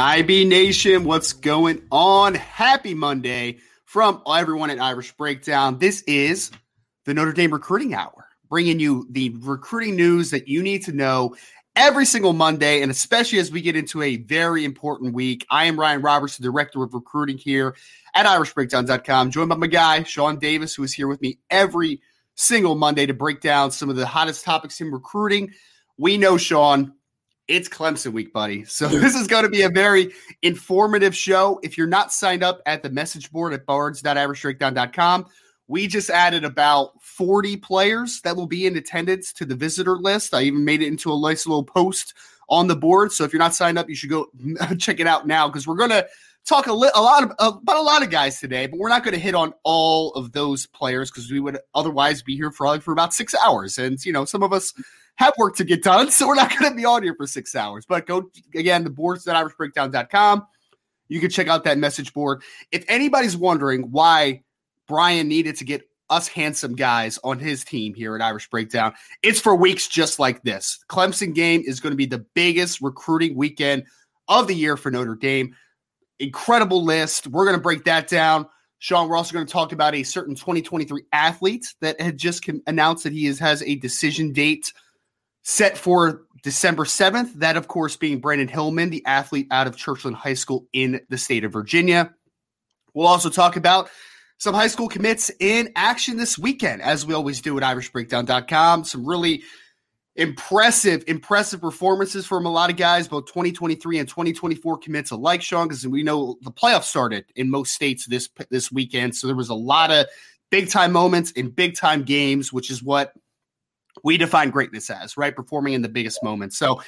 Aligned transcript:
IB 0.00 0.44
Nation, 0.44 1.02
what's 1.02 1.32
going 1.32 1.82
on? 1.90 2.32
Happy 2.36 2.94
Monday 2.94 3.58
from 3.84 4.22
everyone 4.32 4.70
at 4.70 4.78
Irish 4.78 5.10
Breakdown. 5.16 5.80
This 5.80 6.02
is 6.02 6.52
the 7.04 7.14
Notre 7.14 7.32
Dame 7.32 7.52
Recruiting 7.52 7.94
Hour, 7.94 8.28
bringing 8.48 8.78
you 8.78 9.08
the 9.10 9.34
recruiting 9.40 9.96
news 9.96 10.30
that 10.30 10.46
you 10.46 10.62
need 10.62 10.84
to 10.84 10.92
know 10.92 11.34
every 11.74 12.06
single 12.06 12.32
Monday, 12.32 12.80
and 12.80 12.92
especially 12.92 13.40
as 13.40 13.50
we 13.50 13.60
get 13.60 13.74
into 13.74 14.00
a 14.00 14.18
very 14.18 14.64
important 14.64 15.14
week. 15.14 15.44
I 15.50 15.64
am 15.64 15.80
Ryan 15.80 16.00
Roberts, 16.00 16.36
the 16.36 16.44
Director 16.44 16.80
of 16.84 16.94
Recruiting 16.94 17.36
here 17.36 17.74
at 18.14 18.24
IrishBreakdown.com, 18.24 19.32
joined 19.32 19.48
by 19.48 19.56
my 19.56 19.66
guy, 19.66 20.04
Sean 20.04 20.38
Davis, 20.38 20.76
who 20.76 20.84
is 20.84 20.94
here 20.94 21.08
with 21.08 21.20
me 21.20 21.40
every 21.50 22.00
single 22.36 22.76
Monday 22.76 23.06
to 23.06 23.14
break 23.14 23.40
down 23.40 23.72
some 23.72 23.90
of 23.90 23.96
the 23.96 24.06
hottest 24.06 24.44
topics 24.44 24.80
in 24.80 24.92
recruiting. 24.92 25.52
We 25.96 26.18
know, 26.18 26.36
Sean, 26.36 26.94
it's 27.48 27.68
Clemson 27.68 28.12
week, 28.12 28.32
buddy. 28.32 28.64
So 28.64 28.86
this 28.88 29.14
is 29.14 29.26
going 29.26 29.44
to 29.44 29.48
be 29.48 29.62
a 29.62 29.70
very 29.70 30.12
informative 30.42 31.16
show. 31.16 31.58
If 31.62 31.76
you're 31.76 31.86
not 31.86 32.12
signed 32.12 32.42
up 32.42 32.60
at 32.66 32.82
the 32.82 32.90
message 32.90 33.32
board 33.32 33.54
at 33.54 33.66
boards.irishbreakdown.com, 33.66 35.26
we 35.66 35.86
just 35.86 36.10
added 36.10 36.44
about 36.44 37.02
40 37.02 37.56
players 37.56 38.20
that 38.22 38.36
will 38.36 38.46
be 38.46 38.66
in 38.66 38.76
attendance 38.76 39.32
to 39.34 39.44
the 39.44 39.54
visitor 39.54 39.96
list. 39.96 40.34
I 40.34 40.42
even 40.42 40.64
made 40.64 40.82
it 40.82 40.88
into 40.88 41.12
a 41.12 41.20
nice 41.20 41.46
little 41.46 41.64
post 41.64 42.14
on 42.48 42.68
the 42.68 42.76
board. 42.76 43.12
So 43.12 43.24
if 43.24 43.32
you're 43.32 43.40
not 43.40 43.54
signed 43.54 43.78
up, 43.78 43.88
you 43.88 43.94
should 43.94 44.10
go 44.10 44.28
check 44.78 45.00
it 45.00 45.06
out 45.06 45.26
now 45.26 45.48
because 45.48 45.66
we're 45.66 45.76
going 45.76 45.90
to 45.90 46.06
talk 46.46 46.66
a, 46.66 46.72
li- 46.72 46.90
a 46.94 47.02
lot 47.02 47.22
of, 47.22 47.32
about 47.38 47.76
a 47.76 47.82
lot 47.82 48.02
of 48.02 48.08
guys 48.08 48.40
today, 48.40 48.66
but 48.66 48.78
we're 48.78 48.88
not 48.88 49.04
going 49.04 49.14
to 49.14 49.20
hit 49.20 49.34
on 49.34 49.52
all 49.64 50.12
of 50.12 50.32
those 50.32 50.66
players 50.66 51.10
because 51.10 51.30
we 51.30 51.40
would 51.40 51.58
otherwise 51.74 52.22
be 52.22 52.34
here 52.34 52.50
for, 52.50 52.80
for 52.80 52.92
about 52.92 53.12
six 53.12 53.34
hours. 53.34 53.78
And, 53.78 54.02
you 54.06 54.12
know, 54.12 54.24
some 54.24 54.42
of 54.42 54.54
us 54.54 54.72
have 55.18 55.34
work 55.36 55.56
to 55.56 55.64
get 55.64 55.82
done, 55.82 56.10
so 56.10 56.26
we're 56.26 56.34
not 56.34 56.50
going 56.50 56.70
to 56.70 56.76
be 56.76 56.84
on 56.84 57.02
here 57.02 57.14
for 57.14 57.26
six 57.26 57.54
hours. 57.54 57.84
But 57.86 58.06
go 58.06 58.30
again, 58.54 58.84
the 58.84 58.90
boards 58.90 59.26
at 59.28 59.36
irishbreakdown.com. 59.36 60.46
You 61.08 61.20
can 61.20 61.30
check 61.30 61.48
out 61.48 61.64
that 61.64 61.78
message 61.78 62.12
board. 62.12 62.42
If 62.70 62.84
anybody's 62.88 63.36
wondering 63.36 63.90
why 63.90 64.42
Brian 64.86 65.28
needed 65.28 65.56
to 65.56 65.64
get 65.64 65.88
us 66.10 66.28
handsome 66.28 66.74
guys 66.74 67.18
on 67.24 67.38
his 67.38 67.64
team 67.64 67.94
here 67.94 68.14
at 68.14 68.22
Irish 68.22 68.48
Breakdown, 68.50 68.92
it's 69.22 69.40
for 69.40 69.54
weeks 69.54 69.88
just 69.88 70.18
like 70.18 70.42
this. 70.42 70.78
Clemson 70.90 71.34
game 71.34 71.62
is 71.64 71.80
going 71.80 71.92
to 71.92 71.96
be 71.96 72.06
the 72.06 72.24
biggest 72.34 72.80
recruiting 72.80 73.36
weekend 73.36 73.84
of 74.28 74.46
the 74.46 74.54
year 74.54 74.76
for 74.76 74.90
Notre 74.90 75.16
Dame. 75.16 75.56
Incredible 76.18 76.84
list. 76.84 77.26
We're 77.26 77.44
going 77.44 77.56
to 77.56 77.62
break 77.62 77.84
that 77.84 78.08
down. 78.08 78.46
Sean, 78.80 79.08
we're 79.08 79.16
also 79.16 79.32
going 79.32 79.46
to 79.46 79.52
talk 79.52 79.72
about 79.72 79.94
a 79.94 80.02
certain 80.02 80.34
2023 80.34 81.04
athlete 81.12 81.66
that 81.80 82.00
had 82.00 82.18
just 82.18 82.48
announced 82.66 83.04
that 83.04 83.12
he 83.12 83.26
is, 83.26 83.38
has 83.38 83.62
a 83.62 83.76
decision 83.76 84.32
date 84.32 84.72
set 85.48 85.78
for 85.78 86.26
December 86.42 86.84
7th. 86.84 87.32
That, 87.36 87.56
of 87.56 87.68
course, 87.68 87.96
being 87.96 88.20
Brandon 88.20 88.48
Hillman, 88.48 88.90
the 88.90 89.02
athlete 89.06 89.46
out 89.50 89.66
of 89.66 89.76
Churchland 89.76 90.12
High 90.12 90.34
School 90.34 90.66
in 90.74 91.00
the 91.08 91.16
state 91.16 91.42
of 91.42 91.54
Virginia. 91.54 92.14
We'll 92.92 93.06
also 93.06 93.30
talk 93.30 93.56
about 93.56 93.88
some 94.36 94.54
high 94.54 94.66
school 94.66 94.88
commits 94.88 95.30
in 95.40 95.72
action 95.74 96.18
this 96.18 96.38
weekend, 96.38 96.82
as 96.82 97.06
we 97.06 97.14
always 97.14 97.40
do 97.40 97.56
at 97.56 97.64
irishbreakdown.com. 97.64 98.84
Some 98.84 99.06
really 99.06 99.42
impressive, 100.16 101.02
impressive 101.06 101.62
performances 101.62 102.26
from 102.26 102.44
a 102.44 102.50
lot 102.50 102.68
of 102.68 102.76
guys, 102.76 103.08
both 103.08 103.24
2023 103.24 104.00
and 104.00 104.08
2024 104.08 104.78
commits 104.78 105.12
alike, 105.12 105.40
Sean, 105.40 105.66
because 105.66 105.86
we 105.88 106.02
know 106.02 106.36
the 106.42 106.52
playoffs 106.52 106.84
started 106.84 107.24
in 107.36 107.48
most 107.48 107.72
states 107.72 108.04
this 108.04 108.28
this 108.50 108.70
weekend. 108.70 109.16
So 109.16 109.26
there 109.26 109.34
was 109.34 109.48
a 109.48 109.54
lot 109.54 109.90
of 109.90 110.06
big 110.50 110.68
time 110.68 110.92
moments 110.92 111.30
in 111.30 111.48
big 111.48 111.74
time 111.74 112.02
games, 112.02 112.52
which 112.52 112.70
is 112.70 112.82
what– 112.82 113.14
we 114.02 114.16
define 114.16 114.50
greatness 114.50 114.90
as, 114.90 115.16
right? 115.16 115.34
Performing 115.34 115.74
in 115.74 115.82
the 115.82 115.88
biggest 115.88 116.22
moments. 116.22 116.58
So, 116.58 116.82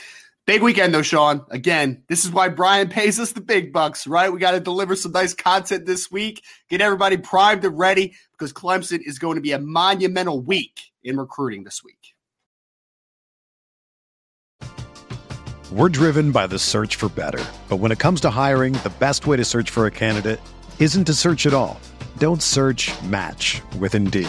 big 0.47 0.63
weekend 0.63 0.95
though, 0.95 1.03
Sean. 1.03 1.45
Again, 1.51 2.03
this 2.09 2.25
is 2.25 2.31
why 2.31 2.49
Brian 2.49 2.89
pays 2.89 3.21
us 3.21 3.33
the 3.33 3.41
big 3.41 3.73
bucks, 3.73 4.07
right? 4.07 4.33
We 4.33 4.39
got 4.39 4.53
to 4.53 4.61
deliver 4.61 4.97
some 4.97 5.13
nice 5.13 5.35
content 5.35 5.87
this 5.87 6.11
week, 6.11 6.43
get 6.69 6.81
everybody 6.81 7.17
primed 7.17 7.65
and 7.65 7.79
ready 7.79 8.15
because 8.33 8.53
Clemson 8.53 9.01
is 9.05 9.19
going 9.19 9.37
to 9.37 9.43
be 9.43 9.53
a 9.53 9.59
monumental 9.59 10.41
week 10.41 10.81
in 11.03 11.17
recruiting 11.17 11.65
this 11.65 11.83
week. 11.85 12.15
We're 15.73 15.89
driven 15.89 16.33
by 16.33 16.49
the 16.49 16.59
search 16.59 16.97
for 16.97 17.09
better. 17.09 17.45
But 17.69 17.77
when 17.77 17.93
it 17.93 18.01
comes 18.01 18.21
to 18.23 18.31
hiring, 18.31 18.73
the 18.73 18.93
best 18.99 19.29
way 19.29 19.37
to 19.37 19.45
search 19.45 19.71
for 19.71 19.87
a 19.87 19.91
candidate 19.91 20.41
isn't 20.81 21.05
to 21.05 21.15
search 21.15 21.47
at 21.47 21.55
all. 21.55 21.81
Don't 22.19 22.43
search 22.43 22.91
match 23.05 23.63
with 23.79 23.95
Indeed. 23.95 24.29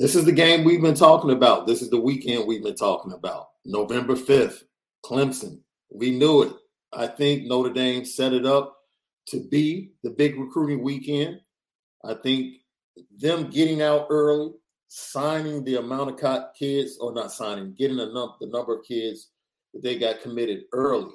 This 0.00 0.16
is 0.16 0.24
the 0.24 0.32
game 0.32 0.64
we've 0.64 0.80
been 0.80 0.94
talking 0.94 1.30
about. 1.30 1.66
This 1.66 1.82
is 1.82 1.90
the 1.90 2.00
weekend 2.00 2.46
we've 2.46 2.62
been 2.62 2.74
talking 2.74 3.12
about. 3.12 3.48
November 3.66 4.14
5th, 4.14 4.62
Clemson. 5.04 5.60
We 5.90 6.10
knew 6.10 6.44
it. 6.44 6.54
I 6.90 7.06
think 7.06 7.44
Notre 7.44 7.70
Dame 7.70 8.06
set 8.06 8.32
it 8.32 8.46
up 8.46 8.78
to 9.26 9.46
be 9.50 9.90
the 10.02 10.08
big 10.08 10.40
recruiting 10.40 10.82
weekend. 10.82 11.40
I 12.02 12.14
think 12.14 12.62
them 13.18 13.50
getting 13.50 13.82
out 13.82 14.06
early, 14.08 14.52
signing 14.88 15.64
the 15.64 15.76
amount 15.76 16.18
of 16.18 16.44
kids, 16.58 16.96
or 16.98 17.12
not 17.12 17.30
signing, 17.30 17.74
getting 17.78 17.98
num- 17.98 18.36
the 18.40 18.46
number 18.46 18.78
of 18.78 18.86
kids 18.86 19.28
that 19.74 19.82
they 19.82 19.98
got 19.98 20.22
committed 20.22 20.62
early. 20.72 21.12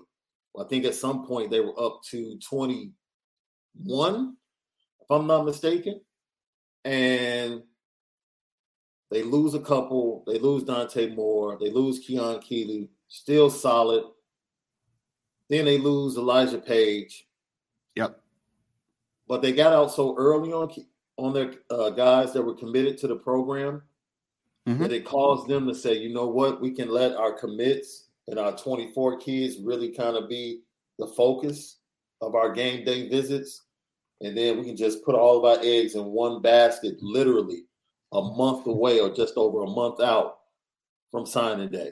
I 0.59 0.63
think 0.65 0.85
at 0.85 0.93
some 0.93 1.25
point 1.25 1.49
they 1.49 1.59
were 1.59 1.83
up 1.83 2.01
to 2.11 2.37
21, 2.37 4.37
if 5.01 5.07
I'm 5.09 5.25
not 5.25 5.43
mistaken. 5.43 6.01
And 6.83 7.63
they 9.11 9.23
lose 9.23 9.53
a 9.53 9.59
couple. 9.59 10.23
They 10.27 10.39
lose 10.39 10.63
Dante 10.63 11.13
Moore. 11.13 11.57
They 11.59 11.69
lose 11.69 11.99
Keon 11.99 12.39
Keeley, 12.41 12.89
still 13.07 13.49
solid. 13.49 14.03
Then 15.49 15.65
they 15.65 15.77
lose 15.77 16.17
Elijah 16.17 16.57
Paige. 16.57 17.27
Yep. 17.95 18.19
But 19.27 19.41
they 19.41 19.53
got 19.53 19.73
out 19.73 19.91
so 19.91 20.15
early 20.17 20.51
on 20.51 20.71
on 21.17 21.33
their 21.33 21.53
uh, 21.69 21.91
guys 21.91 22.33
that 22.33 22.41
were 22.41 22.55
committed 22.55 22.97
to 22.97 23.07
the 23.07 23.15
program 23.15 23.81
mm-hmm. 24.67 24.81
that 24.81 24.91
it 24.91 25.05
caused 25.05 25.47
them 25.47 25.65
to 25.65 25.73
say, 25.73 25.93
you 25.93 26.13
know 26.13 26.27
what, 26.27 26.59
we 26.59 26.71
can 26.71 26.89
let 26.89 27.15
our 27.15 27.31
commits 27.31 28.07
and 28.27 28.37
our 28.37 28.51
24 28.57 29.19
kids 29.19 29.57
really 29.61 29.91
kind 29.91 30.17
of 30.17 30.27
be 30.27 30.61
the 30.99 31.07
focus 31.07 31.77
of 32.21 32.35
our 32.35 32.51
game 32.51 32.83
day 32.83 33.07
visits. 33.07 33.63
And 34.19 34.37
then 34.37 34.57
we 34.57 34.65
can 34.65 34.75
just 34.75 35.05
put 35.05 35.15
all 35.15 35.37
of 35.37 35.45
our 35.45 35.63
eggs 35.63 35.95
in 35.95 36.03
one 36.05 36.41
basket, 36.41 36.95
literally 37.01 37.63
a 38.15 38.21
month 38.35 38.65
away 38.65 38.99
or 38.99 39.13
just 39.13 39.35
over 39.35 39.63
a 39.63 39.69
month 39.69 39.99
out 39.99 40.37
from 41.11 41.25
signing 41.25 41.69
day 41.69 41.91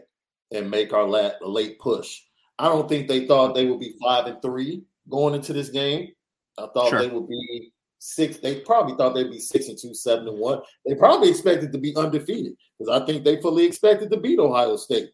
and 0.51 0.71
make 0.71 0.93
our 0.93 1.07
late, 1.07 1.33
late 1.41 1.79
push. 1.79 2.21
I 2.57 2.69
don't 2.69 2.87
think 2.87 3.07
they 3.07 3.27
thought 3.27 3.53
they 3.53 3.65
would 3.65 3.79
be 3.79 3.95
five 4.01 4.27
and 4.27 4.41
three 4.41 4.83
going 5.09 5.35
into 5.35 5.53
this 5.53 5.69
game. 5.69 6.09
I 6.57 6.67
thought 6.73 6.89
sure. 6.89 6.99
they 6.99 7.09
would 7.09 7.27
be 7.27 7.71
six. 7.99 8.37
They 8.37 8.61
probably 8.61 8.95
thought 8.95 9.13
they'd 9.15 9.31
be 9.31 9.39
six 9.39 9.67
and 9.67 9.77
two, 9.77 9.93
seven 9.93 10.27
and 10.27 10.37
one. 10.37 10.61
They 10.85 10.95
probably 10.95 11.29
expected 11.29 11.71
to 11.73 11.77
be 11.77 11.95
undefeated 11.95 12.53
because 12.79 13.01
I 13.01 13.05
think 13.05 13.23
they 13.23 13.41
fully 13.41 13.65
expected 13.65 14.11
to 14.11 14.17
beat 14.17 14.39
Ohio 14.39 14.77
State 14.77 15.09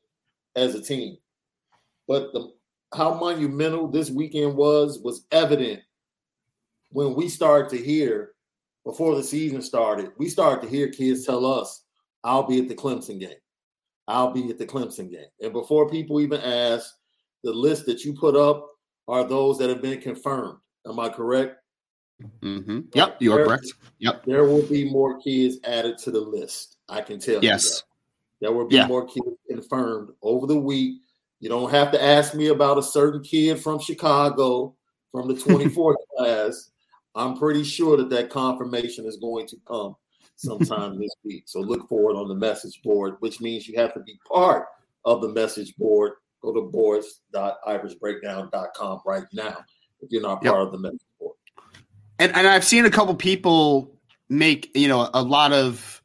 as 0.55 0.75
a 0.75 0.81
team. 0.81 1.17
But 2.07 2.33
the, 2.33 2.51
how 2.93 3.13
monumental 3.13 3.87
this 3.87 4.09
weekend 4.09 4.55
was 4.55 4.99
was 4.99 5.25
evident 5.31 5.81
when 6.91 7.15
we 7.15 7.29
started 7.29 7.69
to 7.69 7.83
hear 7.83 8.33
before 8.85 9.15
the 9.15 9.23
season 9.23 9.61
started. 9.61 10.11
We 10.17 10.29
started 10.29 10.61
to 10.61 10.69
hear 10.69 10.89
kids 10.89 11.25
tell 11.25 11.45
us, 11.45 11.83
"I'll 12.23 12.43
be 12.43 12.59
at 12.59 12.67
the 12.67 12.75
Clemson 12.75 13.19
game. 13.19 13.37
I'll 14.07 14.31
be 14.31 14.49
at 14.49 14.57
the 14.57 14.65
Clemson 14.65 15.09
game." 15.09 15.29
And 15.41 15.53
before 15.53 15.89
people 15.89 16.21
even 16.21 16.41
ask, 16.41 16.95
the 17.43 17.53
list 17.53 17.85
that 17.85 18.03
you 18.03 18.13
put 18.13 18.35
up 18.35 18.69
are 19.07 19.23
those 19.23 19.57
that 19.57 19.69
have 19.69 19.81
been 19.81 20.01
confirmed. 20.01 20.59
Am 20.87 20.99
I 20.99 21.09
correct? 21.09 21.57
Mm-hmm. 22.41 22.81
Yep, 22.93 23.17
you 23.19 23.33
are 23.33 23.45
correct. 23.45 23.73
Yep. 23.99 24.25
There 24.25 24.43
will 24.43 24.63
be 24.63 24.89
more 24.89 25.19
kids 25.19 25.57
added 25.63 25.97
to 25.99 26.11
the 26.11 26.19
list. 26.19 26.77
I 26.87 27.01
can 27.01 27.19
tell 27.19 27.43
yes. 27.43 27.83
There 28.41 28.51
will 28.51 28.67
be 28.67 28.75
yeah. 28.75 28.87
more 28.87 29.05
kids 29.05 29.37
confirmed 29.49 30.09
over 30.21 30.47
the 30.47 30.57
week. 30.57 31.01
You 31.39 31.49
don't 31.49 31.71
have 31.71 31.91
to 31.91 32.03
ask 32.03 32.33
me 32.33 32.47
about 32.47 32.77
a 32.77 32.83
certain 32.83 33.21
kid 33.21 33.61
from 33.61 33.79
Chicago 33.79 34.75
from 35.11 35.27
the 35.27 35.33
24th 35.35 35.95
class. 36.17 36.71
I'm 37.19 37.37
pretty 37.37 37.63
sure 37.65 37.97
that 37.97 38.09
that 38.11 38.29
confirmation 38.29 39.05
is 39.05 39.17
going 39.17 39.45
to 39.47 39.57
come 39.67 39.97
sometime 40.37 40.97
this 40.97 41.11
week. 41.25 41.43
So 41.47 41.59
look 41.59 41.89
for 41.89 42.11
it 42.11 42.15
on 42.15 42.29
the 42.29 42.35
message 42.35 42.81
board, 42.81 43.17
which 43.19 43.41
means 43.41 43.67
you 43.67 43.77
have 43.77 43.93
to 43.93 43.99
be 43.99 44.17
part 44.31 44.67
of 45.03 45.21
the 45.21 45.27
message 45.29 45.75
board. 45.75 46.13
Go 46.41 46.53
to 46.53 46.61
boards.irishbreakdown.com 46.61 49.01
right 49.05 49.25
now 49.33 49.57
if 50.01 50.09
you're 50.09 50.21
not 50.21 50.41
part 50.41 50.61
of 50.61 50.71
the 50.71 50.77
message 50.77 51.01
board. 51.19 51.35
And 52.17 52.33
and 52.33 52.47
I've 52.47 52.63
seen 52.63 52.85
a 52.85 52.89
couple 52.89 53.13
people 53.15 53.93
make 54.29 54.71
you 54.73 54.87
know 54.87 55.09
a 55.13 55.21
lot 55.21 55.51
of 55.51 56.01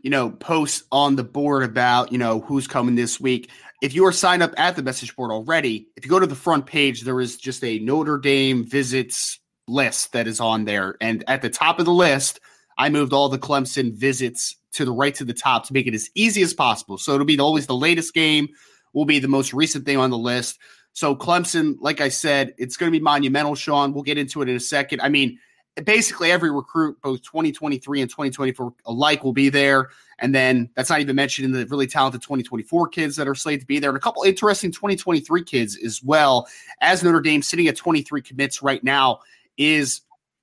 you 0.00 0.08
know 0.08 0.30
posts 0.30 0.84
on 0.90 1.16
the 1.16 1.24
board 1.24 1.62
about 1.62 2.10
you 2.10 2.16
know 2.16 2.40
who's 2.40 2.66
coming 2.66 2.94
this 2.94 3.20
week. 3.20 3.50
If 3.82 3.94
you 3.94 4.06
are 4.06 4.12
signed 4.12 4.42
up 4.42 4.54
at 4.56 4.76
the 4.76 4.82
message 4.82 5.14
board 5.14 5.30
already, 5.30 5.88
if 5.96 6.06
you 6.06 6.10
go 6.10 6.18
to 6.18 6.26
the 6.26 6.34
front 6.34 6.64
page, 6.64 7.02
there 7.02 7.20
is 7.20 7.36
just 7.36 7.62
a 7.62 7.78
Notre 7.80 8.16
Dame 8.16 8.64
visits 8.64 9.40
list 9.66 10.12
that 10.12 10.26
is 10.26 10.40
on 10.40 10.64
there, 10.64 10.96
and 11.00 11.24
at 11.28 11.42
the 11.42 11.50
top 11.50 11.78
of 11.78 11.84
the 11.84 11.92
list, 11.92 12.40
I 12.78 12.88
moved 12.88 13.12
all 13.12 13.28
the 13.28 13.38
Clemson 13.38 13.94
visits 13.94 14.56
to 14.72 14.84
the 14.84 14.92
right 14.92 15.14
to 15.14 15.24
the 15.24 15.34
top 15.34 15.66
to 15.66 15.72
make 15.72 15.86
it 15.86 15.94
as 15.94 16.10
easy 16.14 16.42
as 16.42 16.52
possible. 16.52 16.98
So 16.98 17.14
it'll 17.14 17.26
be 17.26 17.38
always 17.38 17.66
the 17.66 17.74
latest 17.74 18.12
game 18.12 18.48
will 18.92 19.04
be 19.04 19.18
the 19.18 19.28
most 19.28 19.52
recent 19.52 19.84
thing 19.86 19.96
on 19.96 20.10
the 20.10 20.18
list. 20.18 20.58
So 20.92 21.14
Clemson, 21.14 21.76
like 21.80 22.00
I 22.00 22.08
said, 22.08 22.54
it's 22.58 22.76
going 22.76 22.90
to 22.92 22.96
be 22.96 23.02
monumental, 23.02 23.54
Sean. 23.54 23.92
We'll 23.92 24.02
get 24.02 24.18
into 24.18 24.42
it 24.42 24.48
in 24.48 24.56
a 24.56 24.60
second. 24.60 25.00
I 25.00 25.08
mean, 25.08 25.38
basically 25.84 26.30
every 26.30 26.50
recruit, 26.50 27.00
both 27.02 27.22
2023 27.22 28.00
and 28.00 28.10
2024 28.10 28.74
alike, 28.86 29.24
will 29.24 29.32
be 29.32 29.48
there. 29.48 29.90
And 30.20 30.32
then 30.32 30.70
that's 30.76 30.90
not 30.90 31.00
even 31.00 31.16
mentioning 31.16 31.50
the 31.50 31.66
really 31.66 31.88
talented 31.88 32.22
2024 32.22 32.88
kids 32.88 33.16
that 33.16 33.26
are 33.26 33.34
slated 33.34 33.62
to 33.62 33.66
be 33.66 33.80
there, 33.80 33.90
and 33.90 33.96
a 33.96 34.00
couple 34.00 34.22
interesting 34.22 34.70
2023 34.70 35.42
kids 35.42 35.76
as 35.84 36.02
well. 36.02 36.46
As 36.80 37.02
Notre 37.02 37.20
Dame 37.20 37.42
sitting 37.42 37.66
at 37.66 37.76
23 37.76 38.22
commits 38.22 38.62
right 38.62 38.82
now 38.84 39.20
is 39.56 40.00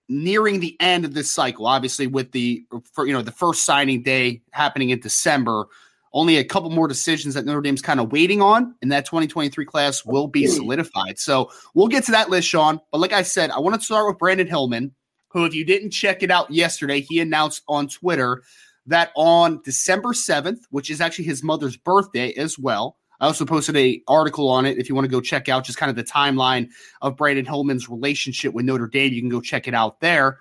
nearing 0.10 0.60
the 0.60 0.76
end 0.80 1.06
of 1.06 1.14
this 1.14 1.32
cycle. 1.32 1.66
Obviously, 1.66 2.08
with 2.08 2.32
the 2.32 2.66
for, 2.94 3.08
you 3.08 3.14
know 3.14 3.22
the 3.22 3.32
first 3.32 3.66
signing 3.66 4.04
day 4.04 4.42
happening 4.52 4.90
in 4.90 5.00
December, 5.00 5.68
only 6.14 6.38
a 6.38 6.44
couple 6.44 6.70
more 6.70 6.88
decisions 6.88 7.34
that 7.34 7.46
Notre 7.46 7.62
Dame's 7.62 7.82
kind 7.82 8.00
of 8.00 8.12
waiting 8.12 8.42
on, 8.42 8.76
and 8.82 8.92
that 8.92 9.06
2023 9.06 9.66
class 9.66 10.06
will 10.06 10.28
be 10.28 10.48
solidified. 10.48 11.18
So 11.20 11.50
we'll 11.74 11.88
get 11.88 12.04
to 12.06 12.12
that 12.12 12.30
list, 12.30 12.48
Sean. 12.48 12.80
But 12.92 13.00
like 13.00 13.14
I 13.14 13.24
said, 13.24 13.52
I 13.52 13.60
want 13.60 13.76
to 13.76 13.82
start 13.82 14.08
with 14.08 14.18
Brandon 14.18 14.48
Hillman, 14.48 14.94
who, 15.30 15.46
if 15.46 15.54
you 15.54 15.66
didn't 15.66 15.92
check 15.92 16.24
it 16.24 16.32
out 16.32 16.52
yesterday, 16.52 17.02
he 17.02 17.20
announced 17.20 17.64
on 17.68 17.88
Twitter 17.88 18.44
that 18.88 19.12
on 19.16 19.62
December 19.64 20.10
7th, 20.10 20.60
which 20.70 20.90
is 20.90 21.02
actually 21.02 21.26
his 21.26 21.44
mother's 21.44 21.78
birthday 21.78 22.34
as 22.34 22.60
well. 22.60 22.98
I 23.22 23.28
also 23.28 23.46
posted 23.46 23.78
a 23.78 24.02
article 24.08 24.50
on 24.50 24.66
it. 24.66 24.80
If 24.80 24.90
you 24.90 24.96
want 24.96 25.06
to 25.06 25.12
go 25.12 25.22
check 25.22 25.48
out 25.48 25.64
just 25.64 25.78
kind 25.78 25.92
of 25.92 25.96
the 25.96 26.04
timeline 26.04 26.70
of 27.02 27.16
Brandon 27.16 27.46
Hillman's 27.46 27.88
relationship 27.88 28.54
with 28.54 28.66
Notre 28.66 28.88
Dame, 28.88 29.14
you 29.14 29.22
can 29.22 29.30
go 29.30 29.40
check 29.40 29.68
it 29.68 29.76
out 29.76 30.02
there. 30.02 30.40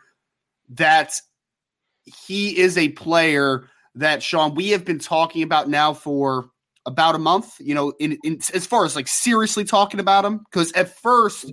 That 0.70 1.12
he 2.26 2.58
is 2.58 2.78
a 2.78 2.88
player 2.88 3.68
that 3.94 4.22
Sean 4.22 4.54
we 4.54 4.70
have 4.70 4.84
been 4.84 4.98
talking 4.98 5.42
about 5.42 5.68
now 5.68 5.92
for 5.92 6.50
about 6.86 7.14
a 7.14 7.18
month. 7.18 7.54
You 7.60 7.74
know, 7.74 7.92
in, 8.00 8.18
in 8.24 8.40
as 8.54 8.66
far 8.66 8.86
as 8.86 8.96
like 8.96 9.08
seriously 9.08 9.64
talking 9.64 10.00
about 10.00 10.24
him, 10.24 10.38
because 10.38 10.72
at 10.72 10.98
first 11.00 11.52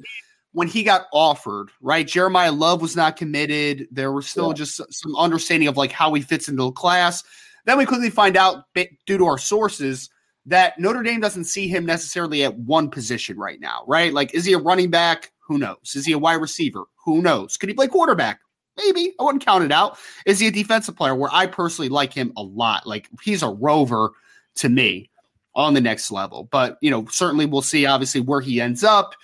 when 0.54 0.70
he 0.70 0.82
got 0.82 1.08
offered, 1.12 1.70
right, 1.82 2.08
Jeremiyah 2.08 2.58
Love 2.58 2.82
was 2.82 2.96
not 2.96 3.18
committed. 3.18 3.88
There 3.92 4.14
was 4.14 4.28
still 4.28 4.48
yeah. 4.48 4.54
just 4.54 4.82
some 4.94 5.16
understanding 5.18 5.68
of 5.68 5.76
like 5.76 5.92
how 5.92 6.14
he 6.14 6.22
fits 6.22 6.48
into 6.48 6.64
the 6.64 6.72
class. 6.72 7.24
Then 7.66 7.78
we 7.78 7.86
quickly 7.86 8.10
find 8.10 8.38
out, 8.38 8.64
due 8.74 9.18
to 9.18 9.26
our 9.26 9.38
sources, 9.38 10.10
that 10.48 10.80
Notre 10.80 11.04
Dame 11.04 11.20
doesn't 11.20 11.44
see 11.44 11.68
him 11.68 11.86
necessarily 11.86 12.44
at 12.44 12.58
one 12.58 12.90
position 12.90 13.38
right 13.38 13.60
now, 13.60 13.84
right? 13.86 14.14
Like, 14.14 14.34
is 14.34 14.46
he 14.46 14.54
a 14.54 14.58
running 14.58 14.90
back? 14.90 15.32
Who 15.42 15.58
knows? 15.58 15.94
Is 15.96 16.06
he 16.06 16.14
a 16.14 16.18
wide 16.18 16.42
receiver? 16.42 16.86
Who 17.06 17.22
knows? 17.22 17.58
Could 17.58 17.70
he 17.70 17.76
play 17.76 17.88
quarterback? 17.88 18.40
Maybe 18.78 19.14
I 19.20 19.24
wouldn't 19.24 19.46
count 19.46 19.66
it 19.66 19.72
out. 19.72 19.98
Is 20.26 20.40
he 20.40 20.48
a 20.48 20.52
defensive 20.52 20.96
player 20.96 21.16
where 21.16 21.30
I 21.34 21.48
personally 21.48 21.90
like 21.90 22.14
him 22.14 22.32
a 22.38 22.44
lot? 22.44 22.88
Like 22.88 23.10
he's 23.22 23.44
a 23.44 23.50
rover 23.50 24.12
to 24.56 24.70
me 24.70 25.10
on 25.56 25.74
the 25.74 25.82
next 25.82 26.12
level. 26.12 26.48
But 26.52 26.78
you 26.82 26.92
know, 26.92 27.06
certainly 27.08 27.46
we'll 27.46 27.62
see 27.62 27.86
obviously 27.86 28.22
where 28.22 28.42
he 28.42 28.62
ends 28.62 28.84
up, 28.84 29.16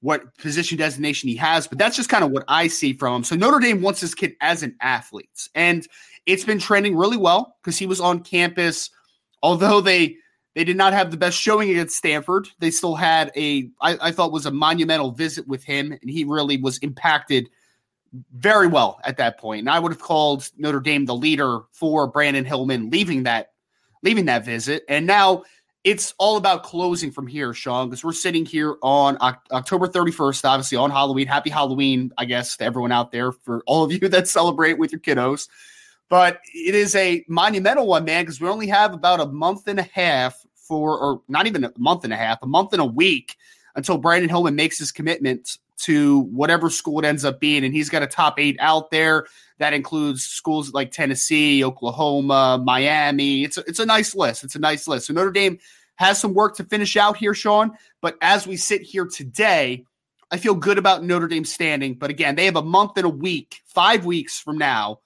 what 0.00 0.36
position 0.38 0.78
designation 0.78 1.28
he 1.28 1.36
has. 1.36 1.68
But 1.68 1.78
that's 1.78 1.96
just 1.96 2.08
kind 2.08 2.24
of 2.24 2.30
what 2.30 2.44
I 2.48 2.66
see 2.66 2.94
from 2.94 3.16
him. 3.16 3.24
So 3.24 3.36
Notre 3.36 3.60
Dame 3.60 3.82
wants 3.82 4.00
this 4.00 4.14
kid 4.14 4.34
as 4.40 4.62
an 4.62 4.74
athlete, 4.80 5.48
and 5.54 5.86
it's 6.26 6.44
been 6.44 6.58
trending 6.58 6.96
really 6.96 7.18
well 7.18 7.56
because 7.62 7.78
he 7.78 7.86
was 7.86 8.00
on 8.00 8.20
campus. 8.20 8.90
Although 9.42 9.80
they 9.80 10.16
they 10.54 10.64
did 10.64 10.76
not 10.76 10.92
have 10.92 11.10
the 11.10 11.16
best 11.16 11.38
showing 11.38 11.70
against 11.70 11.96
Stanford, 11.96 12.48
they 12.58 12.70
still 12.70 12.94
had 12.94 13.30
a 13.36 13.70
I, 13.80 13.98
I 14.00 14.12
thought 14.12 14.32
was 14.32 14.46
a 14.46 14.50
monumental 14.50 15.12
visit 15.12 15.46
with 15.48 15.64
him, 15.64 15.92
and 15.92 16.10
he 16.10 16.24
really 16.24 16.56
was 16.56 16.78
impacted 16.78 17.48
very 18.36 18.66
well 18.66 19.00
at 19.04 19.16
that 19.16 19.38
point. 19.38 19.60
And 19.60 19.70
I 19.70 19.78
would 19.78 19.92
have 19.92 20.00
called 20.00 20.48
Notre 20.58 20.80
Dame 20.80 21.06
the 21.06 21.14
leader 21.14 21.60
for 21.72 22.06
Brandon 22.06 22.44
Hillman 22.44 22.90
leaving 22.90 23.22
that 23.22 23.52
leaving 24.02 24.26
that 24.26 24.44
visit. 24.44 24.84
And 24.88 25.06
now 25.06 25.44
it's 25.84 26.14
all 26.18 26.36
about 26.36 26.62
closing 26.62 27.10
from 27.10 27.26
here, 27.26 27.52
Sean, 27.54 27.88
because 27.88 28.04
we're 28.04 28.12
sitting 28.12 28.44
here 28.44 28.76
on 28.82 29.16
October 29.20 29.88
31st, 29.88 30.44
obviously 30.44 30.78
on 30.78 30.90
Halloween. 30.90 31.26
Happy 31.26 31.50
Halloween, 31.50 32.12
I 32.18 32.24
guess, 32.24 32.56
to 32.58 32.64
everyone 32.64 32.92
out 32.92 33.10
there 33.10 33.32
for 33.32 33.62
all 33.66 33.82
of 33.82 33.92
you 33.92 33.98
that 34.08 34.28
celebrate 34.28 34.78
with 34.78 34.92
your 34.92 35.00
kiddos. 35.00 35.48
But 36.08 36.40
it 36.54 36.74
is 36.74 36.94
a 36.94 37.24
monumental 37.26 37.86
one, 37.86 38.04
man, 38.04 38.24
because 38.24 38.40
we 38.40 38.48
only 38.48 38.66
have 38.66 38.92
about 38.92 39.20
a 39.20 39.26
month 39.26 39.66
and 39.66 39.78
a 39.78 39.88
half 39.94 40.41
for, 40.72 40.98
or 40.98 41.20
not 41.28 41.46
even 41.46 41.64
a 41.64 41.72
month 41.76 42.02
and 42.02 42.14
a 42.14 42.16
half, 42.16 42.38
a 42.40 42.46
month 42.46 42.72
and 42.72 42.80
a 42.80 42.86
week 42.86 43.36
until 43.76 43.98
Brandon 43.98 44.30
Hillman 44.30 44.56
makes 44.56 44.78
his 44.78 44.90
commitment 44.90 45.58
to 45.80 46.20
whatever 46.20 46.70
school 46.70 46.98
it 47.00 47.04
ends 47.04 47.26
up 47.26 47.40
being. 47.40 47.62
And 47.62 47.74
he's 47.74 47.90
got 47.90 48.02
a 48.02 48.06
top 48.06 48.40
eight 48.40 48.56
out 48.58 48.90
there. 48.90 49.26
That 49.58 49.74
includes 49.74 50.22
schools 50.22 50.72
like 50.72 50.90
Tennessee, 50.90 51.62
Oklahoma, 51.62 52.58
Miami. 52.64 53.44
It's 53.44 53.58
a, 53.58 53.64
it's 53.66 53.80
a 53.80 53.84
nice 53.84 54.14
list. 54.14 54.44
It's 54.44 54.54
a 54.54 54.60
nice 54.60 54.88
list. 54.88 55.08
So 55.08 55.12
Notre 55.12 55.30
Dame 55.30 55.58
has 55.96 56.18
some 56.18 56.32
work 56.32 56.56
to 56.56 56.64
finish 56.64 56.96
out 56.96 57.18
here, 57.18 57.34
Sean. 57.34 57.72
But 58.00 58.16
as 58.22 58.46
we 58.46 58.56
sit 58.56 58.80
here 58.80 59.04
today, 59.04 59.84
I 60.30 60.38
feel 60.38 60.54
good 60.54 60.78
about 60.78 61.04
Notre 61.04 61.28
Dame 61.28 61.44
standing. 61.44 61.96
But 61.96 62.08
again, 62.08 62.34
they 62.34 62.46
have 62.46 62.56
a 62.56 62.62
month 62.62 62.92
and 62.96 63.04
a 63.04 63.10
week, 63.10 63.60
five 63.66 64.06
weeks 64.06 64.40
from 64.40 64.56
now, 64.56 65.00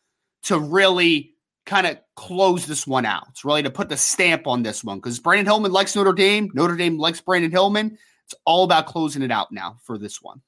to 0.44 0.60
really 0.60 1.32
kind 1.66 1.86
of 1.86 1.98
close 2.14 2.66
this 2.66 2.86
one 2.86 3.04
out. 3.04 3.26
It's 3.30 3.44
really 3.44 3.62
to 3.64 3.70
put 3.70 3.88
the 3.88 3.96
stamp 3.96 4.46
on 4.46 4.62
this 4.62 4.82
one 4.82 4.98
because 4.98 5.18
Brandon 5.18 5.46
Hillman 5.46 5.72
likes 5.72 5.94
Notre 5.94 6.12
Dame. 6.12 6.50
Notre 6.54 6.76
Dame 6.76 6.98
likes 6.98 7.20
Brandon 7.20 7.50
Hillman. 7.50 7.98
It's 8.24 8.34
all 8.44 8.64
about 8.64 8.86
closing 8.86 9.22
it 9.22 9.30
out 9.30 9.52
now 9.52 9.76
for 9.82 9.98
this 9.98 10.22
one. 10.22 10.40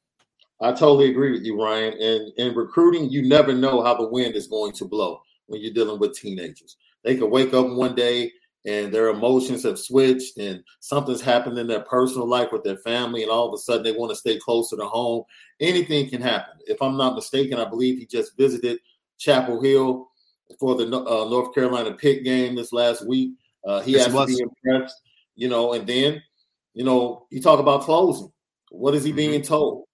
I 0.60 0.70
totally 0.72 1.10
agree 1.10 1.32
with 1.32 1.42
you, 1.42 1.60
Ryan. 1.60 1.92
And 2.00 2.32
in 2.36 2.54
recruiting, 2.54 3.10
you 3.10 3.28
never 3.28 3.52
know 3.52 3.82
how 3.82 3.94
the 3.94 4.08
wind 4.08 4.34
is 4.34 4.48
going 4.48 4.72
to 4.72 4.84
blow 4.84 5.20
when 5.46 5.60
you're 5.60 5.74
dealing 5.74 6.00
with 6.00 6.16
teenagers. 6.16 6.76
They 7.04 7.16
could 7.16 7.30
wake 7.30 7.54
up 7.54 7.68
one 7.68 7.94
day 7.94 8.32
and 8.66 8.92
their 8.92 9.08
emotions 9.08 9.62
have 9.62 9.78
switched 9.78 10.36
and 10.38 10.62
something's 10.80 11.20
happened 11.20 11.58
in 11.58 11.66
their 11.66 11.80
personal 11.80 12.28
life 12.28 12.48
with 12.52 12.64
their 12.64 12.76
family 12.78 13.22
and 13.22 13.30
all 13.30 13.46
of 13.46 13.54
a 13.54 13.58
sudden 13.58 13.82
they 13.82 13.92
want 13.92 14.10
to 14.10 14.16
stay 14.16 14.36
closer 14.38 14.76
to 14.76 14.84
home 14.84 15.22
anything 15.60 16.10
can 16.10 16.20
happen 16.20 16.58
if 16.66 16.80
i'm 16.82 16.96
not 16.96 17.14
mistaken 17.14 17.58
i 17.58 17.64
believe 17.64 17.98
he 17.98 18.04
just 18.04 18.36
visited 18.36 18.78
chapel 19.16 19.62
hill 19.62 20.10
for 20.58 20.74
the 20.74 20.84
uh, 20.84 21.28
north 21.28 21.54
carolina 21.54 21.92
pitt 21.92 22.24
game 22.24 22.54
this 22.54 22.72
last 22.72 23.06
week 23.06 23.32
uh, 23.66 23.80
he 23.80 23.92
has 23.92 24.06
to 24.06 24.26
be 24.26 24.38
impressed 24.40 25.02
you 25.34 25.48
know 25.48 25.72
and 25.72 25.86
then 25.86 26.22
you 26.74 26.84
know 26.84 27.26
you 27.30 27.40
talk 27.40 27.58
about 27.60 27.82
closing 27.82 28.30
what 28.70 28.94
is 28.94 29.04
he 29.04 29.10
mm-hmm. 29.10 29.16
being 29.16 29.42
told 29.42 29.84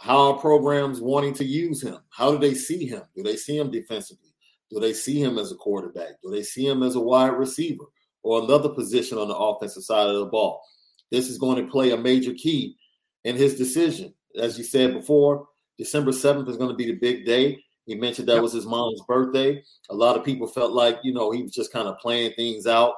how 0.00 0.32
are 0.32 0.38
programs 0.38 1.00
wanting 1.00 1.34
to 1.34 1.44
use 1.44 1.82
him 1.82 1.98
how 2.10 2.30
do 2.30 2.38
they 2.38 2.54
see 2.54 2.86
him 2.86 3.02
do 3.16 3.22
they 3.22 3.36
see 3.36 3.56
him 3.56 3.70
defensively 3.70 4.28
do 4.70 4.80
they 4.80 4.92
see 4.92 5.20
him 5.20 5.38
as 5.38 5.50
a 5.50 5.54
quarterback? 5.54 6.20
Do 6.22 6.30
they 6.30 6.42
see 6.42 6.66
him 6.66 6.82
as 6.82 6.94
a 6.94 7.00
wide 7.00 7.28
receiver 7.28 7.84
or 8.22 8.42
another 8.42 8.68
position 8.68 9.18
on 9.18 9.28
the 9.28 9.36
offensive 9.36 9.82
side 9.82 10.08
of 10.08 10.16
the 10.16 10.26
ball? 10.26 10.62
This 11.10 11.28
is 11.28 11.38
going 11.38 11.64
to 11.64 11.70
play 11.70 11.90
a 11.90 11.96
major 11.96 12.34
key 12.34 12.76
in 13.24 13.36
his 13.36 13.56
decision. 13.56 14.12
As 14.38 14.58
you 14.58 14.64
said 14.64 14.92
before, 14.92 15.48
December 15.78 16.10
7th 16.10 16.48
is 16.48 16.58
going 16.58 16.70
to 16.70 16.76
be 16.76 16.86
the 16.86 16.98
big 16.98 17.24
day. 17.24 17.58
He 17.88 17.96
mentioned 17.96 18.28
that 18.28 18.34
yep. 18.34 18.42
was 18.42 18.52
his 18.52 18.66
mom's 18.66 19.02
birthday. 19.08 19.62
A 19.90 19.94
lot 19.94 20.16
of 20.16 20.24
people 20.24 20.46
felt 20.46 20.72
like, 20.72 21.00
you 21.02 21.12
know, 21.12 21.32
he 21.32 21.42
was 21.42 21.52
just 21.52 21.72
kind 21.72 21.88
of 21.88 21.98
playing 21.98 22.34
things 22.34 22.68
out, 22.68 22.94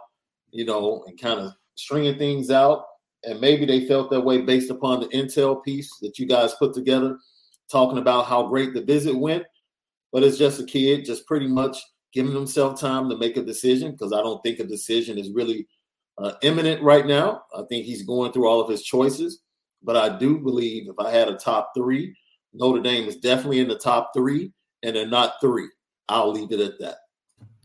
you 0.50 0.66
know, 0.66 1.04
and 1.06 1.18
kind 1.18 1.40
of 1.40 1.52
stringing 1.76 2.18
things 2.18 2.50
out. 2.50 2.84
And 3.24 3.40
maybe 3.40 3.64
they 3.64 3.86
felt 3.86 4.10
that 4.10 4.20
way 4.20 4.42
based 4.42 4.70
upon 4.70 5.00
the 5.00 5.06
intel 5.08 5.62
piece 5.62 5.90
that 6.02 6.18
you 6.18 6.26
guys 6.26 6.54
put 6.54 6.74
together, 6.74 7.16
talking 7.70 7.98
about 7.98 8.26
how 8.26 8.46
great 8.48 8.74
the 8.74 8.82
visit 8.82 9.16
went 9.16 9.44
but 10.12 10.22
it's 10.22 10.38
just 10.38 10.60
a 10.60 10.64
kid, 10.64 11.04
just 11.04 11.26
pretty 11.26 11.46
much 11.46 11.78
giving 12.12 12.34
himself 12.34 12.80
time 12.80 13.08
to 13.08 13.16
make 13.16 13.36
a 13.36 13.42
decision 13.42 13.92
because 13.92 14.12
I 14.12 14.20
don't 14.20 14.42
think 14.42 14.58
a 14.58 14.64
decision 14.64 15.18
is 15.18 15.30
really 15.30 15.68
uh, 16.18 16.32
imminent 16.42 16.82
right 16.82 17.06
now. 17.06 17.42
I 17.56 17.62
think 17.68 17.86
he's 17.86 18.02
going 18.02 18.32
through 18.32 18.48
all 18.48 18.60
of 18.60 18.68
his 18.68 18.82
choices, 18.82 19.40
but 19.82 19.96
I 19.96 20.18
do 20.18 20.38
believe 20.38 20.88
if 20.88 20.98
I 20.98 21.10
had 21.10 21.28
a 21.28 21.36
top 21.36 21.72
three, 21.76 22.14
Notre 22.52 22.82
Dame 22.82 23.08
is 23.08 23.16
definitely 23.16 23.60
in 23.60 23.68
the 23.68 23.78
top 23.78 24.10
three, 24.14 24.52
and 24.82 24.96
they're 24.96 25.06
not 25.06 25.40
three. 25.40 25.68
I'll 26.08 26.32
leave 26.32 26.52
it 26.52 26.60
at 26.60 26.78
that. 26.80 26.96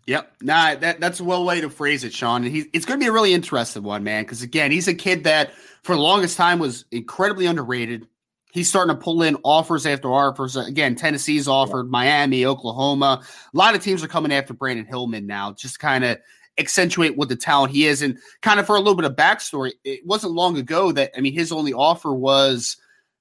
Yep. 0.08 0.34
Nah, 0.42 0.76
that, 0.76 1.00
that's 1.00 1.20
a 1.20 1.24
well 1.24 1.46
way 1.46 1.62
to 1.62 1.70
phrase 1.70 2.04
it, 2.04 2.14
Sean. 2.14 2.44
And 2.44 2.54
he's 2.54 2.66
it's 2.74 2.86
going 2.86 3.00
to 3.00 3.04
be 3.04 3.10
a 3.10 3.12
really 3.12 3.34
interesting 3.34 3.84
one, 3.84 4.04
man. 4.04 4.24
Because 4.24 4.44
again, 4.44 4.72
he's 4.72 4.88
a 4.88 4.94
kid 4.94 5.24
that 5.24 5.52
for 5.84 5.96
the 5.96 6.02
longest 6.02 6.38
time 6.38 6.60
was 6.60 6.86
incredibly 6.92 7.48
underrated 7.48 8.08
he's 8.56 8.70
starting 8.70 8.96
to 8.96 9.00
pull 9.00 9.22
in 9.22 9.36
offers 9.44 9.86
after 9.86 10.12
offers. 10.12 10.56
Again, 10.56 10.96
Tennessee's 10.96 11.48
offered, 11.48 11.92
Miami, 11.92 12.46
Oklahoma. 12.46 13.22
A 13.54 13.58
lot 13.58 13.76
of 13.76 13.84
teams 13.84 14.02
are 14.02 14.08
coming 14.08 14.32
after 14.32 14.54
Brandon 14.54 14.86
Hillman 14.86 15.28
now, 15.28 15.52
just 15.52 15.78
kind 15.78 16.06
of 16.06 16.18
accentuate 16.58 17.18
what 17.18 17.28
the 17.28 17.36
talent 17.36 17.74
he 17.74 17.86
is. 17.86 18.02
And 18.02 18.18
kind 18.42 18.60
of 18.60 18.66
for 18.66 18.78
a 18.78 18.80
little 18.80 18.96
bit 18.96 19.04
of 19.04 19.18
backstory, 19.18 19.74
it 19.84 20.06
wasn't 20.06 20.32
long 20.32 20.58
ago 20.58 20.94
that, 20.94 21.12
I 21.18 21.20
mean, 21.20 21.34
his 21.34 21.52
only 21.52 21.74
offer 21.74 22.14
was, 22.14 22.78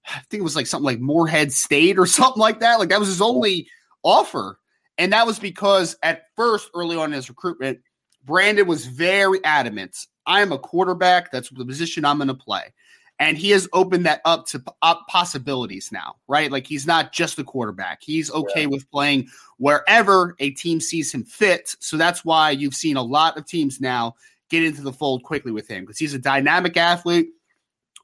I 0.06 0.20
think 0.30 0.40
it 0.40 0.44
was 0.44 0.54
like 0.54 0.68
something 0.68 0.86
like 0.86 1.00
Morehead 1.00 1.52
State 1.52 1.98
or 1.98 2.06
something 2.06 2.40
like 2.40 2.60
that. 2.60 2.78
Like 2.78 2.90
that 2.90 3.00
was 3.00 3.08
his 3.08 3.20
only 3.20 3.66
offer. 4.04 4.58
And 4.98 5.12
that 5.12 5.26
was 5.26 5.38
because 5.38 5.96
at 6.02 6.26
first, 6.36 6.70
early 6.74 6.96
on 6.96 7.06
in 7.06 7.12
his 7.12 7.28
recruitment, 7.28 7.80
Brandon 8.24 8.66
was 8.66 8.86
very 8.86 9.44
adamant. 9.44 9.96
I'm 10.26 10.52
a 10.52 10.58
quarterback. 10.58 11.32
That's 11.32 11.50
the 11.50 11.64
position 11.64 12.04
I'm 12.04 12.18
going 12.18 12.28
to 12.28 12.34
play 12.34 12.72
and 13.18 13.38
he 13.38 13.50
has 13.50 13.68
opened 13.72 14.06
that 14.06 14.20
up 14.24 14.46
to 14.46 14.62
up 14.82 15.06
possibilities 15.08 15.90
now, 15.92 16.16
right? 16.26 16.50
Like 16.50 16.66
he's 16.66 16.86
not 16.86 17.12
just 17.12 17.38
a 17.38 17.44
quarterback. 17.44 18.02
He's 18.02 18.30
okay 18.30 18.62
yeah. 18.62 18.66
with 18.66 18.90
playing 18.90 19.28
wherever 19.58 20.34
a 20.40 20.50
team 20.50 20.80
sees 20.80 21.12
him 21.14 21.24
fit. 21.24 21.76
So 21.78 21.96
that's 21.96 22.24
why 22.24 22.50
you've 22.50 22.74
seen 22.74 22.96
a 22.96 23.02
lot 23.02 23.38
of 23.38 23.46
teams 23.46 23.80
now 23.80 24.16
get 24.50 24.64
into 24.64 24.82
the 24.82 24.92
fold 24.92 25.22
quickly 25.22 25.52
with 25.52 25.68
him 25.68 25.82
because 25.84 25.98
he's 25.98 26.14
a 26.14 26.18
dynamic 26.18 26.76
athlete, 26.76 27.28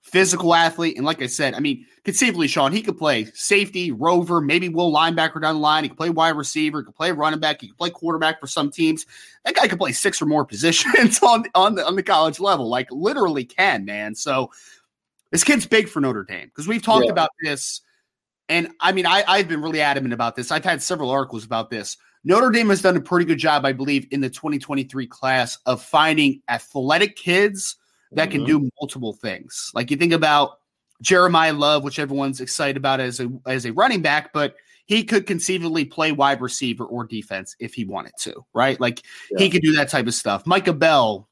physical 0.03 0.55
athlete, 0.55 0.97
and 0.97 1.05
like 1.05 1.23
I 1.23 1.27
said, 1.27 1.55
I 1.55 1.61
mean, 1.61 1.87
conceivably, 2.05 2.49
Sean, 2.49 2.73
he 2.73 2.83
could 2.83 2.99
play 2.99 3.27
safety, 3.35 3.93
rover, 3.93 4.41
maybe 4.41 4.69
will 4.69 4.93
linebacker 4.93 5.41
down 5.41 5.55
the 5.55 5.61
line. 5.61 5.85
He 5.85 5.89
could 5.89 5.99
play 5.99 6.11
wide 6.11 6.37
receiver, 6.37 6.81
he 6.81 6.87
could 6.87 6.95
play 6.95 7.13
running 7.13 7.41
back, 7.41 7.61
he 7.61 7.69
could 7.69 7.79
play 7.79 7.91
quarterback 7.91 8.41
for 8.41 8.47
some 8.47 8.71
teams. 8.71 9.07
That 9.45 9.55
guy 9.55 9.69
could 9.69 9.79
play 9.79 9.93
six 9.93 10.21
or 10.21 10.27
more 10.27 10.45
positions 10.47 11.21
on 11.23 11.45
on 11.55 11.75
the 11.75 11.87
on 11.87 11.97
the 11.97 12.03
college 12.03 12.41
level, 12.41 12.69
like 12.69 12.89
literally 12.91 13.45
can, 13.45 13.85
man. 13.85 14.15
So 14.15 14.51
this 15.31 15.45
kid's 15.45 15.67
big 15.67 15.89
for 15.89 16.01
Notre 16.01 16.25
Dame 16.25 16.47
because 16.47 16.67
we've 16.67 16.83
talked 16.83 17.07
yeah. 17.07 17.13
about 17.13 17.31
this. 17.43 17.83
And 18.49 18.69
I 18.81 18.93
mean, 18.93 19.07
I, 19.07 19.23
I've 19.29 19.49
been 19.49 19.63
really 19.63 19.81
adamant 19.81 20.13
about 20.13 20.35
this. 20.35 20.51
I've 20.51 20.65
had 20.65 20.83
several 20.83 21.11
articles 21.11 21.45
about 21.45 21.71
this. 21.71 21.97
Notre 22.25 22.51
Dame 22.51 22.69
has 22.71 22.83
done 22.83 22.97
a 22.97 23.01
pretty 23.01 23.25
good 23.25 23.39
job, 23.39 23.65
I 23.65 23.73
believe, 23.73 24.07
in 24.11 24.21
the 24.21 24.29
2023 24.29 25.07
class 25.07 25.59
of 25.67 25.83
finding 25.83 26.43
athletic 26.49 27.17
kids 27.17 27.77
that 28.13 28.29
mm-hmm. 28.29 28.39
can 28.39 28.45
do 28.45 28.71
multiple 28.81 29.13
things. 29.13 29.71
Like 29.75 29.91
you 29.91 29.97
think 29.97 30.13
about 30.13 30.59
Jeremiyah 31.03 31.59
Love, 31.59 31.85
which 31.85 31.99
everyone's 31.99 32.41
excited 32.41 32.77
about 32.77 33.01
as 33.01 33.21
a 33.21 33.29
as 33.47 33.65
a 33.65 33.73
running 33.73 34.03
back, 34.03 34.33
but 34.33 34.57
he 34.87 35.05
could 35.05 35.27
conceivably 35.27 35.85
play 35.85 36.13
wide 36.13 36.41
receiver 36.41 36.85
or 36.85 37.05
defense 37.05 37.55
if 37.61 37.75
he 37.75 37.85
wanted 37.85 38.13
to, 38.21 38.45
right? 38.53 38.81
Like 38.81 39.03
yeah. 39.31 39.39
he 39.39 39.51
could 39.51 39.63
do 39.63 39.73
that 39.77 39.89
type 39.89 40.09
of 40.09 40.15
stuff. 40.15 40.47
Micah 40.47 40.73
Bell, 40.73 41.29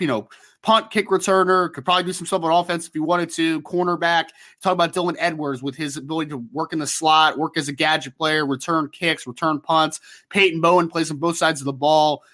you 0.00 0.06
know, 0.08 0.28
punt 0.62 0.90
kick 0.90 1.08
returner, 1.08 1.72
could 1.72 1.84
probably 1.84 2.02
do 2.02 2.12
some 2.12 2.26
stuff 2.26 2.42
on 2.42 2.50
offense 2.50 2.88
if 2.88 2.92
he 2.92 2.98
wanted 2.98 3.30
to. 3.30 3.62
Cornerback, 3.62 4.30
talk 4.62 4.72
about 4.72 4.92
Dylan 4.92 5.14
Edwards 5.18 5.62
with 5.62 5.76
his 5.76 5.96
ability 5.96 6.30
to 6.30 6.44
work 6.52 6.72
in 6.72 6.80
the 6.80 6.86
slot, 6.86 7.38
work 7.38 7.56
as 7.56 7.68
a 7.68 7.72
gadget 7.72 8.16
player, 8.16 8.44
return 8.44 8.88
kicks, 8.88 9.28
return 9.28 9.60
punts. 9.60 10.00
Peyton 10.30 10.60
Bowen 10.60 10.88
plays 10.88 11.10
on 11.10 11.18
both 11.18 11.36
sides 11.36 11.60
of 11.60 11.66
the 11.66 11.72
ball. 11.72 12.24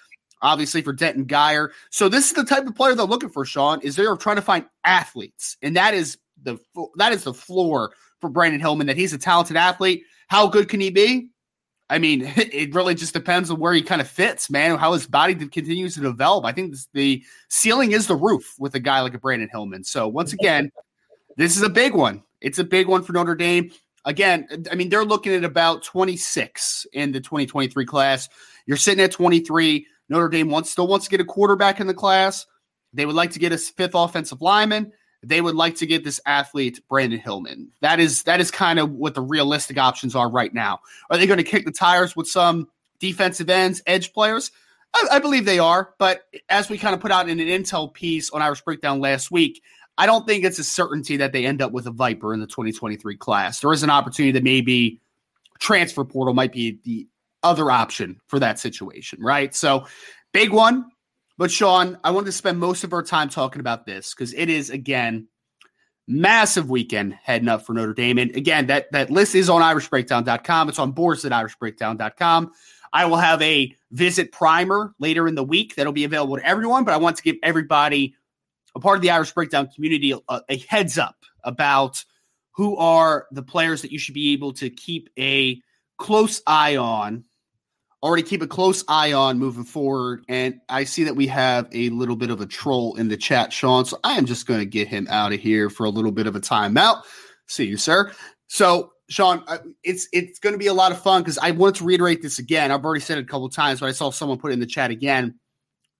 Obviously 0.41 0.81
for 0.81 0.93
Denton 0.93 1.25
Guyer. 1.25 1.69
So 1.89 2.07
this 2.09 2.27
is 2.27 2.33
the 2.33 2.45
type 2.45 2.65
of 2.65 2.75
player 2.75 2.95
they're 2.95 3.05
looking 3.05 3.29
for, 3.29 3.45
Sean, 3.45 3.81
is 3.81 3.95
they're 3.95 4.15
trying 4.15 4.37
to 4.37 4.41
find 4.41 4.65
athletes. 4.85 5.57
And 5.61 5.75
that 5.75 5.93
is 5.93 6.17
the 6.41 6.57
that 6.95 7.11
is 7.11 7.23
the 7.23 7.33
floor 7.33 7.91
for 8.21 8.29
Brandon 8.29 8.59
Hillman, 8.59 8.87
that 8.87 8.97
he's 8.97 9.13
a 9.13 9.17
talented 9.17 9.57
athlete. 9.57 10.03
How 10.27 10.47
good 10.47 10.69
can 10.69 10.79
he 10.79 10.89
be? 10.89 11.29
I 11.89 11.97
mean, 11.97 12.21
it 12.35 12.73
really 12.73 12.95
just 12.95 13.13
depends 13.13 13.49
on 13.49 13.59
where 13.59 13.73
he 13.73 13.81
kind 13.81 14.01
of 14.01 14.07
fits, 14.07 14.49
man, 14.49 14.77
how 14.77 14.93
his 14.93 15.07
body 15.07 15.35
continues 15.35 15.95
to 15.95 16.01
develop. 16.01 16.45
I 16.45 16.51
think 16.51 16.75
the 16.93 17.23
ceiling 17.49 17.91
is 17.91 18.07
the 18.07 18.15
roof 18.15 18.55
with 18.59 18.75
a 18.75 18.79
guy 18.79 19.01
like 19.01 19.13
a 19.13 19.19
Brandon 19.19 19.49
Hillman. 19.51 19.83
So, 19.83 20.07
once 20.07 20.33
again, 20.33 20.71
this 21.37 21.57
is 21.57 21.63
a 21.63 21.69
big 21.69 21.93
one. 21.93 22.23
It's 22.41 22.59
a 22.59 22.63
big 22.63 22.87
one 22.87 23.03
for 23.03 23.13
Notre 23.13 23.35
Dame. 23.35 23.71
Again, 24.05 24.47
I 24.71 24.75
mean, 24.75 24.89
they're 24.89 25.03
looking 25.03 25.33
at 25.33 25.43
about 25.43 25.83
26 25.83 26.87
in 26.93 27.11
the 27.11 27.19
2023 27.19 27.85
class. 27.85 28.29
You're 28.65 28.77
sitting 28.77 29.03
at 29.03 29.11
23. 29.11 29.85
Notre 30.09 30.29
Dame 30.29 30.49
wants 30.49 30.69
still 30.69 30.87
wants 30.87 31.05
to 31.05 31.11
get 31.11 31.21
a 31.21 31.25
quarterback 31.25 31.79
in 31.79 31.87
the 31.87 31.93
class. 31.93 32.45
They 32.93 33.05
would 33.05 33.15
like 33.15 33.31
to 33.31 33.39
get 33.39 33.51
a 33.51 33.57
fifth 33.57 33.93
offensive 33.93 34.41
lineman 34.41 34.91
they 35.23 35.41
would 35.41 35.55
like 35.55 35.75
to 35.75 35.85
get 35.85 36.03
this 36.03 36.19
athlete 36.25 36.81
Brandon 36.87 37.19
Hillman. 37.19 37.71
That 37.81 37.99
is 37.99 38.23
that 38.23 38.39
is 38.39 38.51
kind 38.51 38.79
of 38.79 38.91
what 38.91 39.15
the 39.15 39.21
realistic 39.21 39.77
options 39.77 40.15
are 40.15 40.29
right 40.29 40.53
now. 40.53 40.79
Are 41.09 41.17
they 41.17 41.27
going 41.27 41.37
to 41.37 41.43
kick 41.43 41.65
the 41.65 41.71
tires 41.71 42.15
with 42.15 42.27
some 42.27 42.67
defensive 42.99 43.49
ends, 43.49 43.81
edge 43.85 44.13
players? 44.13 44.51
I, 44.95 45.07
I 45.13 45.19
believe 45.19 45.45
they 45.45 45.59
are, 45.59 45.93
but 45.99 46.23
as 46.47 46.69
we 46.69 46.77
kind 46.77 46.95
of 46.95 47.01
put 47.01 47.11
out 47.11 47.29
in 47.29 47.39
an 47.39 47.47
intel 47.47 47.93
piece 47.93 48.31
on 48.31 48.41
Irish 48.41 48.61
Breakdown 48.61 48.99
last 48.99 49.29
week, 49.29 49.61
I 49.97 50.05
don't 50.05 50.25
think 50.25 50.45
it's 50.45 50.57
a 50.57 50.63
certainty 50.63 51.17
that 51.17 51.33
they 51.33 51.45
end 51.45 51.61
up 51.61 51.71
with 51.71 51.85
a 51.85 51.91
Viper 51.91 52.33
in 52.33 52.39
the 52.39 52.47
2023 52.47 53.17
class. 53.17 53.59
There 53.59 53.73
is 53.73 53.83
an 53.83 53.89
opportunity 53.89 54.31
that 54.31 54.43
maybe 54.43 55.01
transfer 55.59 56.05
portal 56.05 56.33
might 56.33 56.53
be 56.53 56.79
the 56.83 57.07
other 57.43 57.71
option 57.71 58.19
for 58.27 58.39
that 58.39 58.59
situation, 58.59 59.21
right? 59.21 59.53
So, 59.55 59.85
big 60.33 60.51
one. 60.51 60.85
But 61.37 61.51
Sean, 61.51 61.97
I 62.03 62.11
wanted 62.11 62.25
to 62.25 62.31
spend 62.33 62.59
most 62.59 62.83
of 62.83 62.91
our 62.91 63.01
time 63.01 63.29
talking 63.29 63.61
about 63.61 63.85
this 63.85 64.13
because 64.13 64.33
it 64.33 64.49
is 64.49 64.69
again 64.69 65.27
massive 66.05 66.69
weekend 66.69 67.13
heading 67.13 67.47
up 67.47 67.65
for 67.65 67.73
Notre 67.73 67.93
Dame. 67.93 68.17
And 68.17 68.35
again, 68.35 68.67
that 68.67 68.91
that 68.91 69.09
list 69.09 69.35
is 69.35 69.49
on 69.49 69.61
irishbreakdown.com. 69.61 70.69
It's 70.69 70.79
on 70.79 70.91
boards 70.91 71.23
at 71.23 71.31
irishbreakdown.com. 71.31 72.51
I 72.91 73.05
will 73.05 73.17
have 73.17 73.41
a 73.41 73.73
visit 73.91 74.31
primer 74.31 74.93
later 74.99 75.27
in 75.27 75.35
the 75.35 75.43
week 75.43 75.75
that'll 75.75 75.93
be 75.93 76.03
available 76.03 76.37
to 76.37 76.45
everyone, 76.45 76.83
but 76.83 76.93
I 76.93 76.97
want 76.97 77.17
to 77.17 77.23
give 77.23 77.37
everybody 77.43 78.15
a 78.75 78.79
part 78.79 78.97
of 78.97 79.01
the 79.01 79.11
Irish 79.11 79.31
Breakdown 79.31 79.69
community 79.73 80.11
a, 80.11 80.41
a 80.49 80.57
heads 80.57 80.97
up 80.97 81.15
about 81.43 82.03
who 82.51 82.75
are 82.77 83.27
the 83.31 83.43
players 83.43 83.83
that 83.83 83.91
you 83.91 83.99
should 83.99 84.15
be 84.15 84.33
able 84.33 84.53
to 84.53 84.69
keep 84.69 85.09
a 85.17 85.61
close 85.97 86.41
eye 86.47 86.77
on 86.77 87.23
already 88.01 88.23
keep 88.23 88.41
a 88.41 88.47
close 88.47 88.83
eye 88.87 89.13
on 89.13 89.39
moving 89.39 89.63
forward. 89.63 90.23
And 90.29 90.59
I 90.69 90.83
see 90.85 91.03
that 91.03 91.15
we 91.15 91.27
have 91.27 91.67
a 91.71 91.89
little 91.89 92.15
bit 92.15 92.29
of 92.29 92.41
a 92.41 92.45
troll 92.45 92.95
in 92.95 93.09
the 93.09 93.17
chat, 93.17 93.51
Sean. 93.51 93.85
So 93.85 93.99
I 94.03 94.13
am 94.13 94.25
just 94.25 94.47
going 94.47 94.59
to 94.59 94.65
get 94.65 94.87
him 94.87 95.07
out 95.09 95.33
of 95.33 95.39
here 95.39 95.69
for 95.69 95.85
a 95.85 95.89
little 95.89 96.11
bit 96.11 96.27
of 96.27 96.35
a 96.35 96.39
timeout. 96.39 97.03
See 97.47 97.65
you, 97.65 97.77
sir. 97.77 98.11
So, 98.47 98.93
Sean, 99.09 99.43
uh, 99.47 99.57
it's 99.83 100.07
it's 100.13 100.39
going 100.39 100.53
to 100.53 100.59
be 100.59 100.67
a 100.67 100.73
lot 100.73 100.91
of 100.91 101.01
fun 101.01 101.21
because 101.21 101.37
I 101.39 101.51
wanted 101.51 101.75
to 101.75 101.83
reiterate 101.83 102.21
this 102.21 102.39
again. 102.39 102.71
I've 102.71 102.85
already 102.85 103.01
said 103.01 103.17
it 103.17 103.21
a 103.21 103.27
couple 103.27 103.49
times, 103.49 103.79
but 103.79 103.87
I 103.87 103.91
saw 103.91 104.11
someone 104.11 104.37
put 104.37 104.51
it 104.51 104.53
in 104.53 104.59
the 104.59 104.65
chat 104.65 104.91
again. 104.91 105.39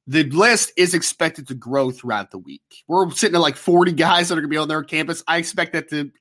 The 0.05 0.23
list 0.23 0.71
is 0.75 0.95
expected 0.95 1.47
to 1.49 1.53
grow 1.53 1.91
throughout 1.91 2.31
the 2.31 2.39
week. 2.39 2.63
We're 2.87 3.11
sitting 3.11 3.35
at 3.35 3.41
like 3.41 3.55
40 3.55 3.91
guys 3.91 4.29
that 4.29 4.35
are 4.35 4.41
going 4.41 4.49
to 4.49 4.53
be 4.53 4.57
on 4.57 4.67
their 4.67 4.83
campus. 4.83 5.23
I 5.27 5.37
expect 5.37 5.73
that 5.73 5.87
to 5.89 6.11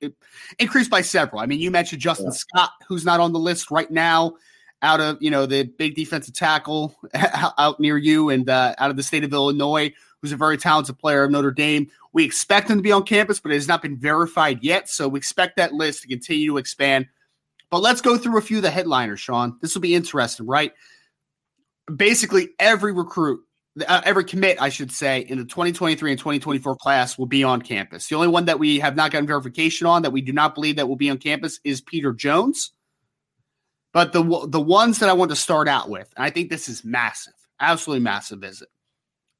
increase 0.59 0.87
by 0.87 1.01
several. 1.01 1.41
I 1.41 1.47
mean, 1.47 1.59
you 1.59 1.71
mentioned 1.71 2.01
Justin 2.01 2.27
yeah. 2.27 2.33
Scott, 2.33 2.69
who's 2.87 3.03
not 3.03 3.19
on 3.19 3.33
the 3.33 3.39
list 3.39 3.71
right 3.71 3.89
now 3.89 4.35
out 4.81 5.01
of 5.01 5.17
you 5.21 5.29
know 5.29 5.45
the 5.45 5.63
big 5.63 5.95
defensive 5.95 6.33
tackle 6.33 6.95
out 7.57 7.79
near 7.79 7.97
you 7.97 8.29
and 8.29 8.49
uh, 8.49 8.75
out 8.77 8.89
of 8.89 8.97
the 8.97 9.03
state 9.03 9.23
of 9.23 9.33
Illinois, 9.33 9.93
who's 10.21 10.31
a 10.31 10.37
very 10.37 10.57
talented 10.57 10.97
player 10.97 11.23
of 11.23 11.31
Notre 11.31 11.51
Dame. 11.51 11.89
We 12.13 12.23
expect 12.23 12.69
him 12.69 12.77
to 12.77 12.83
be 12.83 12.91
on 12.91 13.03
campus, 13.03 13.39
but 13.39 13.51
it 13.51 13.55
has 13.55 13.67
not 13.67 13.81
been 13.81 13.97
verified 13.97 14.63
yet. 14.63 14.89
So 14.89 15.07
we 15.07 15.17
expect 15.17 15.57
that 15.57 15.73
list 15.73 16.01
to 16.01 16.07
continue 16.07 16.51
to 16.51 16.57
expand. 16.57 17.07
But 17.69 17.81
let's 17.81 18.01
go 18.01 18.17
through 18.17 18.39
a 18.39 18.41
few 18.41 18.57
of 18.57 18.63
the 18.63 18.71
headliners, 18.71 19.19
Sean. 19.19 19.57
This 19.61 19.75
will 19.75 19.81
be 19.81 19.93
interesting, 19.93 20.47
right? 20.47 20.73
Basically, 21.95 22.49
every 22.57 22.93
recruit, 22.93 23.41
uh, 23.87 24.01
every 24.05 24.23
commit, 24.23 24.59
I 24.59 24.69
should 24.69 24.91
say, 24.91 25.19
in 25.19 25.37
the 25.37 25.45
2023 25.45 26.11
and 26.11 26.19
2024 26.19 26.75
class 26.77 27.17
will 27.17 27.27
be 27.27 27.43
on 27.43 27.61
campus. 27.61 28.07
The 28.07 28.15
only 28.15 28.27
one 28.27 28.45
that 28.45 28.57
we 28.57 28.79
have 28.79 28.95
not 28.95 29.11
gotten 29.11 29.27
verification 29.27 29.85
on 29.85 30.01
that 30.01 30.11
we 30.11 30.21
do 30.21 30.33
not 30.33 30.55
believe 30.55 30.77
that 30.77 30.87
will 30.87 30.95
be 30.95 31.11
on 31.11 31.19
campus 31.19 31.59
is 31.63 31.79
Peter 31.79 32.11
Jones. 32.11 32.71
But 33.93 34.13
the 34.13 34.47
the 34.47 34.61
ones 34.61 34.99
that 34.99 35.09
I 35.09 35.13
want 35.13 35.29
to 35.31 35.35
start 35.35 35.67
out 35.67 35.89
with, 35.89 36.11
and 36.15 36.23
I 36.23 36.29
think 36.29 36.49
this 36.49 36.69
is 36.69 36.85
massive, 36.85 37.33
absolutely 37.59 38.03
massive 38.03 38.39
visit, 38.39 38.69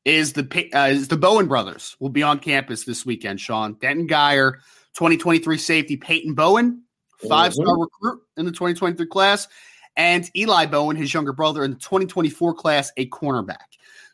is 0.05 0.33
the 0.33 0.69
uh, 0.73 0.87
is 0.87 1.07
the 1.07 1.17
Bowen 1.17 1.47
brothers 1.47 1.95
will 1.99 2.09
be 2.09 2.23
on 2.23 2.39
campus 2.39 2.83
this 2.83 3.05
weekend. 3.05 3.39
Sean 3.39 3.73
Denton 3.75 4.07
Guyer, 4.07 4.53
2023 4.95 5.57
safety 5.57 5.97
Peyton 5.97 6.33
Bowen, 6.33 6.83
five 7.27 7.53
star 7.53 7.67
mm-hmm. 7.67 7.81
recruit 7.81 8.21
in 8.37 8.45
the 8.45 8.51
2023 8.51 9.05
class, 9.05 9.47
and 9.95 10.29
Eli 10.35 10.65
Bowen, 10.65 10.95
his 10.95 11.13
younger 11.13 11.33
brother, 11.33 11.63
in 11.63 11.71
the 11.71 11.77
2024 11.77 12.53
class, 12.55 12.91
a 12.97 13.07
cornerback. 13.09 13.57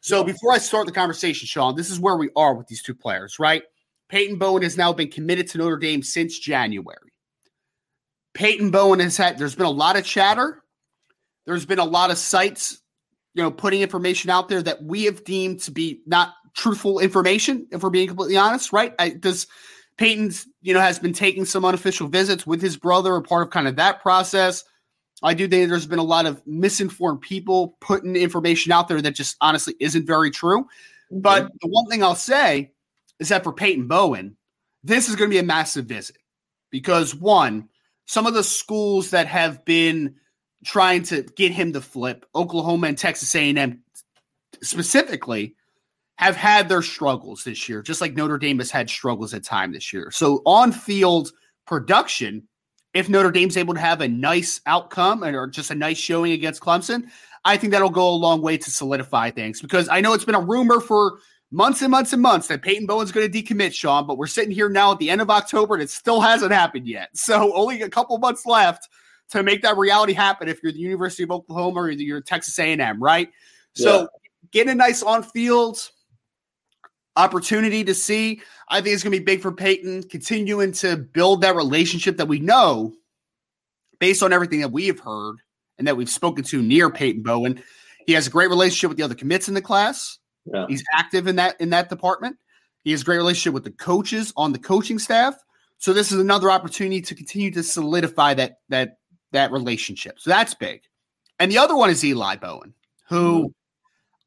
So 0.01 0.23
before 0.23 0.51
I 0.51 0.59
start 0.59 0.85
the 0.85 0.91
conversation, 0.91 1.47
Sean, 1.47 1.75
this 1.75 1.89
is 1.89 1.99
where 1.99 2.15
we 2.15 2.29
are 2.35 2.53
with 2.53 2.67
these 2.67 2.83
two 2.83 2.93
players, 2.93 3.39
right? 3.39 3.63
Peyton 4.07 4.37
Bowen 4.37 4.61
has 4.61 4.77
now 4.77 4.93
been 4.93 5.09
committed 5.09 5.47
to 5.47 5.57
Notre 5.57 5.77
Dame 5.77 6.03
since 6.03 6.37
January. 6.37 7.11
Peyton 8.35 8.69
Bowen 8.69 8.99
has 8.99 9.17
had, 9.17 9.39
there's 9.39 9.55
been 9.55 9.65
a 9.65 9.71
lot 9.71 9.97
of 9.97 10.05
chatter. 10.05 10.61
There's 11.45 11.65
been 11.65 11.79
a 11.79 11.85
lot 11.85 12.11
of 12.11 12.17
sites, 12.17 12.81
you 13.33 13.41
know, 13.41 13.49
putting 13.49 13.81
information 13.81 14.29
out 14.29 14.49
there 14.49 14.61
that 14.61 14.83
we 14.83 15.05
have 15.05 15.23
deemed 15.23 15.61
to 15.61 15.71
be 15.71 16.01
not 16.05 16.33
truthful 16.53 16.99
information, 16.99 17.65
if 17.71 17.81
we're 17.81 17.89
being 17.89 18.07
completely 18.07 18.37
honest, 18.37 18.73
right? 18.73 18.93
I, 18.99 19.09
does 19.09 19.47
Peyton's, 19.97 20.47
you 20.61 20.73
know, 20.73 20.81
has 20.81 20.99
been 20.99 21.13
taking 21.13 21.45
some 21.45 21.65
unofficial 21.65 22.07
visits 22.07 22.45
with 22.45 22.61
his 22.61 22.77
brother, 22.77 23.15
a 23.15 23.21
part 23.21 23.47
of 23.47 23.51
kind 23.51 23.67
of 23.67 23.77
that 23.77 24.01
process. 24.01 24.63
I 25.23 25.33
do 25.33 25.47
think 25.47 25.69
there's 25.69 25.87
been 25.87 25.99
a 25.99 26.03
lot 26.03 26.25
of 26.25 26.45
misinformed 26.45 27.21
people 27.21 27.77
putting 27.79 28.15
information 28.15 28.71
out 28.71 28.87
there 28.87 29.01
that 29.01 29.15
just 29.15 29.37
honestly 29.39 29.75
isn't 29.79 30.05
very 30.05 30.31
true. 30.31 30.63
Mm-hmm. 30.63 31.21
But 31.21 31.51
the 31.61 31.69
one 31.69 31.85
thing 31.87 32.03
I'll 32.03 32.15
say 32.15 32.73
is 33.19 33.29
that 33.29 33.43
for 33.43 33.53
Peyton 33.53 33.87
Bowen, 33.87 34.35
this 34.83 35.07
is 35.07 35.15
going 35.15 35.29
to 35.29 35.33
be 35.33 35.39
a 35.39 35.43
massive 35.43 35.85
visit 35.85 36.17
because 36.69 37.15
one, 37.15 37.69
some 38.05 38.27
of 38.27 38.33
the 38.33 38.43
schools 38.43 39.11
that 39.11 39.27
have 39.27 39.65
been 39.65 40.15
trying 40.65 41.03
to 41.03 41.23
get 41.35 41.51
him 41.51 41.73
to 41.73 41.81
flip, 41.81 42.25
Oklahoma 42.35 42.87
and 42.87 42.97
Texas 42.97 43.33
A&M 43.35 43.81
specifically, 44.61 45.55
have 46.17 46.35
had 46.35 46.69
their 46.69 46.81
struggles 46.81 47.43
this 47.43 47.67
year, 47.67 47.81
just 47.81 48.01
like 48.01 48.15
Notre 48.15 48.37
Dame 48.37 48.59
has 48.59 48.71
had 48.71 48.89
struggles 48.89 49.33
at 49.33 49.43
time 49.43 49.73
this 49.73 49.91
year. 49.91 50.11
So 50.11 50.41
on 50.45 50.71
field 50.71 51.31
production, 51.67 52.47
if 52.93 53.09
Notre 53.09 53.31
Dame's 53.31 53.57
able 53.57 53.73
to 53.73 53.79
have 53.79 53.99
a 54.01 54.07
nice 54.07 54.61
outcome 54.65 55.23
or 55.23 55.47
just 55.47 55.71
a 55.71 55.75
nice 55.75 55.97
showing 55.97 56.31
against 56.31 56.61
Clemson, 56.61 57.09
I 57.43 57.57
think 57.57 57.71
that'll 57.71 57.89
go 57.89 58.09
a 58.09 58.11
long 58.11 58.41
way 58.41 58.57
to 58.57 58.71
solidify 58.71 59.31
things 59.31 59.61
because 59.61 59.89
I 59.89 60.01
know 60.01 60.13
it's 60.13 60.25
been 60.25 60.35
a 60.35 60.39
rumor 60.39 60.79
for 60.79 61.19
months 61.51 61.81
and 61.81 61.91
months 61.91 62.13
and 62.13 62.21
months 62.21 62.47
that 62.47 62.61
Peyton 62.61 62.85
Bowen's 62.85 63.11
going 63.11 63.31
to 63.31 63.43
decommit, 63.43 63.73
Sean, 63.73 64.07
but 64.07 64.17
we're 64.17 64.27
sitting 64.27 64.51
here 64.51 64.69
now 64.69 64.91
at 64.91 64.99
the 64.99 65.09
end 65.09 65.21
of 65.21 65.29
October 65.29 65.75
and 65.75 65.83
it 65.83 65.89
still 65.89 66.21
hasn't 66.21 66.51
happened 66.51 66.87
yet. 66.87 67.09
So 67.13 67.53
only 67.55 67.81
a 67.81 67.89
couple 67.89 68.17
months 68.17 68.45
left 68.45 68.89
to 69.29 69.43
make 69.43 69.61
that 69.61 69.77
reality 69.77 70.13
happen 70.13 70.47
if 70.47 70.61
you're 70.61 70.71
the 70.71 70.79
University 70.79 71.23
of 71.23 71.31
Oklahoma 71.31 71.81
or 71.81 71.91
you're 71.91 72.21
Texas 72.21 72.57
A&M, 72.59 73.01
right? 73.01 73.29
So 73.73 74.01
yeah. 74.01 74.07
get 74.51 74.67
a 74.67 74.75
nice 74.75 75.01
on-field 75.01 75.89
opportunity 77.15 77.83
to 77.83 77.93
see. 77.93 78.41
I 78.69 78.81
think 78.81 78.93
it's 78.93 79.03
going 79.03 79.13
to 79.13 79.19
be 79.19 79.25
big 79.25 79.41
for 79.41 79.51
Peyton, 79.51 80.03
continuing 80.03 80.71
to 80.73 80.97
build 80.97 81.41
that 81.41 81.55
relationship 81.55 82.17
that 82.17 82.27
we 82.27 82.39
know 82.39 82.93
based 83.99 84.23
on 84.23 84.33
everything 84.33 84.61
that 84.61 84.71
we 84.71 84.87
have 84.87 84.99
heard 84.99 85.37
and 85.77 85.87
that 85.87 85.97
we've 85.97 86.09
spoken 86.09 86.43
to 86.45 86.61
near 86.61 86.89
Peyton 86.89 87.23
Bowen. 87.23 87.61
He 88.05 88.13
has 88.13 88.27
a 88.27 88.29
great 88.29 88.49
relationship 88.49 88.89
with 88.89 88.97
the 88.97 89.03
other 89.03 89.15
commits 89.15 89.47
in 89.47 89.53
the 89.53 89.61
class. 89.61 90.19
Yeah. 90.45 90.65
He's 90.67 90.83
active 90.93 91.27
in 91.27 91.35
that 91.37 91.59
in 91.59 91.69
that 91.71 91.89
department. 91.89 92.37
He 92.83 92.91
has 92.91 93.01
a 93.01 93.05
great 93.05 93.17
relationship 93.17 93.53
with 93.53 93.63
the 93.63 93.71
coaches 93.71 94.31
on 94.37 94.53
the 94.53 94.59
coaching 94.59 94.99
staff. 94.99 95.35
So 95.77 95.91
this 95.91 96.11
is 96.11 96.19
another 96.19 96.51
opportunity 96.51 97.01
to 97.01 97.15
continue 97.15 97.51
to 97.51 97.63
solidify 97.63 98.35
that 98.35 98.59
that 98.69 98.99
that 99.31 99.51
relationship. 99.51 100.19
So 100.19 100.29
that's 100.29 100.53
big. 100.53 100.81
And 101.39 101.51
the 101.51 101.57
other 101.57 101.75
one 101.75 101.89
is 101.89 102.03
Eli 102.03 102.37
Bowen, 102.37 102.73
who 103.09 103.39
mm-hmm. 103.39 103.47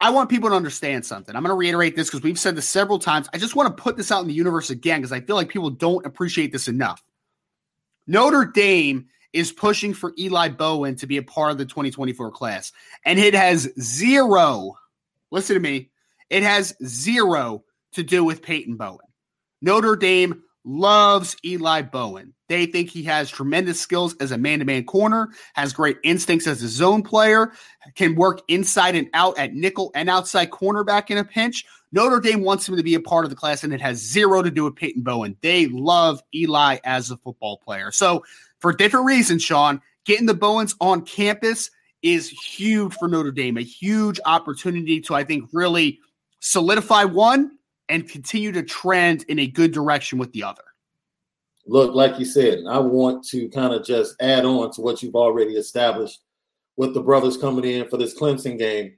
I 0.01 0.11
want 0.11 0.31
people 0.31 0.51
to 0.51 0.55
understand 0.55 1.05
something. 1.05 1.35
I'm 1.35 1.43
going 1.43 1.51
to 1.51 1.57
reiterate 1.57 1.97
this 1.97 2.09
because 2.09 2.23
we've 2.23 2.39
said 2.39 2.57
this 2.57 2.69
several 2.69 2.99
times. 2.99 3.29
I 3.33 3.39
just 3.39 3.57
want 3.57 3.75
to 3.75 3.83
put 3.83 3.97
this 3.97 4.13
out 4.13 4.23
in 4.23 4.29
the 4.29 4.35
universe 4.35 4.71
again 4.71 5.01
because 5.01 5.13
I 5.13 5.21
feel 5.21 5.37
like 5.37 5.49
people 5.49 5.71
don't 5.71 6.07
appreciate 6.07 6.53
this 6.53 6.69
enough. 6.69 7.03
Notre 8.07 8.45
Dame 8.45 9.07
is 9.33 9.53
pushing 9.53 9.93
for 9.93 10.13
Eli 10.19 10.49
Bowen 10.49 10.97
to 10.97 11.07
be 11.07 11.17
a 11.17 11.23
part 11.23 11.51
of 11.51 11.59
the 11.59 11.65
2024 11.65 12.31
class, 12.31 12.73
and 13.05 13.19
it 13.19 13.35
has 13.35 13.69
zero, 13.81 14.75
listen 15.31 15.55
to 15.55 15.61
me, 15.61 15.91
it 16.31 16.43
has 16.43 16.75
zero 16.85 17.65
to 17.93 18.03
do 18.03 18.25
with 18.25 18.43
Peyton 18.43 18.77
Bowen. 18.77 18.99
Notre 19.63 19.97
Dame 19.97 20.43
loves 20.65 21.37
Eli 21.45 21.83
Bowen. 21.83 22.35
They 22.49 22.67
think 22.67 22.91
he 22.91 23.03
has 23.05 23.31
tremendous 23.31 23.81
skills 23.81 24.15
as 24.21 24.33
a 24.33 24.39
man 24.39 24.59
to 24.61 24.65
man 24.65 24.85
corner, 24.85 25.31
has 25.55 25.73
great 25.73 25.97
instincts 26.03 26.47
as 26.47 26.63
a 26.63 26.69
zone 26.69 27.03
player, 27.03 27.53
can 27.95 28.15
work 28.15 28.41
inside 28.49 28.95
and 28.95 29.09
out 29.15 29.39
at 29.39 29.55
nickel 29.55 29.91
and 29.95 30.09
outside 30.09 30.51
cornerback 30.51 31.11
in 31.11 31.19
a 31.19 31.25
pinch. 31.25 31.65
Notre 31.91 32.21
Dame 32.21 32.43
wants 32.43 32.69
him 32.69 32.77
to 32.77 32.83
be 32.83 32.95
a 32.95 33.01
part 33.01 33.25
of 33.25 33.31
the 33.31 33.37
class, 33.37 33.65
and 33.65 33.73
it 33.73 33.81
has 33.81 33.99
zero 33.99 34.43
to 34.43 34.51
do 34.51 34.65
with 34.65 34.77
Peyton 34.77 35.03
Bowen. 35.03 35.37
They 35.41 35.67
love 35.67 36.23
Eli 36.35 36.79
as 36.85 37.11
a 37.11 37.17
football 37.17 37.59
player. 37.59 37.91
So, 37.91 38.25
for 38.61 38.73
different 38.73 39.07
reasons, 39.07 39.43
Sean, 39.43 39.81
getting 40.05 40.27
the 40.27 40.35
Bowens 40.35 40.75
on 40.81 41.03
campus 41.03 41.71
is 42.03 42.29
huge 42.29 42.93
for 42.95 43.09
Notre 43.09 43.31
Dame, 43.31 43.57
a 43.57 43.63
huge 43.63 44.21
opportunity 44.27 45.01
to, 45.03 45.15
I 45.15 45.25
think, 45.25 45.49
really 45.53 46.01
solidify 46.41 47.05
one 47.05 47.59
and 47.89 48.09
continue 48.09 48.53
to 48.53 48.63
trend 48.63 49.25
in 49.29 49.39
a 49.39 49.47
good 49.47 49.73
direction 49.73 50.19
with 50.19 50.33
the 50.33 50.43
other. 50.43 50.63
Look, 51.67 51.95
like 51.95 52.19
you 52.19 52.25
said, 52.25 52.61
I 52.69 52.79
want 52.79 53.25
to 53.29 53.49
kind 53.51 53.75
of 53.75 53.85
just 53.85 54.17
add 54.21 54.45
on 54.45 54.71
to 54.73 54.81
what 54.81 55.03
you've 55.03 55.15
already 55.15 55.55
established 55.55 56.21
with 56.77 56.95
the 56.95 57.03
brothers 57.03 57.37
coming 57.37 57.65
in 57.65 57.89
for 57.89 57.99
this 57.99 58.19
Clemson 58.19 58.59
game. 58.59 58.95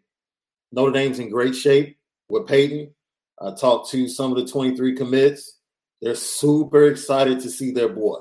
Notre 0.70 0.92
Dame's 0.92 1.18
in 1.18 1.30
great 1.30 1.56
shape 1.56 1.98
with 2.28 2.46
Peyton. 2.46 2.94
I 3.40 3.52
talked 3.54 3.90
to 3.90 4.08
some 4.08 4.30
of 4.30 4.38
the 4.38 4.50
23 4.50 4.94
commits. 4.94 5.58
They're 6.00 6.14
super 6.14 6.86
excited 6.86 7.40
to 7.40 7.50
see 7.50 7.72
their 7.72 7.88
boy. 7.88 8.18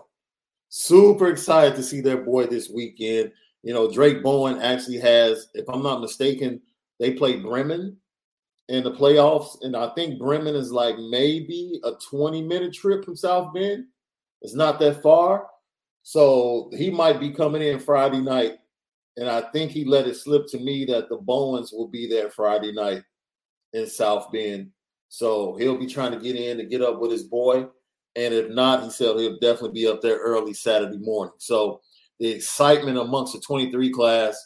Super 0.69 1.29
excited 1.29 1.75
to 1.75 1.84
see 1.84 2.01
their 2.01 2.17
boy 2.17 2.47
this 2.47 2.69
weekend. 2.69 3.32
You 3.63 3.73
know, 3.73 3.91
Drayk 3.91 4.23
Bowen 4.23 4.60
actually 4.62 4.99
has, 4.99 5.47
if 5.53 5.67
I'm 5.69 5.84
not 5.84 6.01
mistaken, 6.01 6.62
they 6.99 7.13
play 7.13 7.38
Bremen 7.38 7.97
in 8.69 8.84
the 8.84 8.91
playoffs. 8.91 9.62
And 9.62 9.75
I 9.75 9.89
think 9.89 10.19
Bremen 10.19 10.55
is 10.55 10.71
like 10.71 10.97
maybe 10.97 11.82
a 11.84 11.91
20 12.10 12.43
minute 12.43 12.73
trip 12.73 13.03
from 13.03 13.15
South 13.15 13.53
Bend. 13.53 13.86
It's 14.41 14.53
not 14.53 14.79
that 14.79 15.01
far. 15.03 15.47
So 16.03 16.71
he 16.73 16.89
might 16.89 17.19
be 17.19 17.32
coming 17.32 17.62
in 17.62 17.79
Friday 17.79 18.21
night. 18.21 18.60
And 19.17 19.27
I 19.27 19.41
think 19.51 19.71
he 19.71 19.84
let 19.84 20.08
it 20.08 20.15
slip 20.15 20.47
to 20.49 20.60
me 20.60 20.86
that 20.86 21.10
the 21.10 21.17
Bowens 21.17 21.73
will 21.73 21.89
be 21.89 22.08
there 22.08 22.29
Friday 22.29 22.71
night 22.71 23.03
in 23.73 23.86
South 23.86 24.32
Bend. 24.32 24.69
So 25.10 25.55
he'll 25.55 25.77
be 25.77 25.88
trying 25.88 26.12
to 26.12 26.19
get 26.19 26.36
in 26.36 26.58
to 26.58 26.63
get 26.63 26.82
up 26.82 26.99
with 26.99 27.12
his 27.12 27.23
boy. 27.23 27.67
And 28.15 28.34
if 28.34 28.49
not, 28.49 28.84
he 28.84 28.91
said 28.91 29.17
he'll 29.17 29.39
definitely 29.39 29.82
be 29.82 29.88
up 29.88 30.01
there 30.01 30.19
early 30.19 30.53
Saturday 30.53 30.97
morning. 30.99 31.34
So 31.39 31.82
the 32.19 32.29
excitement 32.29 32.97
amongst 32.97 33.34
the 33.34 33.41
23 33.41 33.91
class 33.91 34.38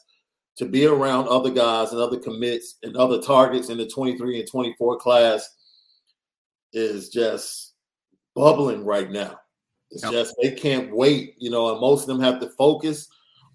to 0.58 0.66
be 0.66 0.86
around 0.86 1.28
other 1.28 1.50
guys 1.50 1.92
and 1.92 2.02
other 2.02 2.20
commits 2.20 2.78
and 2.84 2.96
other 2.96 3.22
targets 3.22 3.70
in 3.70 3.78
the 3.78 3.88
23 3.88 4.40
and 4.40 4.50
24 4.50 4.98
class 4.98 5.50
is 6.74 7.10
just 7.10 7.74
bubbling 8.36 8.86
right 8.86 9.12
now. 9.12 9.38
It's 9.92 10.04
yep. 10.04 10.12
just 10.12 10.36
they 10.42 10.52
can't 10.52 10.96
wait, 10.96 11.36
you 11.38 11.50
know, 11.50 11.72
and 11.72 11.80
most 11.80 12.02
of 12.02 12.08
them 12.08 12.20
have 12.22 12.40
to 12.42 12.50
focus 12.52 13.08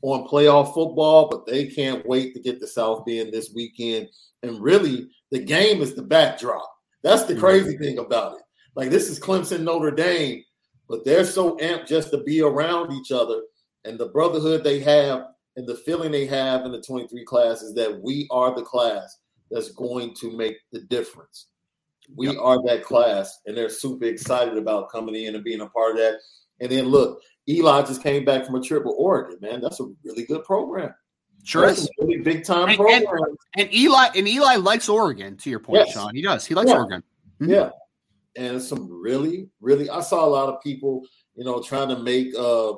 on 0.03 0.29
playoff 0.29 0.75
football, 0.75 1.29
but 1.29 1.47
they 1.47 1.67
can't 1.67 2.07
wait 2.07 2.35
to 2.35 2.41
get 2.41 2.61
the 2.61 2.67
South 2.67 3.05
Bend 3.05 3.33
this 3.33 3.53
weekend. 3.55 4.09
And 4.45 4.63
really, 4.63 5.09
the 5.33 5.41
game 5.41 5.83
is 5.83 5.95
the 5.95 6.03
backdrop. 6.03 6.69
That's 7.03 7.25
the 7.25 7.35
crazy 7.35 7.75
mm-hmm. 7.75 7.83
thing 7.83 7.99
about 7.99 8.37
it. 8.37 8.43
Like 8.77 8.91
this 8.91 9.09
is 9.09 9.19
Clemson 9.19 9.63
Notre 9.63 9.91
Dame, 9.91 10.45
but 10.89 11.05
they're 11.05 11.25
so 11.25 11.57
amped 11.57 11.89
just 11.89 12.11
to 12.13 12.23
be 12.23 12.41
around 12.41 12.93
each 12.93 13.11
other 13.11 13.41
and 13.85 13.99
the 13.99 14.07
brotherhood 14.07 14.63
they 14.63 14.81
have 14.81 15.25
and 15.59 15.67
the 15.67 15.75
feeling 15.75 16.13
they 16.13 16.25
have 16.25 16.65
in 16.65 16.71
the 16.71 16.81
23 16.81 17.25
class 17.25 17.63
is 17.63 17.75
that 17.75 18.01
we 18.01 18.29
are 18.31 18.55
the 18.55 18.63
class 18.63 19.19
that's 19.51 19.73
going 19.73 20.15
to 20.15 20.31
make 20.37 20.57
the 20.71 20.83
difference. 20.83 21.49
We 22.15 22.29
yep. 22.29 22.37
are 22.41 22.63
that 22.67 22.85
class, 22.85 23.41
and 23.45 23.57
they're 23.57 23.69
super 23.69 24.05
excited 24.05 24.57
about 24.57 24.89
coming 24.89 25.17
in 25.17 25.35
and 25.35 25.43
being 25.43 25.61
a 25.61 25.67
part 25.67 25.93
of 25.93 25.97
that. 25.99 26.21
And 26.61 26.71
then 26.71 26.85
look, 26.85 27.21
Eli 27.49 27.83
just 27.83 28.05
came 28.05 28.25
back 28.25 28.47
from 28.47 28.55
a 28.55 28.63
trip 28.63 28.85
with 28.85 28.95
Oregon, 28.97 29.39
man. 29.41 29.61
That's 29.61 29.81
a 29.81 29.87
really 30.05 30.25
good 30.27 30.45
program. 30.45 30.95
Sure 31.43 31.67
That's 31.67 31.81
is. 31.81 31.91
really 31.99 32.19
big 32.19 32.45
time 32.45 32.77
program. 32.77 33.03
And, 33.57 33.67
and, 33.67 33.75
Eli 33.75 34.11
and 34.15 34.29
Eli 34.29 34.57
likes 34.57 34.89
Oregon, 34.89 35.37
to 35.39 35.51
your 35.51 35.59
point, 35.59 35.87
yes. 35.87 35.95
Sean. 35.95 36.15
He 36.15 36.23
does. 36.23 36.47
He 36.47 36.55
likes 36.55 36.71
yeah. 36.71 36.77
Oregon. 36.77 37.03
Mm-hmm. 37.41 37.51
Yeah. 37.51 37.71
And 38.37 38.63
some 38.63 38.89
really, 38.89 39.49
really 39.61 39.91
I 39.91 40.03
saw 40.03 40.25
a 40.25 40.31
lot 40.31 40.49
of 40.49 40.63
people, 40.63 41.03
you 41.35 41.45
know, 41.45 41.61
trying 41.61 41.89
to 41.89 41.99
make 41.99 42.33
uh, 42.37 42.75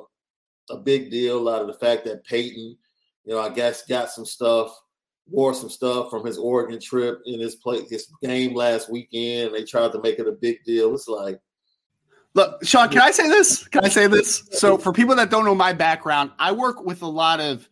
a 0.71 0.77
big 0.77 1.11
deal 1.11 1.47
out 1.49 1.61
of 1.61 1.67
the 1.67 1.73
fact 1.73 2.05
that 2.05 2.23
Peyton, 2.25 2.77
you 3.25 3.33
know, 3.33 3.39
I 3.39 3.49
guess 3.49 3.85
got 3.85 4.09
some 4.09 4.25
stuff 4.25 4.75
wore 5.27 5.53
some 5.53 5.69
stuff 5.69 6.09
from 6.09 6.25
his 6.25 6.37
Oregon 6.37 6.79
trip 6.79 7.21
in 7.25 7.39
his 7.39 7.55
play 7.55 7.81
his 7.89 8.11
game 8.21 8.53
last 8.53 8.91
weekend. 8.91 9.53
They 9.53 9.63
tried 9.63 9.91
to 9.93 10.01
make 10.01 10.19
it 10.19 10.27
a 10.27 10.33
big 10.33 10.63
deal. 10.65 10.93
It's 10.93 11.07
like 11.07 11.39
Look, 12.33 12.63
Sean, 12.63 12.87
can 12.89 13.01
I 13.01 13.11
say 13.11 13.27
this? 13.27 13.67
Can 13.67 13.83
I 13.83 13.89
say 13.89 14.07
this? 14.07 14.43
So, 14.51 14.77
for 14.77 14.93
people 14.93 15.15
that 15.15 15.29
don't 15.29 15.43
know 15.43 15.55
my 15.55 15.73
background, 15.73 16.31
I 16.39 16.53
work 16.53 16.81
with 16.81 17.01
a 17.01 17.07
lot 17.07 17.41
of, 17.41 17.67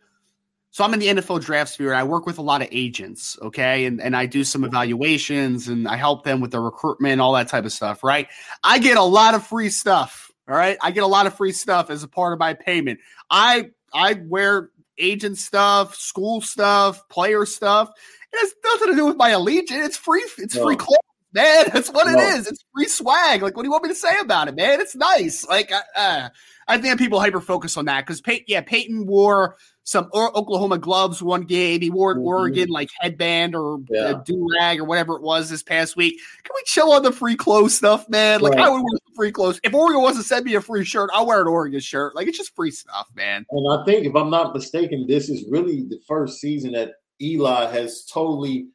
so 0.72 0.84
I'm 0.84 0.94
in 0.94 1.00
the 1.00 1.08
NFL 1.08 1.42
draft 1.42 1.72
sphere. 1.72 1.94
I 1.94 2.04
work 2.04 2.26
with 2.26 2.40
a 2.40 2.42
lot 2.42 2.62
of 2.62 2.68
agents, 2.72 3.38
okay? 3.42 3.86
And, 3.86 4.02
and 4.02 4.18
I 4.18 4.26
do 4.26 4.44
some 4.44 4.66
evaluations 4.66 5.70
and 5.70 5.88
I 5.88 5.96
help 5.96 6.26
them 6.26 6.42
with 6.42 6.52
their 6.52 6.62
recruitment, 6.62 7.22
all 7.22 7.32
that 7.34 7.48
type 7.48 7.64
of 7.64 7.72
stuff, 7.72 8.04
right? 8.04 8.28
I 8.62 8.80
get 8.80 8.98
a 8.98 9.04
lot 9.04 9.34
of 9.34 9.48
free 9.48 9.70
stuff, 9.70 10.29
all 10.50 10.56
right? 10.56 10.78
I 10.82 10.92
get 10.92 11.04
a 11.04 11.08
lot 11.08 11.28
of 11.28 11.36
free 11.36 11.52
stuff 11.52 11.90
as 11.90 12.04
a 12.04 12.08
part 12.08 12.34
of 12.34 12.40
my 12.40 12.54
payment. 12.54 13.00
I 13.30 13.70
I 13.94 14.14
wear 14.26 14.72
agent 14.98 15.38
stuff, 15.38 15.96
school 15.96 16.42
stuff, 16.42 17.08
player 17.10 17.46
stuff. 17.46 17.92
It 18.34 18.40
has 18.40 18.54
nothing 18.64 18.90
to 18.90 18.96
do 18.96 19.06
with 19.06 19.18
my 19.18 19.30
allegiance. 19.30 19.86
It's 19.86 19.98
free. 19.98 20.26
It's 20.38 20.56
no. 20.56 20.66
free 20.66 20.76
clothes, 20.76 21.00
man. 21.34 21.66
That's 21.74 21.90
what 21.90 22.08
no. 22.08 22.14
it 22.14 22.20
is. 22.36 22.48
It's 22.48 22.64
free 22.76 22.88
swag. 22.88 23.42
Like, 23.42 23.56
what 23.56 23.64
do 23.64 23.68
you 23.68 23.72
want 23.72 23.84
me 23.84 23.90
to 23.90 23.96
say 23.96 24.20
about 24.20 24.48
it, 24.48 24.56
man? 24.56 24.82
It's 24.82 24.96
nice. 24.96 25.46
Like, 25.48 25.72
uh, 25.96 26.30
I 26.68 26.78
think 26.78 27.00
people 27.00 27.20
hyper 27.20 27.42
focus 27.42 27.78
on 27.78 27.86
that 27.86 28.06
because, 28.06 28.22
Pey- 28.22 28.46
yeah, 28.48 28.62
Peyton 28.62 29.08
wore 29.08 29.56
some 29.90 30.08
Oklahoma 30.14 30.78
gloves 30.78 31.24
one 31.24 31.42
game. 31.42 31.82
He 31.82 31.90
wore 31.90 32.12
an 32.12 32.20
mm-hmm. 32.20 32.28
Oregon 32.28 32.70
like 32.70 32.92
headband 33.00 33.56
or 33.56 33.80
yeah. 33.90 34.22
a 34.22 34.24
do 34.24 34.48
rag 34.60 34.80
or 34.80 34.84
whatever 34.84 35.16
it 35.16 35.24
was 35.24 35.50
this 35.50 35.64
past 35.64 35.96
week. 35.96 36.20
Can 36.44 36.52
we 36.54 36.62
chill 36.68 36.92
on 36.92 37.02
the 37.02 37.12
free 37.12 37.36
clothes 37.36 37.74
stuff, 37.74 38.08
man? 38.08 38.42
Like 38.42 38.54
right. 38.54 38.68
I 38.68 38.70
would 38.70 38.84
wear 38.84 39.00
free 39.16 39.32
clothes. 39.32 39.60
If 39.64 39.74
Oregon 39.74 40.04
wants 40.04 40.20
to 40.20 40.24
send 40.24 40.46
me 40.46 40.54
a 40.54 40.62
free 40.62 40.86
shirt, 40.86 41.10
I'll 41.12 41.26
wear 41.26 41.42
an 41.42 41.48
Oregon 41.48 41.80
shirt. 41.80 42.16
Like 42.16 42.28
it's 42.28 42.38
just 42.38 42.56
free 42.56 42.70
stuff, 42.70 43.08
man. 43.16 43.48
And 43.50 43.82
I 43.82 43.84
think 43.84 44.06
if 44.06 44.16
I'm 44.16 44.30
not 44.30 44.54
mistaken, 44.54 45.08
this 45.08 45.28
is 45.28 45.50
really 45.50 45.86
the 45.86 46.00
first 46.08 46.40
season 46.40 46.74
that 46.74 46.92
Eli 47.20 47.72
has 47.72 48.06
totally 48.06 48.68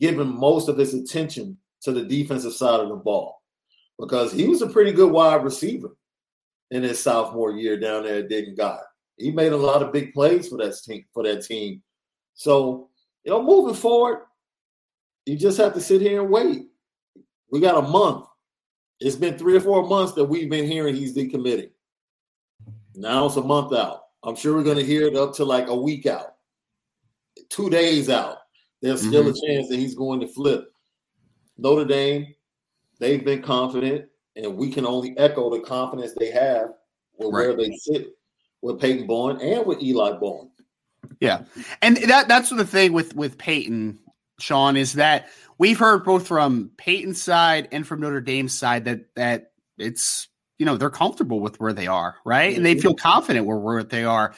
given 0.00 0.26
most 0.26 0.68
of 0.68 0.76
his 0.76 0.94
attention 0.94 1.56
to 1.82 1.92
the 1.92 2.02
defensive 2.02 2.54
side 2.54 2.80
of 2.80 2.88
the 2.88 2.96
ball 2.96 3.40
because 4.00 4.32
he 4.32 4.48
was 4.48 4.62
a 4.62 4.66
pretty 4.66 4.90
good 4.90 5.12
wide 5.12 5.44
receiver 5.44 5.96
in 6.72 6.82
his 6.82 7.00
sophomore 7.00 7.52
year 7.52 7.78
down 7.78 8.02
there 8.02 8.18
at 8.18 8.28
Denton 8.28 8.56
Guy 8.56 8.80
he 9.16 9.30
made 9.30 9.52
a 9.52 9.56
lot 9.56 9.82
of 9.82 9.92
big 9.92 10.12
plays 10.12 10.48
for 10.48 10.58
that 10.58 10.76
team. 10.84 11.04
For 11.12 11.22
that 11.24 11.44
team, 11.44 11.82
so 12.34 12.90
you 13.24 13.32
know, 13.32 13.42
moving 13.42 13.74
forward, 13.74 14.22
you 15.24 15.36
just 15.36 15.58
have 15.58 15.74
to 15.74 15.80
sit 15.80 16.00
here 16.00 16.22
and 16.22 16.30
wait. 16.30 16.66
We 17.50 17.60
got 17.60 17.82
a 17.82 17.88
month. 17.88 18.24
It's 19.00 19.16
been 19.16 19.36
three 19.36 19.56
or 19.56 19.60
four 19.60 19.86
months 19.86 20.12
that 20.14 20.24
we've 20.24 20.48
been 20.48 20.66
hearing 20.66 20.94
he's 20.94 21.14
decommitting. 21.14 21.70
Now 22.94 23.26
it's 23.26 23.36
a 23.36 23.42
month 23.42 23.74
out. 23.74 24.04
I'm 24.22 24.36
sure 24.36 24.54
we're 24.56 24.62
going 24.62 24.78
to 24.78 24.84
hear 24.84 25.06
it 25.06 25.16
up 25.16 25.34
to 25.34 25.44
like 25.44 25.68
a 25.68 25.76
week 25.76 26.06
out, 26.06 26.34
two 27.48 27.68
days 27.68 28.08
out. 28.08 28.38
There's 28.82 29.00
still 29.00 29.24
mm-hmm. 29.24 29.30
a 29.30 29.46
chance 29.46 29.68
that 29.68 29.78
he's 29.78 29.94
going 29.94 30.20
to 30.20 30.28
flip. 30.28 30.72
Notre 31.58 31.84
Dame, 31.84 32.34
they've 32.98 33.24
been 33.24 33.42
confident, 33.42 34.06
and 34.36 34.56
we 34.56 34.70
can 34.70 34.86
only 34.86 35.16
echo 35.18 35.50
the 35.50 35.60
confidence 35.60 36.12
they 36.18 36.30
have 36.30 36.70
with 37.18 37.32
right. 37.32 37.48
where 37.48 37.56
they 37.56 37.70
sit 37.76 38.08
with 38.62 38.80
Peyton 38.80 39.06
Bowen 39.06 39.40
and 39.40 39.66
with 39.66 39.82
Eli 39.82 40.18
Bowen. 40.18 40.50
Yeah, 41.20 41.44
and 41.82 41.96
that 41.96 42.28
that's 42.28 42.50
the 42.50 42.66
thing 42.66 42.92
with 42.92 43.14
with 43.14 43.38
Peyton, 43.38 43.98
Sean, 44.38 44.76
is 44.76 44.94
that 44.94 45.28
we've 45.58 45.78
heard 45.78 46.04
both 46.04 46.26
from 46.26 46.70
Peyton's 46.76 47.22
side 47.22 47.68
and 47.72 47.86
from 47.86 48.00
Notre 48.00 48.20
Dame's 48.20 48.52
side 48.52 48.84
that 48.84 49.14
that 49.14 49.52
it's 49.78 50.28
you 50.58 50.66
know 50.66 50.76
they're 50.76 50.90
comfortable 50.90 51.40
with 51.40 51.58
where 51.60 51.72
they 51.72 51.86
are, 51.86 52.16
right, 52.24 52.50
mm-hmm. 52.50 52.56
and 52.56 52.66
they 52.66 52.78
feel 52.78 52.94
confident 52.94 53.46
where 53.46 53.58
where 53.58 53.82
they 53.82 54.04
are. 54.04 54.34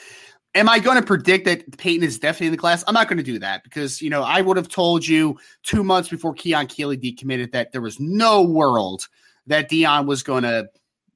Am 0.55 0.69
I 0.69 0.79
going 0.79 0.99
to 0.99 1.07
predict 1.07 1.45
that 1.45 1.77
Peyton 1.77 2.07
is 2.07 2.19
definitely 2.19 2.49
in 2.49 2.53
the 2.53 2.59
class? 2.59 2.83
I'm 2.87 2.95
not 2.95 3.07
going 3.07 3.19
to 3.19 3.23
do 3.23 3.39
that 3.39 3.63
because 3.65 4.01
you 4.01 4.11
know 4.11 4.23
I 4.23 4.41
would 4.41 4.57
have 4.57 4.69
told 4.69 5.07
you 5.07 5.39
two 5.63 5.83
months 5.83 6.09
before 6.09 6.35
Keon 6.35 6.67
Keeley 6.67 6.97
decommitted 6.97 7.53
that 7.53 7.73
there 7.73 7.81
was 7.81 7.99
no 8.01 8.43
world 8.43 9.09
that 9.47 9.69
Keon 9.69 10.07
was 10.07 10.23
going 10.23 10.43
to 10.43 10.69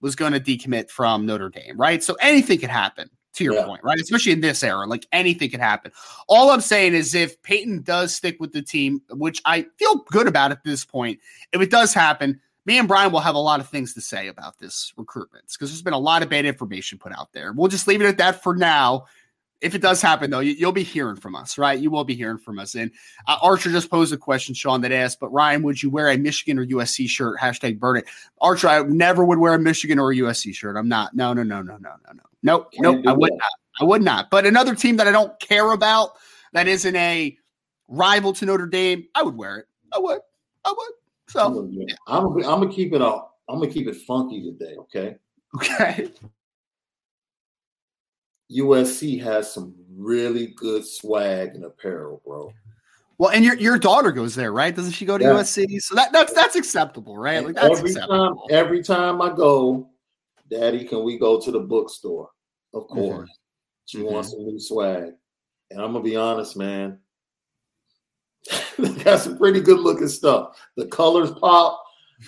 was 0.02 0.14
going 0.14 0.32
to 0.32 0.40
decommit 0.40 0.90
from 0.90 1.24
Notre 1.24 1.48
Dame, 1.48 1.78
right? 1.78 2.02
So 2.02 2.14
anything 2.20 2.58
could 2.58 2.68
happen 2.68 3.08
to 3.34 3.44
your 3.44 3.54
yeah. 3.54 3.64
point, 3.64 3.82
right? 3.82 3.98
Especially 3.98 4.32
in 4.32 4.40
this 4.40 4.62
era, 4.62 4.86
like 4.86 5.06
anything 5.12 5.50
could 5.50 5.60
happen. 5.60 5.90
All 6.28 6.50
I'm 6.50 6.60
saying 6.60 6.92
is 6.92 7.14
if 7.14 7.40
Peyton 7.42 7.82
does 7.82 8.14
stick 8.14 8.36
with 8.40 8.52
the 8.52 8.60
team, 8.60 9.00
which 9.10 9.40
I 9.46 9.66
feel 9.78 9.96
good 10.10 10.26
about 10.26 10.52
at 10.52 10.64
this 10.64 10.84
point, 10.84 11.20
if 11.52 11.62
it 11.62 11.70
does 11.70 11.94
happen, 11.94 12.40
me 12.66 12.78
and 12.78 12.86
Brian 12.86 13.10
will 13.10 13.20
have 13.20 13.34
a 13.34 13.40
lot 13.40 13.60
of 13.60 13.68
things 13.68 13.94
to 13.94 14.00
say 14.00 14.28
about 14.28 14.58
this 14.58 14.92
recruitment 14.96 15.46
because 15.52 15.70
there's 15.70 15.82
been 15.82 15.94
a 15.94 15.98
lot 15.98 16.22
of 16.22 16.28
bad 16.28 16.44
information 16.44 16.98
put 16.98 17.16
out 17.18 17.32
there. 17.32 17.52
We'll 17.52 17.68
just 17.68 17.88
leave 17.88 18.02
it 18.02 18.06
at 18.06 18.18
that 18.18 18.42
for 18.42 18.54
now 18.54 19.06
if 19.62 19.75
it 19.75 19.81
does 19.81 20.03
happen, 20.03 20.31
though, 20.31 20.40
you, 20.40 20.66
will 20.66 20.72
be 20.72 20.83
hearing 20.83 21.16
from 21.16 21.37
us, 21.37 21.57
right? 21.57 21.79
You 21.79 21.90
will 21.90 22.05
be 22.05 22.14
hearing 22.14 22.38
from 22.38 22.59
us. 22.59 22.75
And 22.75 22.90
uh, 23.29 23.37
Archer 23.40 23.70
just 23.70 23.90
posed 23.90 24.12
a 24.12 24.16
question, 24.16 24.55
Sean, 24.55 24.81
that 24.81 24.92
asked, 24.92 25.20
but 25.20 25.33
Ryan, 25.33 25.62
would 25.62 25.83
you 25.83 25.88
wear 25.88 26.11
a 26.11 26.18
Michigan 26.18 26.59
or 26.59 26.66
USC 26.66 27.09
shirt? 27.09 27.38
Hashtag 27.38 27.79
burn 27.79 27.98
it. 27.98 28.05
Archer, 28.40 28.68
I 28.68 28.83
never 28.83 29.25
would 29.25 29.38
wear 29.38 29.55
a 29.55 29.59
Michigan 29.59 29.98
or 29.98 30.12
a 30.12 30.16
USC 30.16 30.55
shirt. 30.55 30.77
I'm 30.77 30.88
not. 30.88 31.14
No, 31.14 31.33
no, 31.33 31.42
no, 31.42 31.62
no, 31.62 31.77
no, 31.77 31.90
no, 32.07 32.12
no. 32.12 32.22
Nope, 32.42 32.72
nope. 32.79 33.05
I 33.07 33.12
would 33.12 33.31
that. 33.31 33.37
not. 33.37 33.53
I 33.81 33.85
would 33.85 34.03
not. 34.03 34.31
But 34.31 34.46
another 34.46 34.75
team 34.75 34.96
that 34.96 35.07
I 35.07 35.12
don't 35.12 35.38
care 35.38 35.70
about 35.70 36.16
that 36.53 36.66
isn't 36.66 36.96
a 36.96 37.37
rival 37.88 38.33
to 38.33 38.46
Notre 38.46 38.66
Dame, 38.66 39.07
I 39.14 39.22
would 39.22 39.37
wear 39.37 39.59
it. 39.59 39.66
I 39.92 39.98
would. 39.98 40.20
I 40.64 40.75
would. 40.77 40.92
So 41.29 41.68
yeah. 41.70 41.94
I'm, 42.09 42.27
I'm 42.27 42.42
gonna 42.42 42.72
keep 42.72 42.92
it 42.92 43.01
up. 43.01 43.38
I'm 43.48 43.61
gonna 43.61 43.70
keep 43.70 43.87
it 43.87 43.96
funky 43.96 44.42
today. 44.42 44.75
Okay. 44.79 45.16
Okay. 45.55 46.09
USC 48.56 49.22
has 49.22 49.52
some 49.52 49.74
really 49.96 50.48
good 50.48 50.86
swag 50.86 51.54
and 51.54 51.64
apparel, 51.64 52.20
bro. 52.24 52.52
Well, 53.18 53.30
and 53.30 53.44
your 53.44 53.56
your 53.56 53.78
daughter 53.78 54.10
goes 54.10 54.34
there, 54.34 54.52
right? 54.52 54.74
Doesn't 54.74 54.92
she 54.92 55.04
go 55.04 55.16
to 55.16 55.24
yeah. 55.24 55.30
USC? 55.30 55.80
So 55.80 55.94
that 55.94 56.12
that's 56.12 56.32
that's 56.32 56.56
acceptable, 56.56 57.16
right? 57.16 57.44
Like 57.44 57.54
that's 57.54 57.78
every 57.78 57.90
acceptable. 57.90 58.46
time, 58.48 58.56
every 58.56 58.82
time 58.82 59.22
I 59.22 59.34
go, 59.34 59.90
Daddy, 60.50 60.84
can 60.84 61.04
we 61.04 61.18
go 61.18 61.40
to 61.40 61.50
the 61.50 61.60
bookstore? 61.60 62.30
Of 62.74 62.84
mm-hmm. 62.84 62.94
course. 62.94 63.30
Mm-hmm. 63.30 63.32
She 63.84 63.98
mm-hmm. 63.98 64.12
wants 64.12 64.30
some 64.30 64.44
new 64.44 64.58
swag, 64.58 65.12
and 65.70 65.80
I'm 65.80 65.92
gonna 65.92 66.02
be 66.02 66.16
honest, 66.16 66.56
man. 66.56 66.98
got 69.04 69.20
some 69.20 69.38
pretty 69.38 69.60
good 69.60 69.78
looking 69.78 70.08
stuff. 70.08 70.60
The 70.76 70.86
colors 70.86 71.30
pop. 71.30 71.80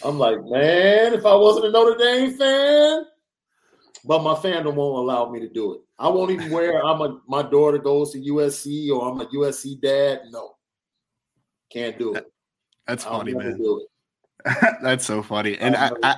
I'm 0.04 0.18
like, 0.18 0.38
man, 0.44 1.14
if 1.14 1.24
I 1.26 1.34
wasn't 1.34 1.66
a 1.66 1.70
Notre 1.70 1.96
Dame 1.96 2.36
fan, 2.36 3.04
but 4.04 4.22
my 4.22 4.34
fandom 4.34 4.74
won't 4.74 4.98
allow 4.98 5.30
me 5.30 5.40
to 5.40 5.48
do 5.48 5.74
it. 5.74 5.80
I 5.98 6.08
won't 6.08 6.30
even 6.30 6.50
wear. 6.50 6.84
I'm 6.84 7.00
a 7.00 7.20
my 7.28 7.42
daughter 7.42 7.78
goes 7.78 8.12
to 8.12 8.20
USC 8.20 8.90
or 8.90 9.08
I'm 9.08 9.20
a 9.20 9.26
USC 9.26 9.80
dad. 9.80 10.22
No, 10.30 10.56
can't 11.70 11.98
do 11.98 12.14
it. 12.14 12.26
That's 12.86 13.04
funny, 13.04 13.34
man. 13.34 13.58
That's 14.82 15.06
so 15.06 15.22
funny. 15.22 15.56
And 15.56 15.74
I, 15.74 15.90
I, 16.02 16.16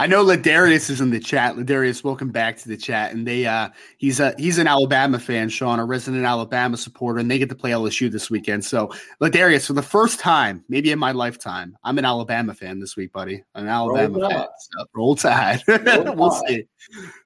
I 0.00 0.06
know 0.06 0.24
Ladarius 0.24 0.90
is 0.90 1.00
in 1.00 1.10
the 1.10 1.18
chat. 1.18 1.56
Ladarius, 1.56 2.04
welcome 2.04 2.30
back 2.30 2.56
to 2.58 2.68
the 2.68 2.76
chat. 2.76 3.12
And 3.12 3.26
they 3.26 3.46
uh 3.46 3.70
he's 3.98 4.20
a 4.20 4.32
he's 4.38 4.58
an 4.58 4.68
Alabama 4.68 5.18
fan, 5.18 5.48
Sean, 5.48 5.80
a 5.80 5.84
resident 5.84 6.24
Alabama 6.24 6.76
supporter, 6.76 7.18
and 7.18 7.28
they 7.28 7.38
get 7.38 7.48
to 7.48 7.56
play 7.56 7.72
LSU 7.72 8.10
this 8.10 8.30
weekend. 8.30 8.64
So 8.64 8.92
Ladarius, 9.20 9.66
for 9.66 9.72
the 9.72 9.82
first 9.82 10.20
time, 10.20 10.64
maybe 10.68 10.92
in 10.92 11.00
my 11.00 11.10
lifetime, 11.10 11.76
I'm 11.82 11.98
an 11.98 12.04
Alabama 12.04 12.54
fan 12.54 12.78
this 12.78 12.96
week, 12.96 13.12
buddy. 13.12 13.42
I'm 13.56 13.64
an 13.64 13.70
Alabama 13.70 14.18
roll 14.18 14.30
fan. 14.30 14.46
So 14.58 14.84
roll 14.94 15.16
tide. 15.16 15.62
Roll 15.66 16.14
we'll 16.16 16.30
see. 16.30 16.64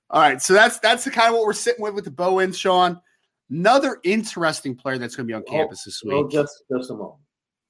All 0.09 0.23
right. 0.23 0.41
So 0.41 0.55
that's 0.55 0.79
that's 0.79 1.05
the 1.05 1.11
kind 1.11 1.29
of 1.29 1.35
what 1.35 1.45
we're 1.45 1.53
sitting 1.53 1.83
with 1.83 1.95
with 1.95 2.05
the 2.05 2.11
bow 2.11 2.31
Bowens, 2.31 2.59
Sean. 2.59 2.99
Another 3.51 3.99
interesting 4.03 4.75
player 4.75 4.97
that's 4.97 5.15
going 5.15 5.27
to 5.27 5.31
be 5.31 5.35
on 5.35 5.43
campus 5.43 5.85
this 5.85 6.03
week. 6.03 6.15
Oh, 6.15 6.27
just 6.27 6.63
just 6.75 6.91
a 6.91 6.95
moment. 6.95 7.21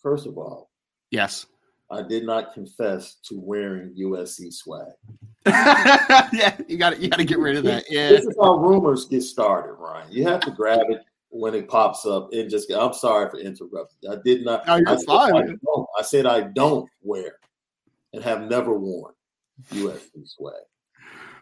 First 0.00 0.28
of 0.28 0.38
all, 0.38 0.70
yes, 1.10 1.46
I 1.92 2.02
did 2.02 2.24
not 2.24 2.54
confess 2.54 3.16
to 3.24 3.38
wearing 3.38 3.94
USC 3.94 4.52
swag. 4.52 4.92
yeah, 5.46 6.56
you 6.66 6.78
got 6.78 6.98
you 6.98 7.08
got 7.08 7.18
to 7.18 7.24
get 7.24 7.38
rid 7.38 7.56
of 7.56 7.64
that. 7.64 7.84
Yeah, 7.90 8.08
this 8.08 8.24
is 8.24 8.36
how 8.40 8.56
rumors 8.56 9.04
get 9.06 9.22
started, 9.22 9.74
Ryan. 9.74 10.10
You 10.10 10.24
have 10.24 10.40
to 10.40 10.50
grab 10.50 10.80
it 10.88 11.02
when 11.28 11.54
it 11.54 11.68
pops 11.68 12.06
up 12.06 12.32
and 12.32 12.48
just. 12.48 12.72
I'm 12.72 12.94
sorry 12.94 13.28
for 13.28 13.38
interrupting. 13.38 14.10
I 14.10 14.16
did 14.24 14.44
not. 14.44 14.66
No, 14.66 14.76
you're 14.76 14.88
I 14.88 15.04
fine. 15.04 15.58
I, 15.68 15.84
I 15.98 16.02
said 16.02 16.24
I 16.24 16.40
don't 16.42 16.88
wear 17.02 17.34
and 18.14 18.24
have 18.24 18.48
never 18.48 18.72
worn 18.78 19.12
USC 19.72 20.26
swag. 20.26 20.54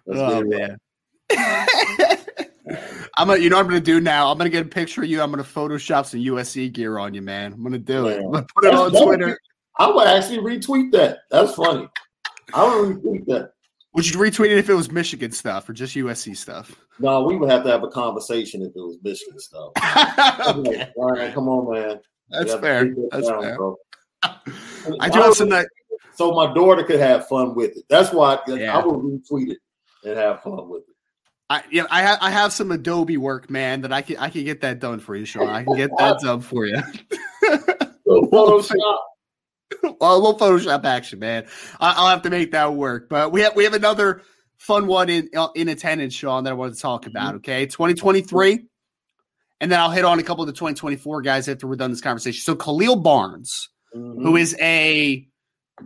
Let's 0.07 0.21
oh 0.21 0.43
man. 0.43 0.79
I'm 3.17 3.29
gonna, 3.29 3.41
you 3.41 3.51
know 3.51 3.57
what 3.57 3.63
I'm 3.63 3.69
gonna 3.69 3.81
do 3.81 4.01
now? 4.01 4.31
I'm 4.31 4.39
gonna 4.39 4.51
get 4.51 4.65
a 4.65 4.69
picture 4.69 5.03
of 5.03 5.09
you. 5.09 5.21
I'm 5.23 5.31
gonna 5.31 5.45
Photoshop 5.45 6.07
some 6.07 6.21
USC 6.21 6.73
gear 6.73 6.99
on 6.99 7.15
you, 7.15 7.23
man. 7.23 7.53
I'm 7.53 7.63
gonna 7.63 7.79
do 7.79 8.09
it. 8.09 8.19
I'm 8.19 8.33
gonna 8.33 8.47
put 8.55 8.65
it 8.65 8.75
on 8.75 8.91
Twitter. 8.91 9.39
I 9.81 9.91
would 9.91 10.07
actually 10.07 10.39
retweet 10.39 10.93
that. 10.93 11.21
That's 11.31 11.55
funny. 11.55 11.89
I 12.53 12.65
would 12.65 12.99
retweet 12.99 13.25
that. 13.29 13.53
Would 13.95 14.09
you 14.09 14.21
retweet 14.21 14.51
it 14.51 14.59
if 14.59 14.69
it 14.69 14.75
was 14.75 14.91
Michigan 14.91 15.33
stuff 15.33 15.69
or 15.69 15.73
just 15.73 15.97
USC 15.97 16.37
stuff? 16.37 16.79
No, 16.99 17.23
we 17.25 17.37
would 17.37 17.51
have 17.51 17.65
to 17.65 17.71
have 17.71 17.83
a 17.83 17.89
conversation 17.89 18.61
if 18.61 18.69
it 18.69 18.75
was 18.77 18.99
Michigan 19.03 19.41
stuff. 19.41 19.73
okay. 20.59 20.91
All 20.97 21.13
right, 21.13 21.33
come 21.33 21.49
on, 21.49 21.73
man. 21.73 22.01
That's 22.29 22.55
fair. 22.57 22.95
That's 23.11 23.27
down, 23.27 23.43
fair. 23.43 23.57
Bro. 23.57 23.77
I 24.23 25.09
do 25.09 25.19
have 25.21 25.35
some 25.35 25.49
that. 25.49 25.67
So 26.15 26.31
my 26.33 26.53
daughter 26.53 26.85
could 26.85 27.01
have 27.01 27.27
fun 27.27 27.55
with 27.55 27.79
it. 27.79 27.85
That's 27.89 28.13
why 28.13 28.35
I, 28.35 28.53
yeah. 28.53 28.79
I 28.79 28.85
would 28.85 29.01
retweet 29.01 29.53
it 29.53 29.59
and 30.05 30.19
have 30.19 30.43
fun 30.43 30.69
with 30.69 30.83
it. 30.83 30.95
I 31.49 31.63
yeah, 31.71 31.87
I 31.91 32.03
have 32.03 32.19
I 32.21 32.31
have 32.31 32.53
some 32.53 32.71
Adobe 32.71 33.17
work, 33.17 33.49
man, 33.49 33.81
that 33.81 33.95
I 33.95 34.03
can 34.03 34.19
I 34.19 34.29
can 34.29 34.45
get 34.45 34.61
that 34.61 34.79
done 34.79 35.01
for 35.01 35.17
you, 35.17 35.25
Sean. 35.25 35.49
I 35.49 35.65
can 35.65 35.75
get 35.75 35.91
that 35.97 36.19
done 36.23 36.43
for 36.43 36.67
you. 36.67 36.81
Photoshop. 38.07 38.99
well, 39.83 40.23
we'll 40.23 40.39
Photoshop 40.39 40.85
action, 40.85 41.19
man. 41.19 41.47
I, 41.79 42.01
will 42.01 42.09
have 42.09 42.23
to 42.23 42.31
make 42.31 42.53
that 42.53 42.75
work. 42.75 43.09
But 43.09 43.33
we 43.33 43.43
have 43.43 43.55
we 43.57 43.65
have 43.65 43.75
another 43.75 44.23
fun 44.59 44.87
one 44.87 45.09
in 45.09 45.31
uh, 45.37 45.49
in 45.55 45.69
attendance, 45.69 46.15
Sean, 46.15 46.45
that 46.45 46.51
I 46.51 46.55
want 46.55 46.75
to 46.75 46.81
talk 46.81 47.03
mm-hmm. 47.03 47.11
about. 47.11 47.35
Okay, 47.37 47.67
2023, 47.67 48.65
and 49.61 49.73
then 49.73 49.79
I'll 49.79 49.91
hit 49.91 50.05
on 50.05 50.19
a 50.19 50.23
couple 50.23 50.43
of 50.43 50.49
the 50.49 50.53
2024 50.53 51.23
guys 51.23 51.49
after 51.49 51.67
we're 51.67 51.77
done 51.77 51.91
this 51.91 52.01
conversation. 52.01 52.41
So 52.43 52.55
Khalil 52.55 52.97
Barnes, 52.97 53.69
mm-hmm. 53.95 54.23
who 54.23 54.37
is 54.37 54.57
a 54.61 55.27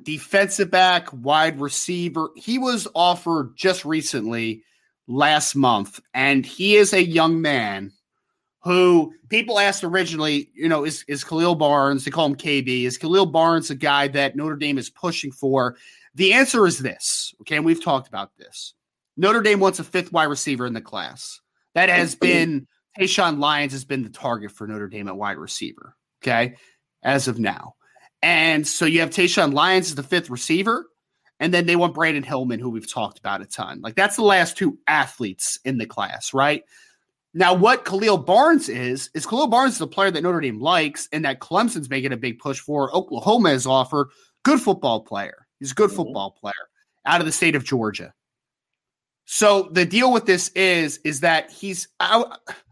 defensive 0.03 0.71
back, 0.71 1.09
wide 1.13 1.61
receiver, 1.61 2.31
he 2.37 2.59
was 2.59 2.89
offered 2.95 3.55
just 3.57 3.85
recently 3.85 4.63
last 5.07 5.55
month, 5.55 6.01
and 6.13 6.45
he 6.45 6.77
is 6.77 6.93
a 6.93 7.05
young 7.05 7.41
man 7.41 7.93
who 8.65 9.13
people 9.29 9.59
asked 9.59 9.85
originally, 9.85 10.51
you 10.55 10.69
know, 10.69 10.85
is, 10.85 11.05
is 11.07 11.23
Khalil 11.23 11.55
Barnes, 11.55 12.05
they 12.05 12.11
call 12.11 12.27
him 12.27 12.35
KB, 12.35 12.85
is 12.85 12.97
Khalil 12.97 13.27
Barnes 13.27 13.71
a 13.71 13.75
guy 13.75 14.09
that 14.09 14.37
Notre 14.37 14.57
Dame 14.57 14.79
is 14.79 14.89
pushing 14.89 15.31
for? 15.31 15.77
The 16.15 16.33
answer 16.33 16.67
is 16.67 16.79
this, 16.79 17.35
okay, 17.43 17.57
and 17.57 17.65
we've 17.65 17.85
talked 17.85 18.09
about 18.09 18.31
this. 18.39 18.73
Notre 19.19 19.43
Dame 19.43 19.61
wants 19.61 19.81
a 19.81 19.85
fifth 19.85 20.13
wide 20.13 20.25
receiver 20.25 20.67
in 20.67 20.73
the 20.73 20.81
class. 20.81 21.41
That 21.75 21.91
has 21.91 22.15
been, 22.21 22.67
Tayshawn 22.99 23.39
Lyons 23.39 23.73
has 23.73 23.85
been 23.85 24.03
the 24.03 24.09
target 24.09 24.51
for 24.51 24.67
Notre 24.67 24.89
Dame 24.89 25.09
at 25.09 25.17
wide 25.17 25.37
receiver, 25.37 25.95
okay, 26.23 26.55
as 27.03 27.29
of 27.29 27.39
now. 27.39 27.75
And 28.23 28.67
so 28.67 28.87
you 28.87 29.01
have 29.01 29.11
Tayshawn 29.11 29.53
Lyons 29.53 29.89
as 29.89 29.95
the 29.95 30.03
fifth 30.03 30.31
receiver. 30.31 30.87
And 31.41 31.53
then 31.53 31.67
they 31.67 31.77
want 31.77 31.95
Brandon 31.95 32.23
Hillman, 32.23 32.61
who 32.61 32.71
we've 32.71 32.91
talked 32.91 33.19
about 33.19 33.43
a 33.43 33.47
ton. 33.47 33.81
Like 33.83 33.97
that's 33.97 34.17
the 34.17 34.23
last 34.23 34.57
two 34.57 34.79
athletes 34.87 35.59
in 35.65 35.77
the 35.77 35.85
class, 35.85 36.33
right? 36.33 36.63
Now, 37.37 37.53
what 37.53 37.85
Khalil 37.85 38.19
Barnes 38.19 38.69
is, 38.69 39.11
is 39.13 39.27
Khalil 39.27 39.49
Barnes 39.49 39.75
is 39.75 39.81
a 39.81 39.89
player 39.89 40.13
that 40.13 40.23
Notre 40.23 40.41
Dame 40.41 40.61
likes 40.61 41.09
and 41.13 41.25
that 41.25 41.41
Clemson's 41.41 41.91
making 41.91 42.13
a 42.13 42.17
big 42.17 42.39
push 42.39 42.61
for. 42.61 42.95
Oklahoma 42.95 43.51
has 43.51 43.67
offered 43.67 44.09
good 44.45 44.61
football 44.61 45.01
player. 45.01 45.47
He's 45.59 45.73
a 45.73 45.75
good 45.75 45.89
mm-hmm. 45.89 45.97
football 45.97 46.31
player 46.31 46.53
out 47.05 47.21
of 47.21 47.27
the 47.27 47.33
state 47.33 47.57
of 47.57 47.65
Georgia. 47.65 48.15
So 49.25 49.69
the 49.73 49.85
deal 49.85 50.13
with 50.13 50.27
this 50.27 50.49
is, 50.51 50.99
is 50.99 51.21
that 51.21 51.51
he's 51.51 51.89
I, 51.99 52.25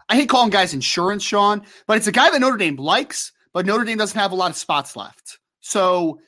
I 0.08 0.16
hate 0.16 0.28
calling 0.28 0.50
guys 0.50 0.74
insurance, 0.74 1.22
Sean, 1.24 1.62
but 1.86 1.96
it's 1.96 2.06
a 2.06 2.12
guy 2.12 2.30
that 2.30 2.40
Notre 2.40 2.58
Dame 2.58 2.76
likes, 2.76 3.32
but 3.52 3.66
Notre 3.66 3.84
Dame 3.84 3.98
doesn't 3.98 4.18
have 4.18 4.32
a 4.32 4.36
lot 4.36 4.50
of 4.50 4.56
spots 4.56 4.94
left. 4.94 5.38
So 5.60 6.20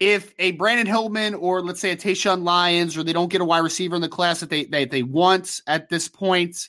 if 0.00 0.32
a 0.38 0.52
Brandon 0.52 0.86
Hillman 0.86 1.34
or 1.34 1.60
let's 1.60 1.80
say 1.80 1.90
a 1.90 1.96
Tayshawn 1.96 2.44
Lyons 2.44 2.96
or 2.96 3.02
they 3.02 3.12
don't 3.12 3.30
get 3.30 3.40
a 3.40 3.44
wide 3.44 3.58
receiver 3.58 3.96
in 3.96 4.02
the 4.02 4.08
class 4.08 4.40
that 4.40 4.48
they, 4.48 4.64
they, 4.64 4.84
they 4.84 5.02
want 5.02 5.60
at 5.66 5.88
this 5.88 6.08
point, 6.08 6.68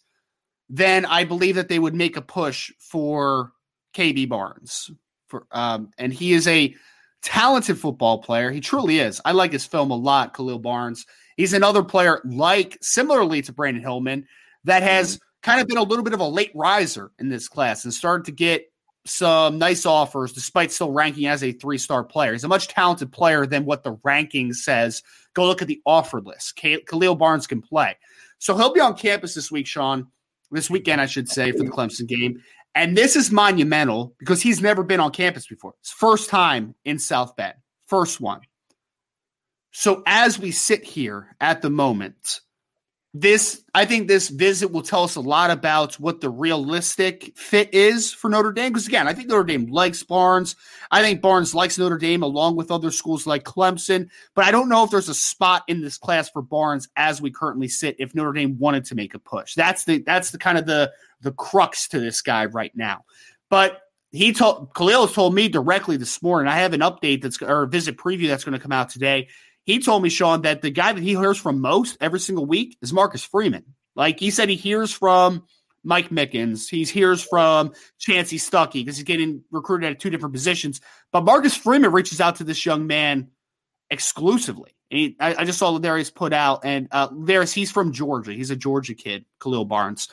then 0.70 1.06
I 1.06 1.24
believe 1.24 1.56
that 1.56 1.68
they 1.68 1.80
would 1.80 1.96
make 1.96 2.16
a 2.16 2.22
push 2.22 2.72
for 2.80 3.52
KB 3.94 4.30
Barnes. 4.30 4.92
For 5.28 5.46
um, 5.52 5.92
and 5.98 6.14
he 6.14 6.34
is 6.34 6.48
a 6.48 6.76
talented 7.22 7.80
football 7.80 8.20
player. 8.20 8.52
He 8.52 8.62
truly 8.62 9.00
is. 9.00 9.20
I 9.26 9.32
like 9.32 9.52
his 9.52 9.66
film 9.66 9.92
a 9.92 9.96
lot, 9.96 10.36
Khalil 10.36 10.60
Barnes. 10.60 11.06
He's 11.38 11.54
another 11.54 11.84
player 11.84 12.22
like 12.26 12.78
similarly 12.82 13.42
to 13.44 13.54
Brandon 13.54 13.84
Hillman 13.84 14.28
that 14.66 14.84
has 14.84 15.16
mm-hmm. 15.16 15.50
kind 15.50 15.62
of 15.62 15.68
been 15.68 15.78
a 15.78 15.84
little 15.84 16.04
bit 16.04 16.14
of 16.14 16.20
a 16.20 16.28
late 16.28 16.52
riser 16.54 17.12
in 17.20 17.30
this 17.30 17.48
class 17.48 17.84
and 17.84 17.94
started 17.94 18.26
to 18.26 18.32
get 18.32 18.72
some 19.06 19.58
nice 19.58 19.86
offers 19.86 20.34
despite 20.34 20.72
still 20.72 20.92
ranking 20.92 21.26
as 21.26 21.44
a 21.44 21.52
three 21.52 21.78
star 21.78 22.04
player. 22.04 22.34
He's 22.34 22.44
a 22.44 22.50
much 22.50 22.68
talented 22.68 23.12
player 23.12 23.46
than 23.46 23.66
what 23.66 23.84
the 23.84 23.98
ranking 24.04 24.54
says. 24.54 25.02
Go 25.34 25.46
look 25.46 25.62
at 25.62 25.68
the 25.68 25.82
offer 25.86 26.22
list. 26.22 26.56
Khalil 26.58 27.16
Barnes 27.16 27.48
can 27.48 27.62
play. 27.62 27.96
So 28.40 28.56
he'll 28.56 28.74
be 28.74 28.80
on 28.80 28.96
campus 28.96 29.34
this 29.34 29.52
week, 29.52 29.68
Sean, 29.68 30.08
this 30.52 30.70
weekend, 30.70 31.02
I 31.02 31.06
should 31.06 31.30
say, 31.30 31.52
for 31.52 31.64
the 31.64 31.70
Clemson 31.70 32.08
game. 32.08 32.42
And 32.76 32.96
this 32.96 33.16
is 33.16 33.32
monumental 33.32 34.16
because 34.20 34.42
he's 34.42 34.62
never 34.62 34.84
been 34.84 35.00
on 35.00 35.12
campus 35.12 35.48
before. 35.48 35.74
It's 35.80 35.92
first 35.92 36.30
time 36.30 36.76
in 36.86 37.00
South 37.00 37.36
Bend, 37.36 37.56
first 37.88 38.22
one. 38.22 38.42
So 39.72 40.04
as 40.06 40.40
we 40.40 40.52
sit 40.52 40.84
here 40.84 41.36
at 41.40 41.62
the 41.62 41.70
moment, 41.70 42.42
this 43.14 43.64
I 43.74 43.86
think 43.86 44.08
this 44.08 44.30
visit 44.30 44.72
will 44.72 44.84
tell 44.84 45.04
us 45.04 45.16
a 45.16 45.22
lot 45.22 45.50
about 45.50 45.96
what 46.00 46.22
the 46.22 46.30
realistic 46.30 47.36
fit 47.36 47.74
is 47.74 48.14
for 48.14 48.30
Notre 48.30 48.52
Dame. 48.52 48.72
Because 48.72 48.88
again, 48.88 49.08
I 49.08 49.14
think 49.14 49.30
Notre 49.30 49.44
Dame 49.44 49.66
likes 49.66 50.04
Barnes. 50.04 50.56
I 50.92 51.02
think 51.02 51.20
Barnes 51.20 51.56
likes 51.56 51.80
Notre 51.80 51.98
Dame 51.98 52.22
along 52.22 52.56
with 52.56 52.70
other 52.70 52.92
schools 52.92 53.26
like 53.26 53.44
Clemson. 53.44 54.10
But 54.36 54.46
I 54.46 54.52
don't 54.52 54.70
know 54.70 54.84
if 54.84 54.92
there's 54.92 55.10
a 55.10 55.16
spot 55.16 55.64
in 55.68 55.82
this 55.82 55.98
class 55.98 56.30
for 56.30 56.44
Barnes 56.44 56.88
as 56.96 57.20
we 57.20 57.32
currently 57.32 57.68
sit. 57.68 57.96
If 57.98 58.14
Notre 58.14 58.34
Dame 58.34 58.60
wanted 58.60 58.86
to 58.86 58.96
make 58.96 59.16
a 59.16 59.20
push, 59.20 59.56
that's 59.56 59.86
the 59.86 60.04
that's 60.06 60.30
the 60.30 60.38
kind 60.38 60.60
of 60.60 60.68
the 60.68 60.92
the 61.22 61.32
crux 61.32 61.88
to 61.90 62.00
this 62.00 62.22
guy 62.22 62.46
right 62.46 62.76
now. 62.76 63.06
But 63.50 63.82
he 64.12 64.34
told 64.34 64.74
Khalil 64.76 65.08
told 65.08 65.34
me 65.34 65.50
directly 65.50 65.98
this 65.98 66.22
morning. 66.22 66.48
I 66.52 66.58
have 66.58 66.74
an 66.74 66.82
update 66.82 67.24
that's 67.24 67.42
or 67.42 67.64
a 67.64 67.68
visit 67.68 67.98
preview 67.98 68.28
that's 68.28 68.44
going 68.44 68.58
to 68.58 68.62
come 68.62 68.72
out 68.72 68.90
today 68.90 69.30
he 69.66 69.80
told 69.80 70.04
me, 70.04 70.10
Sean, 70.10 70.42
that 70.44 70.62
the 70.62 70.72
guy 70.72 70.94
that 70.94 71.04
he 71.04 71.16
hears 71.16 71.38
from 71.38 71.62
most 71.62 71.98
every 72.02 72.20
single 72.20 72.46
week 72.46 72.78
is 72.82 72.94
Marcus 72.94 73.24
Freeman. 73.24 73.64
Like 73.96 74.20
he 74.20 74.32
said, 74.32 74.50
he 74.50 74.56
hears 74.56 74.92
from 74.92 75.44
Mike 75.84 76.10
Mickens. 76.10 76.70
He 76.70 76.84
hears 76.84 77.22
from 77.22 77.74
Chansi 78.00 78.40
Stuckey 78.40 78.86
because 78.86 78.98
he's 78.98 79.04
getting 79.04 79.44
recruited 79.52 79.92
at 79.92 80.00
two 80.00 80.10
different 80.10 80.34
positions. 80.34 80.82
But 81.12 81.24
Marcus 81.24 81.56
Freeman 81.56 81.92
reaches 81.92 82.22
out 82.22 82.38
to 82.38 82.44
this 82.44 82.66
young 82.66 82.88
man 82.88 83.30
exclusively. 83.90 84.72
He, 84.90 85.16
I, 85.20 85.36
I, 85.36 85.46
just 85.46 85.60
saw 85.60 85.78
Darius 85.78 86.10
put 86.10 86.34
out, 86.34 86.62
and 86.66 86.88
uh, 86.92 87.08
Darius, 87.08 87.54
he's 87.54 87.72
from 87.72 87.92
Georgia. 87.92 88.32
He's 88.32 88.50
a 88.50 88.56
Georgia 88.56 88.96
kid, 88.96 89.26
Khalil 89.40 89.66
Barnes. 89.66 90.10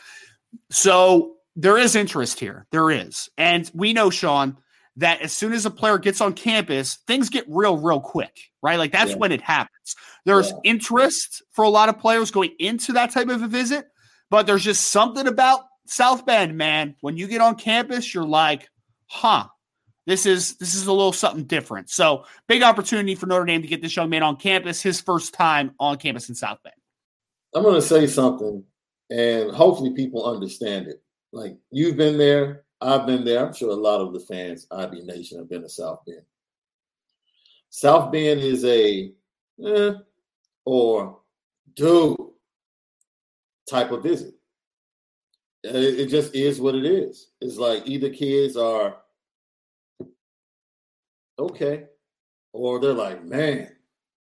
So 0.70 1.36
there 1.54 1.78
is 1.78 1.96
interest 1.96 2.38
here. 2.38 2.66
There 2.70 2.90
is. 2.90 3.30
And 3.38 3.70
we 3.74 3.94
know, 3.94 4.10
Sean, 4.10 4.58
that 4.96 5.20
as 5.20 5.32
soon 5.32 5.52
as 5.52 5.66
a 5.66 5.70
player 5.70 5.98
gets 5.98 6.20
on 6.20 6.32
campus, 6.32 6.98
things 7.06 7.28
get 7.28 7.44
real, 7.48 7.76
real 7.76 8.00
quick, 8.00 8.38
right? 8.62 8.78
Like 8.78 8.92
that's 8.92 9.12
yeah. 9.12 9.18
when 9.18 9.32
it 9.32 9.42
happens. 9.42 9.94
There's 10.24 10.50
yeah. 10.50 10.58
interest 10.64 11.42
for 11.52 11.64
a 11.64 11.68
lot 11.68 11.88
of 11.88 11.98
players 11.98 12.30
going 12.30 12.52
into 12.58 12.92
that 12.94 13.10
type 13.10 13.28
of 13.28 13.42
a 13.42 13.48
visit, 13.48 13.86
but 14.30 14.46
there's 14.46 14.64
just 14.64 14.90
something 14.90 15.26
about 15.26 15.60
South 15.86 16.26
Bend, 16.26 16.56
man. 16.56 16.96
When 17.00 17.16
you 17.16 17.26
get 17.28 17.40
on 17.40 17.56
campus, 17.56 18.14
you're 18.14 18.24
like, 18.24 18.68
huh, 19.06 19.46
this 20.06 20.24
is 20.24 20.56
this 20.56 20.74
is 20.74 20.86
a 20.86 20.92
little 20.92 21.12
something 21.12 21.44
different. 21.44 21.90
So 21.90 22.24
big 22.48 22.62
opportunity 22.62 23.14
for 23.14 23.26
Notre 23.26 23.44
Dame 23.44 23.62
to 23.62 23.68
get 23.68 23.82
this 23.82 23.96
young 23.96 24.08
man 24.08 24.22
on 24.22 24.36
campus, 24.36 24.80
his 24.82 25.00
first 25.00 25.34
time 25.34 25.72
on 25.78 25.96
campus 25.98 26.28
in 26.28 26.34
South 26.34 26.58
Bend. 26.62 26.74
I'm 27.54 27.62
going 27.62 27.74
to 27.74 27.82
say 27.82 28.06
something, 28.06 28.64
and 29.10 29.50
hopefully 29.50 29.94
people 29.94 30.24
understand 30.24 30.88
it. 30.88 31.02
Like 31.32 31.56
you've 31.70 31.96
been 31.96 32.18
there, 32.18 32.64
I've 32.80 33.06
been 33.06 33.24
there. 33.24 33.44
I'm 33.44 33.54
sure 33.54 33.70
a 33.70 33.74
lot 33.74 34.00
of 34.00 34.12
the 34.12 34.20
fans, 34.20 34.66
IB 34.70 35.02
Nation, 35.02 35.38
have 35.38 35.48
been 35.48 35.62
to 35.62 35.68
South 35.68 36.00
Bend. 36.06 36.22
South 37.70 38.12
Bend 38.12 38.40
is 38.40 38.64
a 38.64 39.12
eh, 39.64 39.92
or 40.64 41.18
dude 41.74 42.16
type 43.68 43.90
of 43.92 44.02
visit. 44.02 44.34
It, 45.64 46.00
it 46.00 46.06
just 46.08 46.34
is 46.34 46.60
what 46.60 46.74
it 46.74 46.84
is. 46.84 47.28
It's 47.40 47.56
like 47.56 47.82
either 47.86 48.10
kids 48.10 48.56
are 48.56 48.98
okay, 51.38 51.84
or 52.52 52.80
they're 52.80 52.92
like, 52.92 53.24
man, 53.24 53.70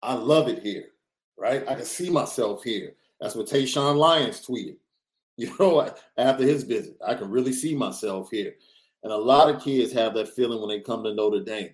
I 0.01 0.13
love 0.13 0.47
it 0.47 0.63
here, 0.63 0.87
right? 1.37 1.67
I 1.67 1.75
can 1.75 1.85
see 1.85 2.09
myself 2.09 2.63
here. 2.63 2.93
That's 3.19 3.35
what 3.35 3.47
Tayshawn 3.47 3.97
Lyons 3.97 4.45
tweeted. 4.45 4.77
You 5.45 5.55
know, 5.57 5.89
after 6.17 6.43
his 6.43 6.63
visit, 6.63 6.97
I 7.05 7.13
can 7.13 7.29
really 7.29 7.53
see 7.53 7.73
myself 7.73 8.29
here. 8.29 8.55
And 9.03 9.13
a 9.13 9.17
lot 9.17 9.49
of 9.49 9.63
kids 9.63 9.93
have 9.93 10.13
that 10.15 10.35
feeling 10.35 10.59
when 10.59 10.67
they 10.67 10.81
come 10.81 11.01
to 11.05 11.13
Notre 11.13 11.39
Dame. 11.39 11.69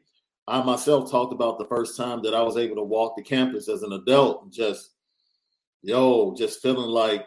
I 0.47 0.61
myself 0.61 1.09
talked 1.09 1.33
about 1.33 1.57
the 1.57 1.65
first 1.65 1.97
time 1.97 2.21
that 2.21 2.35
I 2.35 2.43
was 2.43 2.57
able 2.57 2.75
to 2.75 2.83
walk 2.83 3.15
the 3.17 3.23
campus 3.23 3.67
as 3.67 3.81
an 3.81 3.93
adult 3.93 4.51
just 4.51 4.91
yo, 5.85 6.33
just 6.35 6.61
feeling 6.61 6.89
like 6.89 7.25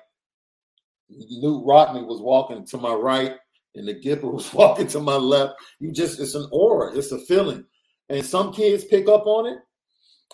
Knute 1.11 1.65
Rockne 1.65 2.07
was 2.07 2.21
walking 2.21 2.67
to 2.67 2.77
my 2.77 2.93
right 2.93 3.37
and 3.75 3.89
the 3.89 3.95
Gipper 3.95 4.33
was 4.33 4.53
walking 4.53 4.89
to 4.89 5.01
my 5.01 5.17
left. 5.17 5.55
You 5.81 5.93
just, 5.93 6.21
it's 6.21 6.35
an 6.35 6.49
aura, 6.53 6.97
it's 6.97 7.13
a 7.13 7.19
feeling. 7.19 7.65
And 8.09 8.25
some 8.25 8.53
kids 8.53 8.85
pick 8.85 9.09
up 9.09 9.27
on 9.27 9.47
it 9.47 9.59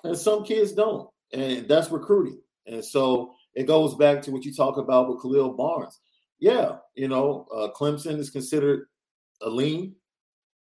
and 0.05 0.17
some 0.17 0.45
kids 0.45 0.73
don't. 0.73 1.09
And 1.33 1.69
that's 1.69 1.91
recruiting. 1.91 2.41
And 2.67 2.85
so 2.85 3.35
it 3.55 3.67
goes 3.67 3.95
back 3.95 4.23
to 4.23 4.31
what 4.31 4.45
you 4.45 4.53
talk 4.53 4.77
about 4.77 5.09
with 5.09 5.23
Khalil 5.23 5.53
Barnes. 5.53 6.01
Yeah, 6.39 6.77
you 6.95 7.09
know, 7.09 7.47
uh, 7.55 7.69
Clemson 7.77 8.19
is 8.19 8.31
considered 8.31 8.87
a 9.43 9.49
lean 9.49 9.95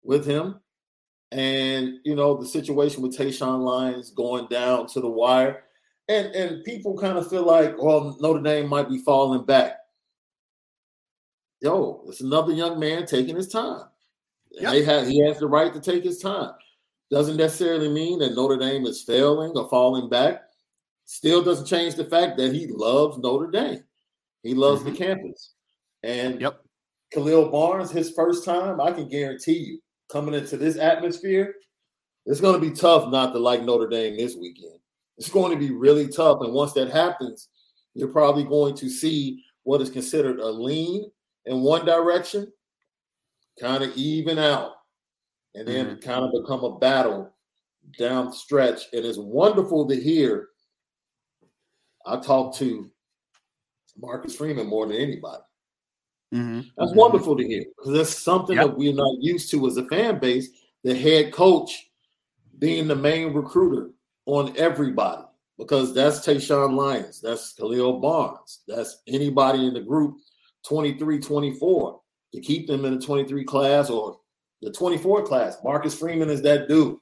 with 0.03 0.27
him. 0.27 0.61
And, 1.33 1.99
you 2.05 2.17
know, 2.17 2.37
the 2.37 2.47
situation 2.47 3.03
with 3.03 3.17
Tayshawn 3.17 3.61
Lyons 3.61 4.11
going 4.11 4.49
down 4.49 4.89
to 4.89 5.01
the 5.01 5.09
wire. 5.09 5.63
And, 6.09 6.35
and 6.35 6.65
people 6.65 6.99
kind 6.99 7.17
of 7.17 7.31
feel 7.31 7.45
like, 7.45 7.81
well, 7.81 8.17
Notre 8.19 8.43
Dame 8.43 8.69
might 8.69 8.89
be 8.89 8.99
falling 8.99 9.45
back 9.45 9.77
yo, 11.61 12.03
it's 12.09 12.21
another 12.21 12.53
young 12.53 12.79
man 12.79 13.07
taking 13.07 13.37
his 13.37 13.49
time. 13.49 13.85
Yep. 14.53 14.73
They 14.73 14.85
have, 14.85 15.07
he 15.07 15.25
has 15.25 15.39
the 15.39 15.47
right 15.47 15.73
to 15.73 15.81
take 15.81 16.05
his 16.05 16.19
time. 16.19 16.53
Doesn't 17.11 17.37
necessarily 17.37 17.89
mean 17.89 18.19
that 18.21 18.35
Notre 18.35 18.57
Dame 18.57 18.87
is 18.87 19.03
failing 19.03 19.53
or 19.55 19.69
falling 19.69 20.09
back. 20.09 20.43
Still 21.11 21.43
doesn't 21.43 21.67
change 21.67 21.97
the 21.97 22.05
fact 22.05 22.37
that 22.37 22.55
he 22.55 22.69
loves 22.69 23.19
Notre 23.19 23.51
Dame. 23.51 23.83
He 24.45 24.55
loves 24.55 24.83
mm-hmm. 24.83 24.93
the 24.93 24.97
campus. 24.97 25.55
And 26.05 26.41
yep. 26.41 26.61
Khalil 27.13 27.51
Barnes, 27.51 27.91
his 27.91 28.13
first 28.13 28.45
time, 28.45 28.81
I 28.81 28.93
can 28.93 29.09
guarantee 29.09 29.59
you, 29.59 29.81
coming 30.09 30.35
into 30.35 30.57
this 30.57 30.77
atmosphere, 30.77 31.57
it's 32.27 32.41
going 32.41 32.55
to 32.55 32.65
be 32.65 32.73
tough 32.73 33.11
not 33.11 33.33
to 33.33 33.41
like 33.41 33.65
Notre 33.65 33.89
Dame 33.89 34.17
this 34.17 34.37
weekend. 34.37 34.79
It's 35.19 35.29
going 35.29 35.51
to 35.51 35.59
be 35.59 35.73
really 35.73 36.07
tough. 36.07 36.43
And 36.43 36.53
once 36.53 36.75
that 36.75 36.93
happens, 36.93 37.49
you're 37.95 38.13
probably 38.13 38.45
going 38.45 38.77
to 38.77 38.89
see 38.89 39.43
what 39.65 39.81
is 39.81 39.91
considered 39.91 40.39
a 40.39 40.47
lean 40.47 41.11
in 41.47 41.63
one 41.63 41.85
direction, 41.85 42.53
kind 43.59 43.83
of 43.83 43.93
even 43.97 44.39
out, 44.39 44.75
and 45.57 45.67
then 45.67 45.87
mm-hmm. 45.87 46.09
kind 46.09 46.25
of 46.25 46.31
become 46.41 46.63
a 46.63 46.79
battle 46.79 47.35
down 47.99 48.33
stretch. 48.33 48.83
And 48.93 49.05
it's 49.05 49.19
wonderful 49.19 49.89
to 49.89 50.01
hear. 50.01 50.47
I 52.07 52.19
talk 52.19 52.55
to 52.57 52.91
Marcus 53.99 54.37
Freeman 54.37 54.67
more 54.67 54.87
than 54.87 54.97
anybody. 54.97 55.43
Mm-hmm. 56.35 56.61
That's 56.77 56.91
mm-hmm. 56.91 56.99
wonderful 56.99 57.37
to 57.37 57.47
hear 57.47 57.65
because 57.77 57.93
that's 57.93 58.19
something 58.19 58.57
yep. 58.57 58.67
that 58.67 58.79
we're 58.79 58.95
not 58.95 59.17
used 59.21 59.51
to 59.51 59.67
as 59.67 59.77
a 59.77 59.87
fan 59.87 60.19
base. 60.19 60.49
The 60.85 60.95
head 60.95 61.33
coach 61.33 61.91
being 62.59 62.89
the 62.89 62.97
main 62.97 63.33
recruiter 63.33 63.91
on 64.27 64.57
everybody 64.57 65.23
because 65.59 65.93
that's 65.93 66.21
Tayshawn 66.21 66.75
Lyons, 66.75 67.21
that's 67.21 67.53
Khalil 67.53 68.01
Barnes, 68.01 68.61
that's 68.67 69.03
anybody 69.07 69.67
in 69.67 69.75
the 69.75 69.81
group 69.81 70.17
23, 70.67 71.21
24 71.21 72.01
to 72.33 72.41
keep 72.41 72.67
them 72.67 72.85
in 72.85 72.99
the 72.99 73.05
23 73.05 73.45
class 73.45 73.91
or 73.91 74.19
the 74.63 74.71
24 74.71 75.25
class. 75.25 75.59
Marcus 75.65 75.99
Freeman 75.99 76.31
is 76.31 76.43
that 76.43 76.69
dude. 76.69 76.97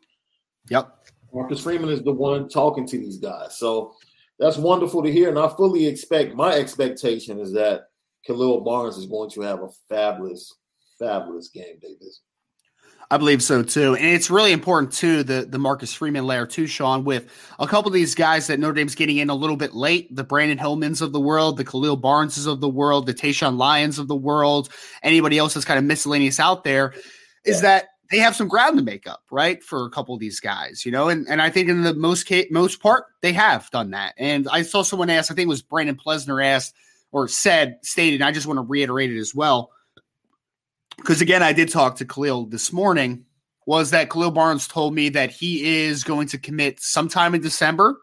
Yep. 0.70 1.06
Marcus 1.32 1.62
Freeman 1.62 1.90
is 1.90 2.02
the 2.02 2.12
one 2.12 2.48
talking 2.48 2.86
to 2.86 2.98
these 2.98 3.18
guys. 3.18 3.56
So 3.56 3.94
that's 4.38 4.56
wonderful 4.56 5.02
to 5.02 5.12
hear. 5.12 5.28
And 5.28 5.38
I 5.38 5.48
fully 5.48 5.86
expect 5.86 6.34
my 6.34 6.52
expectation 6.52 7.38
is 7.38 7.52
that 7.52 7.88
Khalil 8.26 8.60
Barnes 8.60 8.96
is 8.96 9.06
going 9.06 9.30
to 9.30 9.40
have 9.42 9.62
a 9.62 9.68
fabulous, 9.88 10.54
fabulous 10.98 11.48
game 11.48 11.78
day 11.80 11.94
visit. 11.98 12.22
I 13.10 13.16
believe 13.16 13.42
so 13.42 13.62
too, 13.62 13.94
and 13.94 14.04
it's 14.04 14.28
really 14.28 14.52
important 14.52 14.92
too 14.92 15.22
the 15.22 15.46
the 15.48 15.58
Marcus 15.58 15.94
Freeman 15.94 16.26
layer 16.26 16.44
too, 16.44 16.66
Sean. 16.66 17.04
With 17.04 17.30
a 17.58 17.66
couple 17.66 17.88
of 17.88 17.94
these 17.94 18.14
guys 18.14 18.48
that 18.48 18.60
Notre 18.60 18.74
Dame's 18.74 18.94
getting 18.94 19.16
in 19.16 19.30
a 19.30 19.34
little 19.34 19.56
bit 19.56 19.72
late, 19.72 20.14
the 20.14 20.24
Brandon 20.24 20.58
Hillmans 20.58 21.00
of 21.00 21.12
the 21.12 21.20
world, 21.20 21.56
the 21.56 21.64
Khalil 21.64 21.96
Barneses 21.96 22.46
of 22.46 22.60
the 22.60 22.68
world, 22.68 23.06
the 23.06 23.14
Tayshawn 23.14 23.56
Lyons 23.56 23.98
of 23.98 24.08
the 24.08 24.14
world, 24.16 24.68
anybody 25.02 25.38
else 25.38 25.54
that's 25.54 25.64
kind 25.64 25.78
of 25.78 25.86
miscellaneous 25.86 26.38
out 26.38 26.64
there, 26.64 26.92
is 27.46 27.56
yeah. 27.56 27.62
that 27.62 27.88
they 28.10 28.18
have 28.18 28.36
some 28.36 28.48
ground 28.48 28.78
to 28.78 28.84
make 28.84 29.06
up, 29.06 29.22
right, 29.30 29.62
for 29.62 29.84
a 29.84 29.90
couple 29.90 30.14
of 30.14 30.20
these 30.20 30.40
guys, 30.40 30.86
you 30.86 30.92
know, 30.92 31.08
and 31.08 31.28
and 31.28 31.42
I 31.42 31.50
think 31.50 31.68
in 31.68 31.82
the 31.82 31.94
most 31.94 32.30
most 32.50 32.80
part 32.80 33.06
they 33.20 33.32
have 33.32 33.70
done 33.70 33.90
that. 33.90 34.14
And 34.16 34.48
I 34.50 34.62
saw 34.62 34.82
someone 34.82 35.10
ask, 35.10 35.30
I 35.30 35.34
think 35.34 35.46
it 35.46 35.48
was 35.48 35.62
Brandon 35.62 35.96
Plesner 35.96 36.40
asked 36.40 36.74
or 37.12 37.28
said 37.28 37.78
stated, 37.82 38.22
I 38.22 38.32
just 38.32 38.46
want 38.46 38.58
to 38.58 38.62
reiterate 38.62 39.12
it 39.12 39.18
as 39.18 39.34
well 39.34 39.72
because 40.98 41.20
again, 41.20 41.42
I 41.42 41.52
did 41.52 41.70
talk 41.70 41.96
to 41.96 42.04
Khalil 42.04 42.46
this 42.46 42.72
morning, 42.72 43.24
was 43.66 43.90
that 43.92 44.10
Khalil 44.10 44.32
Barnes 44.32 44.68
told 44.68 44.94
me 44.94 45.08
that 45.10 45.30
he 45.30 45.84
is 45.84 46.04
going 46.04 46.28
to 46.28 46.38
commit 46.38 46.80
sometime 46.80 47.34
in 47.34 47.40
December, 47.40 47.96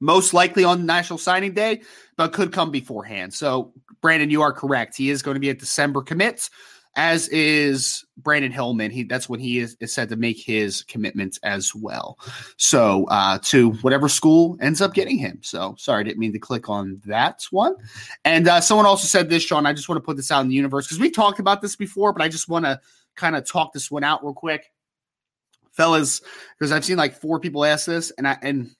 most 0.00 0.34
likely 0.34 0.64
on 0.64 0.84
National 0.84 1.18
Signing 1.18 1.54
Day, 1.54 1.82
but 2.16 2.32
could 2.32 2.52
come 2.52 2.70
beforehand. 2.70 3.32
So, 3.32 3.72
Brandon, 4.02 4.30
you 4.30 4.42
are 4.42 4.52
correct. 4.52 4.96
He 4.96 5.10
is 5.10 5.22
going 5.22 5.36
to 5.36 5.40
be 5.40 5.50
a 5.50 5.54
December 5.54 6.02
commit 6.02 6.50
as 6.96 7.28
is 7.28 8.04
Brandon 8.16 8.50
Hillman. 8.50 8.90
He 8.90 9.04
that's 9.04 9.28
when 9.28 9.38
he 9.38 9.58
is, 9.58 9.76
is 9.80 9.92
said 9.92 10.08
to 10.08 10.16
make 10.16 10.40
his 10.40 10.82
commitment 10.82 11.38
as 11.42 11.74
well. 11.74 12.18
So 12.56 13.04
uh, 13.10 13.38
to 13.44 13.72
whatever 13.82 14.08
school 14.08 14.56
ends 14.60 14.80
up 14.80 14.94
getting 14.94 15.18
him. 15.18 15.38
So 15.42 15.74
sorry, 15.78 16.04
didn't 16.04 16.18
mean 16.18 16.32
to 16.32 16.38
click 16.38 16.68
on 16.68 17.00
that 17.04 17.46
one. 17.50 17.76
And 18.24 18.48
uh, 18.48 18.60
someone 18.60 18.86
also 18.86 19.06
said 19.06 19.28
this, 19.28 19.42
Sean. 19.42 19.66
I 19.66 19.74
just 19.74 19.88
want 19.88 19.98
to 19.98 20.04
put 20.04 20.16
this 20.16 20.30
out 20.30 20.40
in 20.40 20.48
the 20.48 20.54
universe 20.54 20.86
because 20.86 21.00
we 21.00 21.10
talked 21.10 21.38
about 21.38 21.60
this 21.60 21.76
before, 21.76 22.12
but 22.12 22.22
I 22.22 22.28
just 22.28 22.48
want 22.48 22.64
to 22.64 22.80
kind 23.14 23.36
of 23.36 23.46
talk 23.46 23.72
this 23.72 23.90
one 23.90 24.04
out 24.04 24.24
real 24.24 24.34
quick, 24.34 24.72
fellas, 25.72 26.22
because 26.58 26.72
I've 26.72 26.84
seen 26.84 26.96
like 26.96 27.20
four 27.20 27.40
people 27.40 27.64
ask 27.64 27.86
this, 27.86 28.10
and 28.16 28.26
I 28.26 28.38
and 28.40 28.70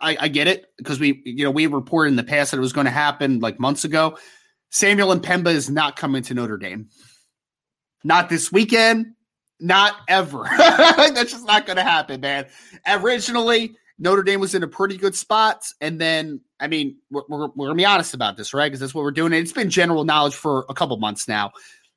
I, 0.00 0.16
I 0.20 0.28
get 0.28 0.48
it 0.48 0.66
because 0.78 0.98
we 0.98 1.22
you 1.26 1.44
know 1.44 1.50
we 1.50 1.66
reported 1.66 2.10
in 2.10 2.16
the 2.16 2.24
past 2.24 2.50
that 2.50 2.56
it 2.56 2.60
was 2.60 2.72
going 2.72 2.86
to 2.86 2.90
happen 2.90 3.40
like 3.40 3.60
months 3.60 3.84
ago. 3.84 4.16
Samuel 4.70 5.14
M'Pemba 5.14 5.48
is 5.48 5.70
not 5.70 5.96
coming 5.96 6.22
to 6.24 6.34
Notre 6.34 6.56
Dame. 6.56 6.88
Not 8.06 8.28
this 8.28 8.52
weekend. 8.52 9.14
Not 9.58 9.96
ever. 10.06 10.44
That's 10.58 11.32
just 11.32 11.46
not 11.46 11.66
going 11.66 11.76
to 11.76 11.82
happen, 11.82 12.20
man. 12.20 12.46
Originally, 12.86 13.74
Notre 13.98 14.22
Dame 14.22 14.38
was 14.38 14.54
in 14.54 14.62
a 14.62 14.68
pretty 14.68 14.96
good 14.96 15.16
spot. 15.16 15.64
And 15.80 16.00
then, 16.00 16.40
I 16.60 16.68
mean, 16.68 16.98
we're, 17.10 17.22
we're, 17.28 17.48
we're 17.48 17.66
going 17.66 17.78
to 17.78 17.82
be 17.82 17.86
honest 17.86 18.14
about 18.14 18.36
this, 18.36 18.54
right? 18.54 18.66
Because 18.66 18.80
that's 18.80 18.94
what 18.94 19.02
we're 19.02 19.10
doing. 19.10 19.32
And 19.32 19.42
it's 19.42 19.52
been 19.52 19.70
general 19.70 20.04
knowledge 20.04 20.36
for 20.36 20.66
a 20.68 20.74
couple 20.74 20.96
months 20.98 21.26
now. 21.26 21.52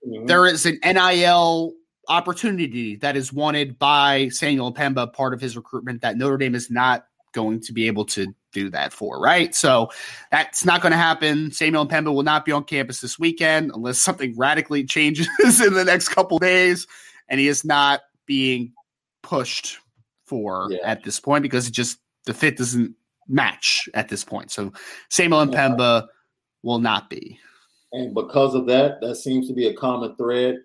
Mm-hmm. 0.08 0.26
There 0.26 0.48
is 0.48 0.66
an 0.66 0.80
NIL 0.84 1.74
opportunity 2.08 2.96
that 2.98 3.16
is 3.16 3.32
wanted 3.32 3.78
by 3.78 4.30
Samuel 4.30 4.74
M'Pemba, 4.74 5.14
part 5.14 5.36
of 5.36 5.42
his 5.42 5.56
recruitment 5.56 6.02
that 6.02 6.18
Notre 6.18 6.38
Dame 6.38 6.56
is 6.56 6.72
not 6.72 7.06
going 7.34 7.62
to 7.62 7.74
be 7.74 7.88
able 7.88 8.06
to 8.06 8.34
do 8.52 8.70
that 8.70 8.94
for, 8.94 9.20
right? 9.20 9.54
So 9.54 9.90
that's 10.32 10.66
not 10.66 10.82
going 10.82 10.92
to 10.92 10.98
happen. 10.98 11.52
Samuel 11.52 11.88
M'Pemba 11.88 12.14
will 12.14 12.24
not 12.24 12.46
be 12.46 12.52
on 12.52 12.64
campus 12.64 13.02
this 13.02 13.20
weekend 13.20 13.72
unless 13.74 14.00
something 14.00 14.36
radically 14.38 14.84
changes 14.86 15.28
in 15.62 15.74
the 15.74 15.86
next 15.86 16.10
couple 16.10 16.40
days, 16.40 16.88
and 17.28 17.40
he 17.40 17.48
is 17.48 17.64
not 17.64 18.02
being 18.26 18.74
pushed 19.22 19.80
for 20.26 20.68
yeah. 20.72 20.78
at 20.84 21.04
this 21.04 21.20
point 21.20 21.42
because 21.42 21.68
it 21.68 21.72
just 21.72 22.00
the 22.26 22.34
fit 22.34 22.58
doesn't 22.58 22.96
match 23.28 23.90
at 23.94 24.10
this 24.10 24.24
point. 24.24 24.52
So 24.52 24.72
Samuel 25.10 25.46
M'Pemba 25.46 26.08
will 26.64 26.80
not 26.80 27.10
be. 27.10 27.40
And 27.92 28.14
because 28.14 28.54
of 28.54 28.68
that, 28.68 29.02
that 29.02 29.16
seems 29.16 29.48
to 29.48 29.54
be 29.54 29.68
a 29.68 29.74
common 29.74 30.16
thread 30.16 30.60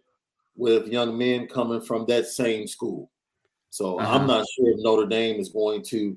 with 0.57 0.87
young 0.89 1.17
men 1.17 1.47
coming 1.47 1.81
from 1.81 2.05
that 2.07 2.27
same 2.27 2.67
school. 2.67 3.11
So 3.71 3.99
uh-huh. 3.99 4.15
I'm 4.15 4.27
not 4.27 4.47
sure 4.55 4.69
if 4.69 4.77
Notre 4.79 5.07
Dame 5.07 5.41
is 5.41 5.49
going 5.49 5.83
to 5.85 6.17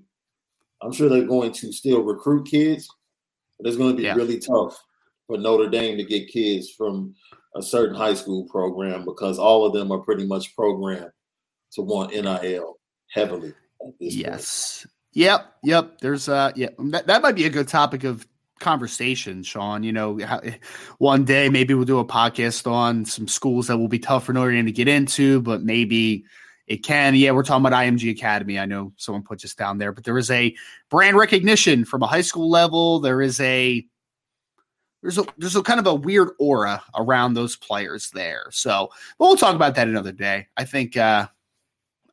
I'm 0.81 0.91
sure 0.91 1.09
they're 1.09 1.23
going 1.23 1.51
to 1.53 1.71
still 1.71 2.01
recruit 2.01 2.47
kids, 2.47 2.87
but 3.57 3.67
it's 3.67 3.77
going 3.77 3.91
to 3.91 3.97
be 3.97 4.03
yeah. 4.03 4.15
really 4.15 4.39
tough 4.39 4.81
for 5.25 5.37
Notre 5.37 5.69
Dame 5.69 5.97
to 5.97 6.03
get 6.03 6.29
kids 6.29 6.69
from 6.71 7.15
a 7.55 7.61
certain 7.61 7.95
high 7.95 8.13
school 8.13 8.45
program 8.45 9.03
because 9.05 9.39
all 9.39 9.65
of 9.65 9.73
them 9.73 9.91
are 9.91 9.99
pretty 9.99 10.25
much 10.25 10.55
programmed 10.55 11.11
to 11.73 11.81
want 11.81 12.13
NIL 12.13 12.79
heavily. 13.09 13.53
yes. 13.99 14.83
Point. 14.83 14.93
Yep. 15.13 15.53
Yep. 15.63 15.99
There's 15.99 16.29
uh 16.29 16.51
yeah 16.55 16.69
that, 16.77 17.07
that 17.07 17.21
might 17.23 17.35
be 17.35 17.45
a 17.45 17.49
good 17.49 17.67
topic 17.67 18.03
of 18.03 18.27
conversation, 18.59 19.43
Sean. 19.43 19.83
You 19.83 19.91
know, 19.91 20.19
how, 20.23 20.41
one 20.99 21.25
day 21.25 21.49
maybe 21.49 21.73
we'll 21.73 21.85
do 21.85 21.99
a 21.99 22.05
podcast 22.05 22.69
on 22.69 23.05
some 23.05 23.27
schools 23.27 23.67
that 23.67 23.77
will 23.77 23.87
be 23.87 23.99
tough 23.99 24.25
for 24.25 24.33
Notre 24.33 24.51
Dame 24.51 24.65
to 24.65 24.71
get 24.71 24.87
into, 24.87 25.41
but 25.41 25.63
maybe 25.63 26.25
it 26.67 26.83
can. 26.83 27.15
Yeah, 27.15 27.31
we're 27.31 27.43
talking 27.43 27.65
about 27.65 27.77
IMG 27.77 28.11
Academy. 28.11 28.59
I 28.59 28.65
know 28.65 28.91
someone 28.97 29.23
put 29.23 29.41
this 29.41 29.55
down 29.55 29.77
there, 29.77 29.93
but 29.93 30.03
there 30.03 30.17
is 30.17 30.29
a 30.29 30.55
brand 30.89 31.17
recognition 31.17 31.85
from 31.85 32.03
a 32.03 32.07
high 32.07 32.21
school 32.21 32.49
level. 32.49 32.99
There 32.99 33.21
is 33.21 33.39
a 33.39 33.85
there's 35.01 35.17
a 35.17 35.25
there's 35.37 35.55
a 35.55 35.63
kind 35.63 35.79
of 35.79 35.87
a 35.87 35.95
weird 35.95 36.29
aura 36.39 36.83
around 36.95 37.33
those 37.33 37.55
players 37.55 38.11
there. 38.11 38.47
So, 38.51 38.89
but 39.17 39.27
we'll 39.27 39.37
talk 39.37 39.55
about 39.55 39.75
that 39.75 39.87
another 39.87 40.11
day. 40.11 40.47
I 40.57 40.65
think 40.65 40.97
uh 40.97 41.27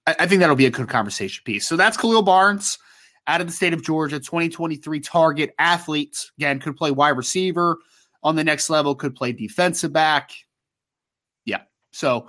I, 0.07 0.16
I 0.20 0.26
think 0.26 0.40
that'll 0.40 0.57
be 0.57 0.66
a 0.66 0.70
good 0.70 0.88
conversation 0.88 1.42
piece. 1.44 1.66
So 1.66 1.76
that's 1.76 1.96
Khalil 1.96 2.22
Barnes 2.22 2.78
out 3.26 3.40
of 3.40 3.46
the 3.46 3.52
state 3.52 3.72
of 3.72 3.82
Georgia, 3.82 4.20
2023 4.20 5.00
target 5.00 5.55
athlete. 5.59 6.30
Again, 6.38 6.61
could 6.61 6.76
play 6.76 6.92
wide 6.92 7.16
receiver 7.16 7.78
on 8.22 8.36
the 8.36 8.44
next 8.44 8.70
level, 8.70 8.94
could 8.94 9.16
play 9.16 9.32
defensive 9.32 9.92
back. 9.92 10.30
Yeah. 11.44 11.62
So 11.92 12.28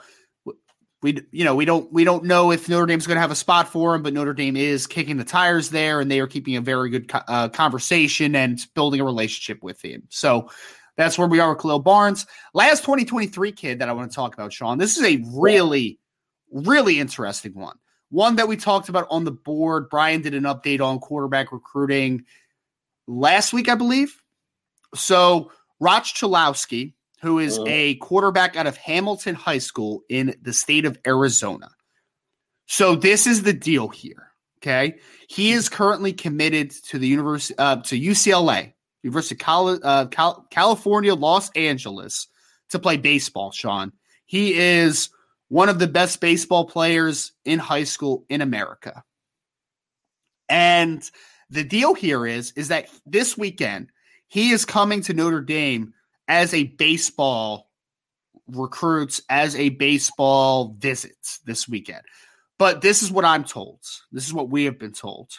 we 1.06 1.24
you 1.32 1.45
know 1.45 1.53
we 1.53 1.66
don't 1.66 1.93
we 1.93 2.03
don't 2.03 2.24
know 2.24 2.51
if 2.51 2.68
Notre 2.68 2.88
Dame's 2.88 3.06
going 3.06 3.16
to 3.16 3.22
have 3.22 3.30
a 3.30 3.36
spot 3.36 3.70
for 3.70 3.93
him, 3.93 4.01
but 4.01 4.12
Notre 4.12 4.34
Dame 4.34 4.58
is 4.58 4.88
kicking 4.88 5.18
the 5.18 5.24
tires 5.24 5.70
there, 5.70 6.01
and 6.01 6.10
they 6.10 6.20
are 6.20 6.26
keeping 6.26 6.56
a 6.56 6.62
very 6.62 6.89
good 6.89 7.12
uh, 7.14 7.47
conversation 7.49 8.36
and 8.36 8.60
building 8.74 8.99
a 8.99 9.06
relationship 9.06 9.62
with 9.62 9.80
him. 9.86 10.01
So 10.10 10.49
that's 10.97 11.16
where 11.16 11.28
we 11.28 11.39
are 11.39 11.51
with 11.51 11.62
Khalil 11.62 11.78
Barnes. 11.78 12.26
Last 12.56 12.82
2023 12.82 13.51
kid 13.51 13.80
that 13.80 13.88
I 13.88 13.93
want 13.93 14.10
to 14.12 14.16
talk 14.16 14.34
about, 14.34 14.51
Sean. 14.51 14.80
This 14.80 14.97
is 14.97 15.03
a 15.03 15.24
really, 15.32 15.99
really 16.51 16.99
interesting 16.99 17.53
one. 17.53 17.78
One 18.10 18.38
that 18.38 18.47
we 18.47 18.58
talked 18.58 18.89
about 18.89 19.06
on 19.12 19.26
the 19.26 19.32
board. 19.32 19.89
Brian 19.91 20.24
did 20.24 20.34
an 20.34 20.43
update 20.43 20.82
on 20.82 20.97
quarterback 20.97 21.51
recruiting 21.51 22.26
last 23.08 23.53
week, 23.53 23.70
I 23.70 23.76
believe. 23.76 24.20
So 24.95 25.51
Roch 25.80 26.06
Cholowsky, 26.06 26.94
who 27.26 27.39
is 27.39 27.57
uh-huh. 27.57 27.67
a 27.67 27.95
quarterback 27.95 28.55
out 28.55 28.67
of 28.67 28.78
Hamilton 28.78 29.36
High 29.36 29.57
School 29.57 30.03
in 30.09 30.36
the 30.41 30.53
state 30.53 30.86
of 30.86 30.99
Arizona. 31.07 31.69
So 32.67 32.95
this 32.95 33.28
is 33.28 33.43
the 33.43 33.53
deal 33.53 33.88
here. 33.88 34.32
Okay, 34.59 34.95
he 35.28 35.51
is 35.51 35.69
currently 35.69 36.13
committed 36.13 36.71
to 36.89 36.97
the 36.97 37.07
university 37.07 37.55
uh, 37.57 37.78
to 37.78 37.99
UCLA, 37.99 38.73
University 39.03 39.39
of 39.43 39.80
uh, 39.84 40.07
Cal- 40.07 40.47
California, 40.49 41.13
Los 41.13 41.51
Angeles, 41.51 42.28
to 42.69 42.80
play 42.80 42.97
baseball. 42.97 43.51
Sean, 43.51 43.91
he 44.26 44.53
is 44.53 45.09
one 45.49 45.69
of 45.69 45.78
the 45.78 45.88
best 45.88 46.19
baseball 46.19 46.65
players 46.65 47.32
in 47.43 47.59
high 47.59 47.84
school 47.84 48.26
in 48.30 48.41
America, 48.41 49.03
and 50.49 51.09
the 51.49 51.63
deal 51.63 51.93
here 51.93 52.26
is 52.26 52.51
is 52.55 52.69
that 52.69 52.89
this 53.05 53.38
weekend 53.38 53.91
he 54.28 54.51
is 54.51 54.65
coming 54.65 55.01
to 55.01 55.13
Notre 55.13 55.41
Dame 55.41 55.93
as 56.28 56.53
a 56.53 56.63
baseball 56.63 57.69
recruits 58.47 59.21
as 59.30 59.55
a 59.55 59.69
baseball 59.69 60.76
visits 60.78 61.39
this 61.45 61.67
weekend. 61.67 62.01
But 62.57 62.82
this 62.82 63.01
is 63.01 63.11
what 63.11 63.26
I'm 63.26 63.43
told. 63.43 63.82
This 64.11 64.26
is 64.26 64.34
what 64.34 64.49
we 64.49 64.65
have 64.65 64.80
been 64.80 64.93
told. 64.93 65.32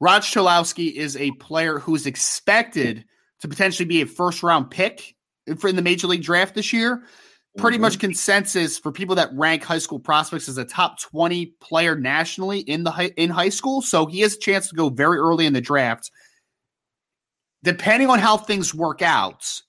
Roch 0.00 0.22
Cholowsky 0.22 0.92
is 0.92 1.16
a 1.16 1.30
player 1.32 1.78
who 1.78 1.94
is 1.94 2.06
expected 2.06 3.04
to 3.40 3.48
potentially 3.48 3.86
be 3.86 4.02
a 4.02 4.06
first 4.06 4.42
round 4.42 4.70
pick 4.70 5.14
in 5.46 5.76
the 5.76 5.82
major 5.82 6.06
league 6.06 6.22
draft 6.22 6.54
this 6.54 6.72
year. 6.72 7.02
Pretty 7.58 7.76
mm-hmm. 7.76 7.82
much 7.82 7.98
consensus 7.98 8.78
for 8.78 8.92
people 8.92 9.16
that 9.16 9.30
rank 9.34 9.62
high 9.62 9.78
school 9.78 10.00
prospects 10.00 10.48
as 10.48 10.58
a 10.58 10.64
top 10.64 11.00
20 11.00 11.54
player 11.60 11.94
nationally 11.94 12.60
in 12.60 12.82
the 12.82 12.90
high, 12.90 13.12
in 13.16 13.30
high 13.30 13.50
school. 13.50 13.82
So 13.82 14.06
he 14.06 14.20
has 14.20 14.34
a 14.34 14.38
chance 14.38 14.68
to 14.68 14.74
go 14.74 14.88
very 14.88 15.18
early 15.18 15.44
in 15.44 15.52
the 15.52 15.60
draft. 15.60 16.10
Depending 17.62 18.08
on 18.08 18.18
how 18.18 18.38
things 18.38 18.74
work 18.74 19.02
out, 19.02 19.60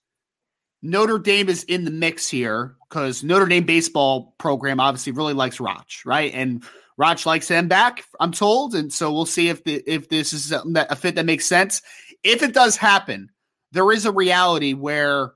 Notre 0.85 1.17
Dame 1.17 1.47
is 1.47 1.63
in 1.63 1.85
the 1.85 1.91
mix 1.91 2.29
here 2.29 2.75
because 2.89 3.23
Notre 3.23 3.45
Dame 3.45 3.65
baseball 3.65 4.35
program 4.37 4.81
obviously 4.81 5.13
really 5.13 5.33
likes 5.33 5.61
Roch, 5.61 6.05
right? 6.05 6.31
And 6.33 6.61
Roch 6.97 7.25
likes 7.25 7.47
him 7.47 7.69
back, 7.69 8.03
I'm 8.19 8.33
told, 8.33 8.75
and 8.75 8.91
so 8.91 9.11
we'll 9.11 9.25
see 9.25 9.47
if 9.47 9.63
the 9.63 9.81
if 9.87 10.09
this 10.09 10.33
is 10.33 10.49
that, 10.49 10.87
a 10.91 10.95
fit 10.95 11.15
that 11.15 11.25
makes 11.25 11.45
sense. 11.45 11.81
If 12.21 12.43
it 12.43 12.53
does 12.53 12.75
happen, 12.75 13.29
there 13.71 13.89
is 13.93 14.05
a 14.05 14.11
reality 14.11 14.73
where 14.73 15.31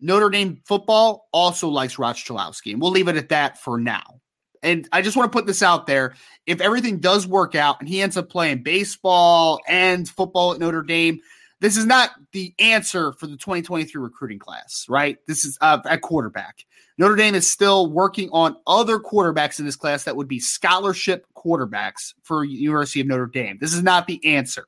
Notre 0.00 0.30
Dame 0.30 0.62
football 0.64 1.28
also 1.32 1.68
likes 1.68 1.98
Roch 1.98 2.16
Cholowsky, 2.16 2.72
and 2.72 2.80
we'll 2.80 2.92
leave 2.92 3.08
it 3.08 3.16
at 3.16 3.30
that 3.30 3.58
for 3.58 3.78
now. 3.78 4.20
And 4.62 4.88
I 4.92 5.02
just 5.02 5.16
want 5.16 5.30
to 5.30 5.36
put 5.36 5.46
this 5.46 5.62
out 5.62 5.88
there: 5.88 6.14
if 6.46 6.60
everything 6.60 7.00
does 7.00 7.26
work 7.26 7.56
out 7.56 7.80
and 7.80 7.88
he 7.88 8.00
ends 8.00 8.16
up 8.16 8.30
playing 8.30 8.62
baseball 8.62 9.60
and 9.68 10.08
football 10.08 10.54
at 10.54 10.60
Notre 10.60 10.82
Dame, 10.82 11.20
this 11.64 11.78
is 11.78 11.86
not 11.86 12.10
the 12.32 12.52
answer 12.58 13.14
for 13.14 13.26
the 13.26 13.38
2023 13.38 13.98
recruiting 13.98 14.38
class, 14.38 14.84
right? 14.86 15.16
This 15.26 15.46
is 15.46 15.56
uh, 15.62 15.78
at 15.86 16.02
quarterback. 16.02 16.62
Notre 16.98 17.16
Dame 17.16 17.34
is 17.34 17.50
still 17.50 17.90
working 17.90 18.28
on 18.32 18.56
other 18.66 18.98
quarterbacks 18.98 19.58
in 19.58 19.64
this 19.64 19.74
class 19.74 20.04
that 20.04 20.14
would 20.14 20.28
be 20.28 20.38
scholarship 20.38 21.26
quarterbacks 21.34 22.12
for 22.22 22.44
University 22.44 23.00
of 23.00 23.06
Notre 23.06 23.24
Dame. 23.24 23.56
This 23.62 23.72
is 23.72 23.82
not 23.82 24.06
the 24.06 24.22
answer. 24.26 24.66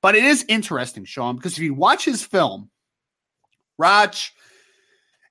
But 0.00 0.14
it 0.14 0.24
is 0.24 0.46
interesting, 0.48 1.04
Sean, 1.04 1.36
because 1.36 1.52
if 1.52 1.58
you 1.58 1.74
watch 1.74 2.06
his 2.06 2.24
film, 2.24 2.70
Roch 3.76 4.16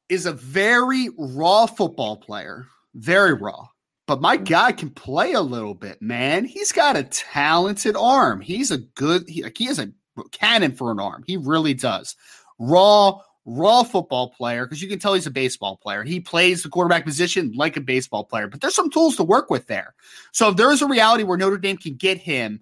is 0.08 0.28
a 0.28 0.34
very 0.34 1.10
raw 1.18 1.66
football 1.66 2.18
player, 2.18 2.68
very 2.94 3.34
raw. 3.34 3.70
But 4.06 4.22
my 4.22 4.38
guy 4.38 4.72
can 4.72 4.92
play 4.92 5.34
a 5.34 5.42
little 5.42 5.74
bit, 5.74 6.00
man. 6.00 6.46
He's 6.46 6.72
got 6.72 6.96
a 6.96 7.04
talented 7.04 7.96
arm. 7.96 8.40
He's 8.40 8.70
a 8.70 8.78
good, 8.78 9.28
he, 9.28 9.42
like 9.42 9.58
he 9.58 9.66
has 9.66 9.80
a 9.80 9.92
cannon 10.32 10.74
for 10.74 10.92
an 10.92 11.00
arm. 11.00 11.24
He 11.26 11.38
really 11.38 11.74
does. 11.74 12.16
Raw, 12.60 13.20
raw 13.46 13.84
football 13.84 14.30
player 14.30 14.66
because 14.66 14.82
you 14.82 14.90
can 14.90 15.00
tell 15.00 15.14
he's 15.14 15.28
a 15.28 15.32
baseball 15.32 15.78
player. 15.78 16.04
He 16.04 16.20
plays 16.20 16.64
the 16.64 16.70
quarterback 16.70 17.06
position 17.06 17.52
like 17.56 17.78
a 17.78 17.82
baseball 17.82 18.24
player, 18.24 18.48
but 18.48 18.62
there's 18.62 18.76
some 18.76 18.92
tools 18.92 19.16
to 19.18 19.24
work 19.24 19.50
with 19.50 19.68
there. 19.68 19.96
So 20.32 20.50
if 20.50 20.58
there 20.58 20.72
is 20.72 20.82
a 20.82 20.88
reality 20.88 21.24
where 21.24 21.38
Notre 21.38 21.58
Dame 21.58 21.78
can 21.78 21.96
get 21.96 22.18
him 22.18 22.62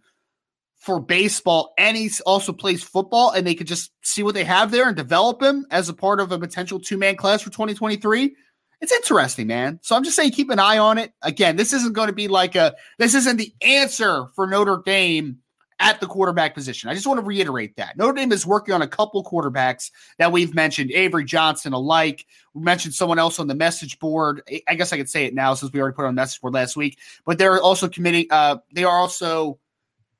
for 0.79 0.99
baseball 0.99 1.73
and 1.77 1.97
he 1.97 2.09
also 2.25 2.53
plays 2.53 2.81
football 2.81 3.31
and 3.31 3.45
they 3.45 3.53
could 3.53 3.67
just 3.67 3.91
see 4.01 4.23
what 4.23 4.33
they 4.33 4.45
have 4.45 4.71
there 4.71 4.87
and 4.87 4.95
develop 4.95 5.41
him 5.41 5.65
as 5.71 5.89
a 5.89 5.93
part 5.93 6.21
of 6.21 6.31
a 6.31 6.39
potential 6.39 6.79
two 6.79 6.97
man 6.97 7.15
class 7.17 7.41
for 7.41 7.49
2023. 7.49 8.33
It's 8.81 8.93
interesting, 8.93 9.47
man. 9.47 9.79
So 9.83 9.95
I'm 9.95 10.05
just 10.05 10.15
saying, 10.15 10.31
keep 10.31 10.49
an 10.49 10.59
eye 10.59 10.77
on 10.77 10.97
it. 10.97 11.11
Again, 11.21 11.57
this 11.57 11.73
isn't 11.73 11.93
going 11.93 12.07
to 12.07 12.13
be 12.13 12.29
like 12.29 12.55
a, 12.55 12.73
this 12.97 13.13
isn't 13.13 13.35
the 13.35 13.53
answer 13.61 14.27
for 14.35 14.47
Notre 14.47 14.81
Dame 14.85 15.39
at 15.79 15.99
the 16.01 16.07
quarterback 16.07 16.53
position. 16.53 16.89
I 16.89 16.93
just 16.93 17.07
want 17.07 17.19
to 17.19 17.25
reiterate 17.25 17.77
that. 17.77 17.97
Notre 17.97 18.13
Dame 18.13 18.31
is 18.31 18.45
working 18.45 18.73
on 18.73 18.81
a 18.81 18.87
couple 18.87 19.23
quarterbacks 19.23 19.91
that 20.17 20.31
we've 20.31 20.53
mentioned, 20.53 20.91
Avery 20.91 21.23
Johnson 21.23 21.71
alike. 21.73 22.25
We 22.53 22.63
mentioned 22.63 22.93
someone 22.93 23.17
else 23.17 23.39
on 23.39 23.47
the 23.47 23.55
message 23.55 23.97
board. 23.99 24.41
I 24.67 24.75
guess 24.75 24.91
I 24.91 24.97
could 24.97 25.09
say 25.09 25.25
it 25.25 25.33
now 25.33 25.53
since 25.53 25.71
we 25.71 25.79
already 25.79 25.95
put 25.95 26.05
on 26.05 26.15
message 26.15 26.41
board 26.41 26.53
last 26.53 26.75
week. 26.75 26.99
But 27.25 27.37
they're 27.37 27.61
also 27.61 27.87
committing, 27.87 28.25
uh, 28.29 28.57
they 28.73 28.83
are 28.83 28.97
also 28.97 29.59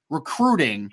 recruiting 0.10 0.92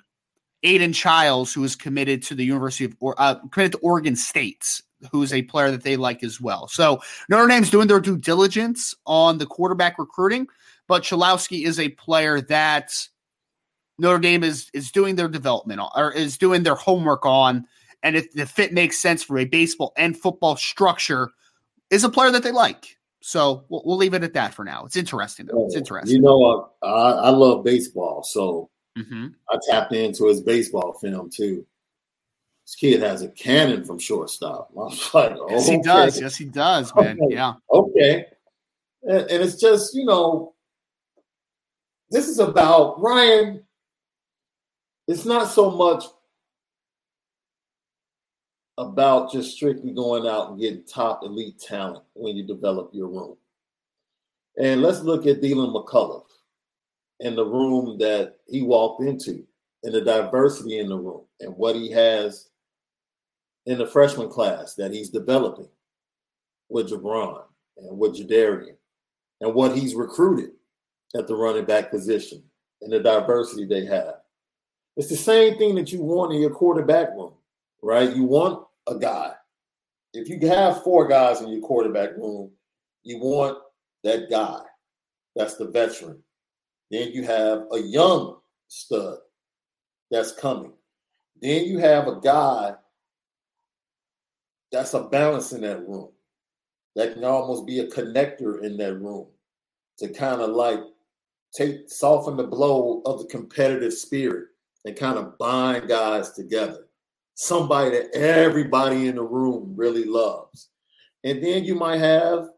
Aidan 0.63 0.91
Chiles, 0.91 1.53
who 1.53 1.63
is 1.63 1.75
committed 1.75 2.23
to 2.23 2.35
the 2.35 2.43
University 2.43 2.85
of 2.85 2.95
or 2.99 3.15
uh, 3.17 3.35
committed 3.51 3.73
to 3.73 3.79
Oregon 3.79 4.15
State, 4.15 4.81
who 5.11 5.23
is 5.23 5.31
a 5.31 5.43
player 5.43 5.71
that 5.71 5.83
they 5.83 5.95
like 5.95 6.23
as 6.23 6.41
well. 6.41 6.67
So 6.67 7.01
Notre 7.29 7.47
Dame's 7.47 7.69
doing 7.69 7.87
their 7.87 7.99
due 7.99 8.17
diligence 8.17 8.93
on 9.05 9.37
the 9.37 9.45
quarterback 9.45 9.97
recruiting, 9.97 10.47
but 10.87 11.03
Cholowsky 11.03 11.65
is 11.65 11.79
a 11.79 11.89
player 11.89 12.41
that 12.41 12.91
Notre 13.99 14.19
Dame 14.19 14.43
is 14.43 14.69
is 14.73 14.91
doing 14.91 15.15
their 15.15 15.27
development 15.27 15.81
or 15.95 16.11
is 16.11 16.37
doing 16.37 16.63
their 16.63 16.75
homework 16.75 17.25
on, 17.25 17.65
and 18.03 18.15
if 18.15 18.31
the 18.33 18.45
fit 18.45 18.73
makes 18.73 18.97
sense 18.97 19.23
for 19.23 19.37
a 19.37 19.45
baseball 19.45 19.93
and 19.97 20.17
football 20.17 20.55
structure, 20.55 21.31
is 21.89 22.03
a 22.03 22.09
player 22.09 22.31
that 22.31 22.43
they 22.43 22.51
like. 22.51 22.97
So 23.21 23.65
we'll, 23.69 23.81
we'll 23.85 23.97
leave 23.97 24.13
it 24.13 24.23
at 24.23 24.33
that 24.33 24.53
for 24.53 24.63
now. 24.63 24.85
It's 24.85 24.95
interesting 24.95 25.47
though. 25.47 25.65
It's 25.65 25.75
interesting. 25.75 26.15
You 26.15 26.21
know, 26.21 26.69
I, 26.81 26.87
I 26.87 27.29
love 27.29 27.63
baseball, 27.63 28.23
so 28.23 28.69
mm-hmm. 28.97 29.27
I 29.49 29.57
tapped 29.69 29.93
into 29.93 30.27
his 30.27 30.41
baseball 30.41 30.93
film 30.93 31.29
too. 31.29 31.65
This 32.65 32.75
kid 32.75 33.01
has 33.01 33.21
a 33.21 33.29
cannon 33.29 33.83
from 33.85 33.97
shortstop. 33.97 34.69
I 34.75 34.79
was 34.79 35.13
like, 35.13 35.31
oh, 35.39 35.47
yes, 35.49 35.67
he 35.67 35.81
does. 35.81 36.21
Yes, 36.21 36.35
he 36.35 36.45
does, 36.45 36.93
man. 36.95 37.17
Okay. 37.21 37.35
Yeah. 37.35 37.53
Okay. 37.71 38.25
And, 39.03 39.21
and 39.21 39.43
it's 39.43 39.55
just, 39.55 39.95
you 39.95 40.05
know, 40.05 40.53
this 42.09 42.27
is 42.27 42.39
about 42.39 43.01
Ryan 43.01 43.63
it's 45.07 45.25
not 45.25 45.49
so 45.49 45.71
much 45.71 46.03
about 48.77 49.31
just 49.31 49.55
strictly 49.55 49.91
going 49.91 50.27
out 50.27 50.49
and 50.49 50.59
getting 50.59 50.83
top 50.83 51.23
elite 51.23 51.59
talent 51.59 52.03
when 52.13 52.35
you 52.35 52.45
develop 52.45 52.91
your 52.93 53.07
room. 53.07 53.35
And 54.57 54.81
let's 54.81 55.01
look 55.01 55.25
at 55.25 55.41
Deland 55.41 55.73
McCullough 55.73 56.25
and 57.19 57.37
the 57.37 57.45
room 57.45 57.97
that 57.99 58.37
he 58.47 58.61
walked 58.61 59.01
into 59.01 59.43
and 59.83 59.93
the 59.93 60.01
diversity 60.01 60.79
in 60.79 60.89
the 60.89 60.97
room 60.97 61.21
and 61.39 61.55
what 61.55 61.75
he 61.75 61.91
has 61.91 62.49
in 63.65 63.77
the 63.77 63.87
freshman 63.87 64.29
class 64.29 64.75
that 64.75 64.91
he's 64.91 65.09
developing 65.09 65.67
with 66.69 66.89
Jabron 66.89 67.43
and 67.77 67.97
with 67.97 68.15
Jadarian 68.15 68.75
and 69.41 69.53
what 69.53 69.75
he's 69.75 69.95
recruited 69.95 70.51
at 71.15 71.27
the 71.27 71.35
running 71.35 71.65
back 71.65 71.89
position 71.89 72.43
and 72.81 72.91
the 72.91 72.99
diversity 72.99 73.65
they 73.65 73.85
have. 73.85 74.15
It's 74.97 75.09
the 75.09 75.15
same 75.15 75.59
thing 75.59 75.75
that 75.75 75.91
you 75.91 76.01
want 76.01 76.33
in 76.33 76.41
your 76.41 76.49
quarterback 76.49 77.11
room, 77.11 77.33
right? 77.83 78.15
You 78.15 78.23
want 78.23 78.65
a 78.87 78.97
guy. 78.97 79.33
If 80.13 80.27
you 80.27 80.39
have 80.49 80.83
four 80.83 81.07
guys 81.07 81.39
in 81.39 81.49
your 81.49 81.61
quarterback 81.61 82.17
room, 82.17 82.49
you 83.03 83.19
want 83.19 83.59
that 84.03 84.27
guy. 84.27 84.59
That's 85.35 85.55
the 85.55 85.67
veteran. 85.67 86.23
Then 86.89 87.11
you 87.11 87.23
have 87.23 87.65
a 87.71 87.77
young 87.77 88.37
stud 88.69 89.19
that's 90.09 90.31
coming. 90.31 90.73
Then 91.39 91.65
you 91.65 91.77
have 91.77 92.07
a 92.07 92.19
guy 92.19 92.73
that's 94.71 94.95
a 94.95 95.03
balance 95.03 95.51
in 95.51 95.61
that 95.61 95.87
room 95.87 96.09
that 96.95 97.13
can 97.13 97.23
almost 97.23 97.67
be 97.67 97.79
a 97.81 97.87
connector 97.87 98.63
in 98.63 98.77
that 98.77 98.95
room 98.95 99.27
to 99.99 100.09
kind 100.09 100.41
of 100.41 100.49
like 100.49 100.79
take 101.53 101.87
soften 101.87 102.35
the 102.35 102.47
blow 102.47 103.03
of 103.05 103.19
the 103.19 103.25
competitive 103.25 103.93
spirit 103.93 104.47
and 104.85 104.95
kind 104.95 105.17
of 105.17 105.37
bind 105.37 105.87
guys 105.87 106.31
together. 106.31 106.87
Somebody 107.35 107.91
that 107.91 108.15
everybody 108.15 109.07
in 109.07 109.15
the 109.15 109.23
room 109.23 109.73
really 109.75 110.05
loves. 110.05 110.69
And 111.23 111.43
then 111.43 111.63
you 111.63 111.75
might 111.75 111.99
have 111.99 112.49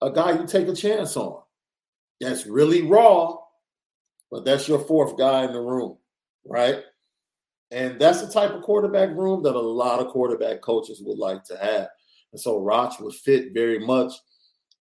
a 0.00 0.10
guy 0.10 0.32
you 0.32 0.46
take 0.46 0.68
a 0.68 0.74
chance 0.74 1.16
on. 1.16 1.40
that's 2.20 2.46
really 2.46 2.82
raw, 2.82 3.36
but 4.30 4.44
that's 4.44 4.68
your 4.68 4.78
fourth 4.80 5.16
guy 5.16 5.44
in 5.44 5.52
the 5.52 5.60
room, 5.60 5.96
right? 6.44 6.82
And 7.70 8.00
that's 8.00 8.20
the 8.20 8.32
type 8.32 8.50
of 8.52 8.62
quarterback 8.62 9.10
room 9.10 9.42
that 9.42 9.54
a 9.54 9.60
lot 9.60 10.00
of 10.00 10.08
quarterback 10.08 10.60
coaches 10.60 11.02
would 11.04 11.18
like 11.18 11.44
to 11.44 11.56
have. 11.56 11.88
And 12.32 12.40
so 12.40 12.60
Roch 12.60 12.98
would 13.00 13.14
fit 13.14 13.52
very 13.52 13.78
much 13.78 14.12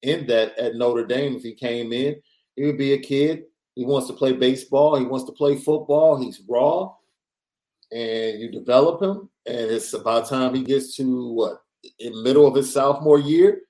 in 0.01 0.27
that 0.27 0.57
at 0.57 0.75
Notre 0.75 1.05
Dame. 1.05 1.35
If 1.35 1.43
he 1.43 1.53
came 1.53 1.93
in, 1.93 2.15
he 2.55 2.65
would 2.65 2.77
be 2.77 2.93
a 2.93 2.99
kid. 2.99 3.43
He 3.75 3.85
wants 3.85 4.07
to 4.07 4.13
play 4.13 4.33
baseball. 4.33 4.97
He 4.97 5.05
wants 5.05 5.25
to 5.25 5.31
play 5.31 5.55
football. 5.55 6.21
He's 6.21 6.41
raw. 6.47 6.93
And 7.91 8.39
you 8.39 8.51
develop 8.51 9.01
him. 9.01 9.29
And 9.45 9.71
it's 9.71 9.93
about 9.93 10.29
time 10.29 10.53
he 10.53 10.63
gets 10.63 10.95
to 10.97 11.33
what? 11.33 11.63
In 11.99 12.23
middle 12.23 12.47
of 12.47 12.55
his 12.55 12.71
sophomore 12.71 13.19
year. 13.19 13.61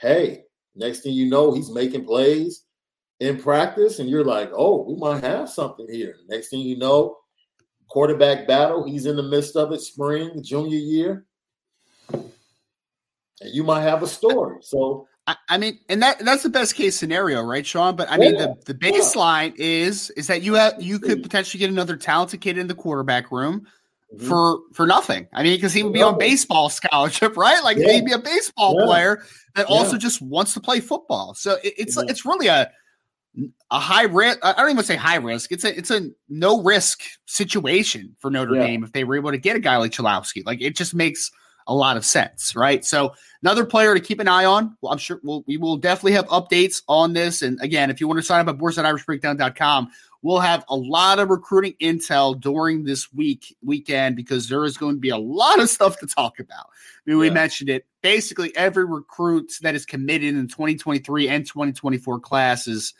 Hey, 0.00 0.42
next 0.74 1.00
thing 1.00 1.14
you 1.14 1.30
know, 1.30 1.52
he's 1.52 1.70
making 1.70 2.04
plays 2.04 2.64
in 3.20 3.40
practice. 3.40 4.00
And 4.00 4.08
you're 4.08 4.24
like, 4.24 4.50
oh, 4.52 4.82
we 4.82 4.96
might 4.96 5.22
have 5.24 5.48
something 5.48 5.86
here. 5.88 6.16
Next 6.28 6.48
thing 6.48 6.60
you 6.60 6.76
know, 6.76 7.18
quarterback 7.88 8.46
battle. 8.46 8.84
He's 8.84 9.06
in 9.06 9.16
the 9.16 9.22
midst 9.22 9.56
of 9.56 9.72
it, 9.72 9.80
spring, 9.80 10.42
junior 10.42 10.78
year. 10.78 11.26
And 12.12 13.52
you 13.52 13.62
might 13.62 13.82
have 13.82 14.02
a 14.02 14.06
story. 14.06 14.58
So 14.62 15.06
I, 15.26 15.36
I 15.48 15.58
mean, 15.58 15.78
and 15.88 16.02
that 16.02 16.18
that's 16.18 16.42
the 16.42 16.50
best 16.50 16.74
case 16.74 16.98
scenario, 16.98 17.42
right, 17.42 17.64
Sean? 17.64 17.96
But 17.96 18.10
I 18.10 18.18
mean, 18.18 18.36
the, 18.36 18.56
the 18.66 18.74
baseline 18.74 19.54
yeah. 19.56 19.86
is 19.86 20.10
is 20.10 20.26
that 20.26 20.42
you 20.42 20.54
have 20.54 20.82
you 20.82 20.98
could 20.98 21.22
potentially 21.22 21.58
get 21.58 21.70
another 21.70 21.96
talented 21.96 22.40
kid 22.40 22.58
in 22.58 22.66
the 22.66 22.74
quarterback 22.74 23.32
room 23.32 23.66
mm-hmm. 24.14 24.28
for 24.28 24.58
for 24.74 24.86
nothing. 24.86 25.26
I 25.32 25.42
mean, 25.42 25.56
because 25.56 25.72
he 25.72 25.82
would 25.82 25.94
be 25.94 26.02
on 26.02 26.18
baseball 26.18 26.68
scholarship, 26.68 27.36
right? 27.38 27.62
Like 27.64 27.78
yeah. 27.78 27.92
he'd 27.92 28.12
a 28.12 28.18
baseball 28.18 28.74
player 28.84 29.22
that 29.54 29.66
also 29.66 29.96
just 29.96 30.20
wants 30.20 30.52
to 30.54 30.60
play 30.60 30.80
football. 30.80 31.34
So 31.34 31.54
it, 31.64 31.74
it's 31.78 31.96
it's 31.96 32.26
really 32.26 32.48
a 32.48 32.70
a 33.70 33.80
high 33.80 34.04
risk. 34.04 34.40
I 34.42 34.52
don't 34.52 34.70
even 34.70 34.84
say 34.84 34.96
high 34.96 35.16
risk. 35.16 35.52
It's 35.52 35.64
a 35.64 35.76
it's 35.76 35.90
a 35.90 36.10
no 36.28 36.62
risk 36.62 37.00
situation 37.26 38.14
for 38.18 38.30
Notre 38.30 38.56
Dame 38.56 38.84
if 38.84 38.92
they 38.92 39.04
were 39.04 39.16
able 39.16 39.30
to 39.30 39.38
get 39.38 39.56
a 39.56 39.60
guy 39.60 39.78
like 39.78 39.92
Cholowsky. 39.92 40.44
Like 40.44 40.60
it 40.60 40.76
just 40.76 40.94
makes 40.94 41.30
a 41.66 41.74
lot 41.74 41.96
of 41.96 42.04
sense, 42.04 42.54
right? 42.54 42.84
So 42.84 43.14
another 43.42 43.64
player 43.64 43.94
to 43.94 44.00
keep 44.00 44.20
an 44.20 44.28
eye 44.28 44.44
on. 44.44 44.76
Well, 44.80 44.92
I'm 44.92 44.98
sure 44.98 45.20
we'll, 45.22 45.44
we 45.46 45.56
will 45.56 45.76
definitely 45.76 46.12
have 46.12 46.26
updates 46.28 46.82
on 46.88 47.12
this. 47.12 47.42
And 47.42 47.60
again, 47.60 47.90
if 47.90 48.00
you 48.00 48.08
want 48.08 48.18
to 48.18 48.22
sign 48.22 48.40
up 48.40 48.48
at 48.48 48.58
boards.irishbreakdown.com, 48.58 49.90
we'll 50.22 50.40
have 50.40 50.64
a 50.68 50.76
lot 50.76 51.18
of 51.18 51.28
recruiting 51.30 51.74
intel 51.80 52.38
during 52.40 52.84
this 52.84 53.12
week 53.12 53.56
weekend 53.62 54.16
because 54.16 54.48
there 54.48 54.64
is 54.64 54.76
going 54.76 54.96
to 54.96 55.00
be 55.00 55.10
a 55.10 55.16
lot 55.16 55.60
of 55.60 55.70
stuff 55.70 55.98
to 55.98 56.06
talk 56.06 56.40
about. 56.40 56.66
I 56.66 57.10
mean, 57.10 57.16
yeah. 57.16 57.20
we 57.20 57.30
mentioned 57.30 57.70
it. 57.70 57.86
Basically, 58.02 58.54
every 58.56 58.84
recruit 58.84 59.52
that 59.62 59.74
is 59.74 59.86
committed 59.86 60.34
in 60.34 60.48
2023 60.48 61.28
and 61.28 61.46
2024 61.46 62.20
classes 62.20 62.94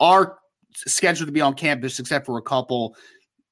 are 0.00 0.38
scheduled 0.74 1.28
to 1.28 1.32
be 1.32 1.40
on 1.40 1.54
campus, 1.54 1.98
except 1.98 2.26
for 2.26 2.38
a 2.38 2.42
couple. 2.42 2.96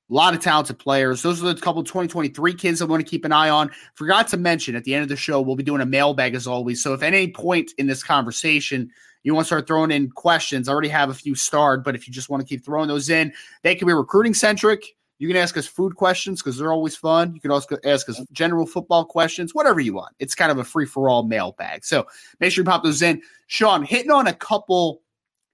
A 0.09 0.15
lot 0.15 0.35
of 0.35 0.41
talented 0.41 0.79
players. 0.79 1.23
Those 1.23 1.43
are 1.43 1.53
the 1.53 1.61
couple 1.61 1.83
2023 1.83 2.55
kids 2.55 2.81
I 2.81 2.85
want 2.85 3.05
to 3.05 3.11
keep 3.11 3.25
an 3.25 3.33
eye 3.33 3.51
on. 3.51 3.73
Forgot 3.95 4.29
to 4.29 4.37
mention 4.37 4.77
at 4.77 4.85
the 4.85 4.95
end 4.95 5.03
of 5.03 5.09
the 5.09 5.17
show, 5.17 5.41
we'll 5.41 5.57
be 5.57 5.65
doing 5.65 5.81
a 5.81 5.87
mailbag 5.87 6.37
as 6.37 6.47
always. 6.47 6.81
So 6.81 6.95
if 6.95 7.03
at 7.03 7.13
any 7.13 7.33
point 7.33 7.73
in 7.77 7.89
this 7.89 8.05
conversation 8.05 8.91
you 9.25 9.35
want 9.35 9.47
to 9.47 9.49
start 9.49 9.67
throwing 9.67 9.91
in 9.91 10.11
questions, 10.11 10.69
I 10.69 10.73
already 10.73 10.89
have 10.89 11.11
a 11.11 11.15
few 11.15 11.35
starred, 11.35 11.83
but 11.83 11.97
if 11.97 12.07
you 12.07 12.13
just 12.13 12.29
want 12.29 12.41
to 12.41 12.49
keep 12.49 12.65
throwing 12.65 12.87
those 12.87 13.11
in, 13.11 13.33
they 13.63 13.75
can 13.75 13.89
be 13.89 13.95
recruiting 13.95 14.35
centric. 14.35 14.97
You 15.19 15.27
can 15.27 15.37
ask 15.37 15.57
us 15.57 15.67
food 15.67 15.97
questions 15.97 16.41
because 16.41 16.59
they're 16.59 16.73
always 16.73 16.95
fun. 16.95 17.35
You 17.35 17.41
can 17.41 17.51
also 17.51 17.77
ask 17.85 18.09
us 18.09 18.23
general 18.33 18.67
football 18.67 19.05
questions, 19.05 19.55
whatever 19.55 19.81
you 19.81 19.95
want. 19.95 20.15
It's 20.21 20.35
kind 20.35 20.53
of 20.53 20.59
a 20.59 20.65
free 20.65 20.87
for 20.87 21.09
all 21.09 21.25
mailbag. 21.25 21.85
So 21.85 22.07
make 22.39 22.53
sure 22.53 22.63
you 22.63 22.67
pop 22.67 22.85
those 22.85 23.03
in. 23.03 23.23
Sean, 23.47 23.83
hitting 23.83 24.11
on 24.11 24.27
a 24.27 24.35
couple 24.35 25.01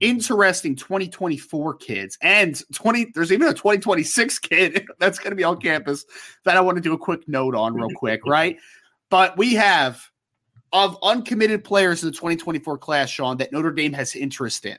interesting 0.02 0.74
2024 0.74 1.76
kids 1.76 2.18
and 2.22 2.60
20 2.74 3.12
there's 3.14 3.30
even 3.32 3.46
a 3.46 3.54
2026 3.54 4.38
kid 4.40 4.84
that's 4.98 5.18
going 5.18 5.30
to 5.30 5.36
be 5.36 5.44
on 5.44 5.58
campus 5.58 6.04
that 6.44 6.56
I 6.56 6.60
want 6.60 6.76
to 6.76 6.82
do 6.82 6.92
a 6.92 6.98
quick 6.98 7.26
note 7.28 7.54
on 7.54 7.72
real 7.72 7.88
quick, 7.94 8.20
right? 8.26 8.58
But 9.08 9.38
we 9.38 9.54
have 9.54 10.02
of 10.72 10.98
uncommitted 11.02 11.64
players 11.64 12.02
in 12.02 12.08
the 12.08 12.12
2024 12.12 12.78
class, 12.78 13.10
Sean, 13.10 13.36
that 13.36 13.52
Notre 13.52 13.70
Dame 13.70 13.92
has 13.92 14.16
interest 14.16 14.66
in. 14.66 14.78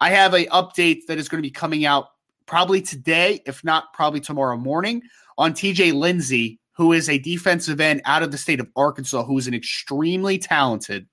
I 0.00 0.10
have 0.10 0.34
a 0.34 0.46
update 0.46 1.06
that 1.06 1.18
is 1.18 1.28
going 1.28 1.42
to 1.42 1.46
be 1.46 1.52
coming 1.52 1.84
out 1.84 2.08
probably 2.46 2.82
today, 2.82 3.40
if 3.46 3.62
not 3.64 3.92
probably 3.92 4.20
tomorrow 4.20 4.56
morning, 4.56 5.02
on 5.38 5.52
TJ 5.52 5.94
Lindsay, 5.94 6.58
who 6.72 6.92
is 6.92 7.08
a 7.08 7.18
defensive 7.18 7.80
end 7.80 8.02
out 8.04 8.22
of 8.22 8.32
the 8.32 8.38
state 8.38 8.60
of 8.60 8.68
Arkansas, 8.74 9.24
who 9.24 9.38
is 9.38 9.46
an 9.46 9.54
extremely 9.54 10.36
talented 10.36 11.06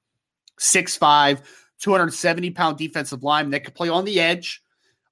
6'5 0.59 1.41
270 1.79 2.51
pound 2.51 2.77
defensive 2.77 3.23
lineman 3.23 3.51
that 3.51 3.63
could 3.63 3.75
play 3.75 3.89
on 3.89 4.05
the 4.05 4.19
edge. 4.19 4.61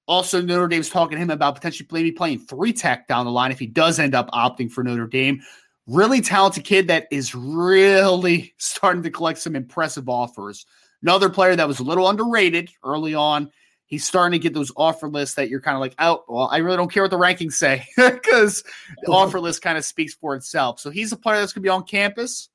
Also, 0.08 0.42
Notre 0.42 0.68
Dame's 0.68 0.90
talking 0.90 1.18
to 1.18 1.24
him 1.24 1.32
about 1.32 1.56
potentially 1.56 1.88
maybe 1.92 2.12
playing 2.12 2.40
three 2.40 2.74
tech 2.74 3.08
down 3.08 3.26
the 3.26 3.32
line 3.32 3.52
if 3.52 3.60
he 3.60 3.66
does 3.66 4.00
end 4.00 4.14
up 4.14 4.30
opting 4.32 4.72
for 4.72 4.84
Notre 4.84 5.08
Dame. 5.08 5.42
Really 5.88 6.22
talented 6.22 6.64
kid 6.64 6.88
that 6.88 7.08
is 7.12 7.34
really 7.34 8.54
starting 8.58 9.04
to 9.04 9.10
collect 9.10 9.40
some 9.40 9.56
impressive 9.56 10.08
offers. 10.08 10.66
Another 11.02 11.30
player 11.30 11.56
that 11.56 11.68
was 11.68 11.80
a 11.80 11.84
little 11.84 12.10
underrated 12.10 12.70
early 12.84 13.14
on. 13.16 13.52
He's 13.88 14.08
starting 14.08 14.40
to 14.40 14.44
get 14.44 14.56
those 14.56 14.72
offer 14.76 15.08
lists 15.08 15.36
that 15.36 15.50
you're 15.50 15.62
kind 15.62 15.76
of 15.76 15.82
like, 15.82 15.94
oh, 16.00 16.24
well, 16.28 16.50
I 16.52 16.58
really 16.58 16.78
don't 16.78 16.92
care 16.92 17.04
what 17.04 17.12
the 17.12 17.20
rankings 17.20 17.54
say 17.54 17.86
because 17.96 18.64
the 19.04 19.12
offer 19.12 19.40
list 19.40 19.62
kind 19.62 19.78
of 19.78 19.86
speaks 19.86 20.16
for 20.16 20.36
itself. 20.36 20.80
So 20.80 20.90
he's 20.90 21.12
a 21.12 21.18
player 21.18 21.40
that's 21.40 21.54
going 21.54 21.62
to 21.62 21.68
be 21.68 21.70
on 21.70 21.84
campus. 21.84 22.50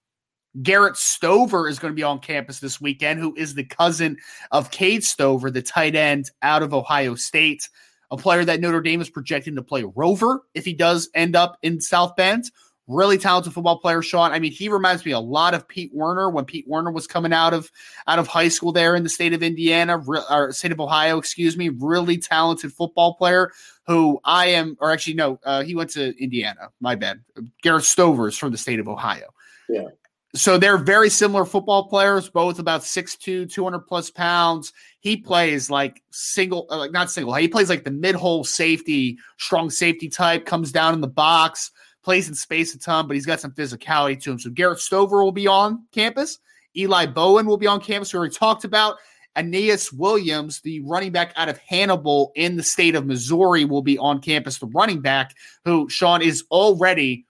Garrett 0.63 0.97
Stover 0.97 1.69
is 1.69 1.79
going 1.79 1.93
to 1.93 1.97
be 1.97 2.03
on 2.03 2.19
campus 2.19 2.61
this 2.61 2.81
weekend, 2.81 3.21
who 3.21 3.35
is 3.37 3.55
the 3.55 3.65
cousin 3.65 4.17
of 4.51 4.71
Cade 4.71 5.05
Stover, 5.05 5.51
the 5.51 5.63
tight 5.63 5.95
end 5.95 6.31
out 6.43 6.63
of 6.63 6.75
Ohio 6.75 7.15
State, 7.15 7.69
a 8.11 8.17
player 8.17 8.45
that 8.45 8.61
Notre 8.61 8.81
Dame 8.81 9.01
is 9.01 9.11
projecting 9.11 9.55
to 9.57 9.63
play 9.63 9.85
Rover 9.95 10.43
if 10.55 10.65
he 10.65 10.75
does 10.75 11.09
end 11.15 11.37
up 11.37 11.59
in 11.63 11.81
South 11.81 12.17
Bend. 12.17 12.51
Really 12.89 13.19
talented 13.19 13.53
football 13.53 13.79
player, 13.79 14.03
Sean. 14.03 14.33
I 14.33 14.41
mean, 14.41 14.51
he 14.51 14.69
reminds 14.69 15.05
me 15.05 15.13
a 15.13 15.21
lot 15.21 15.55
of 15.55 15.69
Pete 15.69 15.93
Werner 15.95 16.29
when 16.29 16.45
Pete 16.45 16.67
Werner 16.67 16.91
was 16.91 17.07
coming 17.07 17.33
out 17.33 17.55
of 17.55 17.71
out 18.09 18.19
of 18.19 18.27
high 18.27 18.49
school 18.49 18.73
there 18.73 18.97
in 18.97 19.05
the 19.05 19.09
state 19.09 19.33
of 19.33 19.45
Indiana 19.45 20.03
or 20.29 20.51
state 20.51 20.73
of 20.73 20.81
Ohio, 20.81 21.17
excuse 21.17 21.57
me. 21.57 21.69
Really 21.69 22.19
talented 22.19 22.73
football 22.73 23.15
player 23.15 23.53
who 23.87 24.19
I 24.25 24.47
am, 24.47 24.77
or 24.81 24.91
actually 24.91 25.15
no, 25.15 25.39
uh, 25.45 25.63
he 25.63 25.77
went 25.77 25.91
to 25.91 26.21
Indiana. 26.21 26.71
My 26.81 26.97
bad. 26.97 27.21
Garrett 27.63 27.85
Stover 27.85 28.27
is 28.27 28.37
from 28.37 28.51
the 28.51 28.59
state 28.59 28.81
of 28.81 28.89
Ohio. 28.89 29.29
Yeah 29.69 29.91
so 30.35 30.59
they're 30.59 30.79
very 30.79 31.11
similar 31.11 31.45
football 31.45 31.89
players, 31.89 32.29
both 32.31 32.59
about 32.59 32.83
6'2, 32.83 33.51
200 33.51 33.81
plus 33.81 34.11
pounds. 34.11 34.73
He 35.01 35.17
plays 35.17 35.71
like 35.71 36.03
single, 36.11 36.67
uh, 36.71 36.79
like 36.79 36.93
not 36.93 37.11
single, 37.11 37.35
he 37.35 37.49
plays 37.49 37.69
like 37.69 37.85
the 37.85 37.91
mid 37.91 38.15
hole 38.15 38.45
safety, 38.45 39.19
strong 39.39 39.71
safety 39.71 40.09
type, 40.09 40.47
comes 40.47 40.71
down 40.71 40.95
in 40.95 41.01
the 41.01 41.09
box, 41.09 41.73
plays 42.05 42.29
in 42.29 42.35
space 42.35 42.75
a 42.75 42.79
ton, 42.79 43.09
but 43.09 43.15
he's 43.15 43.27
got 43.27 43.41
some 43.41 43.53
physicality 43.53 44.21
to 44.23 44.33
him. 44.33 44.39
So 44.39 44.51
Garrett 44.51 44.79
Stover 44.79 45.25
will 45.25 45.33
be 45.33 45.49
on 45.49 45.85
campus. 45.93 46.39
Eli 46.77 47.07
Bowen 47.07 47.47
will 47.47 47.57
be 47.57 47.67
on 47.67 47.81
campus. 47.81 48.13
We 48.13 48.19
already 48.19 48.35
talked 48.35 48.65
about. 48.65 48.97
Aneyas 49.37 49.93
Williams, 49.93 50.61
the 50.61 50.81
running 50.81 51.13
back 51.13 51.33
out 51.37 51.49
of 51.49 51.57
Hannibal 51.59 52.33
in 52.35 52.57
the 52.57 52.63
state 52.63 52.97
of 52.97 53.07
Missouri, 53.07 53.65
will 53.65 53.83
be 53.83 53.97
on 53.97 54.21
campus. 54.21 54.59
The 54.59 54.67
running 54.67 55.01
back, 55.01 55.35
who 55.65 55.89
Sean 55.89 56.21
is 56.21 56.45
already 56.51 57.25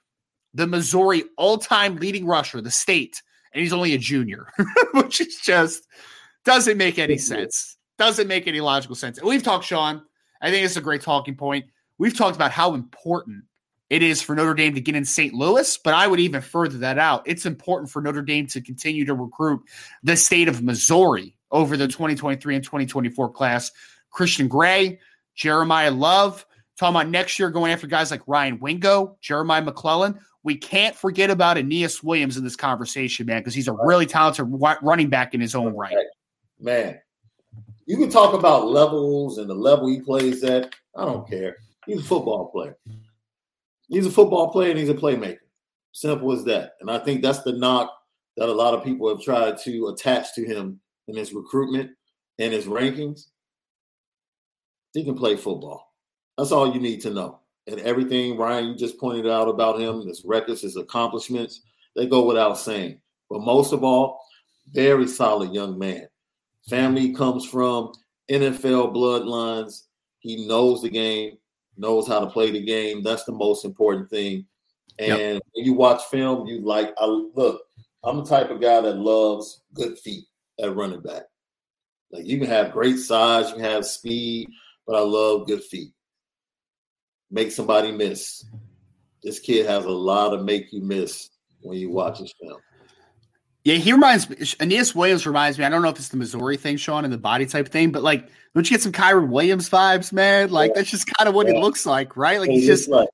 the 0.55 0.67
Missouri 0.67 1.25
all 1.37 1.59
time 1.59 1.97
leading 1.97 2.27
rusher, 2.27 2.61
the 2.61 2.71
state, 2.71 3.23
and 3.53 3.63
he's 3.63 3.73
only 3.73 3.95
a 3.95 3.99
junior, 3.99 4.47
which 4.93 5.21
is 5.21 5.37
just 5.41 5.87
doesn't 6.45 6.77
make 6.77 6.99
any 6.99 7.19
sense. 7.19 7.77
Doesn't 7.99 8.29
make 8.29 8.47
any 8.47 8.61
logical 8.61 8.97
sense. 8.97 9.19
And 9.19 9.29
we've 9.29 9.43
talked, 9.43 9.65
Sean. 9.65 10.03
I 10.41 10.51
think 10.51 10.65
it's 10.65 10.77
a 10.77 10.81
great 10.81 11.03
talking 11.03 11.35
point. 11.35 11.67
We've 11.99 12.17
talked 12.17 12.37
about 12.37 12.51
how 12.51 12.73
important 12.73 13.45
it 13.91 14.03
is 14.03 14.23
for 14.23 14.35
Notre 14.35 14.55
Dame 14.55 14.75
to 14.75 14.81
get 14.81 14.95
in 14.95 15.05
St. 15.05 15.35
Louis, 15.35 15.77
but 15.79 15.93
I 15.95 16.07
would 16.07 16.21
even 16.21 16.41
further 16.41 16.79
that 16.79 16.97
out. 16.97 17.25
It's 17.27 17.45
important 17.45 17.91
for 17.91 18.01
Notre 18.01 18.23
Dame 18.23 18.47
to 18.49 18.61
continue 18.61 19.05
to 19.05 19.15
recruit 19.15 19.63
the 20.03 20.17
state 20.17 20.49
of 20.49 20.63
Missouri 20.63 21.35
over 21.51 21.77
the 21.77 21.89
2023 21.89 22.55
and 22.55 22.65
2024 22.65 23.31
class. 23.33 23.73
Christian 24.11 24.49
Gray, 24.49 25.01
Jeremiyah 25.37 25.99
Love, 25.99 26.47
talking 26.79 26.97
about 26.97 27.09
next 27.09 27.39
year 27.39 27.51
going 27.51 27.73
after 27.73 27.87
guys 27.87 28.11
like 28.11 28.23
Ryan 28.27 28.61
Wingo, 28.61 29.19
Jeremiah 29.21 29.63
McClellan. 29.63 30.21
We 30.43 30.57
can't 30.57 30.97
forget 30.97 31.31
about 31.31 31.59
Aneyas 31.59 32.03
Williams 32.03 32.37
in 32.37 32.45
this 32.45 32.57
conversation, 32.57 33.27
man, 33.27 33.41
because 33.41 33.55
he's 33.55 33.69
a 33.69 33.73
really 33.73 34.07
talented 34.07 34.47
running 34.83 35.11
back 35.11 35.35
in 35.35 35.41
his 35.41 35.55
own 35.55 35.77
right. 35.77 35.95
Man, 36.59 36.99
you 37.87 37.99
can 37.99 38.11
talk 38.11 38.33
about 38.35 38.69
levels 38.69 39.39
and 39.39 39.51
the 39.51 39.55
level 39.55 39.89
he 39.89 40.01
plays 40.01 40.43
at. 40.45 40.75
I 40.97 41.05
don't 41.05 41.29
care. 41.29 41.57
He's 41.87 42.01
a 42.01 42.05
football 42.05 42.47
player. 42.47 42.77
He's 43.89 44.07
a 44.07 44.11
football 44.11 44.51
player 44.51 44.71
and 44.71 44.79
he's 44.79 44.89
a 44.89 44.95
playmaker. 44.95 45.39
Simple 45.93 46.33
as 46.33 46.45
that. 46.45 46.75
And 46.81 46.91
I 46.91 46.99
think 46.99 47.21
that's 47.21 47.43
the 47.43 47.53
knock 47.53 47.93
that 48.37 48.49
a 48.49 48.53
lot 48.53 48.75
of 48.75 48.85
people 48.85 49.09
have 49.09 49.23
tried 49.23 49.59
to 49.65 49.89
attach 49.89 50.35
to 50.35 50.45
him 50.45 50.81
in 51.09 51.17
his 51.17 51.35
recruitment 51.35 51.91
and 52.39 52.53
his 52.53 52.67
rankings. 52.67 53.27
He 54.95 55.05
can 55.05 55.17
play 55.17 55.37
football. 55.37 55.93
That's 56.39 56.53
all 56.53 56.73
you 56.73 56.81
need 56.81 57.03
to 57.03 57.11
know 57.11 57.40
and 57.67 57.81
everything 57.81 58.37
Ryan 58.37 58.77
just 58.77 58.99
pointed 58.99 59.29
out 59.29 59.49
about 59.49 59.81
him, 59.81 60.07
his 60.07 60.25
records, 60.25 60.63
his 60.63 60.77
accomplishments, 60.77 61.63
they 61.95 62.07
go 62.07 62.25
without 62.27 62.59
saying. 62.59 63.01
But 63.29 63.43
most 63.43 63.73
of 63.73 63.85
all, 63.85 64.21
very 64.73 65.07
solid 65.07 65.53
young 65.53 65.79
man. 65.79 66.09
Family 66.69 67.15
comes 67.15 67.45
from 67.45 67.93
NFL 68.31 68.95
bloodlines. 68.95 69.83
He 70.21 70.47
knows 70.47 70.83
the 70.83 70.91
game, 70.91 71.39
knows 71.77 72.07
how 72.07 72.21
to 72.21 72.27
play 72.27 72.51
the 72.51 72.65
game. 72.65 73.03
That's 73.03 73.25
the 73.25 73.33
most 73.33 73.65
important 73.65 74.11
thing. 74.11 74.47
And 74.99 75.35
yep. 75.35 75.43
when 75.53 75.65
you 75.65 75.73
watch 75.73 76.03
film, 76.11 76.47
you 76.47 76.61
like. 76.61 76.93
I 76.99 77.07
look. 77.07 77.63
I'm 78.05 78.19
the 78.19 78.25
type 78.25 78.51
of 78.51 78.61
guy 78.61 78.81
that 78.81 78.97
loves 78.97 79.63
good 79.75 79.99
feet 79.99 80.25
at 80.61 80.75
running 80.75 81.01
back. 81.01 81.23
Like 82.13 82.27
you 82.27 82.39
can 82.39 82.49
have 82.49 82.73
great 82.73 82.99
size, 82.99 83.49
you 83.49 83.57
can 83.57 83.65
have 83.65 83.87
speed, 83.87 84.49
but 84.87 84.97
I 84.97 85.01
love 85.01 85.47
good 85.47 85.63
feet. 85.63 85.93
Make 87.31 87.53
somebody 87.53 87.93
miss. 87.93 88.45
This 89.23 89.39
kid 89.39 89.67
has 89.67 89.85
a 89.85 89.91
lot 89.91 90.33
of 90.33 90.45
make 90.45 90.73
you 90.73 90.81
miss 90.81 91.31
when 91.63 91.79
you 91.79 91.91
watch 91.91 92.19
his 92.19 92.35
film. 92.41 92.61
Yeah, 93.65 93.75
he 93.75 93.93
reminds 93.93 94.29
me. 94.31 94.37
Aneyas 94.37 94.95
Williams 94.95 95.27
reminds 95.27 95.59
me. 95.59 95.65
I 95.65 95.69
don't 95.69 95.83
know 95.83 95.91
if 95.91 95.97
it's 95.99 96.09
the 96.09 96.17
Missouri 96.17 96.57
thing, 96.57 96.79
Sean, 96.79 97.05
and 97.05 97.13
the 97.13 97.19
body 97.19 97.45
type 97.45 97.69
thing, 97.69 97.91
but 97.91 98.03
like, 98.03 98.29
don't 98.55 98.69
you 98.69 98.75
get 98.75 98.83
some 98.83 98.93
Kyren 98.93 99.29
Williams 99.29 99.69
vibes, 99.69 100.13
man? 100.13 100.51
Like, 100.51 100.71
yeah. 100.71 100.77
that's 100.77 100.91
just 100.91 101.07
kind 101.19 101.29
of 101.29 101.35
what 101.35 101.47
yeah. 101.47 101.55
he 101.55 101.61
looks 101.61 101.85
like, 101.85 102.17
right? 102.17 102.41
Like, 102.41 102.51
he's 102.51 102.67
just 102.67 102.89
like, 102.89 103.09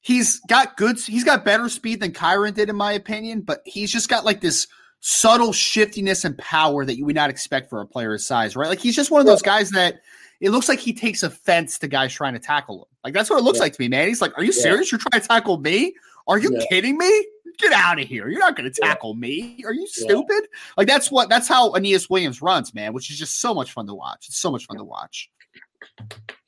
he's 0.00 0.40
got 0.48 0.78
good, 0.78 0.98
he's 0.98 1.22
got 1.22 1.44
better 1.44 1.68
speed 1.68 2.00
than 2.00 2.12
Kyren 2.12 2.54
did, 2.54 2.70
in 2.70 2.76
my 2.76 2.92
opinion, 2.92 3.42
but 3.42 3.60
he's 3.66 3.92
just 3.92 4.08
got 4.08 4.24
like 4.24 4.40
this 4.40 4.66
subtle 5.00 5.52
shiftiness 5.52 6.24
and 6.24 6.36
power 6.38 6.86
that 6.86 6.96
you 6.96 7.04
would 7.04 7.14
not 7.14 7.28
expect 7.28 7.68
for 7.68 7.82
a 7.82 7.86
player 7.86 8.12
his 8.12 8.26
size, 8.26 8.56
right? 8.56 8.70
Like, 8.70 8.80
he's 8.80 8.96
just 8.96 9.10
one 9.10 9.20
of 9.20 9.26
those 9.26 9.42
guys 9.42 9.70
that 9.70 9.96
it 10.44 10.50
looks 10.50 10.68
like 10.68 10.78
he 10.78 10.92
takes 10.92 11.22
offense 11.22 11.78
to 11.78 11.88
guys 11.88 12.12
trying 12.12 12.34
to 12.34 12.38
tackle 12.38 12.82
him. 12.82 12.96
Like, 13.02 13.14
that's 13.14 13.30
what 13.30 13.38
it 13.38 13.42
looks 13.42 13.58
yeah. 13.58 13.64
like 13.64 13.72
to 13.72 13.80
me, 13.80 13.88
man. 13.88 14.08
He's 14.08 14.20
like, 14.20 14.36
Are 14.36 14.44
you 14.44 14.52
serious? 14.52 14.92
You're 14.92 14.98
trying 14.98 15.22
to 15.22 15.26
tackle 15.26 15.58
me? 15.58 15.94
Are 16.26 16.38
you 16.38 16.58
kidding 16.70 16.98
me? 16.98 17.26
get 17.58 17.72
out 17.72 18.00
of 18.00 18.08
here. 18.08 18.28
You're 18.28 18.40
not 18.40 18.56
going 18.56 18.70
to 18.70 18.80
tackle 18.80 19.14
yeah. 19.14 19.20
me. 19.20 19.62
Are 19.64 19.72
you 19.72 19.86
stupid? 19.86 20.26
Yeah. 20.28 20.58
Like 20.76 20.88
that's 20.88 21.10
what 21.10 21.28
that's 21.28 21.46
how 21.46 21.70
Aneyas 21.72 22.10
Williams 22.10 22.42
runs, 22.42 22.74
man, 22.74 22.92
which 22.92 23.10
is 23.10 23.18
just 23.18 23.40
so 23.40 23.54
much 23.54 23.72
fun 23.72 23.86
to 23.86 23.94
watch. 23.94 24.26
It's 24.28 24.38
so 24.38 24.50
much 24.50 24.66
fun 24.66 24.78
to 24.78 24.84
watch. 24.84 25.30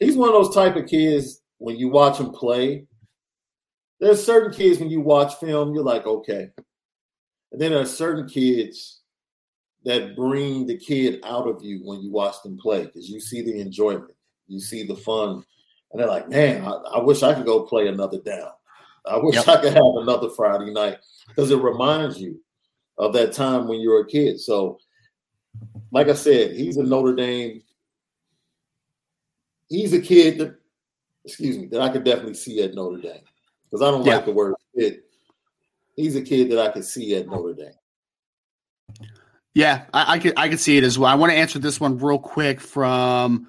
He's 0.01 0.17
one 0.17 0.29
of 0.29 0.35
those 0.35 0.55
type 0.55 0.77
of 0.77 0.87
kids 0.87 1.43
when 1.59 1.77
you 1.77 1.89
watch 1.89 2.19
him 2.19 2.31
play. 2.31 2.87
There's 4.01 4.25
certain 4.25 4.53
kids 4.53 4.81
when 4.81 4.91
you 4.91 5.01
watch 5.01 5.37
film, 5.37 5.75
you're 5.75 5.85
like, 5.85 6.07
okay. 6.07 6.51
And 7.53 7.61
then 7.61 7.71
there 7.71 7.81
are 7.81 7.87
certain 7.87 8.29
kids 8.29 8.96
that 9.87 10.17
bring 10.17 10.67
the 10.67 10.77
kid 10.77 11.21
out 11.25 11.49
of 11.49 11.63
you 11.63 11.81
when 11.85 12.03
you 12.03 12.11
watch 12.11 12.43
them 12.43 12.59
play 12.59 12.85
because 12.85 13.09
you 13.09 13.21
see 13.21 13.41
the 13.41 13.61
enjoyment, 13.61 14.11
you 14.49 14.59
see 14.59 14.83
the 14.83 14.97
fun, 14.97 15.45
and 15.93 16.01
they're 16.01 16.09
like, 16.09 16.29
man, 16.29 16.65
I, 16.65 16.73
I 16.97 17.03
wish 17.03 17.23
I 17.23 17.33
could 17.33 17.47
go 17.47 17.63
play 17.63 17.87
another 17.87 18.19
down. 18.19 18.51
I 19.07 19.17
wish 19.23 19.37
yep. 19.37 19.49
I 19.49 19.57
could 19.59 19.75
have 19.75 19.95
another 19.97 20.29
Friday 20.31 20.73
night 20.73 20.99
because 21.29 21.53
it 21.53 21.63
reminds 21.63 22.21
you 22.21 22.41
of 22.99 23.13
that 23.13 23.33
time 23.33 23.69
when 23.69 23.79
you 23.79 23.91
were 23.91 24.01
a 24.01 24.07
kid. 24.07 24.41
So, 24.41 24.81
like 25.93 26.09
I 26.09 26.15
said, 26.15 26.57
he's 26.57 26.79
a 26.79 26.83
Notre 26.83 27.15
Dame. 27.15 27.63
He's 29.69 29.93
a 29.93 30.01
kid 30.01 30.39
that, 30.39 30.57
excuse 31.25 31.59
me, 31.59 31.67
that 31.67 31.81
I 31.81 31.91
could 31.91 32.05
definitely 32.05 32.35
see 32.35 32.61
at 32.63 32.75
Notre 32.75 33.01
Dame 33.01 33.23
because 33.71 33.87
I 33.87 33.93
don't 33.93 34.05
yeah. 34.05 34.17
like 34.17 34.25
the 34.25 34.33
word 34.33 34.55
kid. 34.77 35.03
He's 35.95 36.17
a 36.17 36.23
kid 36.23 36.51
that 36.51 36.59
I 36.59 36.73
could 36.73 36.85
see 36.85 37.15
at 37.15 37.29
Notre 37.29 37.55
Dame. 37.55 37.71
Yeah, 39.57 39.85
I, 39.95 40.17
I 40.17 40.19
could 40.19 40.35
I 40.37 40.51
could 40.51 40.61
see 40.61 40.77
it 40.77 40.85
as 40.85 40.99
well. 40.99 41.11
I 41.11 41.15
want 41.15 41.33
to 41.33 41.39
answer 41.39 41.59
this 41.59 41.81
one 41.81 41.97
real 41.97 42.19
quick 42.19 42.61
from 42.61 43.49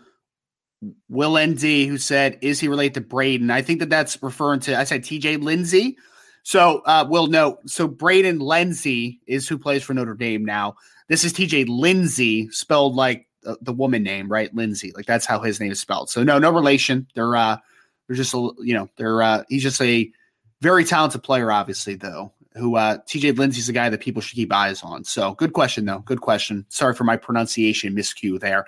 Will 1.09 1.37
ND, 1.37 1.59
who 1.59 1.97
said, 1.97 2.39
"Is 2.41 2.61
he 2.61 2.69
related 2.69 2.93
to 2.93 3.01
Braden?" 3.01 3.51
I 3.51 3.61
think 3.61 3.81
that 3.81 3.89
that's 3.89 4.23
referring 4.23 4.61
to. 4.61 4.79
I 4.79 4.85
said 4.85 5.03
T.J. 5.03 5.35
Lindsey. 5.35 5.97
So, 6.43 6.81
uh, 6.85 7.05
Will 7.09 7.27
no. 7.27 7.59
So 7.65 7.89
Braden 7.89 8.39
Lenzy 8.39 9.19
is 9.27 9.49
who 9.49 9.57
plays 9.57 9.83
for 9.83 9.93
Notre 9.93 10.13
Dame 10.13 10.45
now. 10.45 10.75
This 11.09 11.25
is 11.25 11.33
T.J. 11.33 11.65
Lindsey, 11.65 12.47
spelled 12.51 12.95
like 12.95 13.27
uh, 13.45 13.55
the 13.59 13.73
woman 13.73 14.01
name, 14.01 14.31
right? 14.31 14.55
Lindsay, 14.55 14.93
like 14.95 15.07
that's 15.07 15.25
how 15.25 15.41
his 15.41 15.59
name 15.59 15.73
is 15.73 15.81
spelled. 15.81 16.09
So 16.09 16.23
no, 16.23 16.39
no 16.39 16.51
relation. 16.53 17.05
They're 17.15 17.35
uh, 17.35 17.57
they're 18.07 18.15
just 18.15 18.33
a, 18.33 18.49
you 18.59 18.75
know, 18.75 18.87
they're 18.95 19.21
uh, 19.21 19.43
he's 19.49 19.63
just 19.63 19.81
a 19.81 20.09
very 20.61 20.85
talented 20.85 21.21
player, 21.23 21.51
obviously 21.51 21.95
though. 21.95 22.31
Who 22.57 22.75
uh, 22.75 22.97
T.J. 23.07 23.33
Lindsey's 23.33 23.69
a 23.69 23.73
guy 23.73 23.89
that 23.89 24.01
people 24.01 24.21
should 24.21 24.35
keep 24.35 24.51
eyes 24.53 24.83
on. 24.83 25.03
So 25.03 25.33
good 25.35 25.53
question 25.53 25.85
though. 25.85 25.99
Good 25.99 26.21
question. 26.21 26.65
Sorry 26.69 26.93
for 26.93 27.03
my 27.03 27.17
pronunciation 27.17 27.95
miscue 27.95 28.39
there. 28.39 28.65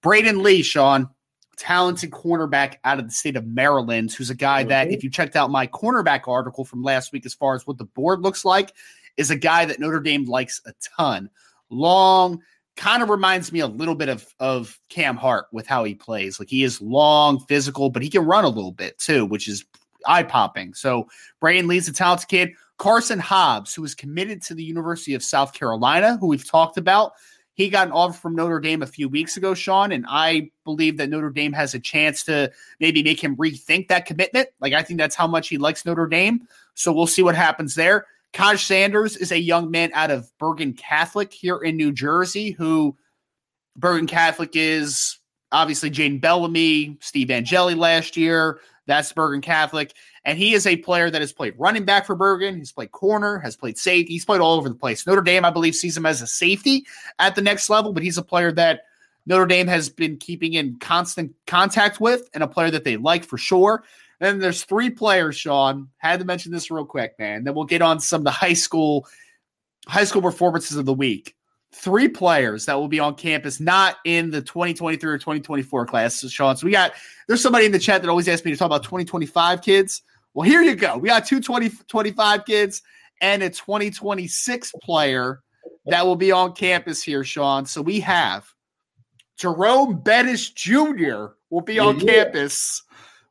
Braden 0.00 0.42
Lee, 0.42 0.62
Sean 0.62 1.08
talented 1.56 2.10
cornerback 2.10 2.76
out 2.84 2.98
of 2.98 3.06
the 3.06 3.12
state 3.12 3.36
of 3.36 3.46
Maryland, 3.46 4.12
who's 4.12 4.30
a 4.30 4.34
guy 4.34 4.64
that, 4.64 4.90
if 4.90 5.04
you 5.04 5.10
checked 5.10 5.36
out 5.36 5.50
my 5.50 5.66
cornerback 5.66 6.26
article 6.26 6.64
from 6.64 6.82
last 6.82 7.12
week, 7.12 7.26
as 7.26 7.34
far 7.34 7.54
as 7.54 7.66
what 7.66 7.78
the 7.78 7.84
board 7.84 8.20
looks 8.20 8.44
like, 8.44 8.72
is 9.16 9.30
a 9.30 9.36
guy 9.36 9.64
that 9.64 9.78
Notre 9.78 10.00
Dame 10.00 10.24
likes 10.24 10.60
a 10.66 10.72
ton. 10.96 11.30
Long, 11.70 12.42
kind 12.76 13.02
of 13.02 13.10
reminds 13.10 13.52
me 13.52 13.60
a 13.60 13.66
little 13.66 13.94
bit 13.94 14.08
of 14.08 14.26
of 14.40 14.78
Cam 14.88 15.16
Hart 15.16 15.46
with 15.52 15.66
how 15.66 15.84
he 15.84 15.94
plays. 15.94 16.38
Like 16.38 16.48
he 16.48 16.64
is 16.64 16.80
long, 16.80 17.40
physical, 17.40 17.90
but 17.90 18.02
he 18.02 18.10
can 18.10 18.24
run 18.24 18.44
a 18.44 18.48
little 18.48 18.72
bit 18.72 18.98
too, 18.98 19.26
which 19.26 19.48
is 19.48 19.64
eye 20.06 20.22
popping. 20.22 20.74
So 20.74 21.08
Braden 21.40 21.68
Lee's 21.68 21.88
a 21.88 21.92
talented 21.92 22.28
kid. 22.28 22.52
Carson 22.78 23.18
Hobbs, 23.18 23.74
who 23.74 23.84
is 23.84 23.94
committed 23.94 24.42
to 24.42 24.54
the 24.54 24.64
University 24.64 25.14
of 25.14 25.22
South 25.22 25.52
Carolina, 25.52 26.16
who 26.16 26.26
we've 26.26 26.48
talked 26.48 26.78
about, 26.78 27.12
he 27.54 27.68
got 27.68 27.86
an 27.86 27.92
offer 27.92 28.18
from 28.18 28.34
Notre 28.34 28.60
Dame 28.60 28.82
a 28.82 28.86
few 28.86 29.08
weeks 29.08 29.36
ago, 29.36 29.52
Sean, 29.54 29.92
and 29.92 30.06
I 30.08 30.50
believe 30.64 30.96
that 30.96 31.10
Notre 31.10 31.30
Dame 31.30 31.52
has 31.52 31.74
a 31.74 31.78
chance 31.78 32.24
to 32.24 32.50
maybe 32.80 33.02
make 33.02 33.22
him 33.22 33.36
rethink 33.36 33.88
that 33.88 34.06
commitment. 34.06 34.48
Like, 34.58 34.72
I 34.72 34.82
think 34.82 34.98
that's 34.98 35.14
how 35.14 35.26
much 35.26 35.48
he 35.48 35.58
likes 35.58 35.84
Notre 35.84 36.06
Dame. 36.06 36.48
So 36.74 36.92
we'll 36.92 37.06
see 37.06 37.22
what 37.22 37.34
happens 37.34 37.74
there. 37.74 38.06
Kaj 38.32 38.64
Sanders 38.64 39.16
is 39.18 39.32
a 39.32 39.38
young 39.38 39.70
man 39.70 39.90
out 39.92 40.10
of 40.10 40.32
Bergen 40.38 40.72
Catholic 40.72 41.32
here 41.32 41.58
in 41.58 41.76
New 41.76 41.92
Jersey, 41.92 42.52
who 42.52 42.96
Bergen 43.76 44.06
Catholic 44.06 44.50
is 44.54 45.18
obviously 45.52 45.90
Jane 45.90 46.18
Bellamy, 46.18 46.96
Steve 47.00 47.30
Angeli 47.30 47.74
last 47.74 48.16
year. 48.16 48.60
That's 48.86 49.12
Bergen 49.12 49.40
Catholic. 49.40 49.94
And 50.24 50.38
he 50.38 50.54
is 50.54 50.66
a 50.66 50.76
player 50.76 51.10
that 51.10 51.20
has 51.20 51.32
played 51.32 51.54
running 51.58 51.84
back 51.84 52.06
for 52.06 52.14
Bergen. 52.14 52.56
He's 52.56 52.72
played 52.72 52.92
corner, 52.92 53.38
has 53.38 53.56
played 53.56 53.78
safety. 53.78 54.12
He's 54.12 54.24
played 54.24 54.40
all 54.40 54.54
over 54.54 54.68
the 54.68 54.74
place. 54.74 55.06
Notre 55.06 55.22
Dame, 55.22 55.44
I 55.44 55.50
believe, 55.50 55.74
sees 55.74 55.96
him 55.96 56.06
as 56.06 56.22
a 56.22 56.26
safety 56.26 56.84
at 57.18 57.34
the 57.34 57.42
next 57.42 57.70
level, 57.70 57.92
but 57.92 58.02
he's 58.02 58.18
a 58.18 58.22
player 58.22 58.52
that 58.52 58.82
Notre 59.26 59.46
Dame 59.46 59.68
has 59.68 59.88
been 59.88 60.16
keeping 60.16 60.54
in 60.54 60.76
constant 60.78 61.32
contact 61.46 62.00
with 62.00 62.28
and 62.34 62.42
a 62.42 62.48
player 62.48 62.70
that 62.70 62.84
they 62.84 62.96
like 62.96 63.24
for 63.24 63.38
sure. 63.38 63.84
And 64.20 64.40
there's 64.40 64.64
three 64.64 64.90
players, 64.90 65.36
Sean. 65.36 65.88
Had 65.98 66.20
to 66.20 66.24
mention 66.24 66.52
this 66.52 66.70
real 66.70 66.84
quick, 66.84 67.14
man. 67.18 67.44
Then 67.44 67.54
we'll 67.54 67.64
get 67.64 67.82
on 67.82 67.98
some 68.00 68.20
of 68.20 68.24
the 68.24 68.30
high 68.30 68.52
school 68.52 69.06
high 69.88 70.04
school 70.04 70.22
performances 70.22 70.76
of 70.76 70.86
the 70.86 70.94
week. 70.94 71.34
Three 71.74 72.08
players 72.08 72.66
that 72.66 72.74
will 72.74 72.88
be 72.88 73.00
on 73.00 73.14
campus, 73.14 73.58
not 73.58 73.96
in 74.04 74.30
the 74.30 74.42
2023 74.42 75.10
or 75.10 75.18
2024 75.18 75.86
class, 75.86 76.20
Sean. 76.30 76.56
So 76.56 76.66
we 76.66 76.72
got 76.72 76.92
there's 77.26 77.42
somebody 77.42 77.66
in 77.66 77.72
the 77.72 77.78
chat 77.78 78.02
that 78.02 78.08
always 78.10 78.28
asks 78.28 78.44
me 78.44 78.50
to 78.50 78.56
talk 78.56 78.66
about 78.66 78.82
2025 78.82 79.62
kids. 79.62 80.02
Well, 80.34 80.48
here 80.48 80.62
you 80.62 80.74
go. 80.74 80.96
We 80.98 81.08
got 81.08 81.26
two 81.26 81.40
20, 81.40 81.70
25 81.88 82.44
kids 82.44 82.82
and 83.20 83.42
a 83.42 83.50
2026 83.50 84.72
player 84.82 85.42
that 85.86 86.04
will 86.04 86.16
be 86.16 86.32
on 86.32 86.52
campus 86.52 87.02
here, 87.02 87.24
Sean. 87.24 87.66
So 87.66 87.80
we 87.80 88.00
have 88.00 88.52
Jerome 89.36 90.00
Bettis 90.00 90.50
Jr. 90.50 91.26
will 91.50 91.62
be 91.62 91.78
on 91.78 91.98
yeah, 92.00 92.24
campus, 92.24 92.82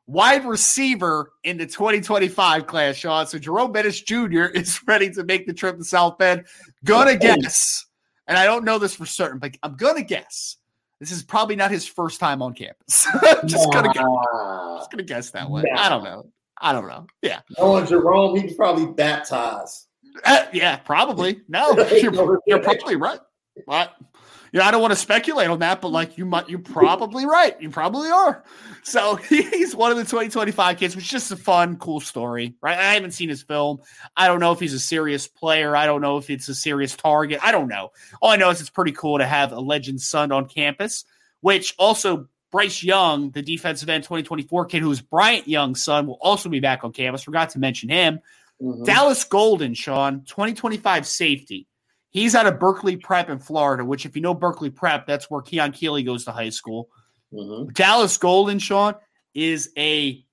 wide 0.06 0.44
receiver 0.44 1.32
in 1.44 1.58
the 1.58 1.66
2025 1.66 2.66
class, 2.66 2.96
Sean. 2.96 3.26
So 3.26 3.38
Jerome 3.38 3.72
Bettis 3.72 4.00
Jr. 4.00 4.44
is 4.54 4.80
ready 4.86 5.10
to 5.10 5.24
make 5.24 5.46
the 5.46 5.54
trip 5.54 5.78
to 5.78 5.84
South 5.84 6.18
Bend. 6.18 6.44
Gonna 6.84 7.16
guess, 7.16 7.86
and 8.32 8.38
I 8.38 8.46
don't 8.46 8.64
know 8.64 8.78
this 8.78 8.94
for 8.94 9.04
certain, 9.04 9.38
but 9.38 9.58
I'm 9.62 9.76
gonna 9.76 10.02
guess 10.02 10.56
this 11.00 11.12
is 11.12 11.22
probably 11.22 11.54
not 11.54 11.70
his 11.70 11.86
first 11.86 12.18
time 12.18 12.40
on 12.40 12.54
campus. 12.54 13.06
just 13.44 13.70
gonna 13.70 13.92
guess. 13.92 14.06
Just 14.78 14.90
gonna 14.90 15.02
guess 15.02 15.30
that 15.32 15.50
way. 15.50 15.64
I 15.76 15.90
don't 15.90 16.02
know. 16.02 16.30
I 16.58 16.72
don't 16.72 16.88
know. 16.88 17.06
Yeah. 17.20 17.40
Oh, 17.58 17.84
Jerome, 17.84 18.38
he 18.38 18.46
was 18.46 18.54
probably 18.54 18.86
baptized. 18.86 19.86
Uh, 20.24 20.46
yeah, 20.54 20.76
probably. 20.76 21.42
No, 21.46 21.72
you're, 21.90 22.40
you're 22.46 22.60
probably 22.60 22.96
right. 22.96 23.20
But 24.52 24.58
yeah, 24.58 24.68
I 24.68 24.70
don't 24.70 24.82
want 24.82 24.92
to 24.92 24.98
speculate 24.98 25.48
on 25.48 25.60
that, 25.60 25.80
but 25.80 25.88
like 25.88 26.18
you 26.18 26.26
might, 26.26 26.48
you're 26.48 26.58
probably 26.58 27.24
right. 27.24 27.60
You 27.60 27.70
probably 27.70 28.10
are. 28.10 28.44
So 28.82 29.16
he's 29.28 29.74
one 29.74 29.90
of 29.90 29.96
the 29.96 30.04
2025 30.04 30.76
kids, 30.76 30.94
which 30.94 31.06
is 31.06 31.10
just 31.10 31.32
a 31.32 31.36
fun, 31.36 31.76
cool 31.76 32.00
story, 32.00 32.54
right? 32.60 32.76
I 32.76 32.94
haven't 32.94 33.12
seen 33.12 33.30
his 33.30 33.42
film. 33.42 33.78
I 34.16 34.28
don't 34.28 34.40
know 34.40 34.52
if 34.52 34.60
he's 34.60 34.74
a 34.74 34.78
serious 34.78 35.26
player. 35.26 35.74
I 35.74 35.86
don't 35.86 36.02
know 36.02 36.18
if 36.18 36.28
it's 36.28 36.48
a 36.48 36.54
serious 36.54 36.94
target. 36.94 37.40
I 37.42 37.50
don't 37.50 37.68
know. 37.68 37.92
All 38.20 38.30
I 38.30 38.36
know 38.36 38.50
is 38.50 38.60
it's 38.60 38.70
pretty 38.70 38.92
cool 38.92 39.18
to 39.18 39.26
have 39.26 39.52
a 39.52 39.60
legend 39.60 40.00
son 40.02 40.32
on 40.32 40.46
campus, 40.46 41.04
which 41.40 41.74
also 41.78 42.28
Bryce 42.50 42.82
Young, 42.82 43.30
the 43.30 43.40
defensive 43.40 43.88
end 43.88 44.04
2024 44.04 44.66
kid, 44.66 44.82
who's 44.82 45.00
Bryant 45.00 45.48
Young's 45.48 45.82
son, 45.82 46.06
will 46.06 46.18
also 46.20 46.50
be 46.50 46.60
back 46.60 46.84
on 46.84 46.92
campus. 46.92 47.22
Forgot 47.22 47.50
to 47.50 47.58
mention 47.58 47.88
him. 47.88 48.20
Mm-hmm. 48.60 48.84
Dallas 48.84 49.24
Golden, 49.24 49.72
Sean, 49.72 50.24
2025 50.24 51.06
safety. 51.06 51.66
He's 52.12 52.34
out 52.34 52.46
of 52.46 52.60
Berkeley 52.60 52.96
Prep 52.96 53.30
in 53.30 53.38
Florida, 53.38 53.84
which, 53.84 54.06
if 54.06 54.14
you 54.14 54.22
know 54.22 54.34
Berkeley 54.34 54.70
Prep, 54.70 55.06
that's 55.06 55.30
where 55.30 55.42
Keon 55.42 55.72
Keeley 55.72 56.02
goes 56.02 56.24
to 56.26 56.32
high 56.32 56.50
school. 56.50 56.88
Mm-hmm. 57.32 57.72
Dallas 57.72 58.16
Golden, 58.16 58.58
Sean, 58.58 58.94
is 59.34 59.70
a 59.76 60.24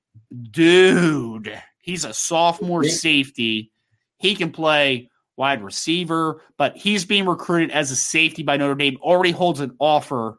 dude. 0.51 1.61
He's 1.81 2.05
a 2.05 2.13
sophomore 2.13 2.83
safety. 2.83 3.71
He 4.17 4.35
can 4.35 4.51
play 4.51 5.09
wide 5.37 5.63
receiver, 5.63 6.41
but 6.57 6.75
he's 6.75 7.05
being 7.05 7.25
recruited 7.25 7.71
as 7.71 7.91
a 7.91 7.95
safety 7.95 8.43
by 8.43 8.57
Notre 8.57 8.75
Dame. 8.75 8.97
Already 9.01 9.31
holds 9.31 9.61
an 9.61 9.75
offer 9.79 10.35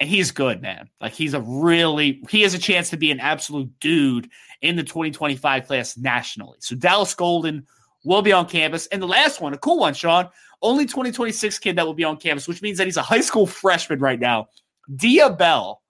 and 0.00 0.08
he's 0.08 0.30
good, 0.30 0.62
man. 0.62 0.88
Like 1.00 1.12
he's 1.12 1.34
a 1.34 1.40
really 1.40 2.22
he 2.30 2.42
has 2.42 2.54
a 2.54 2.58
chance 2.58 2.90
to 2.90 2.96
be 2.96 3.10
an 3.10 3.20
absolute 3.20 3.70
dude 3.80 4.30
in 4.62 4.76
the 4.76 4.82
2025 4.82 5.66
class 5.66 5.96
nationally. 5.96 6.58
So 6.60 6.76
Dallas 6.76 7.14
Golden 7.14 7.66
will 8.04 8.22
be 8.22 8.32
on 8.32 8.46
campus, 8.46 8.86
and 8.88 9.02
the 9.02 9.06
last 9.06 9.40
one, 9.40 9.54
a 9.54 9.58
cool 9.58 9.78
one, 9.78 9.94
Sean, 9.94 10.28
only 10.62 10.84
2026 10.84 11.58
kid 11.58 11.76
that 11.76 11.86
will 11.86 11.94
be 11.94 12.04
on 12.04 12.16
campus, 12.16 12.48
which 12.48 12.62
means 12.62 12.78
that 12.78 12.86
he's 12.86 12.96
a 12.96 13.02
high 13.02 13.20
school 13.20 13.46
freshman 13.46 14.00
right 14.00 14.20
now. 14.20 14.48
Dia 14.96 15.30
Bell, 15.30 15.82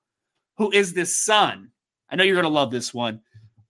who 0.56 0.70
is 0.72 0.92
the 0.92 1.06
son. 1.06 1.70
I 2.10 2.16
know 2.16 2.24
you're 2.24 2.36
gonna 2.36 2.48
love 2.48 2.70
this 2.70 2.92
one 2.92 3.20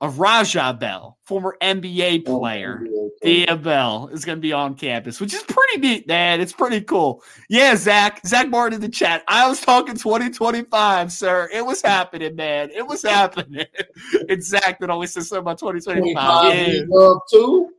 of 0.00 0.20
Raja 0.20 0.76
Bell, 0.78 1.18
former 1.24 1.56
NBA 1.60 2.24
oh, 2.26 2.38
player. 2.38 2.84
Dia 3.22 3.56
Bell 3.56 4.08
is 4.12 4.24
going 4.24 4.38
to 4.38 4.42
be 4.42 4.52
on 4.52 4.74
campus, 4.74 5.20
which 5.20 5.34
is 5.34 5.42
pretty 5.42 5.80
neat, 5.80 6.06
man. 6.06 6.40
It's 6.40 6.52
pretty 6.52 6.80
cool. 6.82 7.22
Yeah, 7.48 7.74
Zach, 7.74 8.24
Zach 8.24 8.48
Martin 8.48 8.76
in 8.76 8.80
the 8.80 8.88
chat. 8.88 9.24
I 9.26 9.48
was 9.48 9.60
talking 9.60 9.96
2025, 9.96 11.10
sir. 11.10 11.48
It 11.52 11.66
was 11.66 11.82
happening, 11.82 12.36
man. 12.36 12.70
It 12.70 12.86
was 12.86 13.02
happening. 13.02 13.66
it's 14.12 14.46
Zach 14.46 14.78
that 14.78 14.90
always 14.90 15.12
says 15.12 15.28
something 15.28 15.42
about 15.42 15.58
2025. 15.58 16.54
Yeah. 16.54 16.82
Love 16.88 17.18
too. 17.30 17.70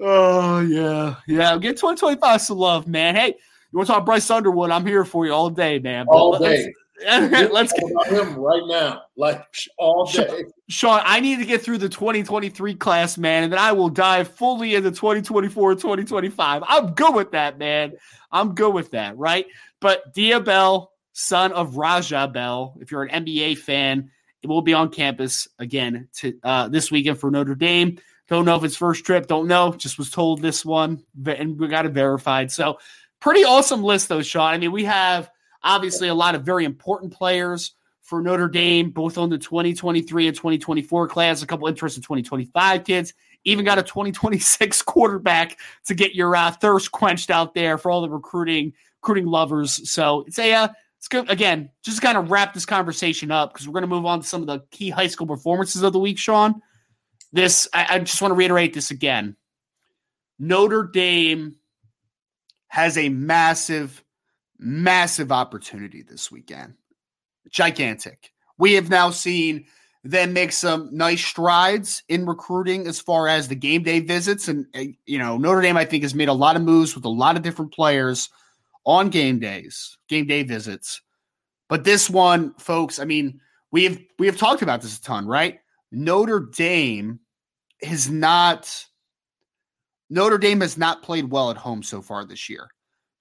Oh 0.00 0.60
yeah, 0.60 1.16
yeah. 1.26 1.56
Get 1.58 1.76
2025 1.76 2.40
some 2.40 2.58
love, 2.58 2.86
man. 2.86 3.14
Hey, 3.14 3.28
you 3.28 3.78
want 3.78 3.86
to 3.86 3.94
talk 3.94 4.04
Bryce 4.04 4.30
Underwood? 4.30 4.70
I'm 4.70 4.86
here 4.86 5.04
for 5.04 5.26
you 5.26 5.32
all 5.32 5.50
day, 5.50 5.78
man. 5.78 6.06
But 6.06 6.12
all 6.12 6.38
day. 6.38 6.72
Let's 7.06 7.74
get 7.74 7.90
about 7.90 8.06
him 8.06 8.36
right 8.36 8.62
now, 8.66 9.02
like 9.16 9.44
all 9.76 10.06
day. 10.06 10.46
Sean, 10.68 11.02
I 11.04 11.20
need 11.20 11.38
to 11.40 11.44
get 11.44 11.60
through 11.60 11.76
the 11.78 11.90
2023 11.90 12.74
class, 12.74 13.18
man, 13.18 13.44
and 13.44 13.52
then 13.52 13.58
I 13.58 13.72
will 13.72 13.90
dive 13.90 14.28
fully 14.28 14.74
into 14.74 14.90
2024 14.90 15.74
2025. 15.74 16.62
I'm 16.66 16.94
good 16.94 17.14
with 17.14 17.32
that, 17.32 17.58
man. 17.58 17.92
I'm 18.32 18.54
good 18.54 18.72
with 18.72 18.92
that, 18.92 19.18
right? 19.18 19.46
But 19.80 20.14
Dia 20.14 20.40
Bell, 20.40 20.90
son 21.12 21.52
of 21.52 21.76
Raja 21.76 22.28
Bell, 22.28 22.74
if 22.80 22.90
you're 22.90 23.04
an 23.04 23.24
NBA 23.26 23.58
fan, 23.58 24.10
it 24.42 24.46
will 24.46 24.62
be 24.62 24.72
on 24.72 24.88
campus 24.88 25.48
again 25.58 26.08
to 26.14 26.38
uh, 26.42 26.68
this 26.68 26.90
weekend 26.90 27.18
for 27.18 27.30
Notre 27.30 27.54
Dame. 27.54 27.98
Don't 28.28 28.44
know 28.44 28.56
if 28.56 28.64
it's 28.64 28.76
first 28.76 29.04
trip. 29.04 29.26
Don't 29.26 29.46
know. 29.46 29.72
Just 29.72 29.98
was 29.98 30.10
told 30.10 30.42
this 30.42 30.64
one, 30.64 31.02
and 31.26 31.58
we 31.58 31.68
got 31.68 31.86
it 31.86 31.92
verified. 31.92 32.50
So, 32.50 32.78
pretty 33.20 33.44
awesome 33.44 33.82
list, 33.82 34.08
though, 34.08 34.22
Sean. 34.22 34.52
I 34.52 34.58
mean, 34.58 34.72
we 34.72 34.84
have 34.84 35.30
Obviously, 35.66 36.06
a 36.06 36.14
lot 36.14 36.36
of 36.36 36.42
very 36.44 36.64
important 36.64 37.12
players 37.12 37.72
for 38.02 38.22
Notre 38.22 38.48
Dame, 38.48 38.90
both 38.90 39.18
on 39.18 39.28
the 39.28 39.36
2023 39.36 40.28
and 40.28 40.36
2024 40.36 41.08
class, 41.08 41.42
a 41.42 41.46
couple 41.46 41.66
interesting 41.66 42.02
2025 42.02 42.84
kids. 42.84 43.12
Even 43.42 43.64
got 43.64 43.76
a 43.76 43.82
2026 43.82 44.82
quarterback 44.86 45.58
to 45.86 45.94
get 45.94 46.14
your 46.14 46.36
uh, 46.36 46.52
thirst 46.52 46.92
quenched 46.92 47.30
out 47.30 47.52
there 47.52 47.78
for 47.78 47.90
all 47.90 48.00
the 48.00 48.08
recruiting 48.08 48.72
recruiting 49.02 49.26
lovers. 49.26 49.90
So 49.90 50.24
it's 50.28 50.38
a 50.38 50.52
uh, 50.54 50.68
it's 50.98 51.08
good 51.08 51.28
again. 51.28 51.68
Just 51.82 52.00
kind 52.00 52.16
of 52.16 52.30
wrap 52.30 52.54
this 52.54 52.64
conversation 52.64 53.32
up 53.32 53.52
because 53.52 53.66
we're 53.66 53.72
going 53.72 53.82
to 53.82 53.88
move 53.88 54.06
on 54.06 54.20
to 54.20 54.26
some 54.26 54.42
of 54.42 54.46
the 54.46 54.60
key 54.70 54.88
high 54.88 55.08
school 55.08 55.26
performances 55.26 55.82
of 55.82 55.92
the 55.92 55.98
week. 55.98 56.18
Sean, 56.18 56.62
this 57.36 57.68
I, 57.72 57.86
I 57.90 57.98
just 58.00 58.20
want 58.20 58.32
to 58.32 58.36
reiterate 58.36 58.74
this 58.74 58.90
again. 58.90 59.36
Notre 60.38 60.84
Dame 60.84 61.56
has 62.68 62.98
a 62.98 63.08
massive 63.08 64.02
massive 64.58 65.30
opportunity 65.30 66.02
this 66.02 66.30
weekend. 66.30 66.74
Gigantic. 67.50 68.32
We 68.58 68.72
have 68.74 68.88
now 68.88 69.10
seen 69.10 69.66
them 70.02 70.32
make 70.32 70.52
some 70.52 70.88
nice 70.92 71.24
strides 71.24 72.02
in 72.08 72.26
recruiting 72.26 72.86
as 72.86 73.00
far 73.00 73.28
as 73.28 73.48
the 73.48 73.54
game 73.54 73.82
day 73.82 74.00
visits. 74.00 74.48
And, 74.48 74.66
uh, 74.74 74.84
you 75.04 75.18
know, 75.18 75.36
Notre 75.36 75.60
Dame, 75.60 75.76
I 75.76 75.84
think, 75.84 76.04
has 76.04 76.14
made 76.14 76.28
a 76.28 76.32
lot 76.32 76.56
of 76.56 76.62
moves 76.62 76.94
with 76.94 77.04
a 77.04 77.10
lot 77.10 77.36
of 77.36 77.42
different 77.42 77.72
players 77.72 78.30
on 78.84 79.10
game 79.10 79.38
days, 79.38 79.98
game 80.08 80.26
day 80.26 80.42
visits. 80.42 81.02
But 81.68 81.84
this 81.84 82.08
one, 82.08 82.54
folks, 82.54 82.98
I 82.98 83.04
mean, 83.04 83.40
we 83.72 83.84
have 83.84 83.98
we 84.18 84.26
have 84.26 84.36
talked 84.36 84.62
about 84.62 84.80
this 84.80 84.96
a 84.96 85.02
ton, 85.02 85.26
right? 85.26 85.58
Notre 85.90 86.40
Dame 86.40 87.18
has 87.82 88.10
not 88.10 88.86
Notre 90.08 90.38
Dame 90.38 90.60
has 90.60 90.76
not 90.76 91.02
played 91.02 91.30
well 91.30 91.50
at 91.50 91.56
home 91.56 91.82
so 91.82 92.00
far 92.00 92.24
this 92.24 92.48
year. 92.48 92.68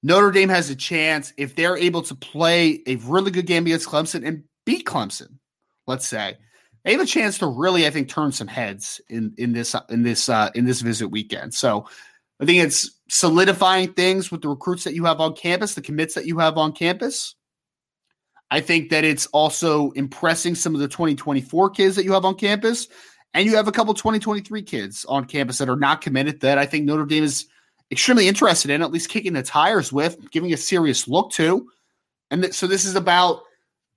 Notre 0.04 0.32
Dame 0.32 0.50
has 0.50 0.70
a 0.70 0.76
chance 0.76 1.34
if 1.38 1.56
they're 1.56 1.78
able 1.78 2.04
to 2.04 2.16
play 2.16 2.82
a 2.86 2.96
really 2.98 3.32
good 3.32 3.48
game 3.48 3.66
against 3.66 3.90
Clemson 3.90 4.26
and 4.26 4.44
beat 4.66 4.86
Clemson. 4.86 5.40
Let's 5.88 6.08
say 6.08 6.38
they 6.84 6.92
have 6.92 7.02
a 7.02 7.06
chance 7.06 7.40
to 7.40 7.48
really, 7.48 7.88
I 7.88 7.90
think, 7.90 8.08
turn 8.08 8.32
some 8.32 8.48
heads 8.48 9.02
in 9.10 9.34
in 9.38 9.54
this 9.54 9.76
in 9.90 10.04
this 10.04 10.30
uh, 10.30 10.52
in 10.54 10.66
this 10.66 10.82
visit 10.82 11.08
weekend. 11.08 11.54
So 11.56 11.88
I 12.40 12.46
think 12.46 12.64
it's 12.64 13.00
solidifying 13.10 13.94
things 13.94 14.32
with 14.32 14.42
the 14.42 14.50
recruits 14.50 14.84
that 14.84 14.94
you 14.94 15.06
have 15.06 15.20
on 15.20 15.36
campus, 15.36 15.74
the 15.74 15.82
commits 15.82 16.14
that 16.14 16.26
you 16.26 16.38
have 16.40 16.58
on 16.58 16.74
campus. 16.74 17.36
I 18.52 18.62
think 18.62 18.92
that 18.92 19.04
it's 19.04 19.26
also 19.28 19.90
impressing 19.92 20.54
some 20.54 20.76
of 20.76 20.82
the 20.82 20.88
2024 20.88 21.72
kids 21.72 21.96
that 21.96 22.06
you 22.06 22.14
have 22.14 22.26
on 22.26 22.36
campus. 22.36 22.88
And 23.36 23.46
you 23.46 23.58
have 23.58 23.68
a 23.68 23.72
couple 23.74 23.94
2023 23.94 24.64
kids 24.64 25.04
on 25.10 25.26
campus 25.26 25.58
that 25.58 25.68
are 25.68 25.76
not 25.76 26.00
committed 26.00 26.40
that 26.40 26.58
I 26.58 26.66
think 26.66 26.86
Notre 26.86 27.06
Dame 27.06 27.26
is 27.26 27.46
extremely 27.92 28.30
interested 28.30 28.72
in, 28.72 28.82
at 28.82 28.92
least 28.92 29.10
kicking 29.10 29.34
the 29.34 29.44
tires 29.44 29.92
with, 29.92 30.32
giving 30.32 30.54
a 30.54 30.58
serious 30.58 31.06
look 31.06 31.32
to. 31.32 31.68
And 32.32 32.44
th- 32.44 32.54
so 32.54 32.66
this 32.66 32.86
is 32.86 32.96
about 32.96 33.42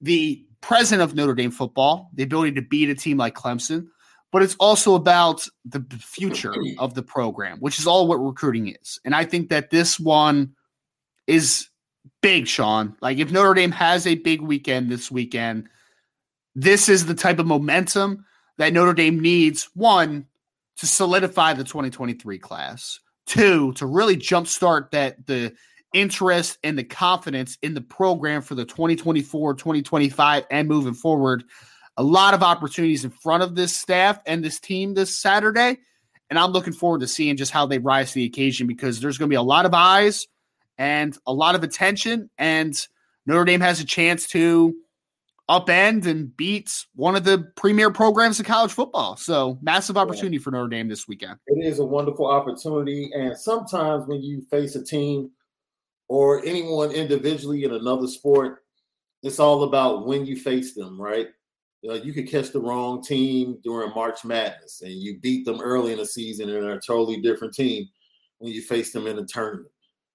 the 0.01 0.45
present 0.61 1.03
of 1.03 1.15
Notre 1.15 1.37
Dame 1.37 1.53
football, 1.53 2.11
the 2.15 2.25
ability 2.25 2.57
to 2.57 2.63
beat 2.63 2.91
a 2.91 2.97
team 2.97 3.17
like 3.17 3.37
Clemson, 3.37 3.87
but 4.33 4.43
it's 4.43 4.57
also 4.57 4.97
about 4.97 5.47
the 5.65 5.85
future 6.01 6.55
of 6.79 6.95
the 6.95 7.03
program, 7.05 7.59
which 7.61 7.79
is 7.79 7.87
all 7.87 8.09
what 8.09 8.17
recruiting 8.17 8.75
is. 8.83 8.99
And 9.05 9.15
I 9.15 9.25
think 9.25 9.51
that 9.51 9.71
this 9.71 10.01
one 10.01 10.53
is 11.29 11.69
big, 12.23 12.49
Sean. 12.49 12.97
Like 13.01 13.19
if 13.19 13.31
Notre 13.31 13.55
Dame 13.55 13.71
has 13.71 14.05
a 14.05 14.17
big 14.17 14.41
weekend 14.41 14.91
this 14.91 15.13
weekend, 15.13 15.69
this 16.57 16.89
is 16.89 17.07
the 17.07 17.15
type 17.15 17.39
of 17.39 17.47
momentum 17.47 18.25
that 18.59 18.73
Notre 18.73 18.93
Dame 18.93 19.19
needs, 19.19 19.71
one, 19.75 20.27
to 20.77 20.87
solidify 20.87 21.55
the 21.55 21.65
2023 21.65 22.39
class 22.39 23.01
Two, 23.29 23.75
to 23.75 23.85
really 23.85 24.17
jumpstart 24.17 24.91
that 24.93 25.27
the 25.27 25.55
interest 25.93 26.57
and 26.65 26.79
the 26.79 26.85
confidence 26.85 27.59
in 27.61 27.75
the 27.75 27.83
program 27.83 28.41
for 28.41 28.55
the 28.55 28.65
2024, 28.65 29.53
2025, 29.53 30.47
and 30.51 30.67
moving 30.67 30.95
forward. 30.95 31.45
A 31.99 32.03
lot 32.03 32.33
of 32.33 32.43
opportunities 32.43 33.05
in 33.05 33.11
front 33.11 33.43
of 33.43 33.55
this 33.55 33.77
staff 33.77 34.19
and 34.25 34.43
this 34.43 34.59
team 34.59 34.95
this 34.95 35.19
Saturday. 35.19 35.77
And 36.31 36.39
I'm 36.39 36.53
looking 36.53 36.73
forward 36.73 37.01
to 37.01 37.07
seeing 37.07 37.37
just 37.37 37.53
how 37.53 37.67
they 37.67 37.79
rise 37.79 38.13
to 38.13 38.15
the 38.15 38.25
occasion 38.25 38.67
because 38.67 38.99
there's 38.99 39.19
going 39.19 39.29
to 39.29 39.33
be 39.33 39.37
a 39.37 39.43
lot 39.43 39.67
of 39.67 39.75
eyes 39.75 40.27
and 40.79 41.15
a 41.27 41.33
lot 41.33 41.55
of 41.55 41.63
attention. 41.63 42.31
And 42.39 42.75
Notre 43.27 43.45
Dame 43.45 43.61
has 43.61 43.79
a 43.81 43.85
chance 43.85 44.27
to 44.29 44.75
upend 45.49 46.07
and 46.07 46.37
beat 46.37 46.85
one 46.95 47.17
of 47.17 47.25
the 47.25 47.51
premier 47.57 47.91
programs 47.91 48.39
in 48.39 48.45
college 48.45 48.73
football. 48.73 49.17
So 49.17 49.59
massive 49.63 49.97
opportunity 49.97 50.37
yeah. 50.37 50.43
for 50.43 50.51
Notre 50.51 50.69
Dame 50.69 50.89
this 50.89 51.09
weekend. 51.09 51.39
It 51.47 51.65
is 51.65 51.79
a 51.79 51.85
wonderful 51.85 52.27
opportunity. 52.27 53.11
And 53.15 53.37
sometimes 53.37 54.07
when 54.07 54.23
you 54.23 54.43
face 54.51 54.77
a 54.77 54.85
team 54.85 55.31
or 56.09 56.45
anyone 56.45 56.91
individually 56.91 57.65
in 57.65 57.73
another 57.73 58.07
sport, 58.07 58.65
it's 59.23 59.41
all 59.41 59.65
about 59.65 60.07
when 60.07 60.27
you 60.27 60.37
face 60.37 60.75
them, 60.75 61.01
right? 61.01 61.29
You, 61.83 61.91
know, 61.91 61.97
you 61.97 62.13
could 62.13 62.29
catch 62.29 62.51
the 62.51 62.61
wrong 62.61 63.03
team 63.03 63.59
during 63.63 63.95
March 63.95 64.25
Madness 64.25 64.83
and 64.83 64.93
you 64.93 65.19
beat 65.21 65.45
them 65.45 65.61
early 65.61 65.93
in 65.93 65.99
the 65.99 66.07
season 66.07 66.51
and 66.51 66.63
they're 66.63 66.73
a 66.75 66.81
totally 66.81 67.21
different 67.21 67.55
team 67.55 67.89
when 68.39 68.53
you 68.53 68.63
face 68.63 68.93
them 68.93 69.07
in 69.07 69.19
a 69.19 69.25
tournament. 69.25 69.69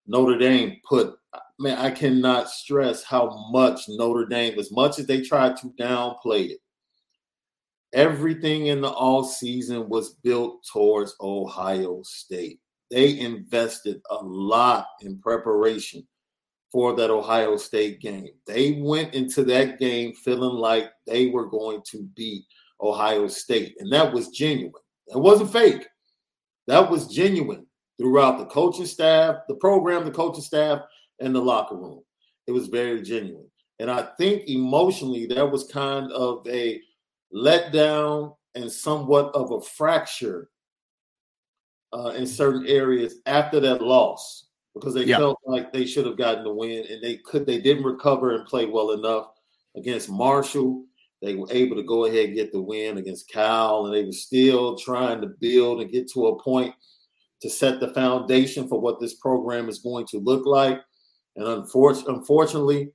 Notre 0.05 0.38
Dame 0.38 0.77
put 0.88 1.15
man, 1.64 1.78
I 1.78 1.89
cannot 1.89 2.49
stress 2.49 3.03
how 3.03 3.47
much 3.49 3.88
Notre 3.88 4.26
Dame, 4.26 4.59
as 4.59 4.72
much 4.72 4.99
as 4.99 5.07
they 5.07 5.22
tried 5.22 5.57
to 5.57 5.74
downplay 5.80 6.51
it, 6.51 6.59
everything 7.93 8.68
in 8.68 8.82
the 8.82 8.89
all 8.89 9.24
season 9.24 9.88
was 9.89 10.16
built 10.24 10.66
towards 10.72 11.16
Ohio 11.22 12.01
State. 12.03 12.59
They 12.91 13.18
invested 13.20 14.01
a 14.11 14.16
lot 14.16 14.88
in 15.01 15.20
preparation 15.20 16.05
for 16.72 16.95
that 16.95 17.09
Ohio 17.09 17.55
State 17.55 18.01
game. 18.01 18.30
They 18.45 18.80
went 18.82 19.14
into 19.14 19.43
that 19.45 19.80
game 19.80 20.14
feeling 20.14 20.55
like 20.55 20.91
they 21.07 21.28
were 21.28 21.47
going 21.47 21.82
to 21.91 22.03
beat 22.16 22.43
Ohio 22.82 23.28
State, 23.28 23.76
and 23.80 23.91
that 23.93 24.11
was 24.11 24.30
genuine. 24.30 24.74
It 25.07 25.18
wasn't 25.18 25.53
fake. 25.53 25.88
That 26.68 26.89
was 26.89 27.07
genuine 27.07 27.66
throughout 27.97 28.38
the 28.38 28.45
coaching 28.45 28.86
staff, 28.86 29.38
the 29.47 29.55
program, 29.55 30.03
the 30.03 30.11
coaching 30.11 30.43
staff, 30.43 30.82
in 31.24 31.34
the 31.34 31.41
locker 31.41 31.76
room. 31.76 32.01
It 32.47 32.51
was 32.51 32.67
very 32.67 33.01
genuine. 33.01 33.49
And 33.80 33.89
I 33.89 34.07
think 34.17 34.47
emotionally, 34.47 35.26
there 35.26 35.47
was 35.47 35.65
kind 35.65 36.11
of 36.11 36.45
a 36.47 36.80
letdown 37.34 38.36
and 38.55 38.71
somewhat 38.71 39.34
of 39.34 39.51
a 39.51 39.61
fracture 39.61 40.49
uh, 41.91 42.09
in 42.09 42.28
certain 42.28 42.67
areas 42.67 43.15
after 43.26 43.59
that 43.59 43.82
loss 43.82 44.47
because 44.74 44.93
they 44.93 45.05
yeah. 45.05 45.17
felt 45.17 45.39
like 45.45 45.71
they 45.71 45.86
should 45.86 46.05
have 46.05 46.17
gotten 46.17 46.43
the 46.43 46.53
win 46.53 46.86
and 46.89 47.01
they 47.03 47.17
could 47.17 47.45
they 47.45 47.61
didn't 47.61 47.84
recover 47.84 48.36
and 48.36 48.47
play 48.47 48.65
well 48.65 48.91
enough 48.91 49.28
against 49.76 50.09
Marshall. 50.09 50.86
They 51.21 51.36
were 51.36 51.47
able 51.51 51.76
to 51.78 51.84
go 51.84 52.05
ahead 52.05 52.26
and 52.26 52.36
get 52.36 52.51
the 52.51 52.61
win 52.61 52.97
against 52.97 53.30
Cal, 53.30 53.86
and 53.86 53.95
they 53.95 54.03
were 54.03 54.11
still 54.11 54.78
trying 54.78 55.21
to 55.21 55.28
build 55.28 55.82
and 55.82 55.91
get 55.91 56.11
to 56.11 56.28
a 56.28 56.43
point 56.43 56.74
to 57.41 57.49
set 57.49 57.80
the 57.80 57.93
foundation 57.93 58.67
for 58.67 58.80
what 58.80 58.99
this 58.99 59.15
program 59.15 59.69
is 59.69 59.80
going 59.80 60.05
to 60.07 60.17
look 60.17 60.45
like. 60.45 60.82
And 61.36 61.47
unfortunately, 61.47 62.91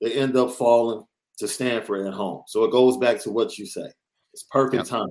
they 0.00 0.12
end 0.12 0.36
up 0.36 0.52
falling 0.52 1.04
to 1.38 1.48
Stanford 1.48 2.06
at 2.06 2.14
home. 2.14 2.42
So 2.46 2.64
it 2.64 2.72
goes 2.72 2.96
back 2.96 3.20
to 3.20 3.30
what 3.30 3.58
you 3.58 3.66
say. 3.66 3.88
It's 4.32 4.44
perfect 4.44 4.82
yep. 4.82 4.86
time. 4.86 5.08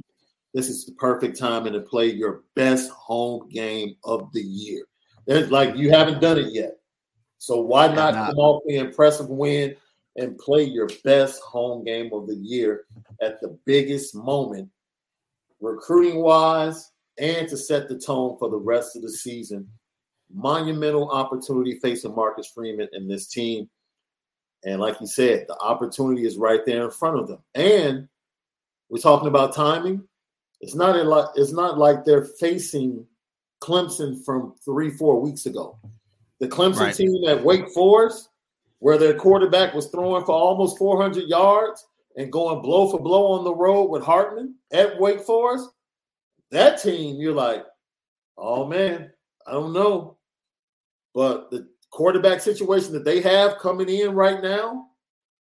This 0.53 0.69
is 0.69 0.85
the 0.85 0.93
perfect 0.93 1.37
time 1.37 1.65
to 1.65 1.79
play 1.81 2.07
your 2.07 2.43
best 2.55 2.89
home 2.91 3.47
game 3.49 3.95
of 4.03 4.31
the 4.33 4.41
year. 4.41 4.83
It's 5.27 5.51
like 5.51 5.75
you 5.75 5.89
haven't 5.89 6.21
done 6.21 6.37
it 6.37 6.53
yet. 6.53 6.77
So 7.37 7.61
why 7.61 7.87
not, 7.87 8.15
not 8.15 8.27
come 8.27 8.37
off 8.37 8.63
the 8.65 8.77
impressive 8.77 9.29
win 9.29 9.75
and 10.15 10.37
play 10.37 10.63
your 10.63 10.89
best 11.03 11.41
home 11.41 11.83
game 11.83 12.09
of 12.13 12.27
the 12.27 12.35
year 12.35 12.85
at 13.21 13.39
the 13.41 13.57
biggest 13.65 14.15
moment, 14.15 14.69
recruiting 15.61 16.21
wise, 16.21 16.91
and 17.19 17.47
to 17.49 17.57
set 17.57 17.87
the 17.87 17.97
tone 17.97 18.37
for 18.39 18.49
the 18.49 18.57
rest 18.57 18.95
of 18.95 19.01
the 19.01 19.11
season. 19.11 19.67
Monumental 20.33 21.09
opportunity 21.09 21.79
facing 21.79 22.15
Marcus 22.15 22.47
Freeman 22.47 22.89
and 22.93 23.09
this 23.09 23.27
team. 23.27 23.69
And 24.65 24.81
like 24.81 24.99
you 24.99 25.07
said, 25.07 25.45
the 25.47 25.57
opportunity 25.59 26.25
is 26.25 26.37
right 26.37 26.65
there 26.65 26.83
in 26.83 26.91
front 26.91 27.19
of 27.19 27.27
them. 27.27 27.39
And 27.55 28.07
we're 28.89 28.99
talking 28.99 29.27
about 29.27 29.55
timing. 29.55 30.03
It's 30.61 30.75
not 30.75 30.95
a 30.95 31.03
lot, 31.03 31.31
it's 31.35 31.51
not 31.53 31.77
like 31.77 32.03
they're 32.03 32.25
facing 32.25 33.05
Clemson 33.61 34.23
from 34.23 34.55
three, 34.63 34.89
four 34.89 35.19
weeks 35.21 35.45
ago. 35.45 35.77
The 36.39 36.47
Clemson 36.47 36.79
right. 36.79 36.95
team 36.95 37.23
at 37.27 37.43
Wake 37.43 37.69
Forest, 37.69 38.29
where 38.79 38.97
their 38.97 39.15
quarterback 39.15 39.73
was 39.73 39.87
throwing 39.87 40.25
for 40.25 40.33
almost 40.33 40.77
400 40.77 41.27
yards 41.27 41.85
and 42.15 42.31
going 42.31 42.61
blow 42.61 42.89
for 42.89 42.99
blow 42.99 43.33
on 43.33 43.43
the 43.43 43.53
road 43.53 43.85
with 43.85 44.03
Hartman 44.03 44.55
at 44.71 44.99
Wake 44.99 45.21
Forest, 45.21 45.69
that 46.51 46.81
team, 46.81 47.17
you're 47.19 47.33
like, 47.33 47.65
oh 48.37 48.65
man, 48.65 49.11
I 49.45 49.51
don't 49.51 49.73
know. 49.73 50.16
But 51.17 51.49
the 51.49 51.67
quarterback 51.89 52.41
situation 52.41 52.93
that 52.93 53.03
they 53.03 53.21
have 53.21 53.57
coming 53.57 53.89
in 53.89 54.13
right 54.13 54.39
now, 54.39 54.89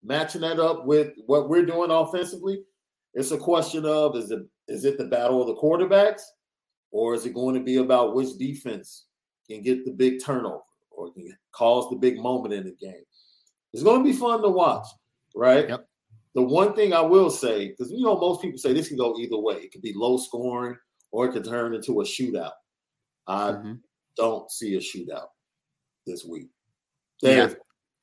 matching 0.02 0.40
that 0.40 0.58
up 0.58 0.86
with 0.86 1.12
what 1.26 1.50
we're 1.50 1.66
doing 1.66 1.90
offensively, 1.90 2.62
it's 3.12 3.30
a 3.30 3.36
question 3.36 3.84
of 3.84 4.16
is 4.16 4.30
it 4.30 4.40
is 4.68 4.86
it 4.86 4.96
the 4.96 5.04
battle 5.04 5.42
of 5.42 5.48
the 5.48 5.54
quarterbacks, 5.56 6.22
or 6.92 7.12
is 7.12 7.26
it 7.26 7.34
going 7.34 7.56
to 7.56 7.60
be 7.60 7.76
about 7.76 8.14
which 8.14 8.38
defense 8.38 9.04
can 9.50 9.60
get 9.60 9.84
the 9.84 9.90
big 9.90 10.24
turnover 10.24 10.62
or 10.90 11.12
can 11.12 11.30
cause 11.52 11.90
the 11.90 11.96
big 11.96 12.20
moment 12.20 12.54
in 12.54 12.64
the 12.64 12.74
game? 12.80 13.04
It's 13.74 13.82
going 13.82 14.02
to 14.02 14.10
be 14.10 14.16
fun 14.16 14.40
to 14.40 14.48
watch, 14.48 14.86
right? 15.34 15.68
Yep. 15.68 15.86
The 16.36 16.42
one 16.42 16.72
thing 16.72 16.94
I 16.94 17.02
will 17.02 17.28
say, 17.28 17.68
because 17.68 17.92
you 17.92 18.02
know 18.02 18.18
most 18.18 18.40
people 18.40 18.56
say 18.56 18.72
this 18.72 18.88
can 18.88 18.96
go 18.96 19.14
either 19.18 19.36
way. 19.36 19.56
It 19.56 19.72
could 19.72 19.82
be 19.82 19.92
low 19.94 20.16
scoring 20.16 20.78
or 21.10 21.26
it 21.26 21.32
could 21.32 21.44
turn 21.44 21.74
into 21.74 22.00
a 22.00 22.04
shootout. 22.04 22.52
I 23.26 23.52
mm-hmm. 23.52 23.74
don't 24.16 24.50
see 24.50 24.76
a 24.76 24.80
shootout 24.80 25.26
this 26.06 26.24
week. 26.24 26.48
yeah. 27.22 27.50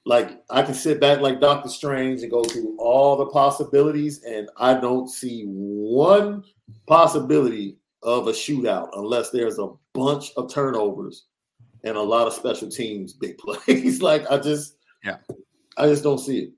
like 0.05 0.43
I 0.49 0.61
can 0.63 0.73
sit 0.73 0.99
back 0.99 1.19
like 1.19 1.39
Doctor 1.39 1.69
Strange 1.69 2.21
and 2.21 2.31
go 2.31 2.43
through 2.43 2.75
all 2.79 3.15
the 3.15 3.27
possibilities, 3.27 4.23
and 4.23 4.49
I 4.57 4.73
don't 4.75 5.09
see 5.09 5.45
one 5.45 6.43
possibility 6.87 7.77
of 8.01 8.27
a 8.27 8.31
shootout 8.31 8.89
unless 8.93 9.29
there's 9.29 9.59
a 9.59 9.69
bunch 9.93 10.31
of 10.35 10.51
turnovers 10.51 11.25
and 11.83 11.95
a 11.95 12.01
lot 12.01 12.27
of 12.27 12.33
special 12.33 12.69
teams 12.69 13.13
big 13.21 13.37
plays. 13.37 14.01
like 14.01 14.29
I 14.29 14.37
just 14.37 14.77
yeah, 15.03 15.17
I 15.77 15.87
just 15.87 16.03
don't 16.03 16.19
see 16.19 16.39
it. 16.39 16.51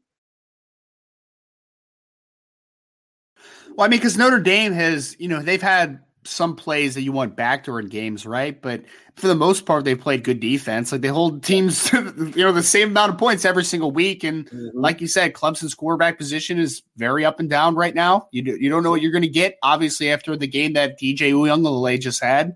Well, 3.76 3.86
I 3.86 3.90
mean, 3.90 4.00
because 4.00 4.18
Notre 4.18 4.40
Dame 4.40 4.72
has, 4.72 5.18
you 5.20 5.28
know, 5.28 5.42
they've 5.42 5.62
had 5.62 6.00
some 6.26 6.56
plays 6.56 6.96
that 6.96 7.04
you 7.04 7.12
want 7.12 7.36
back 7.36 7.64
during 7.64 7.88
games, 7.88 8.26
right? 8.26 8.60
But 8.62 8.84
for 9.16 9.28
the 9.28 9.36
most 9.36 9.66
part, 9.66 9.86
they 9.86 9.96
played 9.96 10.24
good 10.24 10.40
defense. 10.40 10.92
Like 10.92 11.02
they 11.02 11.08
hold 11.08 11.44
teams, 11.44 11.92
you 11.94 12.32
know, 12.36 12.52
the 12.52 12.64
same 12.64 12.90
amount 12.90 13.14
of 13.14 13.18
points 13.18 13.46
every 13.46 13.64
single 13.64 13.92
week. 13.92 14.24
And 14.24 14.50
mm-hmm. 14.50 14.78
like 14.78 15.02
you 15.02 15.08
said, 15.08 15.34
Clemson's 15.34 15.76
quarterback 15.76 16.18
position 16.18 16.60
is 16.60 16.84
very 16.98 17.24
up 17.24 17.40
and 17.40 17.50
down 17.50 17.76
right 17.76 17.96
now. 17.96 18.28
You 18.32 18.42
do, 18.42 18.58
you 18.60 18.70
don't 18.70 18.84
know 18.84 18.92
what 18.92 19.02
you're 19.02 19.12
going 19.12 19.22
to 19.22 19.28
get. 19.28 19.58
Obviously, 19.64 20.12
after 20.12 20.36
the 20.36 20.48
game 20.48 20.74
that 20.74 21.00
DJ 21.00 21.32
Uiagalelei 21.32 22.00
just 22.00 22.22
had, 22.22 22.56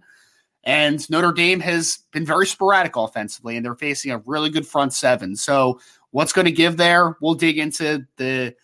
and 0.64 1.10
Notre 1.10 1.32
Dame 1.32 1.62
has 1.62 2.00
been 2.12 2.26
very 2.26 2.46
sporadic 2.46 2.96
offensively, 2.96 3.56
and 3.56 3.66
they're 3.66 3.76
facing 3.76 4.12
a 4.12 4.18
really 4.26 4.50
good 4.50 4.68
front 4.68 4.94
seven. 4.94 5.36
So, 5.36 5.80
what's 6.12 6.34
going 6.34 6.46
to 6.46 6.52
give 6.52 6.78
there? 6.78 7.16
We'll 7.22 7.36
dig 7.36 7.58
into 7.58 8.06
the 8.18 8.56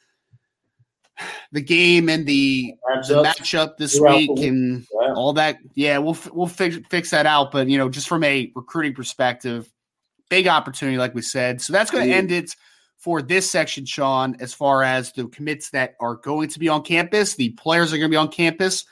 the 1.51 1.61
game 1.61 2.09
and 2.09 2.26
the, 2.26 2.74
the 3.07 3.24
matchup 3.24 3.78
this 3.78 3.99
week 3.99 4.30
and 4.39 4.86
yeah. 5.01 5.13
all 5.13 5.34
that. 5.34 5.57
Yeah, 5.74 5.97
we'll 5.99 6.18
we'll 6.34 6.47
fix 6.47 6.78
fix 6.89 7.11
that 7.11 7.26
out. 7.26 7.51
But 7.51 7.68
you 7.68 7.78
know, 7.78 7.89
just 7.89 8.07
from 8.07 8.24
a 8.24 8.51
recruiting 8.55 8.93
perspective, 8.93 9.72
big 10.30 10.47
opportunity, 10.47 10.97
like 10.97 11.16
we 11.16 11.22
said. 11.22 11.61
So 11.61 11.74
that's 11.74 11.91
going 11.91 12.07
to 12.07 12.13
end 12.13 12.32
it 12.32 12.55
for 12.97 13.22
this 13.22 13.49
section, 13.49 13.86
Sean. 13.86 14.36
As 14.39 14.53
far 14.53 14.84
as 14.84 15.11
the 15.11 15.28
commits 15.28 15.70
that 15.72 15.95
are 15.99 16.16
going 16.16 16.49
to 16.49 16.59
be 16.59 16.70
on 16.70 16.84
campus, 16.84 17.36
the 17.36 17.49
players 17.51 17.93
are 17.93 17.97
going 17.97 18.09
to 18.09 18.13
be 18.13 18.18
on 18.18 18.30
campus. 18.30 18.86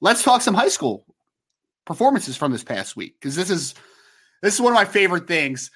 Let's 0.00 0.22
talk 0.22 0.42
some 0.42 0.54
high 0.54 0.68
school 0.68 1.04
performances 1.84 2.36
from 2.36 2.52
this 2.52 2.64
past 2.64 2.96
week 2.96 3.16
because 3.18 3.34
this 3.34 3.50
is 3.50 3.74
this 4.42 4.54
is 4.54 4.60
one 4.60 4.72
of 4.72 4.76
my 4.76 4.84
favorite 4.84 5.26
things. 5.26 5.70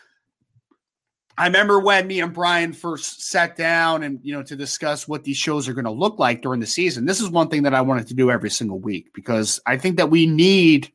I 1.39 1.47
remember 1.47 1.81
when 1.81 2.07
me 2.07 2.21
and 2.21 2.33
Brian 2.33 2.73
first 2.73 3.23
sat 3.23 3.57
down 3.57 4.03
and 4.03 4.21
you 4.23 4.35
know 4.35 4.43
to 4.43 4.57
discuss 4.57 5.09
what 5.09 5.25
these 5.25 5.37
shows 5.37 5.69
are 5.69 5.73
going 5.73 5.87
to 5.87 5.91
look 5.91 6.19
like 6.19 6.43
during 6.43 6.61
the 6.61 6.67
season. 6.67 7.07
This 7.07 7.21
is 7.21 7.31
one 7.31 7.49
thing 7.49 7.63
that 7.63 7.75
I 7.75 7.81
wanted 7.81 8.07
to 8.09 8.15
do 8.15 8.31
every 8.31 8.51
single 8.51 8.79
week 8.79 9.13
because 9.15 9.61
I 9.67 9.77
think 9.79 9.97
that 9.97 10.11
we 10.11 10.27
need 10.27 10.93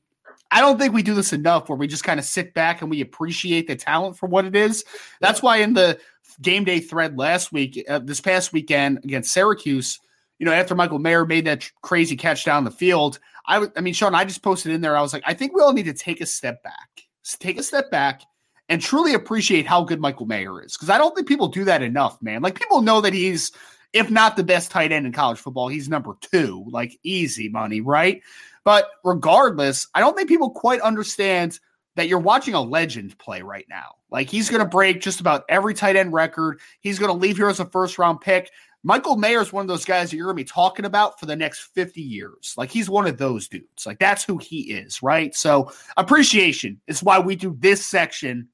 I 0.51 0.61
don't 0.61 0.79
think 0.79 0.93
we 0.93 1.03
do 1.03 1.13
this 1.13 1.33
enough 1.33 1.67
where 1.69 1.77
we 1.77 1.88
just 1.88 2.03
kind 2.03 2.19
of 2.19 2.25
sit 2.25 2.53
back 2.53 2.81
and 2.81 2.89
we 2.89 3.01
appreciate 3.01 3.67
the 3.67 3.75
talent 3.75 4.17
for 4.17 4.27
what 4.27 4.45
it 4.45 4.55
is. 4.55 4.85
That's 5.19 5.41
why 5.41 5.57
in 5.57 5.73
the 5.73 5.99
game 6.41 6.63
day 6.63 6.79
thread 6.79 7.17
last 7.17 7.51
week, 7.51 7.83
uh, 7.89 7.99
this 7.99 8.21
past 8.21 8.53
weekend 8.53 8.99
against 9.03 9.33
Syracuse, 9.33 9.99
you 10.39 10.45
know, 10.45 10.53
after 10.53 10.75
Michael 10.75 10.99
Mayer 10.99 11.25
made 11.25 11.45
that 11.45 11.69
crazy 11.81 12.15
catch 12.15 12.45
down 12.45 12.63
the 12.63 12.71
field, 12.71 13.19
I, 13.45 13.67
I 13.75 13.81
mean, 13.81 13.93
Sean, 13.93 14.15
I 14.15 14.23
just 14.23 14.43
posted 14.43 14.71
in 14.71 14.81
there. 14.81 14.95
I 14.95 15.01
was 15.01 15.13
like, 15.13 15.23
I 15.25 15.33
think 15.33 15.53
we 15.53 15.61
all 15.61 15.73
need 15.73 15.85
to 15.85 15.93
take 15.93 16.21
a 16.21 16.25
step 16.25 16.63
back, 16.63 17.03
take 17.39 17.59
a 17.59 17.63
step 17.63 17.91
back 17.91 18.21
and 18.70 18.82
truly 18.82 19.13
appreciate 19.13 19.65
how 19.65 19.84
good 19.84 20.01
Michael 20.01 20.26
Mayer 20.26 20.61
is. 20.63 20.74
Because 20.74 20.89
I 20.89 20.97
don't 20.97 21.15
think 21.15 21.28
people 21.28 21.47
do 21.47 21.63
that 21.65 21.82
enough, 21.82 22.22
man. 22.22 22.41
Like 22.41 22.59
people 22.59 22.82
know 22.82 23.01
that 23.01 23.13
he's, 23.13 23.51
if 23.93 24.09
not 24.09 24.36
the 24.36 24.43
best 24.43 24.72
tight 24.72 24.91
end 24.91 25.05
in 25.05 25.13
college 25.13 25.39
football, 25.39 25.68
he's 25.68 25.89
number 25.89 26.18
two, 26.22 26.65
like 26.70 26.99
easy 27.03 27.49
money, 27.49 27.82
right? 27.82 28.22
But 28.63 28.89
regardless, 29.03 29.88
I 29.93 30.01
don't 30.01 30.15
think 30.18 30.30
people 30.30 30.49
quite 30.49 30.82
understand 30.82 31.59
that 31.95 32.07
you're 32.07 32.20
watching 32.20 32.53
a 32.53 32.61
legend 32.61 33.18
play 33.18 33.41
right 33.41 33.65
now. 33.70 33.95
Like 34.11 34.30
he's 34.30 34.49
going 34.49 34.61
to 34.61 34.70
break 34.70 35.01
just 35.01 35.20
about 35.20 35.45
every 35.49 35.74
tight 35.74 35.95
end 35.95 36.13
record. 36.13 36.59
He's 36.82 36.99
going 36.99 37.11
to 37.11 37.18
leave 37.18 37.38
here 37.38 37.49
as 37.49 37.59
a 37.59 37.65
first 37.65 37.97
round 37.97 38.22
pick. 38.22 38.51
Michael 38.84 39.18
Mayer 39.18 39.41
is 39.41 39.51
one 39.51 39.63
of 39.63 39.68
those 39.68 39.84
guys 39.84 40.09
that 40.09 40.18
you're 40.18 40.28
going 40.28 40.38
to 40.38 40.43
be 40.43 40.49
talking 40.49 40.86
about 40.86 41.20
for 41.20 41.26
the 41.26 41.36
next 41.36 41.59
50 41.74 42.01
years. 42.01 42.53
Like 42.55 42.70
he's 42.70 42.89
one 42.89 43.07
of 43.07 43.18
those 43.18 43.47
dudes. 43.47 43.86
Like 43.86 43.99
that's 43.99 44.24
who 44.24 44.38
he 44.38 44.72
is, 44.72 45.01
right? 45.01 45.34
So 45.36 45.72
appreciation 45.97 46.80
is 46.88 47.03
why 47.03 47.20
we 47.20 47.36
do 47.36 47.55
this 47.59 47.86
section 47.86 48.47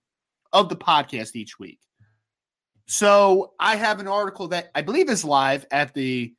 of 0.54 0.70
the 0.70 0.76
podcast 0.76 1.36
each 1.36 1.60
week. 1.60 1.80
So 2.86 3.54
I 3.60 3.76
have 3.76 4.00
an 4.00 4.08
article 4.08 4.48
that 4.50 4.70
I 4.76 4.82
believe 4.82 5.10
is 5.10 5.26
live 5.26 5.66
at 5.72 5.94
the, 5.94 6.34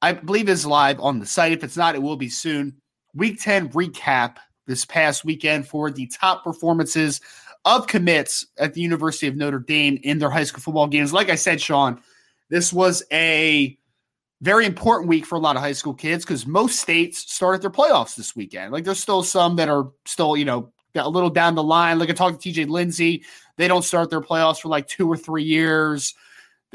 I 0.00 0.12
believe 0.12 0.48
is 0.48 0.64
live 0.64 1.00
on 1.00 1.18
the 1.18 1.26
site. 1.26 1.52
If 1.52 1.64
it's 1.64 1.76
not, 1.76 1.94
it 1.94 2.02
will 2.02 2.16
be 2.16 2.28
soon. 2.28 2.76
Week 3.14 3.40
10 3.40 3.70
recap 3.70 4.36
this 4.66 4.84
past 4.84 5.24
weekend 5.24 5.66
for 5.66 5.90
the 5.90 6.06
top 6.06 6.44
performances 6.44 7.20
of 7.64 7.86
commits 7.86 8.46
at 8.58 8.74
the 8.74 8.80
University 8.80 9.26
of 9.26 9.36
Notre 9.36 9.58
Dame 9.58 9.98
in 10.02 10.18
their 10.18 10.30
high 10.30 10.44
school 10.44 10.60
football 10.60 10.86
games. 10.86 11.12
Like 11.12 11.30
I 11.30 11.34
said, 11.34 11.60
Sean, 11.60 12.00
this 12.50 12.72
was 12.72 13.02
a 13.12 13.76
very 14.42 14.66
important 14.66 15.08
week 15.08 15.24
for 15.24 15.36
a 15.36 15.40
lot 15.40 15.56
of 15.56 15.62
high 15.62 15.72
school 15.72 15.94
kids 15.94 16.24
because 16.24 16.46
most 16.46 16.78
states 16.78 17.32
started 17.32 17.62
their 17.62 17.70
playoffs 17.70 18.16
this 18.16 18.36
weekend. 18.36 18.72
Like 18.72 18.84
there's 18.84 19.00
still 19.00 19.22
some 19.22 19.56
that 19.56 19.70
are 19.70 19.90
still, 20.04 20.36
you 20.36 20.44
know, 20.44 20.73
a 20.94 21.08
little 21.08 21.30
down 21.30 21.54
the 21.54 21.62
line. 21.62 21.98
Like 21.98 22.10
I 22.10 22.12
talked 22.12 22.40
to 22.40 22.52
TJ 22.52 22.68
Lindsey, 22.68 23.24
they 23.56 23.68
don't 23.68 23.82
start 23.82 24.10
their 24.10 24.20
playoffs 24.20 24.60
for 24.60 24.68
like 24.68 24.86
two 24.86 25.10
or 25.10 25.16
three 25.16 25.44
years. 25.44 26.14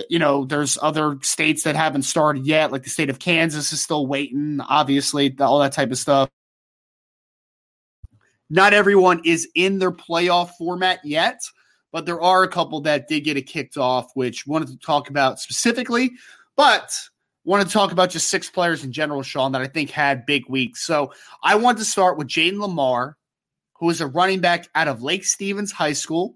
You 0.09 0.19
know, 0.19 0.45
there's 0.45 0.77
other 0.81 1.17
states 1.21 1.63
that 1.63 1.75
haven't 1.75 2.03
started 2.03 2.45
yet, 2.45 2.71
like 2.71 2.83
the 2.83 2.89
state 2.89 3.09
of 3.09 3.19
Kansas 3.19 3.73
is 3.73 3.81
still 3.81 4.07
waiting, 4.07 4.61
obviously, 4.61 5.35
all 5.39 5.59
that 5.59 5.73
type 5.73 5.91
of 5.91 5.97
stuff. 5.97 6.29
Not 8.49 8.73
everyone 8.73 9.21
is 9.25 9.47
in 9.55 9.77
their 9.79 9.91
playoff 9.91 10.51
format 10.57 10.99
yet, 11.03 11.41
but 11.91 12.05
there 12.05 12.21
are 12.21 12.43
a 12.43 12.47
couple 12.47 12.81
that 12.81 13.07
did 13.07 13.21
get 13.21 13.37
it 13.37 13.43
kicked 13.43 13.77
off, 13.77 14.11
which 14.15 14.47
wanted 14.47 14.69
to 14.69 14.77
talk 14.77 15.09
about 15.09 15.39
specifically, 15.39 16.11
but 16.55 16.91
wanted 17.43 17.67
to 17.67 17.73
talk 17.73 17.91
about 17.91 18.09
just 18.09 18.29
six 18.29 18.49
players 18.49 18.83
in 18.83 18.91
general, 18.91 19.21
Sean, 19.21 19.51
that 19.51 19.61
I 19.61 19.67
think 19.67 19.89
had 19.89 20.25
big 20.25 20.47
weeks. 20.49 20.83
So 20.83 21.13
I 21.43 21.55
want 21.55 21.77
to 21.79 21.85
start 21.85 22.17
with 22.17 22.27
Jayden 22.27 22.57
Limar, 22.57 23.15
who 23.79 23.89
is 23.89 24.01
a 24.01 24.07
running 24.07 24.41
back 24.41 24.67
out 24.75 24.87
of 24.87 25.01
Lake 25.01 25.23
Stevens 25.23 25.71
High 25.71 25.93
School 25.93 26.35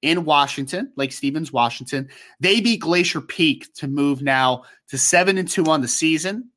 in 0.00 0.24
Washington, 0.24 0.92
Lake 0.96 1.12
Stevens, 1.12 1.52
Washington. 1.52 2.08
They 2.40 2.60
beat 2.60 2.80
Glacier 2.80 3.20
Peak 3.20 3.72
to 3.74 3.86
move 3.86 4.22
now 4.22 4.64
to 4.88 4.98
7 4.98 5.38
and 5.38 5.48
2 5.48 5.66
on 5.66 5.80
the 5.80 5.88
season. 5.88 6.48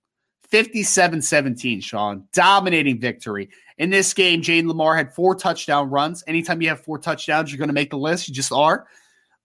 57 0.50 1.22
17, 1.22 1.82
Sean. 1.82 2.28
Dominating 2.32 3.00
victory. 3.00 3.50
In 3.78 3.90
this 3.90 4.14
game, 4.14 4.42
Jayden 4.42 4.72
Limar 4.72 4.96
had 4.96 5.14
four 5.14 5.36
touchdown 5.36 5.90
runs. 5.90 6.24
Anytime 6.28 6.62
you 6.62 6.70
have 6.70 6.82
four 6.82 6.98
touchdowns, 6.98 7.52
you're 7.52 7.58
going 7.58 7.68
to 7.68 7.74
make 7.74 7.90
the 7.90 7.98
list. 7.98 8.28
You 8.28 8.34
just 8.34 8.52
are. 8.52 8.88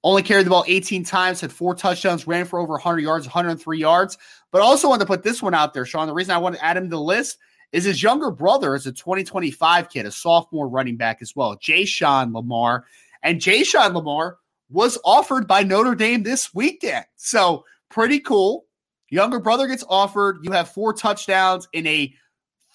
only 0.05 0.23
carried 0.23 0.47
the 0.47 0.51
ball 0.51 0.65
18 0.69 1.05
times, 1.05 1.41
had 1.41 1.53
four 1.53 1.75
touchdowns, 1.75 2.27
ran 2.27 2.45
for 2.45 2.59
over 2.59 2.75
100 2.75 3.01
yards, 3.01 3.27
103 3.27 3.79
yards. 3.79 4.19
But 4.53 4.63
also 4.63 4.89
wanted 4.89 5.01
to 5.01 5.07
put 5.07 5.23
this 5.23 5.43
one 5.43 5.55
out 5.55 5.75
there, 5.75 5.85
Sean. 5.85 6.07
The 6.07 6.15
reason 6.15 6.35
I 6.35 6.39
want 6.39 6.55
to 6.55 6.65
add 6.65 6.77
him 6.77 6.85
to 6.85 6.91
the 6.91 7.01
list 7.01 7.39
is 7.73 7.85
his 7.85 8.03
younger 8.03 8.31
brother 8.31 8.75
is 8.75 8.87
a 8.87 8.93
2025 8.93 9.89
kid, 9.89 10.07
a 10.07 10.11
sophomore 10.11 10.69
running 10.69 10.97
back 10.97 11.19
as 11.23 11.37
well, 11.37 11.57
Jashawn 11.57 12.33
Limar. 12.33 12.83
And 13.23 13.41
Jashawn 13.41 13.93
Limar 13.93 14.37
was 14.71 14.99
offered 15.05 15.47
by 15.47 15.63
Notre 15.63 15.95
Dame 15.95 16.23
this 16.23 16.55
weekend. 16.55 17.05
So 17.17 17.65
pretty 17.89 18.21
cool. 18.21 18.65
Younger 19.11 19.41
brother 19.41 19.67
gets 19.67 19.85
offered. 19.89 20.39
You 20.43 20.53
have 20.53 20.71
four 20.71 20.93
touchdowns 20.93 21.69
in 21.73 21.87
a 21.87 22.15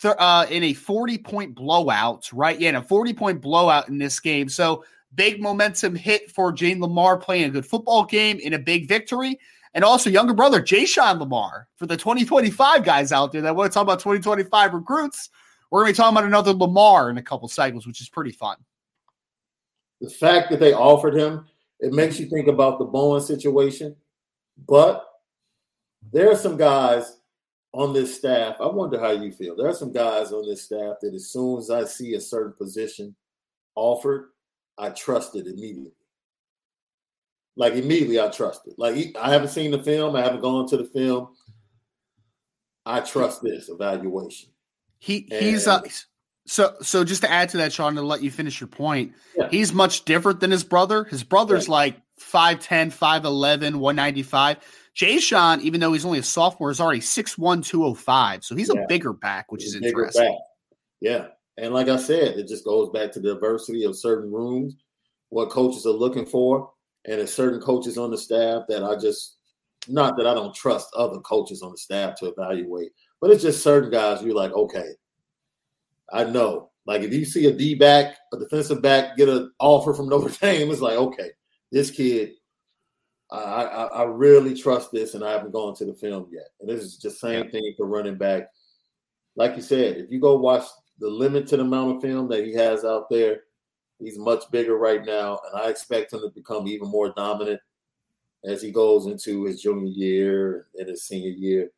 uh, 0.03 0.45
in 0.49 0.63
a 0.65 0.73
40 0.73 1.17
point 1.19 1.55
blowout, 1.55 2.29
right? 2.33 2.59
Yeah, 2.59 2.69
in 2.69 2.75
a 2.75 2.81
40 2.81 3.13
point 3.13 3.41
blowout 3.41 3.87
in 3.87 3.97
this 3.97 4.19
game. 4.19 4.49
So 4.49 4.83
big 5.15 5.41
momentum 5.41 5.95
hit 5.95 6.29
for 6.29 6.51
Jane 6.51 6.81
Lamar 6.81 7.17
playing 7.17 7.45
a 7.45 7.49
good 7.49 7.65
football 7.65 8.03
game 8.03 8.37
in 8.39 8.53
a 8.53 8.59
big 8.59 8.87
victory. 8.87 9.39
And 9.75 9.83
also 9.83 10.09
younger 10.09 10.33
brother, 10.33 10.61
Jashawn 10.61 11.19
Limar, 11.19 11.65
for 11.75 11.85
the 11.85 11.97
2025 11.97 12.83
guys 12.83 13.11
out 13.11 13.33
there 13.33 13.41
that 13.41 13.55
want 13.55 13.69
to 13.69 13.73
talk 13.73 13.83
about 13.83 13.99
2025 13.99 14.73
recruits. 14.73 15.29
We're 15.69 15.81
going 15.81 15.93
to 15.93 15.93
be 15.93 15.97
talking 15.97 16.17
about 16.17 16.27
another 16.27 16.53
Limar 16.53 17.09
in 17.09 17.17
a 17.17 17.21
couple 17.21 17.49
cycles, 17.49 17.85
which 17.85 17.99
is 17.99 18.07
pretty 18.07 18.31
fun. 18.31 18.55
The 19.99 20.09
fact 20.09 20.49
that 20.49 20.61
they 20.61 20.73
offered 20.73 21.13
him, 21.13 21.45
it 21.81 21.91
makes 21.91 22.19
you 22.19 22.27
think 22.27 22.47
about 22.47 22.79
the 22.79 22.85
Bowen 22.85 23.21
situation. 23.21 23.97
But 24.65 25.05
there 26.13 26.31
are 26.31 26.37
some 26.37 26.55
guys 26.55 27.17
on 27.73 27.91
this 27.91 28.15
staff. 28.15 28.55
I 28.61 28.67
wonder 28.67 28.97
how 28.97 29.11
you 29.11 29.33
feel. 29.33 29.57
There 29.57 29.67
are 29.67 29.73
some 29.73 29.91
guys 29.91 30.31
on 30.31 30.47
this 30.47 30.63
staff 30.63 30.97
that 31.01 31.13
as 31.13 31.27
soon 31.31 31.57
as 31.57 31.69
I 31.69 31.83
see 31.83 32.13
a 32.13 32.21
certain 32.21 32.53
position 32.53 33.13
offered, 33.75 34.29
I 34.77 34.91
trust 34.91 35.35
it 35.35 35.47
immediately. 35.47 35.91
Like 37.57 37.73
immediately, 37.73 38.19
I 38.19 38.29
trust 38.29 38.61
it. 38.67 38.75
Like 38.77 39.15
I 39.19 39.31
haven't 39.31 39.49
seen 39.49 39.71
the 39.71 39.81
film. 39.81 40.15
I 40.15 40.21
haven't 40.21 40.41
gone 40.41 40.67
to 40.69 40.77
the 40.77 40.85
film. 40.85 41.29
I 42.85 42.99
trust 42.99 43.41
this 43.41 43.69
evaluation. 43.69 44.49
He 44.99 45.27
he's 45.29 45.67
uh, 45.67 45.81
so 46.45 46.75
so 46.81 47.03
just 47.03 47.21
to 47.21 47.31
add 47.31 47.49
to 47.49 47.57
that, 47.57 47.73
Sean, 47.73 47.95
to 47.95 48.01
let 48.01 48.21
you 48.21 48.29
finish 48.29 48.59
your 48.59 48.67
point, 48.67 49.13
yeah. 49.37 49.49
he's 49.49 49.73
much 49.73 50.05
different 50.05 50.39
than 50.39 50.51
his 50.51 50.63
brother. 50.63 51.03
His 51.05 51.23
brother's 51.23 51.67
like 51.67 51.97
5'10, 52.19 52.93
5'11, 52.93 53.75
195. 53.75 54.57
Jashawn, 54.95 55.61
even 55.61 55.81
though 55.81 55.91
he's 55.91 56.05
only 56.05 56.19
a 56.19 56.23
sophomore, 56.23 56.71
is 56.71 56.79
already 56.79 57.01
6'1, 57.01 57.65
205. 57.65 58.45
So 58.45 58.55
he's 58.55 58.71
yeah. 58.73 58.81
a 58.81 58.87
bigger 58.87 59.11
back, 59.11 59.51
which 59.51 59.63
he's 59.63 59.75
is 59.75 59.81
interesting. 59.81 60.23
Back. 60.23 60.37
Yeah. 61.01 61.27
And 61.57 61.73
like 61.73 61.89
I 61.89 61.97
said, 61.97 62.37
it 62.37 62.47
just 62.47 62.63
goes 62.63 62.89
back 62.89 63.11
to 63.13 63.19
the 63.19 63.33
diversity 63.33 63.83
of 63.83 63.97
certain 63.97 64.31
rooms, 64.31 64.75
what 65.29 65.49
coaches 65.49 65.85
are 65.85 65.91
looking 65.91 66.25
for. 66.25 66.71
And 67.05 67.19
there's 67.19 67.33
certain 67.33 67.61
coaches 67.61 67.97
on 67.97 68.11
the 68.11 68.17
staff 68.17 68.63
that 68.67 68.83
I 68.83 68.95
just, 68.95 69.37
not 69.87 70.17
that 70.17 70.27
I 70.27 70.33
don't 70.33 70.55
trust 70.55 70.89
other 70.95 71.19
coaches 71.19 71.61
on 71.61 71.71
the 71.71 71.77
staff 71.77 72.15
to 72.19 72.27
evaluate, 72.27 72.91
but 73.21 73.29
it's 73.29 73.43
just 73.43 73.63
certain 73.63 73.91
guys 73.91 74.23
you're 74.23 74.35
like, 74.35 74.53
okay, 74.53 74.89
I 76.11 76.23
know. 76.23 76.71
Like 76.85 77.01
if 77.01 77.13
you 77.13 77.25
see 77.25 77.47
a 77.47 77.51
D 77.51 77.75
back, 77.75 78.15
a 78.33 78.37
defensive 78.37 78.81
back 78.81 79.17
get 79.17 79.29
an 79.29 79.51
offer 79.59 79.93
from 79.93 80.09
Notre 80.09 80.29
Dame, 80.41 80.71
it's 80.71 80.81
like, 80.81 80.97
okay, 80.97 81.29
this 81.71 81.91
kid 81.91 82.31
I, 83.31 83.37
I, 83.37 83.83
I 83.85 84.03
really 84.03 84.55
trust 84.55 84.91
this, 84.91 85.13
and 85.13 85.23
I 85.23 85.31
haven't 85.31 85.51
gone 85.51 85.75
to 85.75 85.85
the 85.85 85.93
film 85.93 86.27
yet. 86.31 86.49
And 86.59 86.69
this 86.69 86.83
is 86.83 86.97
just 86.97 87.21
the 87.21 87.27
same 87.27 87.45
yeah. 87.45 87.51
thing 87.51 87.73
for 87.77 87.87
running 87.87 88.17
back. 88.17 88.49
Like 89.35 89.55
you 89.55 89.61
said, 89.61 89.97
if 89.97 90.11
you 90.11 90.19
go 90.19 90.37
watch 90.37 90.65
the 90.99 91.09
limited 91.09 91.59
amount 91.59 91.97
of 91.97 92.01
film 92.01 92.29
that 92.29 92.45
he 92.45 92.53
has 92.53 92.85
out 92.85 93.09
there, 93.09 93.41
he's 93.99 94.17
much 94.17 94.43
bigger 94.51 94.77
right 94.77 95.03
now, 95.03 95.39
and 95.45 95.61
I 95.61 95.69
expect 95.69 96.13
him 96.13 96.21
to 96.21 96.29
become 96.29 96.67
even 96.67 96.87
more 96.87 97.13
dominant 97.15 97.61
as 98.43 98.61
he 98.61 98.71
goes 98.71 99.07
into 99.07 99.45
his 99.45 99.61
junior 99.61 99.87
year 99.87 100.67
and 100.77 100.87
his 100.87 101.03
senior 101.03 101.31
year. 101.31 101.71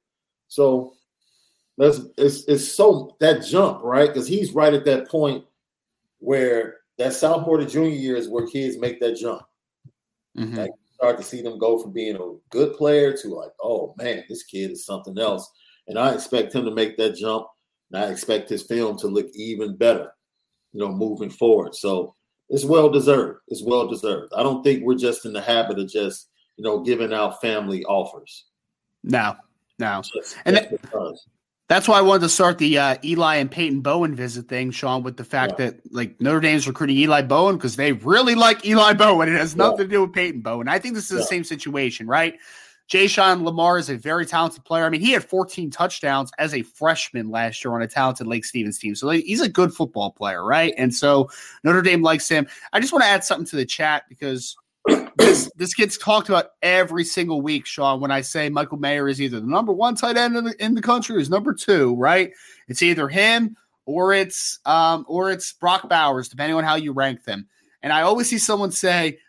So 0.48 0.94
that's 1.78 2.02
it's 2.18 2.44
it's 2.46 2.68
so 2.68 3.16
that 3.20 3.46
jump 3.46 3.84
right 3.84 4.08
because 4.08 4.28
he's 4.28 4.54
right 4.54 4.74
at 4.74 4.86
that 4.86 5.08
point 5.08 5.46
where 6.20 6.78
that 6.98 7.14
sophomore 7.14 7.58
to 7.58 7.66
junior 7.66 7.96
year 7.96 8.16
is 8.16 8.28
where 8.28 8.48
kids 8.48 8.78
make 8.78 9.00
that 9.00 9.16
jump. 9.16 9.44
Mm-hmm. 10.38 10.58
Like 10.58 10.72
start 10.96 11.18
to 11.18 11.24
see 11.24 11.42
them 11.42 11.60
go 11.60 11.78
from 11.78 11.92
being 11.92 12.16
a 12.16 12.36
good 12.50 12.76
player 12.76 13.16
to 13.16 13.28
like, 13.30 13.52
oh 13.62 13.94
man, 13.98 14.24
this 14.28 14.44
kid 14.44 14.72
is 14.72 14.86
something 14.86 15.18
else. 15.18 15.50
And 15.88 15.98
I 15.98 16.14
expect 16.14 16.54
him 16.54 16.66
to 16.66 16.72
make 16.72 16.98
that 16.98 17.16
jump. 17.16 17.48
And 17.92 18.04
I 18.04 18.10
expect 18.10 18.50
his 18.50 18.64
film 18.64 18.98
to 19.00 19.08
look 19.08 19.28
even 19.34 19.78
better, 19.78 20.12
you 20.78 20.86
know, 20.86 20.94
moving 20.94 21.32
forward. 21.32 21.74
So 21.74 22.14
it's 22.50 22.64
well 22.64 22.88
deserved. 22.88 23.40
It's 23.48 23.64
well 23.64 23.88
deserved. 23.88 24.32
I 24.38 24.44
don't 24.44 24.64
think 24.64 24.84
we're 24.84 24.94
just 24.94 25.26
in 25.26 25.34
the 25.34 25.42
habit 25.42 25.80
of 25.80 25.90
just, 25.90 26.30
you 26.56 26.64
know, 26.64 26.82
giving 26.82 27.12
out 27.12 27.42
family 27.42 27.84
offers. 27.86 28.46
No, 29.04 29.36
no. 29.80 30.04
Just, 30.14 30.38
and 30.46 30.56
just 30.56 30.70
because. 30.70 31.26
That's 31.68 31.88
why 31.88 31.98
I 31.98 32.02
wanted 32.02 32.22
to 32.22 32.30
start 32.30 32.60
the 32.60 32.78
uh, 32.78 32.98
Eli 33.04 33.38
and 33.38 33.50
Peyton 33.50 33.82
Bowen 33.82 34.14
visit 34.14 34.48
thing, 34.48 34.70
Sean, 34.70 35.02
with 35.02 35.18
the 35.18 35.24
fact 35.24 35.56
yeah. 35.58 35.72
that 35.72 35.92
like 35.92 36.22
Notre 36.22 36.42
Dame's 36.42 36.68
recruiting 36.68 36.98
Eli 36.98 37.24
Bowen 37.24 37.58
because 37.58 37.76
they 37.76 37.94
really 37.94 38.36
like 38.36 38.64
Eli 38.64 38.94
Bowen. 38.94 39.30
It 39.30 39.38
has 39.38 39.56
nothing 39.56 39.80
yeah. 39.80 39.84
to 39.86 39.90
do 39.90 40.02
with 40.04 40.14
Peyton 40.14 40.42
Bowen. 40.42 40.68
I 40.68 40.78
think 40.78 40.94
this 40.94 41.06
is 41.06 41.12
yeah. 41.12 41.18
the 41.18 41.24
same 41.24 41.44
situation, 41.44 42.06
right? 42.06 42.36
Jashawn 42.90 43.44
Limar 43.44 43.80
is 43.80 43.90
a 43.90 43.98
very 43.98 44.26
talented 44.26 44.64
player. 44.64 44.86
I 44.86 44.90
mean, 44.90 45.02
he 45.02 45.12
had 45.12 45.24
14 45.24 45.70
touchdowns 45.70 46.32
as 46.38 46.54
a 46.54 46.62
freshman 46.62 47.30
last 47.30 47.64
year 47.64 47.74
on 47.74 47.82
a 47.82 47.88
talented 47.88 48.28
Lake 48.28 48.46
Stevens 48.46 48.80
team. 48.80 48.96
So 48.96 49.10
he's 49.10 49.42
a 49.42 49.50
good 49.50 49.74
football 49.74 50.12
player, 50.12 50.44
right? 50.46 50.74
And 50.78 50.94
so 50.96 51.30
Notre 51.64 51.82
Dame 51.82 52.02
likes 52.02 52.30
him. 52.30 52.48
I 52.72 52.80
just 52.80 52.94
want 52.94 53.04
to 53.04 53.10
add 53.10 53.26
something 53.26 53.46
to 53.48 53.58
the 53.58 53.66
chat 53.66 54.04
because 54.08 54.56
this 55.18 55.52
this 55.58 55.74
gets 55.74 55.98
talked 55.98 56.30
about 56.30 56.52
every 56.62 57.04
single 57.04 57.42
week, 57.42 57.66
Sean. 57.66 58.00
When 58.00 58.12
I 58.12 58.22
say 58.22 58.48
Michael 58.48 58.78
Mayer 58.78 59.10
is 59.10 59.22
either 59.22 59.42
the 59.42 59.48
number 59.48 59.74
one 59.74 59.96
tight 59.96 60.16
end 60.16 60.38
in 60.38 60.46
the, 60.46 60.64
in 60.64 60.74
the 60.74 60.82
country 60.82 61.18
or 61.18 61.20
is 61.20 61.30
number 61.30 61.54
two, 61.54 61.94
right? 61.96 62.32
It's 62.70 62.82
either 62.82 63.10
him 63.10 63.58
or 63.86 64.14
it's 64.14 64.60
um, 64.66 65.04
or 65.10 65.30
it's 65.30 65.52
Brock 65.52 65.90
Bowers, 65.90 66.30
depending 66.30 66.56
on 66.56 66.64
how 66.64 66.76
you 66.76 66.94
rank 66.94 67.26
them. 67.26 67.48
And 67.84 67.92
I 67.92 68.02
always 68.02 68.30
see 68.30 68.38
someone 68.38 68.72
say 68.72 69.20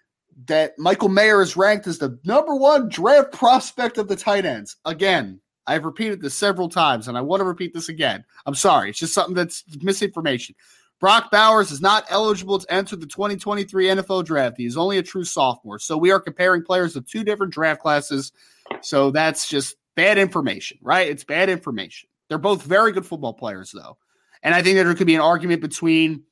that 0.46 0.78
Michael 0.78 1.08
Mayer 1.08 1.42
is 1.42 1.56
ranked 1.56 1.86
as 1.86 1.98
the 1.98 2.18
number 2.24 2.54
one 2.54 2.88
draft 2.88 3.32
prospect 3.32 3.98
of 3.98 4.08
the 4.08 4.16
tight 4.16 4.44
ends. 4.44 4.76
Again, 4.84 5.40
I've 5.66 5.84
repeated 5.84 6.22
this 6.22 6.34
several 6.34 6.68
times, 6.68 7.08
and 7.08 7.18
I 7.18 7.20
want 7.20 7.40
to 7.40 7.44
repeat 7.44 7.74
this 7.74 7.88
again. 7.88 8.24
I'm 8.46 8.54
sorry, 8.54 8.90
it's 8.90 8.98
just 8.98 9.14
something 9.14 9.34
that's 9.34 9.64
misinformation. 9.82 10.54
Brock 11.00 11.30
Bowers 11.30 11.70
is 11.70 11.80
not 11.80 12.04
eligible 12.10 12.58
to 12.58 12.72
enter 12.72 12.96
the 12.96 13.06
2023 13.06 13.86
NFL 13.86 14.24
draft. 14.24 14.56
He 14.56 14.66
is 14.66 14.76
only 14.76 14.98
a 14.98 15.02
true 15.02 15.24
sophomore. 15.24 15.78
So 15.78 15.96
we 15.96 16.10
are 16.10 16.18
comparing 16.18 16.64
players 16.64 16.96
of 16.96 17.06
two 17.06 17.22
different 17.22 17.52
draft 17.52 17.80
classes. 17.80 18.32
So 18.80 19.10
that's 19.10 19.48
just 19.48 19.76
bad 19.94 20.18
information, 20.18 20.78
right? 20.82 21.08
It's 21.08 21.22
bad 21.22 21.48
information. 21.48 22.08
They're 22.28 22.38
both 22.38 22.62
very 22.62 22.92
good 22.92 23.06
football 23.06 23.32
players, 23.32 23.70
though. 23.72 23.96
And 24.42 24.54
I 24.54 24.62
think 24.62 24.76
that 24.76 24.84
there 24.84 24.94
could 24.94 25.06
be 25.06 25.14
an 25.14 25.20
argument 25.20 25.60
between 25.60 26.24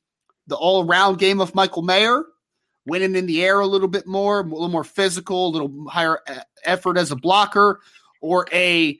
the 0.46 0.56
all 0.56 0.84
around 0.84 1.18
game 1.18 1.40
of 1.40 1.54
Michael 1.54 1.82
Mayer, 1.82 2.24
winning 2.86 3.16
in 3.16 3.26
the 3.26 3.44
air 3.44 3.60
a 3.60 3.66
little 3.66 3.88
bit 3.88 4.06
more, 4.06 4.40
a 4.40 4.42
little 4.42 4.68
more 4.68 4.84
physical, 4.84 5.48
a 5.48 5.50
little 5.50 5.88
higher 5.88 6.20
effort 6.64 6.96
as 6.96 7.10
a 7.10 7.16
blocker, 7.16 7.80
or 8.20 8.46
a 8.52 8.98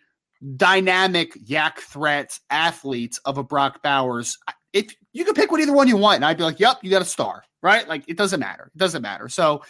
dynamic 0.57 1.33
YAC 1.47 1.79
threat 1.79 2.39
athlete 2.51 3.19
of 3.25 3.39
a 3.39 3.43
Brock 3.43 3.83
Bowers 3.83 4.39
if 4.77 4.95
you 5.15 5.25
could 5.25 5.35
pick 5.35 5.51
what 5.51 5.61
either 5.61 5.73
one 5.73 5.89
you 5.89 5.97
want, 5.97 6.17
and 6.17 6.25
I'd 6.25 6.37
be 6.37 6.43
like, 6.43 6.61
"Yep, 6.61 6.81
you 6.83 6.91
got 6.91 7.01
a 7.01 7.07
star," 7.07 7.45
right? 7.63 7.89
Like 7.89 8.05
it 8.09 8.19
doesn't 8.19 8.41
matter. 8.41 8.71
It 8.75 8.79
doesn't 8.79 9.01
matter. 9.01 9.29
So, 9.29 9.63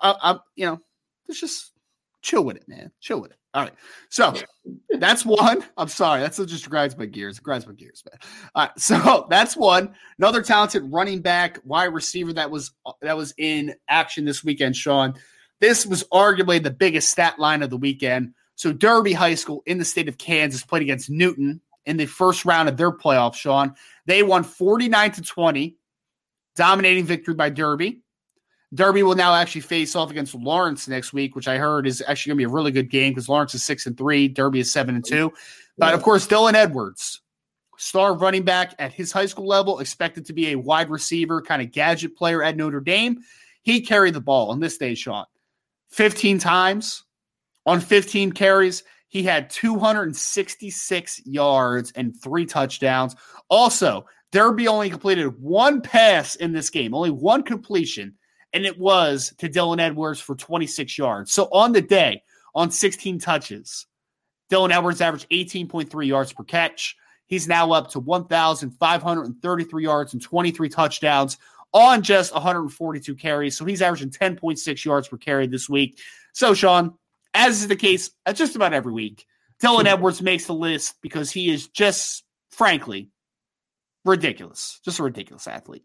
uh, 0.00 0.14
I'm, 0.22 0.40
you 0.54 0.64
know, 0.64 0.80
let's 1.28 1.40
just 1.40 1.72
chill 2.26 2.44
with 2.44 2.56
it, 2.56 2.68
man. 2.68 2.90
Chill 3.00 3.20
with 3.20 3.30
it. 3.30 3.38
All 3.54 3.62
right. 3.62 3.72
So 4.10 4.34
that's 4.98 5.24
one. 5.24 5.64
I'm 5.76 5.88
sorry. 5.88 6.20
That's 6.20 6.36
just 6.36 6.68
grinds 6.68 6.96
my 6.96 7.06
gears. 7.06 7.38
It 7.38 7.44
grinds 7.44 7.66
my 7.66 7.72
gears, 7.72 8.02
man. 8.10 8.18
All 8.54 8.64
right. 8.64 8.78
So 8.78 9.26
that's 9.30 9.56
one. 9.56 9.94
Another 10.18 10.42
talented 10.42 10.82
running 10.92 11.22
back, 11.22 11.60
wide 11.64 11.94
receiver 11.94 12.32
that 12.34 12.50
was 12.50 12.72
uh, 12.84 12.92
that 13.00 13.16
was 13.16 13.32
in 13.38 13.74
action 13.88 14.24
this 14.24 14.44
weekend, 14.44 14.76
Sean. 14.76 15.14
This 15.60 15.86
was 15.86 16.04
arguably 16.12 16.62
the 16.62 16.70
biggest 16.70 17.10
stat 17.10 17.38
line 17.38 17.62
of 17.62 17.70
the 17.70 17.78
weekend. 17.78 18.34
So 18.56 18.72
Derby 18.72 19.12
High 19.12 19.36
School 19.36 19.62
in 19.66 19.78
the 19.78 19.84
state 19.84 20.08
of 20.08 20.18
Kansas 20.18 20.64
played 20.64 20.82
against 20.82 21.08
Newton 21.08 21.60
in 21.86 21.96
the 21.96 22.06
first 22.06 22.44
round 22.44 22.68
of 22.68 22.76
their 22.76 22.90
playoff, 22.90 23.34
Sean. 23.34 23.74
They 24.06 24.22
won 24.22 24.42
49 24.44 25.12
to 25.12 25.22
20, 25.22 25.76
dominating 26.56 27.04
victory 27.04 27.34
by 27.34 27.50
Derby. 27.50 28.02
Derby 28.74 29.02
will 29.02 29.14
now 29.14 29.34
actually 29.34 29.60
face 29.60 29.94
off 29.94 30.10
against 30.10 30.34
Lawrence 30.34 30.88
next 30.88 31.12
week, 31.12 31.36
which 31.36 31.48
I 31.48 31.56
heard 31.56 31.86
is 31.86 32.02
actually 32.06 32.30
going 32.30 32.36
to 32.36 32.40
be 32.48 32.50
a 32.50 32.54
really 32.54 32.72
good 32.72 32.90
game 32.90 33.12
because 33.12 33.28
Lawrence 33.28 33.54
is 33.54 33.64
six 33.64 33.86
and 33.86 33.96
three, 33.96 34.28
Derby 34.28 34.60
is 34.60 34.72
seven 34.72 34.96
and 34.96 35.04
two. 35.04 35.32
But 35.78 35.94
of 35.94 36.02
course, 36.02 36.26
Dylan 36.26 36.54
Edwards, 36.54 37.20
star 37.78 38.14
running 38.14 38.42
back 38.42 38.74
at 38.78 38.92
his 38.92 39.12
high 39.12 39.26
school 39.26 39.46
level, 39.46 39.78
expected 39.78 40.26
to 40.26 40.32
be 40.32 40.48
a 40.48 40.56
wide 40.56 40.90
receiver, 40.90 41.40
kind 41.40 41.62
of 41.62 41.70
gadget 41.70 42.16
player 42.16 42.42
at 42.42 42.56
Notre 42.56 42.80
Dame. 42.80 43.18
He 43.62 43.80
carried 43.80 44.14
the 44.14 44.20
ball 44.20 44.50
on 44.50 44.60
this 44.60 44.78
day, 44.78 44.94
Sean, 44.94 45.26
15 45.90 46.38
times 46.38 47.04
on 47.66 47.80
15 47.80 48.32
carries. 48.32 48.82
He 49.08 49.22
had 49.22 49.48
266 49.50 51.26
yards 51.26 51.92
and 51.92 52.16
three 52.20 52.46
touchdowns. 52.46 53.14
Also, 53.48 54.06
Derby 54.32 54.66
only 54.68 54.90
completed 54.90 55.40
one 55.40 55.80
pass 55.80 56.36
in 56.36 56.52
this 56.52 56.70
game, 56.70 56.94
only 56.94 57.10
one 57.10 57.42
completion, 57.42 58.14
and 58.56 58.64
it 58.64 58.78
was 58.78 59.34
to 59.36 59.50
Dylan 59.50 59.80
Edwards 59.80 60.18
for 60.18 60.34
26 60.34 60.96
yards. 60.96 61.30
So 61.30 61.44
on 61.52 61.72
the 61.72 61.82
day, 61.82 62.22
on 62.54 62.70
16 62.70 63.18
touches, 63.18 63.86
Dylan 64.50 64.72
Edwards 64.72 65.02
averaged 65.02 65.28
18.3 65.28 66.06
yards 66.06 66.32
per 66.32 66.42
catch. 66.42 66.96
He's 67.26 67.46
now 67.46 67.72
up 67.72 67.90
to 67.90 68.00
1,533 68.00 69.84
yards 69.84 70.14
and 70.14 70.22
23 70.22 70.68
touchdowns 70.70 71.36
on 71.74 72.00
just 72.00 72.32
142 72.32 73.14
carries. 73.16 73.58
So 73.58 73.66
he's 73.66 73.82
averaging 73.82 74.08
10.6 74.08 74.84
yards 74.86 75.08
per 75.08 75.18
carry 75.18 75.46
this 75.46 75.68
week. 75.68 76.00
So, 76.32 76.54
Sean, 76.54 76.94
as 77.34 77.60
is 77.60 77.68
the 77.68 77.76
case 77.76 78.10
uh, 78.24 78.32
just 78.32 78.56
about 78.56 78.72
every 78.72 78.92
week, 78.94 79.26
Dylan 79.62 79.84
Edwards 79.84 80.22
makes 80.22 80.46
the 80.46 80.54
list 80.54 80.94
because 81.02 81.30
he 81.30 81.50
is 81.52 81.68
just, 81.68 82.24
frankly, 82.52 83.10
ridiculous. 84.06 84.80
Just 84.82 84.98
a 84.98 85.02
ridiculous 85.02 85.46
athlete. 85.46 85.84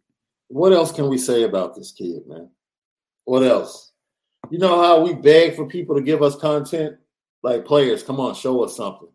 What 0.51 0.73
else 0.73 0.91
can 0.91 1.09
we 1.09 1.17
say 1.17 1.43
about 1.43 1.75
this 1.75 1.91
kid, 1.91 2.27
man? 2.27 2.49
What 3.31 3.43
else? 3.43 3.93
You 4.49 4.59
know 4.59 4.81
how 4.81 4.99
we 4.99 5.13
beg 5.13 5.55
for 5.55 5.65
people 5.65 5.95
to 5.95 6.01
give 6.01 6.21
us 6.21 6.35
content? 6.35 6.97
Like 7.43 7.63
players, 7.63 8.03
come 8.03 8.19
on, 8.19 8.35
show 8.35 8.61
us 8.61 8.75
something. 8.75 9.07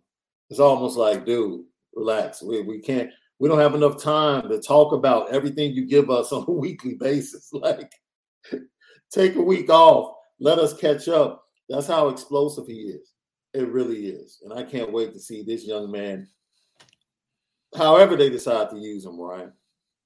It's 0.48 0.58
almost 0.58 0.96
like, 0.96 1.26
dude, 1.26 1.66
relax. 1.94 2.42
We, 2.42 2.62
we 2.62 2.78
can't, 2.78 3.10
we 3.38 3.46
don't 3.46 3.58
have 3.58 3.74
enough 3.74 4.02
time 4.02 4.48
to 4.48 4.58
talk 4.58 4.94
about 4.94 5.34
everything 5.34 5.74
you 5.74 5.84
give 5.84 6.08
us 6.08 6.32
on 6.32 6.46
a 6.48 6.50
weekly 6.50 6.94
basis. 6.94 7.50
Like, 7.52 7.92
take 9.12 9.36
a 9.36 9.42
week 9.42 9.68
off, 9.68 10.14
let 10.40 10.58
us 10.58 10.72
catch 10.72 11.08
up. 11.08 11.44
That's 11.68 11.86
how 11.86 12.08
explosive 12.08 12.66
he 12.66 12.96
is. 12.96 13.12
It 13.52 13.68
really 13.68 14.06
is. 14.06 14.38
And 14.42 14.58
I 14.58 14.62
can't 14.62 14.94
wait 14.94 15.12
to 15.12 15.20
see 15.20 15.42
this 15.42 15.66
young 15.66 15.90
man, 15.90 16.26
however 17.76 18.16
they 18.16 18.30
decide 18.30 18.70
to 18.70 18.78
use 18.78 19.04
him, 19.04 19.20
Ryan. 19.20 19.52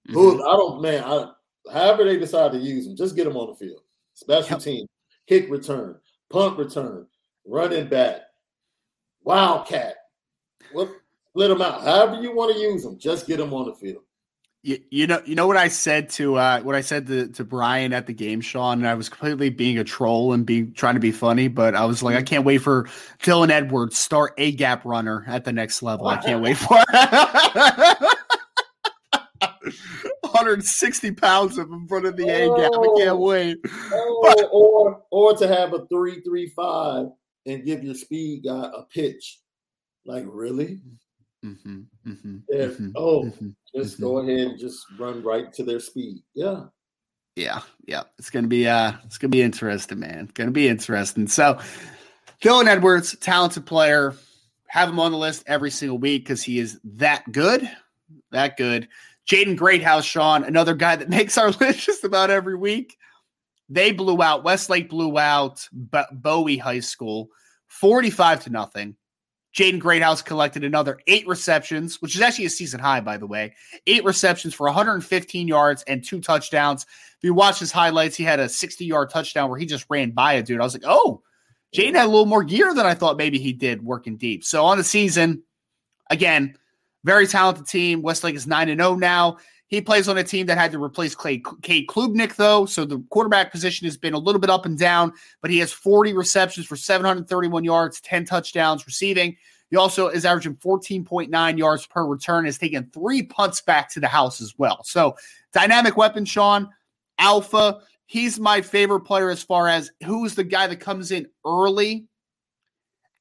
Mm-hmm. 0.09 0.15
Who 0.15 0.43
I 0.43 0.57
don't, 0.57 0.83
man, 0.83 1.05
I, 1.05 1.31
however 1.73 2.03
they 2.03 2.19
decide 2.19 2.51
to 2.51 2.59
use 2.59 2.89
him, 2.89 2.97
just 2.97 3.15
get 3.15 3.29
him 3.29 3.37
on 3.37 3.51
the 3.51 3.55
field. 3.55 3.83
Special 4.21 4.57
yep. 4.57 4.61
team, 4.61 4.87
kick 5.27 5.51
return, 5.51 5.97
punt 6.29 6.59
return, 6.59 7.07
running 7.47 7.89
back, 7.89 8.21
wildcat. 9.25 9.95
What 10.73 10.91
split 11.31 11.49
them 11.49 11.63
out. 11.63 11.83
However 11.83 12.21
you 12.21 12.35
want 12.35 12.53
to 12.53 12.61
use 12.61 12.83
them, 12.83 12.99
just 12.99 13.27
get 13.27 13.39
them 13.39 13.55
on 13.55 13.67
the 13.67 13.75
field. 13.75 14.03
You, 14.63 14.79
you 14.91 15.07
know, 15.07 15.23
you 15.25 15.35
know 15.35 15.47
what 15.47 15.57
I 15.57 15.69
said 15.69 16.11
to 16.11 16.37
uh, 16.37 16.61
what 16.61 16.75
I 16.75 16.83
said 16.83 17.07
to, 17.07 17.29
to 17.29 17.45
Brian 17.45 17.95
at 17.95 18.07
the 18.07 18.13
game, 18.13 18.43
Sean. 18.43 18.81
And 18.81 18.87
I 18.87 18.93
was 18.93 19.09
completely 19.09 19.49
being 19.49 19.79
a 19.79 19.85
troll 19.85 20.35
and 20.35 20.45
being 20.45 20.75
trying 20.75 20.95
to 20.95 21.01
be 21.01 21.13
funny, 21.13 21.49
but 21.49 21.75
I 21.75 21.87
was 21.87 22.03
like, 22.03 22.15
I 22.15 22.19
mm-hmm. 22.19 22.27
can't 22.27 22.45
wait 22.45 22.59
for 22.59 22.91
Dylan 23.23 23.49
Edwards 23.49 23.99
start 23.99 24.35
a 24.37 24.53
gap 24.53 24.85
runner 24.85 25.25
at 25.27 25.47
the 25.47 25.53
next 25.53 25.83
level. 25.83 26.09
I 26.09 26.19
can't 26.19 26.43
wait 26.45 26.59
for 26.59 26.77
it. 26.79 28.17
160 30.33 31.13
pounds 31.13 31.59
of 31.59 31.71
in 31.71 31.87
front 31.87 32.07
of 32.07 32.17
the 32.17 32.29
A 32.29 32.47
gap. 32.49 32.73
I 32.73 32.99
can't 32.99 33.11
oh. 33.11 33.17
wait. 33.17 33.59
Oh, 33.93 34.35
but, 34.37 34.49
or 34.53 35.03
or 35.11 35.37
to 35.37 35.49
have 35.49 35.73
a 35.75 35.87
three 35.87 36.21
three 36.23 36.49
five 36.49 37.07
and 37.47 37.65
give 37.65 37.83
your 37.85 37.95
speed 37.95 38.45
guy 38.45 38.71
a 38.75 38.83
pitch. 38.85 39.41
Like 40.05 40.25
really? 40.27 40.81
Mm-hmm, 41.45 41.81
mm-hmm, 42.07 42.37
mm-hmm, 42.53 42.91
oh, 42.97 43.25
mm-hmm, 43.25 43.49
just 43.75 43.99
go 43.99 44.15
mm-hmm. 44.15 44.29
ahead 44.29 44.47
and 44.49 44.59
just 44.59 44.85
run 44.99 45.23
right 45.23 45.51
to 45.55 45.65
their 45.65 45.81
speed. 45.81 46.23
Yeah. 46.35 46.65
Yeah, 47.37 47.61
yeah. 47.87 48.03
It's 48.19 48.29
gonna 48.29 48.49
be 48.49 48.69
uh 48.69 48.93
it's 49.05 49.17
gonna 49.17 49.31
be 49.31 49.43
interesting, 49.43 50.01
man. 50.01 50.25
It's 50.25 50.33
gonna 50.33 50.51
be 50.51 50.69
interesting. 50.69 51.27
So 51.29 51.59
Dylan 52.43 52.67
Edwards, 52.67 53.17
talented 53.19 53.67
player. 53.67 54.15
Have 54.67 54.89
him 54.89 55.01
on 55.01 55.13
the 55.13 55.19
list 55.19 55.45
every 55.47 55.71
single 55.71 55.99
week 55.99 56.25
because 56.25 56.43
he 56.43 56.59
is 56.59 56.79
that 56.85 57.31
good. 57.33 57.69
That 58.31 58.57
good. 58.57 58.89
Jaden 59.31 59.57
Greathouse, 59.57 60.05
Sean, 60.05 60.43
another 60.43 60.75
guy 60.75 60.97
that 60.97 61.09
makes 61.09 61.39
our 61.39 61.51
list 61.53 61.87
just 61.87 62.03
about 62.03 62.31
every 62.31 62.57
week. 62.57 62.97
They 63.69 63.93
blew 63.93 64.21
out, 64.21 64.43
Westlake 64.43 64.91
blew 64.91 65.17
out 65.17 65.67
Bowie 66.13 66.57
High 66.57 66.81
School 66.81 67.29
45 67.69 68.45
to 68.45 68.51
nothing. 68.51 68.97
Jaden 69.55 69.79
Greathouse 69.79 70.23
collected 70.23 70.65
another 70.65 70.99
eight 71.07 71.27
receptions, 71.27 72.03
which 72.03 72.15
is 72.17 72.21
actually 72.21 72.47
a 72.47 72.51
season 72.51 72.81
high, 72.81 73.01
by 73.01 73.17
the 73.17 73.27
way. 73.27 73.55
Eight 73.87 74.05
receptions 74.05 74.55
for 74.55 74.67
115 74.67 75.47
yards 75.47 75.85
and 75.85 76.05
two 76.05 76.21
touchdowns. 76.21 76.85
If 76.85 77.23
you 77.23 77.35
watch 77.35 77.59
his 77.61 77.73
highlights, 77.73 78.17
he 78.17 78.25
had 78.25 78.41
a 78.41 78.49
60 78.49 78.85
yard 78.85 79.11
touchdown 79.11 79.49
where 79.49 79.59
he 79.59 79.67
just 79.67 79.87
ran 79.89 80.11
by 80.11 80.35
a 80.35 80.43
dude. 80.43 80.61
I 80.61 80.65
was 80.65 80.75
like, 80.75 80.85
oh, 80.87 81.23
Jaden 81.75 81.95
had 81.95 82.07
a 82.07 82.11
little 82.11 82.27
more 82.27 82.45
gear 82.45 82.75
than 82.75 82.87
I 82.87 82.95
thought 82.95 83.17
maybe 83.17 83.39
he 83.39 83.53
did 83.53 83.85
working 83.85 84.17
deep. 84.17 84.45
So 84.45 84.65
on 84.65 84.79
the 84.79 84.85
season, 84.85 85.43
again, 86.11 86.57
very 87.05 87.27
talented 87.27 87.67
team. 87.67 88.03
Westlake 88.03 88.35
is 88.35 88.47
9 88.47 88.67
0 88.69 88.95
now. 88.97 89.39
He 89.71 89.81
plays 89.81 90.09
on 90.09 90.19
a 90.19 90.25
team 90.25 90.47
that 90.47 90.59
had 90.59 90.73
to 90.73 90.83
replace 90.83 91.15
Clay, 91.15 91.41
Cade 91.63 91.87
Klubnik, 91.87 92.35
though. 92.35 92.67
So 92.67 92.85
the 92.85 93.03
quarterback 93.11 93.53
position 93.53 93.87
has 93.87 93.97
been 93.97 94.15
a 94.15 94.19
little 94.19 94.41
bit 94.41 94.51
up 94.51 94.67
and 94.67 94.77
down, 94.77 95.13
but 95.43 95.51
he 95.51 95.59
has 95.59 95.73
40 95.73 96.13
receptions 96.13 96.67
for 96.67 96.75
731 96.75 97.63
yards, 97.63 98.01
10 98.01 98.25
touchdowns 98.25 98.85
receiving. 98.85 99.37
He 99.71 99.77
also 99.77 100.09
is 100.09 100.25
averaging 100.25 100.57
14.9 100.57 101.57
yards 101.57 101.87
per 101.87 102.05
return, 102.05 102.47
has 102.47 102.59
taken 102.59 102.91
three 102.93 103.23
punts 103.23 103.61
back 103.61 103.89
to 103.91 104.01
the 104.01 104.09
house 104.09 104.41
as 104.41 104.55
well. 104.59 104.83
So 104.83 105.15
dynamic 105.53 105.97
weapon, 105.97 106.25
Sean, 106.25 106.69
alpha. 107.19 107.81
He's 108.07 108.41
my 108.41 108.61
favorite 108.61 109.03
player 109.03 109.31
as 109.31 109.45
far 109.45 109.69
as 109.69 109.93
who's 110.05 110.35
the 110.35 110.43
guy 110.43 110.67
that 110.67 110.81
comes 110.81 111.13
in 111.13 111.29
early 111.47 112.09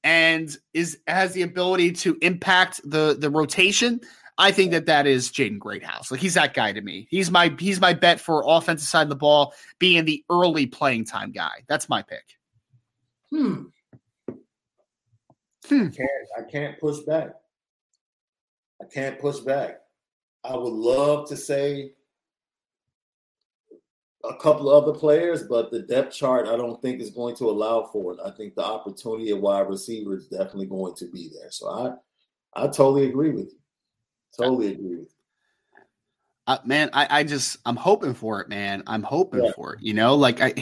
and 0.04 0.56
is 0.74 1.00
has 1.08 1.34
the 1.34 1.41
ability 1.41 1.91
to 1.91 2.18
impact 2.22 2.82
the 2.84 3.16
the 3.20 3.30
rotation. 3.30 4.02
I 4.38 4.54
think 4.54 4.72
that 4.72 4.86
that 4.86 5.06
is 5.06 5.30
Jaden 5.30 5.60
Greathouse. 5.60 6.12
Like 6.12 6.22
he's 6.22 6.36
that 6.36 6.54
guy 6.54 6.72
to 6.72 6.82
me. 6.82 7.08
He's 7.10 7.30
my 7.30 7.54
he's 7.60 7.82
my 7.82 7.93
bet 7.93 8.20
for 8.20 8.43
offensive 8.47 8.88
side 8.88 9.04
of 9.04 9.10
the 9.10 9.16
ball, 9.16 9.54
being 9.80 10.06
the 10.06 10.24
early 10.30 10.66
playing 10.66 11.06
time 11.06 11.32
guy. 11.32 11.64
That's 11.68 11.89
my 11.89 12.02
pick. 12.02 12.24
Hmm. 13.30 13.64
hmm. 15.68 15.88
I 15.88 15.89
can't 15.89 16.10
I 16.38 16.41
can't 16.50 16.80
push 16.80 17.00
back. 17.00 17.32
I 18.82 18.86
can't 18.86 19.20
push 19.20 19.39
back. 19.39 19.82
I 20.45 20.56
would 20.56 20.74
love 20.74 21.28
to 21.30 21.38
say 21.38 21.91
a 24.24 24.36
couple 24.36 24.70
of 24.70 24.84
other 24.84 24.97
players, 24.97 25.43
but 25.43 25.72
the 25.72 25.80
depth 25.80 26.13
chart 26.13 26.47
I 26.47 26.57
don't 26.57 26.82
think 26.82 27.01
is 27.01 27.09
going 27.09 27.36
to 27.38 27.49
allow 27.49 27.89
for 27.91 28.13
it. 28.13 28.20
I 28.24 28.32
think 28.32 28.55
the 28.55 28.63
opportunity 28.63 29.32
of 29.32 29.39
wide 29.39 29.70
receiver 29.70 30.15
is 30.15 30.28
definitely 30.28 30.67
going 30.67 30.95
to 30.95 31.05
be 31.09 31.30
there. 31.39 31.51
So 31.51 31.70
I 31.70 32.61
I 32.61 32.67
totally 32.67 33.07
agree 33.07 33.32
with 33.32 33.51
you. 33.51 33.59
Totally 34.38 34.74
agree 34.74 34.97
with 34.97 35.09
you. 35.09 35.20
Uh, 36.47 36.57
man, 36.65 36.89
I, 36.93 37.20
I 37.20 37.24
just 37.24 37.57
I'm 37.65 37.76
hoping 37.76 38.13
for 38.13 38.41
it, 38.41 38.49
man. 38.49 38.84
I'm 38.88 39.03
hoping 39.03 39.43
yeah. 39.43 39.51
for 39.55 39.76
it. 39.76 39.82
You 39.82 39.93
know, 39.93 40.15
like 40.15 40.41
I 40.41 40.53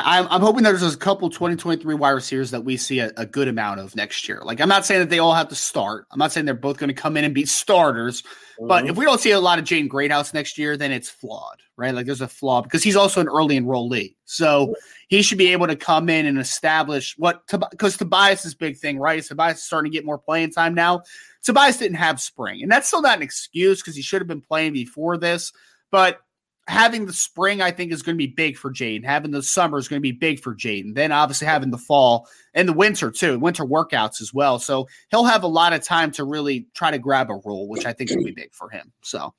I, 0.00 0.34
am 0.34 0.40
hoping 0.40 0.64
there's 0.64 0.82
a 0.82 0.96
couple 0.96 1.30
2023 1.30 1.94
wide 1.94 2.10
receivers 2.10 2.50
that 2.50 2.64
we 2.64 2.76
see 2.76 2.98
a, 2.98 3.12
a, 3.16 3.24
good 3.24 3.48
amount 3.48 3.80
of 3.80 3.94
next 3.94 4.28
year. 4.28 4.40
Like, 4.44 4.60
I'm 4.60 4.68
not 4.68 4.84
saying 4.84 5.00
that 5.00 5.10
they 5.10 5.20
all 5.20 5.34
have 5.34 5.48
to 5.48 5.54
start. 5.54 6.06
I'm 6.10 6.18
not 6.18 6.32
saying 6.32 6.46
they're 6.46 6.54
both 6.54 6.78
going 6.78 6.88
to 6.88 6.94
come 6.94 7.16
in 7.16 7.24
and 7.24 7.34
be 7.34 7.46
starters. 7.46 8.22
Mm-hmm. 8.22 8.66
But 8.66 8.86
if 8.86 8.96
we 8.96 9.04
don't 9.04 9.20
see 9.20 9.30
a 9.30 9.40
lot 9.40 9.58
of 9.58 9.64
Jaden 9.64 9.88
Greathouse 9.88 10.34
next 10.34 10.58
year, 10.58 10.76
then 10.76 10.90
it's 10.90 11.08
flawed, 11.08 11.60
right? 11.76 11.94
Like, 11.94 12.06
there's 12.06 12.20
a 12.20 12.28
flaw 12.28 12.60
because 12.62 12.82
he's 12.82 12.96
also 12.96 13.20
an 13.20 13.28
early 13.28 13.58
enrollee. 13.58 14.16
So 14.24 14.74
he 15.08 15.22
should 15.22 15.38
be 15.38 15.52
able 15.52 15.68
to 15.68 15.76
come 15.76 16.08
in 16.08 16.26
and 16.26 16.38
establish 16.38 17.14
what, 17.16 17.42
because 17.70 17.96
Tobias' 17.96 18.44
is 18.44 18.54
a 18.54 18.56
big 18.56 18.76
thing, 18.76 18.98
right? 18.98 19.22
Tobias 19.22 19.58
is 19.58 19.64
starting 19.64 19.92
to 19.92 19.96
get 19.96 20.04
more 20.04 20.18
playing 20.18 20.50
time 20.50 20.74
now. 20.74 21.02
Tobias 21.42 21.76
didn't 21.76 21.98
have 21.98 22.20
spring, 22.20 22.62
and 22.62 22.72
that's 22.72 22.88
still 22.88 23.02
not 23.02 23.18
an 23.18 23.22
excuse 23.22 23.80
because 23.80 23.94
he 23.94 24.02
should 24.02 24.20
have 24.20 24.28
been 24.28 24.40
playing 24.40 24.72
before 24.72 25.18
this. 25.18 25.52
But 25.90 26.20
having 26.66 27.06
the 27.06 27.12
spring, 27.12 27.60
I 27.60 27.70
think, 27.70 27.92
is 27.92 28.02
going 28.02 28.16
to 28.16 28.18
be 28.18 28.32
big 28.32 28.56
for 28.56 28.72
Jaden. 28.72 29.04
Having 29.04 29.32
the 29.32 29.42
summer 29.42 29.78
is 29.78 29.88
going 29.88 29.98
to 29.98 30.02
be 30.02 30.12
big 30.12 30.40
for 30.40 30.54
Jaden. 30.54 30.94
Then 30.94 31.12
obviously 31.12 31.46
having 31.46 31.70
the 31.70 31.78
fall 31.78 32.26
and 32.54 32.68
the 32.68 32.72
winter 32.72 33.10
too, 33.10 33.38
winter 33.38 33.64
workouts 33.64 34.20
as 34.20 34.32
well. 34.32 34.58
So 34.58 34.88
he'll 35.10 35.24
have 35.24 35.42
a 35.42 35.48
lot 35.48 35.72
of 35.72 35.82
time 35.82 36.10
to 36.12 36.24
really 36.24 36.66
try 36.74 36.90
to 36.90 36.98
grab 36.98 37.30
a 37.30 37.40
role, 37.44 37.68
which 37.68 37.84
I 37.84 37.92
think 37.92 38.10
will 38.10 38.24
be 38.24 38.32
big 38.32 38.52
for 38.54 38.70
him. 38.70 38.92
So, 39.02 39.34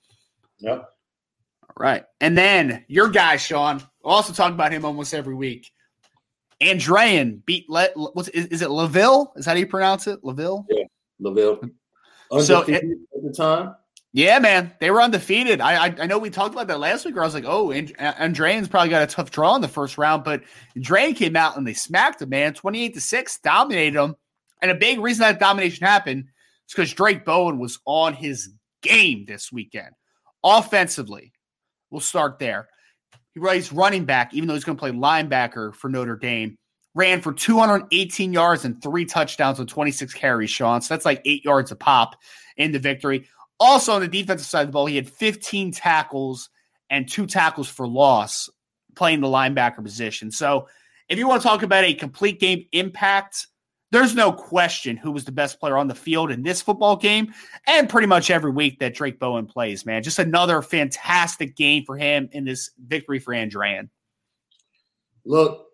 yep. 0.60 0.90
All 1.64 1.76
right. 1.78 2.04
And 2.22 2.38
then 2.38 2.86
your 2.88 3.10
guy, 3.10 3.38
Sean, 3.38 3.82
we'll 4.04 4.14
also 4.14 4.34
talk 4.34 4.52
about 4.52 4.72
him 4.72 4.86
almost 4.86 5.14
every 5.14 5.36
week. 5.36 5.72
Andrean 6.62 7.44
beat, 7.46 7.70
Le, 7.70 7.90
what's, 7.96 8.30
is, 8.30 8.46
is 8.48 8.62
it 8.62 8.70
Laville? 8.70 9.28
Is 9.36 9.46
that 9.46 9.52
how 9.52 9.58
you 9.58 9.68
pronounce 9.68 10.08
it? 10.08 10.24
Laville? 10.24 10.66
Yeah, 10.70 10.86
Laville. 11.22 11.70
So 12.40 12.62
it, 12.62 12.76
at 12.76 13.24
the 13.24 13.34
time. 13.36 13.76
Yeah, 14.16 14.40
man, 14.40 14.72
they 14.80 14.92
were 14.92 15.02
undefeated. 15.02 15.60
I, 15.60 15.88
I, 15.88 15.96
I 16.00 16.06
know 16.06 16.18
we 16.18 16.30
talked 16.30 16.56
about 16.56 16.68
that 16.68 16.80
last 16.80 17.04
week. 17.04 17.16
Where 17.16 17.24
I 17.26 17.28
was 17.28 17.34
like, 17.34 17.44
oh, 17.46 17.72
and, 17.72 17.90
Andrean's 17.98 18.70
probably 18.70 18.88
got 18.88 19.04
a 19.04 19.08
tough 19.08 19.30
draw 19.30 19.54
in 19.58 19.62
the 19.62 19.68
first 19.68 19.98
round, 19.98 20.24
but 20.24 20.42
Andrean 20.78 21.14
came 21.18 21.36
out 21.36 21.58
and 21.58 21.68
they 21.68 21.74
smacked 21.74 22.22
him, 22.22 22.30
man, 22.30 22.54
twenty 22.54 22.86
eight 22.86 22.94
to 22.94 23.02
six, 23.02 23.40
dominated 23.40 24.02
him. 24.02 24.16
And 24.62 24.72
a 24.72 24.76
big 24.76 25.02
reason 25.02 25.24
that 25.24 25.38
domination 25.38 25.86
happened 25.86 26.30
is 26.66 26.74
because 26.74 26.94
Drayk 26.94 27.26
Bowen 27.26 27.60
was 27.60 27.80
on 27.84 28.14
his 28.14 28.54
game 28.82 29.26
this 29.26 29.52
weekend. 29.52 29.90
Offensively, 30.46 31.34
we'll 31.92 32.00
start 32.00 32.40
there. 32.40 32.70
He 33.34 33.42
plays 33.42 33.74
running 33.74 34.06
back, 34.06 34.34
even 34.34 34.48
though 34.48 34.54
he's 34.54 34.64
going 34.64 34.78
to 34.78 34.82
play 34.82 34.92
linebacker 34.92 35.76
for 35.76 35.90
Notre 35.90 36.16
Dame. 36.16 36.56
Ran 36.94 37.20
for 37.20 37.34
218 37.34 38.32
yards 38.32 38.64
and 38.64 38.82
three 38.82 39.04
touchdowns 39.04 39.60
on 39.60 39.68
26 39.68 40.14
carries, 40.14 40.50
Sean. 40.50 40.80
So 40.80 40.94
that's 40.94 41.04
like 41.04 41.22
eight 41.26 41.44
yards 41.44 41.74
a 41.74 41.76
pop 41.76 42.16
in 42.56 42.72
the 42.72 42.80
victory. 42.80 43.28
Also, 43.60 43.94
on 43.94 44.02
the 44.02 44.07
defensive 44.07 44.48
side 44.48 44.61
of 44.61 44.68
the 44.68 44.73
ball, 44.73 44.86
he 44.86 44.95
had 44.95 45.10
15 45.10 45.72
tackles 45.72 46.49
and 46.90 47.10
two 47.10 47.26
tackles 47.26 47.69
for 47.69 47.88
loss. 47.88 48.49
playing 48.95 49.19
the 49.19 49.27
linebacker 49.27 49.84
position. 49.84 50.32
So 50.32 50.68
if 51.10 51.18
you 51.18 51.27
want 51.27 51.41
to 51.41 51.48
talk 51.48 51.64
about 51.64 51.84
a 51.84 51.94
complete 51.94 52.40
game 52.40 52.65
impact, 52.72 53.48
there's 53.91 54.15
no 54.15 54.32
question 54.32 54.98
who 54.98 55.11
was 55.11 55.26
the 55.26 55.32
best 55.32 55.60
player 55.60 55.77
on 55.77 55.88
the 55.88 55.95
field 55.95 56.32
in 56.32 56.44
this 56.44 56.61
football 56.61 56.95
game 56.95 57.34
and 57.68 57.88
pretty 57.88 58.07
much 58.07 58.32
every 58.32 58.52
week 58.52 58.80
that 58.80 58.95
Drayk 58.95 59.19
Bowen 59.19 59.45
plays, 59.45 59.86
man. 59.86 60.03
Just 60.03 60.19
another 60.19 60.61
fantastic 60.61 61.56
game 61.56 61.86
for 61.86 61.98
him 61.98 62.30
in 62.32 62.45
this 62.45 62.72
victory 62.88 63.19
for 63.19 63.34
Andrean. 63.34 63.90
Look, 65.23 65.65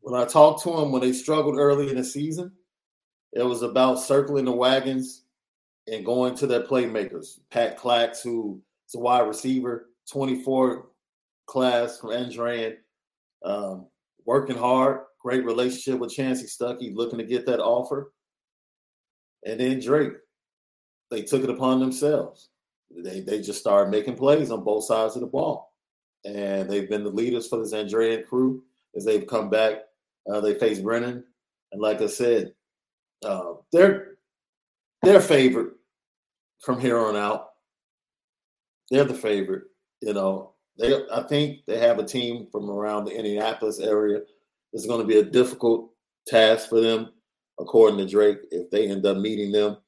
when 0.00 0.20
I 0.20 0.24
talked 0.24 0.62
to 0.62 0.78
him 0.78 0.92
when 0.92 1.02
they 1.02 1.12
struggled 1.12 1.58
early 1.58 1.90
in 1.90 1.96
the 1.96 2.04
season, 2.04 2.52
it 3.32 3.42
was 3.42 3.62
about 3.62 4.00
circling 4.00 4.44
the 4.44 4.52
wagons 4.52 5.22
and 5.88 6.04
going 6.04 6.34
to 6.36 6.46
their 6.46 6.62
playmakers. 6.62 7.38
Pat 7.50 7.78
Clax, 7.78 8.22
who 8.22 8.60
is 8.88 8.94
a 8.94 8.98
wide 8.98 9.26
receiver, 9.26 9.90
24 10.10 10.86
class 11.46 11.98
from 11.98 12.10
Andrean, 12.10 12.76
um, 13.44 13.86
working 14.24 14.56
hard, 14.56 15.00
great 15.20 15.44
relationship 15.44 16.00
with 16.00 16.14
Chansi 16.14 16.44
Stuckey, 16.44 16.94
looking 16.94 17.18
to 17.18 17.24
get 17.24 17.46
that 17.46 17.60
offer. 17.60 18.12
And 19.44 19.60
then 19.60 19.80
Drayk, 19.80 20.12
they 21.10 21.22
took 21.22 21.44
it 21.44 21.50
upon 21.50 21.78
themselves. 21.78 22.48
They 22.90 23.20
they 23.20 23.40
just 23.40 23.60
started 23.60 23.90
making 23.90 24.16
plays 24.16 24.50
on 24.50 24.64
both 24.64 24.84
sides 24.84 25.16
of 25.16 25.20
the 25.20 25.26
ball, 25.26 25.72
and 26.24 26.70
they've 26.70 26.88
been 26.88 27.04
the 27.04 27.10
leaders 27.10 27.48
for 27.48 27.58
the 27.58 27.76
Andrean 27.76 28.24
crew 28.24 28.62
as 28.94 29.04
they've 29.04 29.26
come 29.26 29.50
back. 29.50 29.78
Uh, 30.30 30.40
they 30.40 30.54
face 30.54 30.78
Bremen, 30.78 31.24
and 31.72 31.82
like 31.82 32.00
I 32.00 32.06
said, 32.06 32.52
uh, 33.24 33.54
they're 33.72 34.16
they're 35.02 35.20
favorite 35.20 35.75
from 36.60 36.80
here 36.80 36.98
on 36.98 37.16
out. 37.16 37.48
They're 38.90 39.04
the 39.04 39.14
favorite. 39.14 39.64
You 40.00 40.14
know, 40.14 40.52
they 40.78 40.94
I 41.12 41.22
think 41.22 41.64
they 41.66 41.78
have 41.78 41.98
a 41.98 42.04
team 42.04 42.46
from 42.50 42.70
around 42.70 43.04
the 43.04 43.16
Indianapolis 43.16 43.80
area. 43.80 44.20
It's 44.72 44.86
going 44.86 45.00
to 45.00 45.06
be 45.06 45.18
a 45.18 45.24
difficult 45.24 45.90
task 46.26 46.68
for 46.68 46.80
them, 46.80 47.12
according 47.58 47.98
to 47.98 48.06
Drayk, 48.06 48.38
if 48.50 48.70
they 48.70 48.88
end 48.88 49.06
up 49.06 49.16
meeting 49.16 49.52
them. 49.52 49.78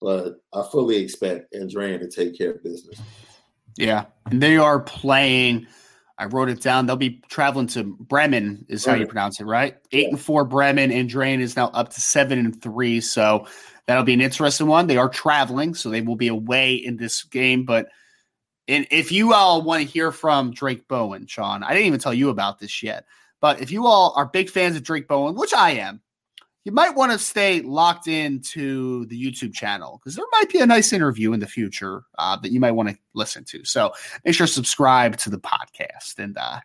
But 0.00 0.36
I 0.52 0.62
fully 0.70 0.96
expect 0.96 1.52
Andrean 1.54 2.00
to 2.00 2.08
take 2.08 2.36
care 2.36 2.52
of 2.52 2.62
business. 2.62 3.00
Yeah, 3.76 4.06
and 4.30 4.42
they 4.42 4.56
are 4.56 4.80
playing. 4.80 5.66
I 6.16 6.26
wrote 6.26 6.48
it 6.48 6.60
down. 6.60 6.86
They'll 6.86 6.96
be 6.96 7.22
traveling 7.28 7.66
to 7.68 7.82
Bremen, 7.82 8.64
is 8.68 8.84
how 8.84 8.94
you 8.94 9.06
pronounce 9.06 9.40
it, 9.40 9.46
right? 9.46 9.76
Eight 9.90 10.04
yeah. 10.04 10.08
and 10.10 10.20
four 10.20 10.44
Bremen, 10.44 10.92
and 10.92 11.08
Drain 11.08 11.40
is 11.40 11.56
now 11.56 11.68
up 11.68 11.88
to 11.90 12.00
seven 12.00 12.38
and 12.38 12.62
three. 12.62 13.00
So 13.00 13.46
that'll 13.86 14.04
be 14.04 14.14
an 14.14 14.20
interesting 14.20 14.66
one. 14.66 14.86
They 14.86 14.96
are 14.96 15.08
traveling, 15.08 15.74
so 15.74 15.90
they 15.90 16.00
will 16.00 16.16
be 16.16 16.28
away 16.28 16.74
in 16.74 16.96
this 16.96 17.22
game. 17.24 17.64
But 17.64 17.88
and 18.68 18.86
if 18.90 19.12
you 19.12 19.34
all 19.34 19.62
want 19.62 19.82
to 19.82 19.88
hear 19.88 20.10
from 20.10 20.52
Drayk 20.52 20.88
Bowen, 20.88 21.26
Sean, 21.26 21.62
I 21.62 21.70
didn't 21.72 21.86
even 21.86 22.00
tell 22.00 22.14
you 22.14 22.30
about 22.30 22.58
this 22.58 22.82
yet. 22.82 23.04
But 23.40 23.60
if 23.60 23.70
you 23.70 23.86
all 23.86 24.14
are 24.16 24.26
big 24.26 24.48
fans 24.48 24.76
of 24.76 24.82
Drayk 24.82 25.06
Bowen, 25.06 25.34
which 25.34 25.52
I 25.52 25.72
am, 25.72 26.00
you 26.64 26.72
might 26.72 26.96
want 26.96 27.12
to 27.12 27.18
stay 27.18 27.60
locked 27.60 28.08
into 28.08 29.04
the 29.06 29.22
YouTube 29.22 29.52
channel 29.52 30.00
because 30.00 30.16
there 30.16 30.24
might 30.32 30.48
be 30.48 30.60
a 30.60 30.66
nice 30.66 30.94
interview 30.94 31.34
in 31.34 31.40
the 31.40 31.46
future 31.46 32.04
uh, 32.16 32.36
that 32.38 32.52
you 32.52 32.60
might 32.60 32.72
want 32.72 32.88
to 32.88 32.96
listen 33.12 33.44
to. 33.44 33.62
So 33.64 33.92
make 34.24 34.34
sure 34.34 34.46
to 34.46 34.52
subscribe 34.52 35.18
to 35.18 35.30
the 35.30 35.38
podcast, 35.38 36.18
and 36.18 36.38
uh, 36.38 36.60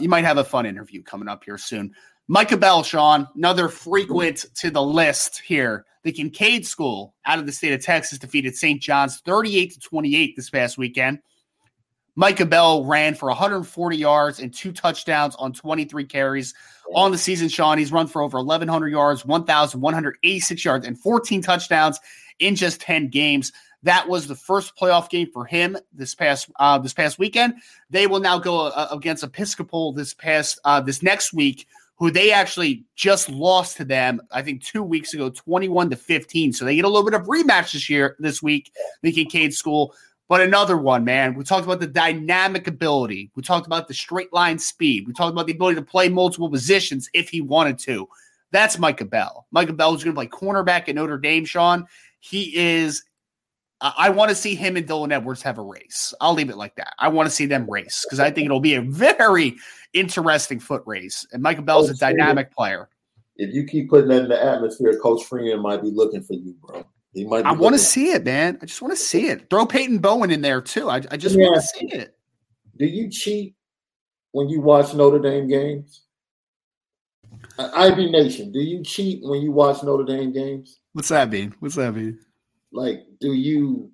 you 0.00 0.08
might 0.08 0.24
have 0.24 0.38
a 0.38 0.44
fun 0.44 0.66
interview 0.66 1.04
coming 1.04 1.28
up 1.28 1.44
here 1.44 1.58
soon. 1.58 1.92
Micah 2.28 2.56
Bell, 2.56 2.82
Sean, 2.82 3.28
another 3.34 3.68
frequent 3.68 4.46
to 4.56 4.70
the 4.70 4.82
list 4.82 5.40
here. 5.40 5.84
The 6.04 6.12
Kincaid 6.12 6.66
School 6.66 7.14
out 7.26 7.38
of 7.38 7.46
the 7.46 7.52
state 7.52 7.72
of 7.72 7.84
Texas 7.84 8.18
defeated 8.18 8.56
St. 8.56 8.80
John's 8.80 9.20
38 9.20 9.72
to 9.72 9.80
28 9.80 10.36
this 10.36 10.50
past 10.50 10.78
weekend. 10.78 11.20
Micah 12.14 12.44
Bell 12.44 12.84
ran 12.84 13.14
for 13.14 13.28
140 13.28 13.96
yards 13.96 14.40
and 14.40 14.52
two 14.52 14.72
touchdowns 14.72 15.34
on 15.36 15.52
23 15.52 16.04
carries 16.04 16.54
on 16.94 17.10
the 17.10 17.18
season. 17.18 17.48
Sean, 17.48 17.78
he's 17.78 17.92
run 17.92 18.06
for 18.06 18.22
over 18.22 18.38
1,100 18.38 18.88
yards, 18.88 19.24
1,186 19.24 20.64
yards, 20.64 20.86
and 20.86 20.98
14 20.98 21.40
touchdowns 21.40 21.98
in 22.38 22.54
just 22.54 22.80
10 22.82 23.08
games. 23.08 23.52
That 23.82 24.08
was 24.08 24.26
the 24.26 24.34
first 24.34 24.76
playoff 24.76 25.08
game 25.08 25.30
for 25.32 25.44
him 25.44 25.76
this 25.92 26.14
past 26.14 26.50
uh, 26.60 26.78
this 26.78 26.92
past 26.92 27.18
weekend. 27.18 27.54
They 27.90 28.06
will 28.06 28.20
now 28.20 28.38
go 28.38 28.66
uh, 28.66 28.88
against 28.92 29.24
Episcopal 29.24 29.92
this 29.92 30.14
past 30.14 30.60
uh, 30.64 30.80
this 30.80 31.02
next 31.02 31.32
week, 31.32 31.66
who 32.02 32.10
they 32.10 32.32
actually 32.32 32.84
just 32.96 33.28
lost 33.28 33.76
to 33.76 33.84
them, 33.84 34.20
I 34.32 34.42
think 34.42 34.60
two 34.60 34.82
weeks 34.82 35.14
ago, 35.14 35.30
21 35.30 35.90
to 35.90 35.96
15. 35.96 36.52
So 36.52 36.64
they 36.64 36.74
get 36.74 36.84
a 36.84 36.88
little 36.88 37.08
bit 37.08 37.14
of 37.14 37.28
rematch 37.28 37.74
this 37.74 37.88
year, 37.88 38.16
this 38.18 38.42
week, 38.42 38.72
the 39.02 39.12
Kincaid 39.12 39.54
School. 39.54 39.94
But 40.26 40.40
another 40.40 40.76
one, 40.76 41.04
man, 41.04 41.36
we 41.36 41.44
talked 41.44 41.64
about 41.64 41.78
the 41.78 41.86
dynamic 41.86 42.66
ability. 42.66 43.30
We 43.36 43.44
talked 43.44 43.68
about 43.68 43.86
the 43.86 43.94
straight 43.94 44.32
line 44.32 44.58
speed. 44.58 45.06
We 45.06 45.12
talked 45.12 45.30
about 45.30 45.46
the 45.46 45.52
ability 45.52 45.76
to 45.76 45.86
play 45.86 46.08
multiple 46.08 46.50
positions 46.50 47.08
if 47.14 47.28
he 47.28 47.40
wanted 47.40 47.78
to. 47.78 48.08
That's 48.50 48.80
Micah 48.80 49.04
Bell. 49.04 49.46
Micah 49.52 49.72
Bell 49.72 49.94
is 49.94 50.02
going 50.02 50.16
to 50.16 50.18
play 50.18 50.26
cornerback 50.26 50.88
at 50.88 50.96
Notre 50.96 51.18
Dame, 51.18 51.44
Sean. 51.44 51.86
He 52.18 52.52
is 52.56 53.04
I 53.82 54.10
want 54.10 54.28
to 54.28 54.34
see 54.34 54.54
him 54.54 54.76
and 54.76 54.86
Dylan 54.86 55.12
Edwards 55.12 55.42
have 55.42 55.58
a 55.58 55.62
race. 55.62 56.14
I'll 56.20 56.34
leave 56.34 56.50
it 56.50 56.56
like 56.56 56.76
that. 56.76 56.94
I 57.00 57.08
want 57.08 57.28
to 57.28 57.34
see 57.34 57.46
them 57.46 57.68
race 57.68 58.04
because 58.06 58.20
I 58.20 58.30
think 58.30 58.44
it'll 58.44 58.60
be 58.60 58.74
a 58.74 58.80
very 58.80 59.56
interesting 59.92 60.60
foot 60.60 60.84
race. 60.86 61.26
And 61.32 61.42
Micah 61.42 61.62
Bell 61.62 61.82
is 61.82 61.90
a 61.90 61.96
dynamic 61.96 62.52
player. 62.52 62.88
If 63.36 63.52
you 63.52 63.64
keep 63.64 63.90
putting 63.90 64.08
that 64.08 64.22
in 64.22 64.28
the 64.28 64.42
atmosphere, 64.42 64.98
Coach 65.02 65.24
Freeman 65.24 65.60
might 65.60 65.82
be 65.82 65.90
looking 65.90 66.22
for 66.22 66.34
you, 66.34 66.54
bro. 66.62 66.86
He 67.12 67.24
might. 67.24 67.44
I 67.44 67.52
want 67.52 67.74
to 67.74 67.78
see 67.78 68.12
it, 68.12 68.24
man. 68.24 68.58
I 68.62 68.66
just 68.66 68.80
want 68.80 68.92
to 68.92 69.00
see 69.00 69.26
it. 69.26 69.50
Throw 69.50 69.66
Peyton 69.66 69.98
Bowen 69.98 70.30
in 70.30 70.42
there 70.42 70.60
too. 70.60 70.88
I, 70.88 71.02
I 71.10 71.16
just 71.16 71.36
yeah. 71.36 71.46
want 71.46 71.56
to 71.56 71.62
see 71.62 71.86
it. 71.86 72.14
Do 72.78 72.86
you 72.86 73.10
cheat 73.10 73.54
when 74.30 74.48
you 74.48 74.60
watch 74.60 74.94
Notre 74.94 75.18
Dame 75.18 75.48
games? 75.48 76.02
IB 77.58 78.10
Nation, 78.10 78.52
do 78.52 78.60
you 78.60 78.82
cheat 78.82 79.20
when 79.22 79.42
you 79.42 79.52
watch 79.52 79.82
Notre 79.82 80.04
Dame 80.04 80.32
games? 80.32 80.78
What's 80.92 81.08
that 81.08 81.30
mean? 81.30 81.54
What's 81.60 81.74
that 81.74 81.94
mean? 81.94 82.18
Like, 82.72 83.04
do 83.20 83.32
you 83.32 83.90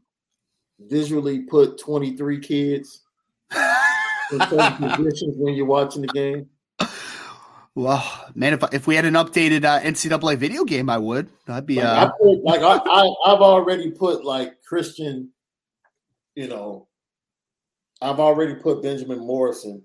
visually 0.79 1.41
put 1.41 1.79
23 1.79 2.41
kids 2.41 3.03
in 4.33 4.41
certain 4.49 4.91
positions 4.97 5.35
when 5.37 5.55
you're 5.55 5.67
watching 5.67 6.03
the 6.03 6.09
game? 6.09 6.49
Well, 7.75 8.05
man, 8.35 8.55
if 8.55 8.65
if 8.73 8.87
we 8.89 8.97
had 8.97 9.05
an 9.05 9.15
updated 9.15 9.65
uh, 9.65 9.79
NCAA 9.79 10.37
video 10.37 10.65
game, 10.65 10.91
I 10.91 10.99
would. 10.99 11.29
That'd 11.47 11.65
be 11.65 11.77
like, 11.77 11.87
uh... 11.87 12.07
I 12.07 12.11
put, 12.21 12.43
like 12.43 12.61
I, 12.61 12.77
I 12.77 13.15
I've 13.27 13.41
already 13.41 13.93
put 13.93 14.25
like 14.25 14.61
Christian, 14.65 15.31
you 16.35 16.49
know, 16.49 16.89
I've 18.03 18.19
already 18.19 18.57
put 18.57 18.83
Benjamin 18.83 19.21
Morrison 19.21 19.83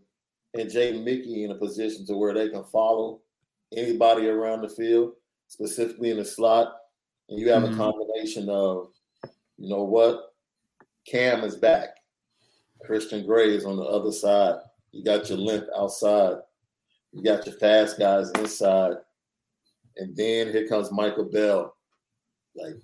and 0.56 0.72
Jay 0.72 1.00
Mickey 1.00 1.44
in 1.44 1.52
a 1.52 1.56
position 1.56 2.04
to 2.08 2.18
where 2.18 2.34
they 2.34 2.50
can 2.50 2.64
follow 2.64 3.22
anybody 3.76 4.28
around 4.28 4.62
the 4.62 4.70
field, 4.70 5.14
specifically 5.48 6.10
in 6.10 6.18
the 6.18 6.26
slot. 6.26 6.74
And 7.30 7.40
you 7.40 7.50
have 7.50 7.64
mm-hmm. 7.64 7.74
a 7.74 7.78
combination 7.78 8.50
of, 8.50 8.90
you 9.58 9.70
know 9.70 9.84
what, 9.84 10.34
Cam 11.08 11.44
is 11.44 11.56
back, 11.56 11.98
Christian 12.86 13.26
Gray 13.26 13.56
is 13.56 13.66
on 13.66 13.78
the 13.78 13.84
other 13.84 14.12
side. 14.12 14.56
You 14.92 15.04
got 15.04 15.30
your 15.30 15.38
length 15.38 15.68
outside 15.76 16.38
you 17.14 17.24
got 17.24 17.46
your 17.46 17.56
fast 17.56 18.00
guys 18.00 18.32
inside, 18.32 18.96
and 19.98 20.16
then 20.16 20.52
here 20.52 20.68
comes 20.68 20.92
Micah 20.92 21.24
Bell, 21.24 21.76
like 22.56 22.76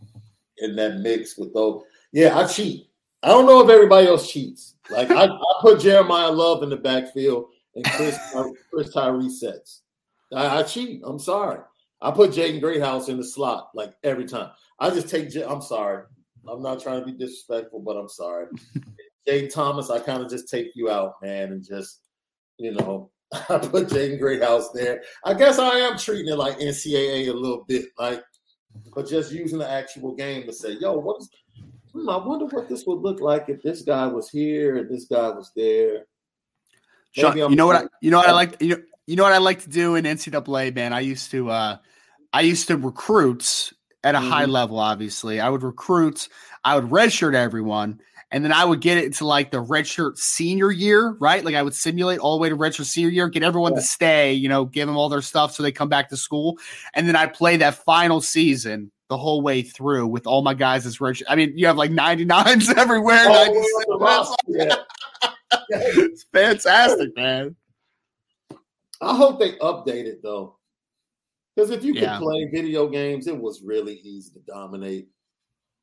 in 0.60 0.76
that 0.76 1.00
mix 1.00 1.36
with 1.38 1.54
those. 1.54 1.84
Yeah, 2.12 2.38
I 2.38 2.46
cheat. 2.46 2.90
I 3.24 3.30
don't 3.30 3.48
know 3.48 3.64
if 3.64 3.70
everybody 3.70 4.08
else 4.08 4.32
cheats. 4.32 4.76
Like 4.90 5.10
I, 5.10 5.26
I 5.26 5.54
put 5.62 5.80
Jeremiyah 5.80 6.36
Love 6.36 6.62
in 6.62 6.70
the 6.70 6.78
backfield 6.78 7.50
and 7.76 7.84
Chris 7.86 8.18
Chris 8.72 8.94
Tyree 8.94 9.30
sets. 9.30 9.82
I, 10.32 10.60
I, 10.60 10.64
cheat. 10.64 11.02
I'm 11.04 11.20
sorry. 11.20 11.60
I 12.02 12.12
put 12.12 12.32
Jaden 12.32 12.62
Greathouse 12.62 13.10
in 13.10 13.18
the 13.18 13.24
slot 13.24 13.70
like 13.76 13.94
every 14.04 14.26
time. 14.26 14.52
I 14.80 14.90
just 14.90 15.10
take. 15.10 15.36
I'm 15.36 15.62
sorry. 15.62 16.04
I'm 16.48 16.62
not 16.62 16.82
trying 16.82 17.02
to 17.02 17.06
be 17.06 17.12
disrespectful, 17.12 17.82
but 17.82 17.98
I'm 17.98 18.10
sorry. 18.10 18.48
Jay 19.28 19.48
Thomas, 19.48 19.90
I 19.90 20.00
kind 20.00 20.24
of 20.24 20.30
just 20.30 20.50
take 20.50 20.72
you 20.76 20.90
out, 20.90 21.16
man, 21.22 21.52
and 21.52 21.64
just 21.64 22.02
you 22.58 22.72
know 22.72 23.12
I 23.50 23.58
put 23.60 23.88
Jaden 23.88 24.20
Greathouse 24.20 24.72
there. 24.72 25.04
I 25.24 25.34
guess 25.34 25.60
I 25.60 25.70
am 25.70 25.98
treating 25.98 26.32
it 26.32 26.38
like 26.38 26.60
NCAA 26.60 27.28
a 27.28 27.34
little 27.34 27.64
bit, 27.68 27.86
like, 27.98 28.24
but 28.96 29.08
just 29.08 29.32
using 29.32 29.60
the 29.60 29.70
actual 29.70 30.16
game 30.16 30.46
to 30.48 30.54
say, 30.54 30.72
yo, 30.80 30.98
what 30.98 31.22
is, 31.22 31.30
hmm, 31.94 32.10
I 32.10 32.18
wonder 32.18 32.46
what 32.46 32.68
this 32.68 32.86
would 32.88 33.02
look 33.02 33.20
like 33.20 33.46
if 33.48 33.62
this 33.62 33.84
guy 33.84 34.08
was 34.08 34.30
here 34.30 34.78
and 34.78 34.90
this 34.90 35.06
guy 35.06 35.30
was 35.30 35.52
there. 35.56 36.06
Sean, 37.12 37.38
you 37.38 37.56
know 37.56 37.68
what 37.68 37.76
I, 37.76 37.88
you 38.02 38.12
know 38.12 38.18
what 38.18 38.30
I 38.30 38.34
like 38.34 38.60
you 38.62 38.70
know, 38.70 38.82
you 39.10 39.16
know 39.16 39.24
what 39.24 39.34
I 39.34 39.40
like 39.40 39.64
to 39.64 39.70
do 39.70 39.96
in 39.96 40.06
NCAA, 40.06 40.76
man. 40.76 40.94
I 40.94 41.00
used 41.00 41.32
to 41.32 41.50
uh 41.50 41.78
I 42.32 42.42
used 42.42 42.68
to 42.68 42.78
recruit 42.78 43.74
at 44.04 44.14
a 44.14 44.20
mm-hmm. 44.20 44.30
high 44.30 44.46
level, 44.46 44.78
obviously. 44.78 45.40
I 45.40 45.50
would 45.50 45.64
recruit, 45.64 46.30
I 46.64 46.76
would 46.76 46.92
redshirt 46.92 47.34
everyone, 47.34 48.02
and 48.30 48.46
then 48.46 48.54
I 48.54 48.64
would 48.64 48.82
get 48.82 49.00
it 49.00 49.16
to 49.16 49.26
like 49.26 49.50
the 49.50 49.64
redshirt 49.64 50.20
senior 50.20 50.72
year, 50.72 51.18
right? 51.20 51.44
Like 51.44 51.56
I 51.56 51.64
would 51.64 51.74
simulate 51.74 52.20
all 52.20 52.38
the 52.38 52.42
way 52.44 52.50
to 52.50 52.56
redshirt 52.56 52.86
senior 52.86 53.10
year, 53.10 53.30
get 53.30 53.42
everyone 53.42 53.74
yeah. 53.74 53.80
to 53.80 53.86
stay, 53.86 54.34
you 54.34 54.48
know, 54.48 54.66
give 54.66 54.88
them 54.88 54.96
all 54.96 55.10
their 55.10 55.24
stuff 55.24 55.56
so 55.56 55.64
they 55.64 55.72
come 55.72 55.90
back 55.90 56.10
to 56.10 56.18
school, 56.18 56.60
and 56.94 57.08
then 57.08 57.16
I 57.16 57.26
play 57.26 57.58
that 57.58 57.84
final 57.84 58.22
season 58.22 58.92
the 59.08 59.18
whole 59.18 59.42
way 59.42 59.64
through 59.64 60.06
with 60.06 60.28
all 60.28 60.44
my 60.44 60.54
guys 60.54 60.86
as 60.86 61.00
redshirt. 61.00 61.24
I 61.28 61.36
mean, 61.36 61.58
you 61.58 61.66
have 61.66 61.78
like 61.78 61.90
99s 61.90 62.72
everywhere. 62.78 63.26
Oh, 63.28 64.36
96. 64.46 64.78
it's 65.70 66.26
fantastic, 66.32 67.16
man. 67.16 67.56
I 69.02 69.16
hope 69.16 69.40
they 69.40 69.54
update 69.54 70.06
it 70.06 70.22
though. 70.22 70.58
Because 71.56 71.72
if 71.72 71.84
you 71.84 71.94
Yeah. 71.94 72.18
could 72.18 72.24
play 72.24 72.46
video 72.52 72.88
games, 72.88 73.28
it 73.28 73.38
was 73.38 73.62
really 73.62 73.96
easy 73.96 74.32
to 74.34 74.40
dominate 74.40 75.10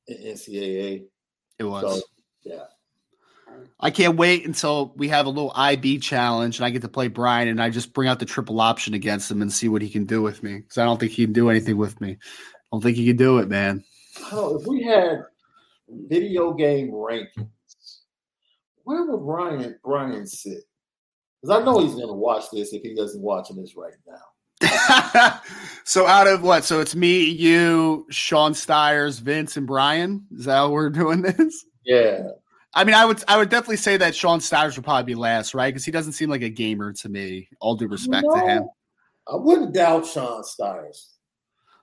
in 0.06 0.16
NCAA. 0.16 1.06
It 1.58 1.64
was. 1.64 2.00
So 2.00 2.06
yeah. 2.42 2.66
I 3.80 3.90
can't 3.90 4.16
wait 4.16 4.46
until 4.46 4.92
we 4.96 5.08
have 5.08 5.26
a 5.26 5.30
little 5.30 5.52
IB 5.54 5.98
challenge 5.98 6.58
and 6.58 6.66
I 6.66 6.70
get 6.70 6.82
to 6.82 6.88
play 6.88 7.08
Brian 7.08 7.48
and 7.48 7.62
I 7.62 7.70
just 7.70 7.92
bring 7.92 8.08
out 8.08 8.18
the 8.18 8.24
triple 8.24 8.60
option 8.60 8.94
against 8.94 9.30
him 9.30 9.42
and 9.42 9.52
see 9.52 9.68
what 9.68 9.82
he 9.82 9.88
can 9.88 10.04
do 10.04 10.22
with 10.22 10.42
me. 10.42 10.58
Because 10.58 10.78
I 10.78 10.84
don't 10.84 10.98
think 10.98 11.12
he 11.12 11.24
can 11.24 11.32
do 11.32 11.48
anything 11.50 11.76
with 11.76 12.00
me. 12.00 12.12
I 12.12 12.66
don't 12.72 12.82
think 12.82 12.96
he 12.96 13.06
can 13.06 13.16
do 13.16 13.38
it, 13.38 13.48
man. 13.48 13.84
I 14.32 14.56
if 14.58 14.66
we 14.66 14.82
had 14.82 15.24
video 15.88 16.52
game 16.54 16.90
rankings, 16.90 17.48
where 18.84 19.04
would 19.04 19.24
Brian 19.24 19.78
Brian 19.84 20.26
sit? 20.26 20.64
Because 21.46 21.62
I 21.62 21.64
know 21.64 21.78
he's 21.78 21.94
gonna 21.94 22.12
watch 22.12 22.44
this 22.52 22.72
if 22.72 22.82
he 22.82 22.94
doesn't 22.94 23.22
watching 23.22 23.56
this 23.56 23.76
right 23.76 23.94
now. 24.06 25.40
so 25.84 26.06
out 26.06 26.26
of 26.26 26.42
what? 26.42 26.64
So 26.64 26.80
it's 26.80 26.96
me, 26.96 27.22
you, 27.24 28.06
Sean 28.10 28.52
Stiers, 28.52 29.20
Vince, 29.20 29.56
and 29.56 29.66
Brian. 29.66 30.26
Is 30.36 30.46
that 30.46 30.56
how 30.56 30.70
we're 30.70 30.90
doing 30.90 31.22
this? 31.22 31.64
Yeah. 31.84 32.30
I 32.74 32.82
mean, 32.82 32.96
I 32.96 33.04
would 33.04 33.22
I 33.28 33.36
would 33.36 33.48
definitely 33.48 33.76
say 33.76 33.96
that 33.96 34.14
Sean 34.14 34.40
Stiers 34.40 34.76
would 34.76 34.84
probably 34.84 35.04
be 35.04 35.14
last, 35.14 35.54
right? 35.54 35.72
Because 35.72 35.84
he 35.84 35.92
doesn't 35.92 36.14
seem 36.14 36.30
like 36.30 36.42
a 36.42 36.48
gamer 36.48 36.92
to 36.94 37.08
me. 37.08 37.48
All 37.60 37.76
due 37.76 37.86
respect 37.86 38.26
to 38.28 38.40
him. 38.40 38.68
I 39.28 39.36
wouldn't 39.36 39.72
doubt 39.72 40.04
Sean 40.04 40.42
Stiers. 40.42 41.14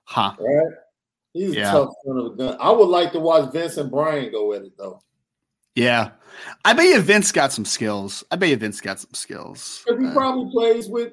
Huh. 0.04 0.34
Right? 0.38 0.74
He's 1.32 1.54
Yeah. 1.54 1.70
a 1.70 1.72
tough 1.72 1.94
son 2.04 2.18
of 2.18 2.26
a 2.26 2.36
gun. 2.36 2.56
I 2.60 2.70
would 2.70 2.88
like 2.88 3.12
to 3.12 3.20
watch 3.20 3.50
Vince 3.50 3.78
and 3.78 3.90
Brian 3.90 4.30
go 4.30 4.52
at 4.52 4.62
it 4.62 4.76
though. 4.76 5.02
Yeah. 5.74 6.10
I 6.64 6.72
bet 6.72 6.86
you 6.86 7.00
Vince 7.00 7.32
got 7.32 7.52
some 7.52 7.64
skills. 7.64 8.24
I 8.30 8.36
bet 8.36 8.48
you 8.48 8.56
Vince 8.56 8.80
got 8.80 9.00
some 9.00 9.14
skills. 9.14 9.84
He 9.86 10.06
uh, 10.06 10.12
probably 10.12 10.50
plays 10.50 10.88
with 10.88 11.12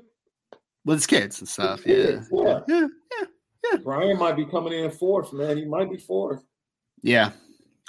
with 0.85 0.97
his 0.97 1.07
kids 1.07 1.39
and 1.39 1.47
stuff. 1.47 1.85
Yeah. 1.85 1.95
kids, 1.95 2.29
yeah. 2.31 2.59
Yeah. 2.67 3.77
Brian 3.83 4.17
might 4.17 4.35
be 4.35 4.45
coming 4.45 4.73
in 4.73 4.89
fourth, 4.89 5.31
man. 5.33 5.57
He 5.57 5.65
might 5.65 5.91
be 5.91 5.97
fourth. 5.97 6.43
Yeah. 7.01 7.31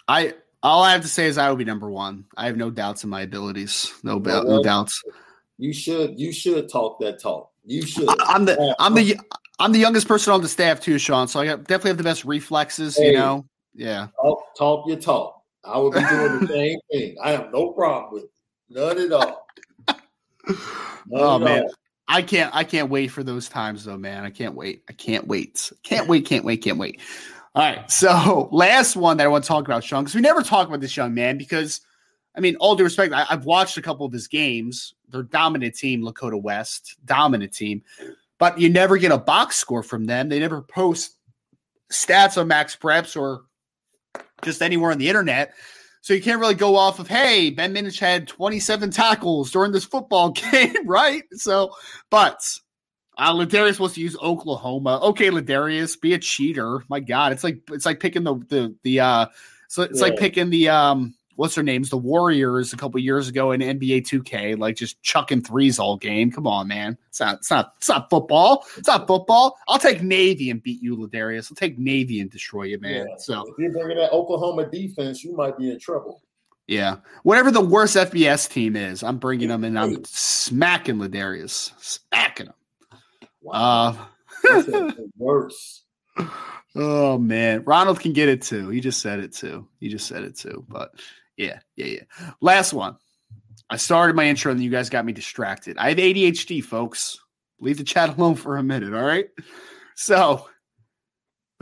I 0.09 0.35
all 0.63 0.83
I 0.83 0.93
have 0.93 1.03
to 1.03 1.09
say 1.09 1.27
is 1.27 1.39
I 1.39 1.49
will 1.49 1.57
be 1.57 1.65
number 1.65 1.91
one. 1.91 2.27
I 2.37 2.47
have 2.47 2.57
no 2.57 2.71
doubts 2.71 3.05
in 3.05 3.11
my 3.11 3.23
abilities. 3.23 3.93
No, 4.03 4.19
no 4.19 4.63
doubts. 4.63 5.03
You 5.59 5.73
should 5.73 6.19
you 6.19 6.33
should 6.33 6.69
talk 6.69 7.01
that 7.01 7.21
talk. 7.21 7.51
You 7.65 7.87
should. 7.87 8.09
I, 8.09 8.15
I'm 8.29 8.45
the 8.45 8.57
Yeah. 8.59 8.75
I'm 8.79 8.95
the 8.95 9.19
I'm 9.59 9.73
the 9.73 9.79
youngest 9.79 10.09
person 10.09 10.33
on 10.33 10.43
the 10.43 10.49
staff 10.49 10.81
too, 10.81 10.99
Sean. 10.99 11.29
So 11.29 11.41
I 11.41 11.47
got, 11.47 11.65
definitely 11.65 11.91
have 11.91 11.99
the 11.99 12.05
best 12.05 12.25
reflexes. 12.25 12.97
Hey. 12.97 13.13
You 13.13 13.19
know. 13.19 13.47
Yeah. 13.75 14.09
talk, 14.21 14.55
talk 14.59 14.89
your 14.89 14.99
talk. 14.99 15.42
I 15.65 15.79
would 15.79 15.93
be 15.95 16.01
doing 16.01 16.41
the 16.41 16.47
same 16.49 16.79
thing. 16.91 17.17
I 17.23 17.31
have 17.33 17.53
no 17.53 17.71
problem 17.73 18.15
with 18.15 18.25
it. 18.25 18.31
None 18.69 18.99
at 18.99 19.13
all. 19.13 19.47
None 19.89 20.59
Oh 21.13 21.37
at 21.37 21.41
man. 21.43 21.63
all. 21.65 21.71
I 22.09 22.23
can't 22.23 22.55
I 22.55 22.65
can't 22.65 22.91
wait 22.91 23.09
for 23.09 23.23
those 23.23 23.49
times 23.49 23.85
though, 23.85 23.97
man. 23.97 24.25
I 24.25 24.31
can't 24.31 24.55
wait. 24.55 24.83
I 24.89 24.93
can't 24.93 25.27
wait. 25.27 25.73
Can't 25.83 26.09
wait, 26.09 26.27
can't 26.27 26.45
wait, 26.45 26.63
can't 26.63 26.79
wait. 26.79 27.01
All 27.55 27.63
right. 27.63 27.91
So 27.91 28.49
last 28.53 28.97
one 28.97 29.17
that 29.19 29.25
I 29.25 29.29
want 29.29 29.45
to 29.45 29.49
talk 29.49 29.65
about, 29.67 29.85
Sean, 29.85 30.03
because 30.05 30.15
we 30.15 30.21
never 30.21 30.43
talk 30.43 30.69
about 30.69 30.81
this 30.81 30.97
young 30.97 31.15
man 31.15 31.39
because 31.39 31.81
I 32.37 32.41
mean, 32.41 32.57
all 32.57 32.75
due 32.77 32.85
respect, 32.85 33.13
I, 33.13 33.27
I've 33.29 33.45
watched 33.45 33.77
a 33.77 33.83
couple 33.83 34.07
of 34.07 34.13
his 34.13 34.27
games. 34.27 34.95
They're 35.11 35.23
dominant 35.23 35.75
team, 35.75 36.03
Lakota 36.03 36.41
West, 36.41 36.97
dominant 37.05 37.53
team. 37.53 37.83
But 38.39 38.59
you 38.59 38.71
never 38.71 38.97
get 38.97 39.13
a 39.13 39.19
box 39.19 39.57
score 39.57 39.83
from 39.83 40.07
them. 40.07 40.29
They 40.29 40.39
never 40.41 40.63
post 40.63 41.17
stats 41.93 42.41
on 42.41 42.49
MaxPreps 42.49 43.21
or 43.21 43.43
just 44.45 44.63
anywhere 44.63 44.91
on 44.91 44.99
the 44.99 45.09
internet. 45.09 45.55
So 46.01 46.15
you 46.15 46.23
can't 46.23 46.41
really 46.41 46.55
go 46.55 46.77
off 46.77 46.99
of, 46.99 47.07
hey, 47.07 47.51
Ben 47.51 47.73
Minich 47.73 48.01
had 48.01 48.27
27 48.27 48.91
tackles 48.91 49.53
during 49.53 49.71
this 49.71 49.85
football 49.85 50.31
game, 50.53 50.87
right? 50.87 51.23
So, 51.33 51.71
but 52.11 52.45
uh, 53.17 53.33
Ladarius 53.33 53.79
wants 53.79 53.95
to 53.95 54.01
use 54.01 54.17
Oklahoma. 54.21 54.99
Okay, 55.03 55.31
Ladarius, 55.31 56.01
be 56.01 56.15
a 56.15 56.19
cheater. 56.19 56.83
My 56.89 56.99
God, 56.99 57.33
it's 57.33 57.45
like 57.45 57.61
it's 57.71 57.87
like 57.87 58.01
picking 58.01 58.25
the 58.25 58.35
the 58.49 58.75
the 58.83 59.01
uh, 59.01 59.27
so 59.69 59.83
it's 59.83 60.01
like 60.01 60.19
picking 60.19 60.51
the 60.51 60.71
um, 60.71 61.15
what's 61.37 61.55
their 61.55 61.65
names, 61.65 61.91
the 61.91 61.97
Warriors 61.97 62.73
a 62.73 62.77
couple 62.77 63.01
years 63.01 63.29
ago 63.29 63.53
in 63.53 63.61
NBA 63.61 64.03
2K, 64.03 64.59
like 64.59 64.77
just 64.77 65.01
chucking 65.03 65.43
threes 65.43 65.79
all 65.79 65.97
game. 65.97 66.31
Come 66.31 66.47
on, 66.47 66.69
man, 66.69 66.97
it's 67.09 67.21
not 67.21 67.37
it's 67.39 67.51
not 67.51 67.75
it's 67.79 67.89
not 67.89 68.11
football. 68.11 68.65
It's 68.77 68.89
not 68.89 69.07
football. 69.07 69.57
I'll 69.69 69.79
take 69.79 70.03
Navy 70.03 70.51
and 70.51 70.63
beat 70.63 70.83
you, 70.83 70.97
Ladarius. 70.97 71.51
I'll 71.51 71.57
take 71.57 71.79
Navy 71.79 72.21
and 72.21 72.31
destroy 72.31 72.65
you, 72.65 72.79
man. 72.81 73.07
Yeah. 73.09 73.15
So 73.19 73.43
If 73.49 73.59
you're 73.59 73.73
bringing 73.73 73.97
that 73.99 74.13
Oklahoma 74.13 74.67
defense, 74.71 75.23
you 75.25 75.35
might 75.37 75.57
be 75.59 75.71
in 75.71 75.79
trouble. 75.79 76.23
yeah, 76.69 76.97
whatever 77.23 77.51
the 77.51 77.61
worst 77.61 77.97
FBS 77.97 78.49
team 78.51 78.77
is, 78.77 79.03
I'm 79.03 79.19
bringing 79.19 79.49
them 79.49 79.65
and 79.65 79.79
I'm 79.79 80.05
smacking 80.05 80.97
Ladarius, 80.97 81.73
smacking 81.81 82.47
him. 82.47 82.55
Uh, 83.51 83.95
That's 84.45 84.67
the 84.67 85.11
worst. 85.19 85.85
oh 86.77 87.19
man, 87.19 87.65
Ronald 87.65 88.01
can 88.01 88.13
get 88.13 88.29
it 88.29 88.43
too. 88.43 88.69
He 88.69 88.81
just 88.81 89.01
said 89.01 89.19
it 89.21 89.33
too. 89.33 89.67
He 89.81 89.89
just 89.89 90.07
said 90.07 90.23
it 90.25 90.37
too. 90.37 90.65
But 90.69 90.93
yeah, 91.37 91.61
yeah, 91.77 91.87
yeah. 91.87 92.33
Last 92.41 92.73
one. 92.73 92.97
I 93.71 93.77
started 93.77 94.17
my 94.17 94.27
intro 94.27 94.53
and 94.53 94.63
you 94.63 94.71
guys 94.71 94.91
got 94.91 95.05
me 95.05 95.13
distracted. 95.13 95.79
I 95.79 95.89
have 95.91 95.99
ADHD, 95.99 96.63
folks. 96.63 97.19
Leave 97.59 97.79
the 97.79 97.85
chat 97.85 98.11
alone 98.19 98.35
for 98.35 98.57
a 98.57 98.63
minute, 98.63 98.95
all 98.95 99.03
right? 99.05 99.27
So, 99.95 100.47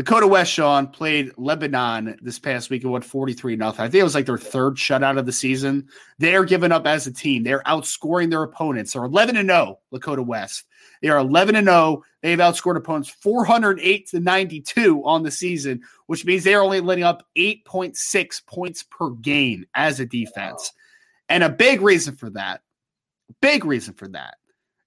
Lakota 0.00 0.26
West, 0.26 0.52
Sean, 0.52 0.86
played 0.86 1.32
Lebanon 1.36 2.16
this 2.22 2.38
past 2.38 2.70
week 2.70 2.84
and 2.84 2.92
won 2.92 3.02
43 3.02 3.56
nothing. 3.56 3.84
I 3.84 3.88
think 3.88 4.00
it 4.00 4.04
was 4.04 4.14
like 4.14 4.24
their 4.24 4.38
third 4.38 4.76
shutout 4.76 5.18
of 5.18 5.26
the 5.26 5.32
season. 5.32 5.88
They're 6.18 6.44
giving 6.44 6.72
up 6.72 6.86
as 6.86 7.06
a 7.06 7.12
team. 7.12 7.42
They're 7.42 7.62
outscoring 7.64 8.30
their 8.30 8.42
opponents. 8.42 8.94
They're 8.94 9.04
11 9.04 9.36
and 9.36 9.50
0, 9.50 9.78
Lakota 9.92 10.24
West. 10.24 10.64
They 11.02 11.08
are 11.08 11.18
11 11.18 11.54
and 11.54 11.66
0. 11.66 12.02
They've 12.22 12.38
outscored 12.38 12.78
opponents 12.78 13.10
408 13.10 14.08
to 14.08 14.20
92 14.20 15.02
on 15.04 15.22
the 15.22 15.30
season, 15.30 15.82
which 16.06 16.24
means 16.24 16.44
they're 16.44 16.62
only 16.62 16.80
letting 16.80 17.04
up 17.04 17.26
8.6 17.36 18.46
points 18.46 18.82
per 18.84 19.10
game 19.10 19.66
as 19.74 20.00
a 20.00 20.06
defense. 20.06 20.72
And 21.28 21.44
a 21.44 21.50
big 21.50 21.82
reason 21.82 22.16
for 22.16 22.30
that, 22.30 22.62
big 23.42 23.66
reason 23.66 23.92
for 23.92 24.08
that 24.08 24.36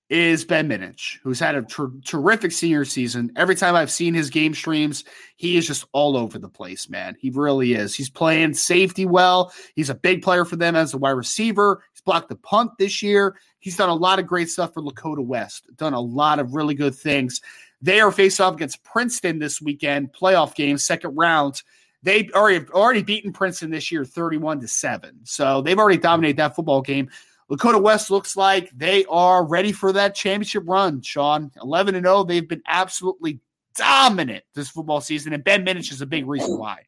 is 0.10 0.46
Ben 0.46 0.70
Minich, 0.70 1.18
who's 1.24 1.40
had 1.40 1.56
a 1.56 1.64
ter- 1.64 1.92
terrific 2.06 2.52
senior 2.52 2.86
season. 2.86 3.32
Every 3.36 3.56
time 3.56 3.76
I've 3.76 3.92
seen 3.92 4.14
his 4.14 4.30
game 4.30 4.54
streams, 4.54 5.04
he 5.38 5.58
is 5.58 5.66
just 5.66 5.86
all 5.92 6.18
over 6.18 6.38
the 6.38 6.50
place, 6.50 6.90
man. 6.90 7.16
He 7.20 7.30
really 7.30 7.74
is. 7.74 7.96
He's 7.96 8.10
playing 8.10 8.54
safety 8.54 9.06
well. 9.06 9.54
He's 9.76 9.90
a 9.90 9.96
big 9.96 10.22
player 10.22 10.46
for 10.46 10.56
them 10.56 10.76
as 10.76 10.94
a 10.94 10.98
wide 10.98 11.12
receiver. 11.12 11.84
He's 11.94 12.02
blocked 12.02 12.30
the 12.30 12.36
punt 12.36 12.72
this 12.78 13.02
year. 13.02 13.38
He's 13.60 13.78
done 13.78 13.90
a 13.90 13.96
lot 13.96 14.20
of 14.20 14.28
great 14.28 14.50
stuff 14.50 14.74
for 14.74 14.82
Lakota 14.82 15.26
West, 15.26 15.66
done 15.78 15.94
a 15.94 16.00
lot 16.00 16.40
of 16.40 16.54
really 16.54 16.76
good 16.76 16.96
things. 16.96 17.42
They 17.82 18.00
are 18.00 18.12
faced 18.12 18.40
off 18.40 18.56
against 18.56 18.84
Princeton 18.84 19.40
this 19.40 19.62
weekend, 19.62 20.14
playoff 20.14 20.54
game, 20.56 20.78
second 20.78 21.16
round. 21.16 21.64
They 22.04 22.30
already 22.36 22.66
already 22.70 23.02
beaten 23.02 23.32
Princeton 23.32 23.72
this 23.72 23.92
year, 23.92 24.04
31 24.04 24.60
to 24.62 24.68
7. 24.68 25.20
So 25.24 25.62
they've 25.62 25.80
already 25.80 25.98
dominated 25.98 26.38
that 26.38 26.56
football 26.56 26.82
game. 26.82 27.10
Lakota 27.52 27.82
West 27.82 28.10
looks 28.10 28.36
like 28.36 28.70
they 28.76 29.06
are 29.06 29.46
ready 29.46 29.72
for 29.72 29.92
that 29.94 30.16
championship 30.16 30.64
run, 30.66 31.02
Sean. 31.02 31.52
11 31.62 31.96
and 31.96 32.06
0. 32.06 32.24
They've 32.24 32.48
been 32.48 32.64
absolutely 32.68 33.40
dominant 33.76 34.44
this 34.56 34.70
football 34.70 35.02
season, 35.02 35.34
and 35.34 35.44
Ben 35.44 35.66
Minich 35.66 35.92
is 35.92 36.02
a 36.02 36.06
big 36.06 36.28
reason 36.28 36.58
why. 36.58 36.86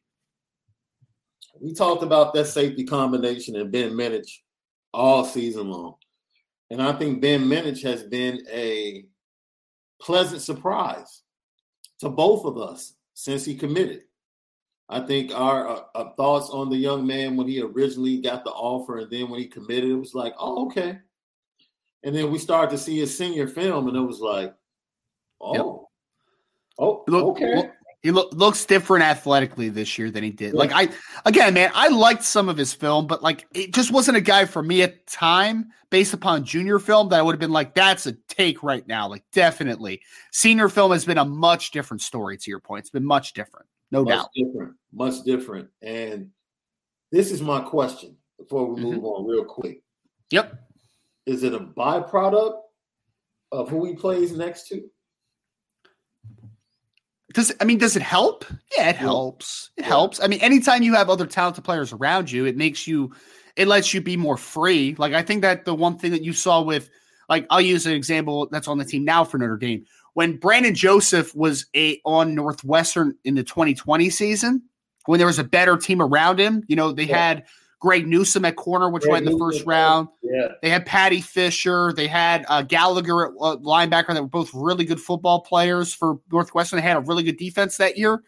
We 1.60 1.74
talked 1.74 2.02
about 2.02 2.34
that 2.34 2.46
safety 2.46 2.84
combination 2.84 3.56
and 3.56 3.72
Ben 3.72 3.92
Minich 3.92 4.40
all 4.92 5.24
season 5.24 5.70
long. 5.70 5.94
And 6.70 6.82
I 6.82 6.92
think 6.92 7.20
Ben 7.20 7.44
Minich 7.44 7.82
has 7.82 8.02
been 8.02 8.40
a 8.50 9.04
pleasant 10.00 10.42
surprise 10.42 11.22
to 12.00 12.08
both 12.08 12.44
of 12.44 12.58
us 12.58 12.94
since 13.14 13.44
he 13.44 13.54
committed. 13.54 14.02
I 14.88 15.00
think 15.00 15.32
our 15.34 15.68
uh, 15.68 15.80
uh, 15.94 16.10
thoughts 16.16 16.48
on 16.50 16.70
the 16.70 16.76
young 16.76 17.06
man 17.06 17.36
when 17.36 17.48
he 17.48 17.60
originally 17.60 18.18
got 18.18 18.44
the 18.44 18.50
offer 18.50 18.98
and 18.98 19.10
then 19.10 19.28
when 19.28 19.40
he 19.40 19.46
committed, 19.46 19.90
it 19.90 19.94
was 19.96 20.14
like, 20.14 20.34
oh, 20.38 20.66
okay. 20.66 20.98
And 22.04 22.14
then 22.14 22.30
we 22.30 22.38
started 22.38 22.70
to 22.70 22.78
see 22.78 22.98
his 22.98 23.16
senior 23.16 23.48
film, 23.48 23.88
and 23.88 23.96
it 23.96 24.00
was 24.00 24.20
like, 24.20 24.54
oh, 25.40 25.88
oh, 26.78 27.04
Look, 27.08 27.24
okay. 27.36 27.56
look- 27.56 27.72
he 28.02 28.12
look, 28.12 28.32
looks 28.32 28.64
different 28.64 29.02
athletically 29.04 29.68
this 29.68 29.98
year 29.98 30.12
than 30.12 30.22
he 30.22 30.30
did. 30.30 30.54
Like 30.54 30.70
I 30.72 30.90
again, 31.24 31.54
man, 31.54 31.72
I 31.74 31.88
liked 31.88 32.22
some 32.22 32.48
of 32.48 32.56
his 32.56 32.72
film, 32.72 33.08
but 33.08 33.20
like 33.20 33.48
it 33.52 33.74
just 33.74 33.90
wasn't 33.90 34.16
a 34.16 34.20
guy 34.20 34.44
for 34.44 34.62
me 34.62 34.82
at 34.82 35.04
the 35.04 35.10
time 35.10 35.72
based 35.90 36.14
upon 36.14 36.44
junior 36.44 36.78
film 36.78 37.08
that 37.08 37.18
I 37.18 37.22
would 37.22 37.32
have 37.32 37.40
been 37.40 37.50
like, 37.50 37.74
that's 37.74 38.06
a 38.06 38.12
take 38.28 38.62
right 38.62 38.86
now. 38.86 39.08
Like 39.08 39.24
definitely. 39.32 40.02
Senior 40.30 40.68
film 40.68 40.92
has 40.92 41.04
been 41.04 41.18
a 41.18 41.24
much 41.24 41.72
different 41.72 42.00
story 42.00 42.36
to 42.36 42.48
your 42.48 42.60
point. 42.60 42.82
It's 42.82 42.90
been 42.90 43.04
much 43.04 43.32
different. 43.32 43.66
No 43.90 44.04
much 44.04 44.14
doubt. 44.14 44.30
different, 44.34 44.74
much 44.92 45.22
different. 45.24 45.68
And 45.82 46.30
this 47.12 47.30
is 47.30 47.40
my 47.40 47.60
question 47.60 48.16
before 48.38 48.66
we 48.66 48.80
mm-hmm. 48.80 48.94
move 48.94 49.04
on 49.04 49.26
real 49.26 49.44
quick. 49.44 49.82
Yep. 50.30 50.60
Is 51.26 51.42
it 51.42 51.54
a 51.54 51.60
byproduct 51.60 52.60
of 53.52 53.68
who 53.68 53.84
he 53.84 53.94
plays 53.94 54.32
next 54.36 54.68
to? 54.68 54.82
Does 57.34 57.52
I 57.60 57.64
mean 57.64 57.78
does 57.78 57.96
it 57.96 58.02
help? 58.02 58.44
Yeah, 58.76 58.88
it 58.88 58.96
helps. 58.96 59.70
It 59.76 59.82
Yeah. 59.82 59.88
helps. 59.88 60.20
I 60.20 60.26
mean, 60.26 60.40
anytime 60.40 60.82
you 60.82 60.94
have 60.94 61.10
other 61.10 61.26
talented 61.26 61.64
players 61.64 61.92
around 61.92 62.30
you, 62.30 62.46
it 62.46 62.56
makes 62.56 62.86
you 62.86 63.12
it 63.56 63.68
lets 63.68 63.92
you 63.92 64.00
be 64.00 64.16
more 64.16 64.36
free. 64.36 64.94
Like 64.98 65.12
I 65.12 65.22
think 65.22 65.42
that 65.42 65.64
the 65.64 65.74
one 65.74 65.98
thing 65.98 66.12
that 66.12 66.24
you 66.24 66.32
saw 66.32 66.62
with 66.62 66.88
like 67.28 67.46
I'll 67.50 67.60
use 67.60 67.86
an 67.86 67.92
example 67.92 68.48
that's 68.50 68.68
on 68.68 68.78
the 68.78 68.84
team 68.84 69.04
now 69.04 69.24
for 69.24 69.38
Notre 69.38 69.56
Dame. 69.56 69.84
When 70.16 70.38
Brandon 70.38 70.74
Joseph 70.74 71.36
was 71.36 71.66
a 71.76 72.00
on 72.06 72.34
Northwestern 72.34 73.18
in 73.24 73.34
the 73.34 73.42
2020 73.42 74.08
season, 74.08 74.62
when 75.04 75.18
there 75.18 75.26
was 75.26 75.38
a 75.38 75.44
better 75.44 75.76
team 75.76 76.00
around 76.00 76.40
him, 76.40 76.64
you 76.68 76.74
know, 76.74 76.90
they 76.90 77.02
yeah. 77.02 77.18
had 77.18 77.44
Greg 77.82 78.06
Newsome 78.06 78.46
at 78.46 78.56
corner, 78.56 78.88
which 78.88 79.02
Greg 79.02 79.12
went 79.12 79.26
in 79.26 79.32
the 79.34 79.38
first 79.38 79.66
round. 79.66 80.08
Yeah. 80.22 80.52
They 80.62 80.70
had 80.70 80.86
Paddy 80.86 81.20
Fisher. 81.20 81.92
They 81.94 82.06
had 82.06 82.46
uh, 82.48 82.62
Gallagher 82.62 83.26
at 83.26 83.32
uh, 83.38 83.56
linebacker 83.58 84.14
that 84.14 84.22
were 84.22 84.26
both 84.26 84.48
really 84.54 84.86
good 84.86 85.02
football 85.02 85.42
players 85.42 85.92
for 85.92 86.18
Northwestern. 86.32 86.78
They 86.78 86.82
had 86.82 86.96
a 86.96 87.00
really 87.00 87.22
good 87.22 87.36
defense 87.36 87.76
that 87.76 87.98
year. 87.98 88.22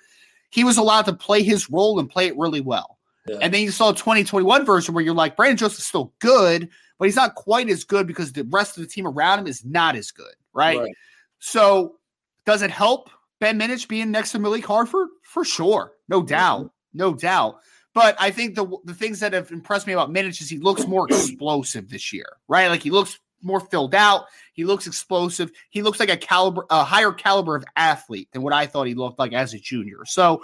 He 0.51 0.65
was 0.65 0.77
allowed 0.77 1.06
to 1.06 1.15
play 1.15 1.43
his 1.43 1.70
role 1.70 1.98
and 1.98 2.10
play 2.10 2.27
it 2.27 2.36
really 2.36 2.60
well. 2.60 2.98
Yeah. 3.27 3.39
And 3.40 3.55
then 3.55 3.62
you 3.62 3.70
saw 3.70 3.93
a 3.93 3.94
2021 3.94 4.66
version 4.66 4.94
where 4.94 5.02
you're 5.02 5.15
like, 5.15 5.36
Brandon 5.36 5.56
Joseph's 5.56 5.86
still 5.86 6.12
good, 6.19 6.69
but 6.98 7.06
he's 7.06 7.16
not 7.16 7.35
quite 7.35 7.70
as 7.70 7.82
good 7.82 8.06
because 8.06 8.35
the 8.35 8.44
rest 8.51 8.77
of 8.77 8.82
the 8.82 8.90
team 8.90 9.06
around 9.06 9.39
him 9.39 9.47
is 9.47 9.65
not 9.65 9.97
as 9.97 10.10
good, 10.10 10.35
right? 10.52 10.78
right. 10.78 10.94
So 11.39 11.97
does 12.44 12.62
it 12.62 12.70
help 12.70 13.10
Ben 13.40 13.59
Minich 13.59 13.89
being 13.89 14.10
next 14.10 14.32
to 14.32 14.39
Malik 14.39 14.66
Hartford? 14.66 15.09
For 15.23 15.44
sure. 15.44 15.93
No 16.09 16.23
doubt. 16.23 16.73
No 16.94 17.15
doubt. 17.15 17.60
But 17.94 18.16
I 18.19 18.31
think 18.31 18.55
the 18.55 18.66
the 18.85 18.94
things 18.94 19.20
that 19.20 19.32
have 19.32 19.51
impressed 19.51 19.86
me 19.86 19.93
about 19.93 20.10
Minich 20.10 20.40
is 20.40 20.48
he 20.48 20.59
looks 20.59 20.86
more 20.86 21.06
explosive 21.10 21.89
this 21.89 22.12
year, 22.12 22.36
right? 22.48 22.69
Like 22.69 22.82
he 22.82 22.90
looks 22.90 23.19
more 23.43 23.60
filled 23.60 23.94
out. 23.94 24.27
He 24.52 24.65
looks 24.65 24.86
explosive. 24.86 25.51
He 25.70 25.82
looks 25.82 26.01
like 26.01 26.10
a 26.10 26.16
caliber, 26.16 26.65
a 26.70 26.85
higher 26.85 27.12
caliber 27.12 27.56
of 27.56 27.65
athlete 27.77 28.28
than 28.32 28.43
what 28.43 28.52
I 28.52 28.66
thought 28.66 28.86
he 28.86 28.94
looked 28.94 29.19
like 29.19 29.32
as 29.32 29.55
a 29.55 29.59
junior. 29.59 30.05
So, 30.05 30.43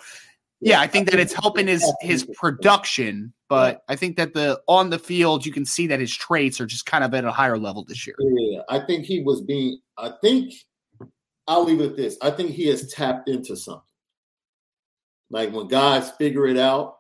yeah, 0.61 0.81
I 0.81 0.87
think 0.87 1.11
that 1.11 1.21
it's 1.21 1.33
helping 1.33 1.67
his 1.67 1.85
his 2.01 2.25
production, 2.25 3.33
but 3.49 3.83
I 3.89 3.97
think 3.97 4.17
that 4.17 4.33
the 4.33 4.61
on 4.67 4.91
the 4.91 4.99
field 4.99 5.45
you 5.45 5.53
can 5.53 5.65
see 5.65 5.87
that 5.89 6.01
his 6.01 6.15
traits 6.15 6.61
are 6.61 6.67
just 6.67 6.87
kind 6.87 7.05
of 7.05 7.13
at 7.15 7.25
a 7.25 7.33
higher 7.33 7.59
level 7.59 7.85
this 7.85 8.07
year. 8.07 8.17
Yeah, 8.19 8.63
I 8.69 8.81
think 8.81 9.05
he 9.05 9.23
was 9.23 9.43
being. 9.43 9.79
I 9.99 10.13
think 10.23 10.55
I'll 11.47 11.65
leave 11.65 11.81
it 11.81 11.91
at 11.91 11.97
this. 11.97 12.17
I 12.23 12.31
think 12.31 12.51
he 12.51 12.67
has 12.69 12.93
tapped 12.93 13.29
into 13.29 13.57
something. 13.57 13.83
Like 15.31 15.53
when 15.53 15.69
guys 15.69 16.11
figure 16.13 16.47
it 16.47 16.57
out, 16.57 16.97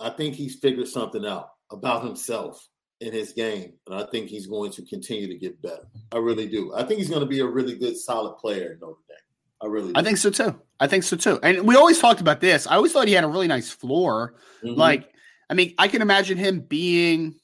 I 0.00 0.10
think 0.10 0.34
he's 0.34 0.56
figured 0.56 0.88
something 0.88 1.24
out 1.24 1.50
about 1.70 2.04
himself 2.04 2.68
in 3.00 3.12
his 3.12 3.32
game, 3.32 3.72
and 3.86 3.94
I 3.94 4.06
think 4.06 4.28
he's 4.28 4.46
going 4.46 4.70
to 4.72 4.82
continue 4.82 5.26
to 5.28 5.36
get 5.36 5.60
better. 5.62 5.86
I 6.12 6.18
really 6.18 6.48
do. 6.48 6.72
I 6.74 6.84
think 6.84 6.98
he's 6.98 7.08
going 7.08 7.20
to 7.20 7.26
be 7.26 7.40
a 7.40 7.46
really 7.46 7.76
good, 7.76 7.96
solid 7.96 8.36
player 8.36 8.72
in 8.72 8.80
Notre 8.80 8.96
Dame. 9.08 9.18
I 9.62 9.66
really. 9.66 9.92
Do. 9.92 9.98
I 9.98 10.02
think 10.02 10.18
so 10.18 10.30
too. 10.30 10.60
I 10.80 10.86
think 10.86 11.04
so 11.04 11.16
too. 11.16 11.38
And 11.42 11.66
we 11.66 11.76
always 11.76 11.98
talked 11.98 12.20
about 12.20 12.40
this. 12.40 12.66
I 12.66 12.76
always 12.76 12.92
thought 12.92 13.08
he 13.08 13.14
had 13.14 13.24
a 13.24 13.28
really 13.28 13.48
nice 13.48 13.70
floor. 13.70 14.34
Mm-hmm. 14.62 14.78
Like, 14.78 15.10
I 15.48 15.54
mean, 15.54 15.74
I 15.78 15.88
can 15.88 16.02
imagine 16.02 16.38
him 16.38 16.60
being. 16.60 17.36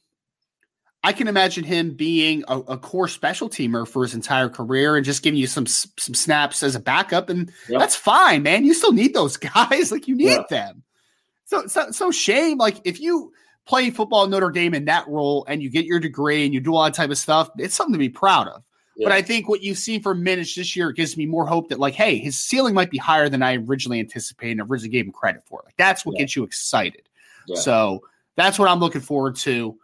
I 1.03 1.13
can 1.13 1.29
imagine 1.29 1.65
him 1.65 1.95
being 1.95 2.45
a, 2.47 2.59
a, 2.59 2.77
core 2.79 3.09
special 3.09 3.49
teamer 3.49 3.89
for 3.89 4.03
his 4.03 4.15
entire 4.15 4.51
career 4.51 4.97
and 4.97 5.05
just 5.05 5.23
giving 5.23 5.41
you 5.41 5.47
some 5.47 5.67
some 5.67 6.15
snaps 6.15 6.63
as 6.63 6.75
a 6.75 6.81
backup, 6.81 7.31
and 7.31 7.51
yep. 7.69 7.81
that's 7.81 7.97
fine, 7.97 8.43
man. 8.43 8.67
You 8.67 8.75
still 8.75 8.93
need 8.93 9.15
those 9.15 9.37
guys. 9.39 9.91
Like 9.91 10.09
you 10.09 10.15
need 10.15 10.27
yeah. 10.27 10.43
them. 10.51 10.83
So, 11.47 11.67
so, 11.67 11.91
so 11.91 12.11
shame. 12.11 12.59
Like 12.59 12.81
if 12.85 13.01
you 13.01 13.33
play 13.67 13.91
football 13.91 14.25
in 14.25 14.31
Notre 14.31 14.51
Dame 14.51 14.75
in 14.75 14.85
that 14.87 15.09
role 15.09 15.45
and 15.49 15.63
you 15.63 15.71
get 15.71 15.87
your 15.87 16.01
degree 16.01 16.45
and 16.45 16.53
you 16.53 16.61
do 16.61 16.75
all 16.75 16.85
that 16.85 16.95
type 16.95 17.11
of 17.11 17.19
stuff, 17.19 17.49
it's 17.59 17.75
something 17.75 17.95
to 17.95 17.99
be 17.99 18.09
proud 18.09 18.49
of. 18.49 18.63
Yeah. 18.97 19.07
But 19.07 19.13
I 19.13 19.23
think 19.23 19.49
what 19.49 19.63
you've 19.63 19.79
seen 19.79 20.03
from 20.03 20.23
Minich 20.23 20.55
this 20.55 20.77
year 20.77 20.93
gives 20.93 21.17
me 21.17 21.25
more 21.25 21.47
hope 21.47 21.71
that, 21.71 21.79
like, 21.79 21.95
hey, 21.95 22.19
his 22.19 22.39
ceiling 22.39 22.75
might 22.75 22.91
be 22.91 22.99
higher 22.99 23.31
than 23.31 23.43
I 23.43 23.57
originally 23.57 23.99
anticipated 23.99 24.61
and 24.61 24.71
originally 24.71 24.91
gave 24.91 25.07
him 25.07 25.13
credit 25.13 25.43
for. 25.47 25.63
Like, 25.65 25.77
that's 25.79 26.05
what 26.05 26.17
yeah. 26.17 26.21
gets 26.25 26.37
you 26.37 26.45
excited. 26.45 27.09
So 27.55 28.03
that's 28.37 28.59
what 28.59 28.69
I'm 28.69 28.79
looking 28.79 29.01
forward 29.01 29.37
to. 29.37 29.77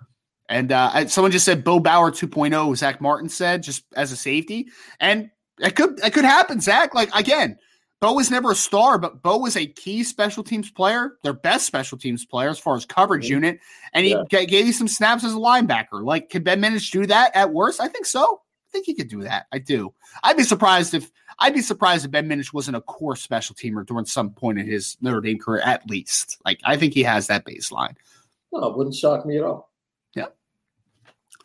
And 0.48 0.70
uh, 0.73 1.09
someone 1.09 1.32
just 1.32 1.44
said 1.44 1.64
Bo 1.64 1.81
Bauer 1.81 2.10
2.0, 2.10 2.77
Zach 2.77 3.01
Martin 3.01 3.28
said, 3.28 3.62
just 3.62 3.85
as 3.94 4.12
a 4.12 4.16
safety. 4.16 4.68
And 5.01 5.31
it 5.59 5.74
could 5.74 5.98
it 6.05 6.12
could 6.12 6.24
happen, 6.24 6.60
Zach. 6.60 6.94
Like, 6.94 7.12
again, 7.14 7.59
Bo 8.01 8.12
was 8.12 8.31
never 8.31 8.52
a 8.52 8.55
star, 8.55 8.98
but 8.98 9.23
Bo 9.23 9.39
was 9.39 9.56
a 9.56 9.66
key 9.66 10.05
special 10.05 10.44
teams 10.44 10.70
player, 10.70 11.16
their 11.23 11.32
best 11.32 11.66
special 11.66 11.97
teams 11.97 12.27
player 12.27 12.51
as 12.51 12.59
far 12.59 12.77
as 12.77 12.85
coverage 12.85 13.24
mm-hmm. 13.24 13.35
unit, 13.35 13.60
and 13.94 14.05
he 14.05 14.16
yeah. 14.31 14.44
gave 14.44 14.66
you 14.66 14.73
some 14.73 14.89
snaps 14.89 15.24
as 15.24 15.32
a 15.32 15.39
linebacker. 15.39 16.05
Like, 16.05 16.28
could 16.28 16.44
Ben 16.44 16.60
Minich 16.60 16.90
do 16.93 17.06
that 17.06 17.35
at 17.35 17.52
worst? 17.52 17.81
I 17.81 17.89
think 17.89 18.05
so. 18.05 18.43
I 18.68 18.70
think 18.70 18.86
he 18.86 18.94
could 18.94 19.09
do 19.09 19.23
that. 19.23 19.47
I 19.52 19.59
do. 19.59 19.94
I'd 20.23 20.36
be 20.36 20.43
surprised 20.43 20.93
if 20.93 21.10
I'd 21.39 21.55
be 21.55 21.62
surprised 21.62 22.05
if 22.05 22.10
Ben 22.10 22.28
Minich 22.28 22.52
wasn't 22.52 22.77
a 22.77 22.82
core 22.82 23.16
special 23.16 23.55
teamer 23.55 23.86
during 23.86 24.05
some 24.05 24.31
point 24.31 24.59
in 24.59 24.66
his 24.66 24.98
Notre 25.01 25.23
Dame 25.23 25.39
career, 25.39 25.62
at 25.62 25.89
least. 25.89 26.39
Like, 26.44 26.60
I 26.64 26.77
think 26.77 26.93
he 26.93 27.02
has 27.02 27.27
that 27.28 27.47
baseline. 27.47 27.94
No, 28.52 28.68
it 28.68 28.77
wouldn't 28.77 28.94
shock 28.97 29.24
me 29.24 29.39
at 29.39 29.44
all. 29.44 29.70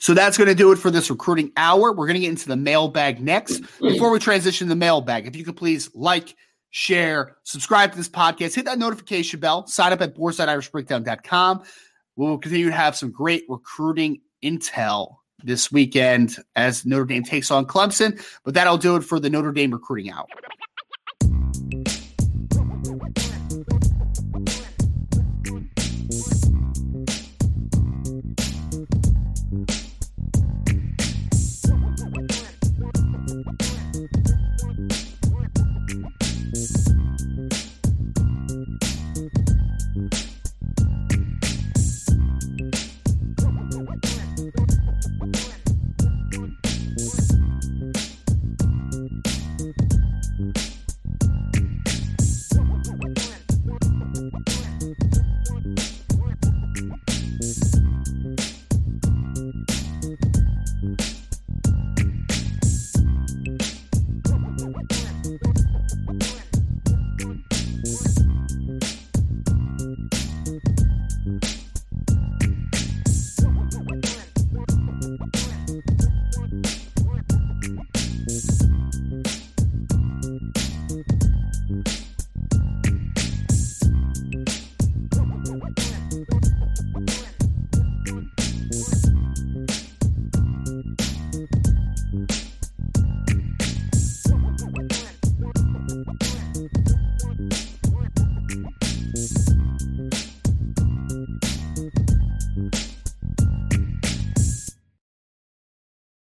So 0.01 0.15
that's 0.15 0.35
going 0.35 0.47
to 0.47 0.55
do 0.55 0.71
it 0.71 0.77
for 0.77 0.89
this 0.89 1.11
recruiting 1.11 1.51
hour. 1.55 1.93
We're 1.93 2.07
going 2.07 2.15
to 2.15 2.21
get 2.21 2.29
into 2.29 2.47
the 2.47 2.55
mailbag 2.55 3.21
next. 3.21 3.61
Before 3.79 4.09
we 4.09 4.17
transition 4.17 4.65
to 4.65 4.69
the 4.69 4.75
mailbag, 4.75 5.27
if 5.27 5.35
you 5.35 5.45
could 5.45 5.55
please 5.55 5.91
like, 5.93 6.35
share, 6.71 7.37
subscribe 7.43 7.91
to 7.91 7.97
this 7.97 8.09
podcast, 8.09 8.55
hit 8.55 8.65
that 8.65 8.79
notification 8.79 9.39
bell, 9.39 9.67
sign 9.67 9.93
up 9.93 10.01
at 10.01 10.15
boards.irishbreakdown.com. 10.15 11.63
We'll 12.15 12.39
continue 12.39 12.65
to 12.65 12.75
have 12.75 12.95
some 12.95 13.11
great 13.11 13.43
recruiting 13.47 14.21
intel 14.43 15.17
this 15.43 15.71
weekend 15.71 16.35
as 16.55 16.83
Notre 16.83 17.05
Dame 17.05 17.23
takes 17.23 17.51
on 17.51 17.67
Clemson. 17.67 18.19
But 18.43 18.55
that'll 18.55 18.77
do 18.77 18.95
it 18.95 19.03
for 19.03 19.19
the 19.19 19.29
Notre 19.29 19.51
Dame 19.51 19.71
recruiting 19.71 20.11
hour. 20.11 20.25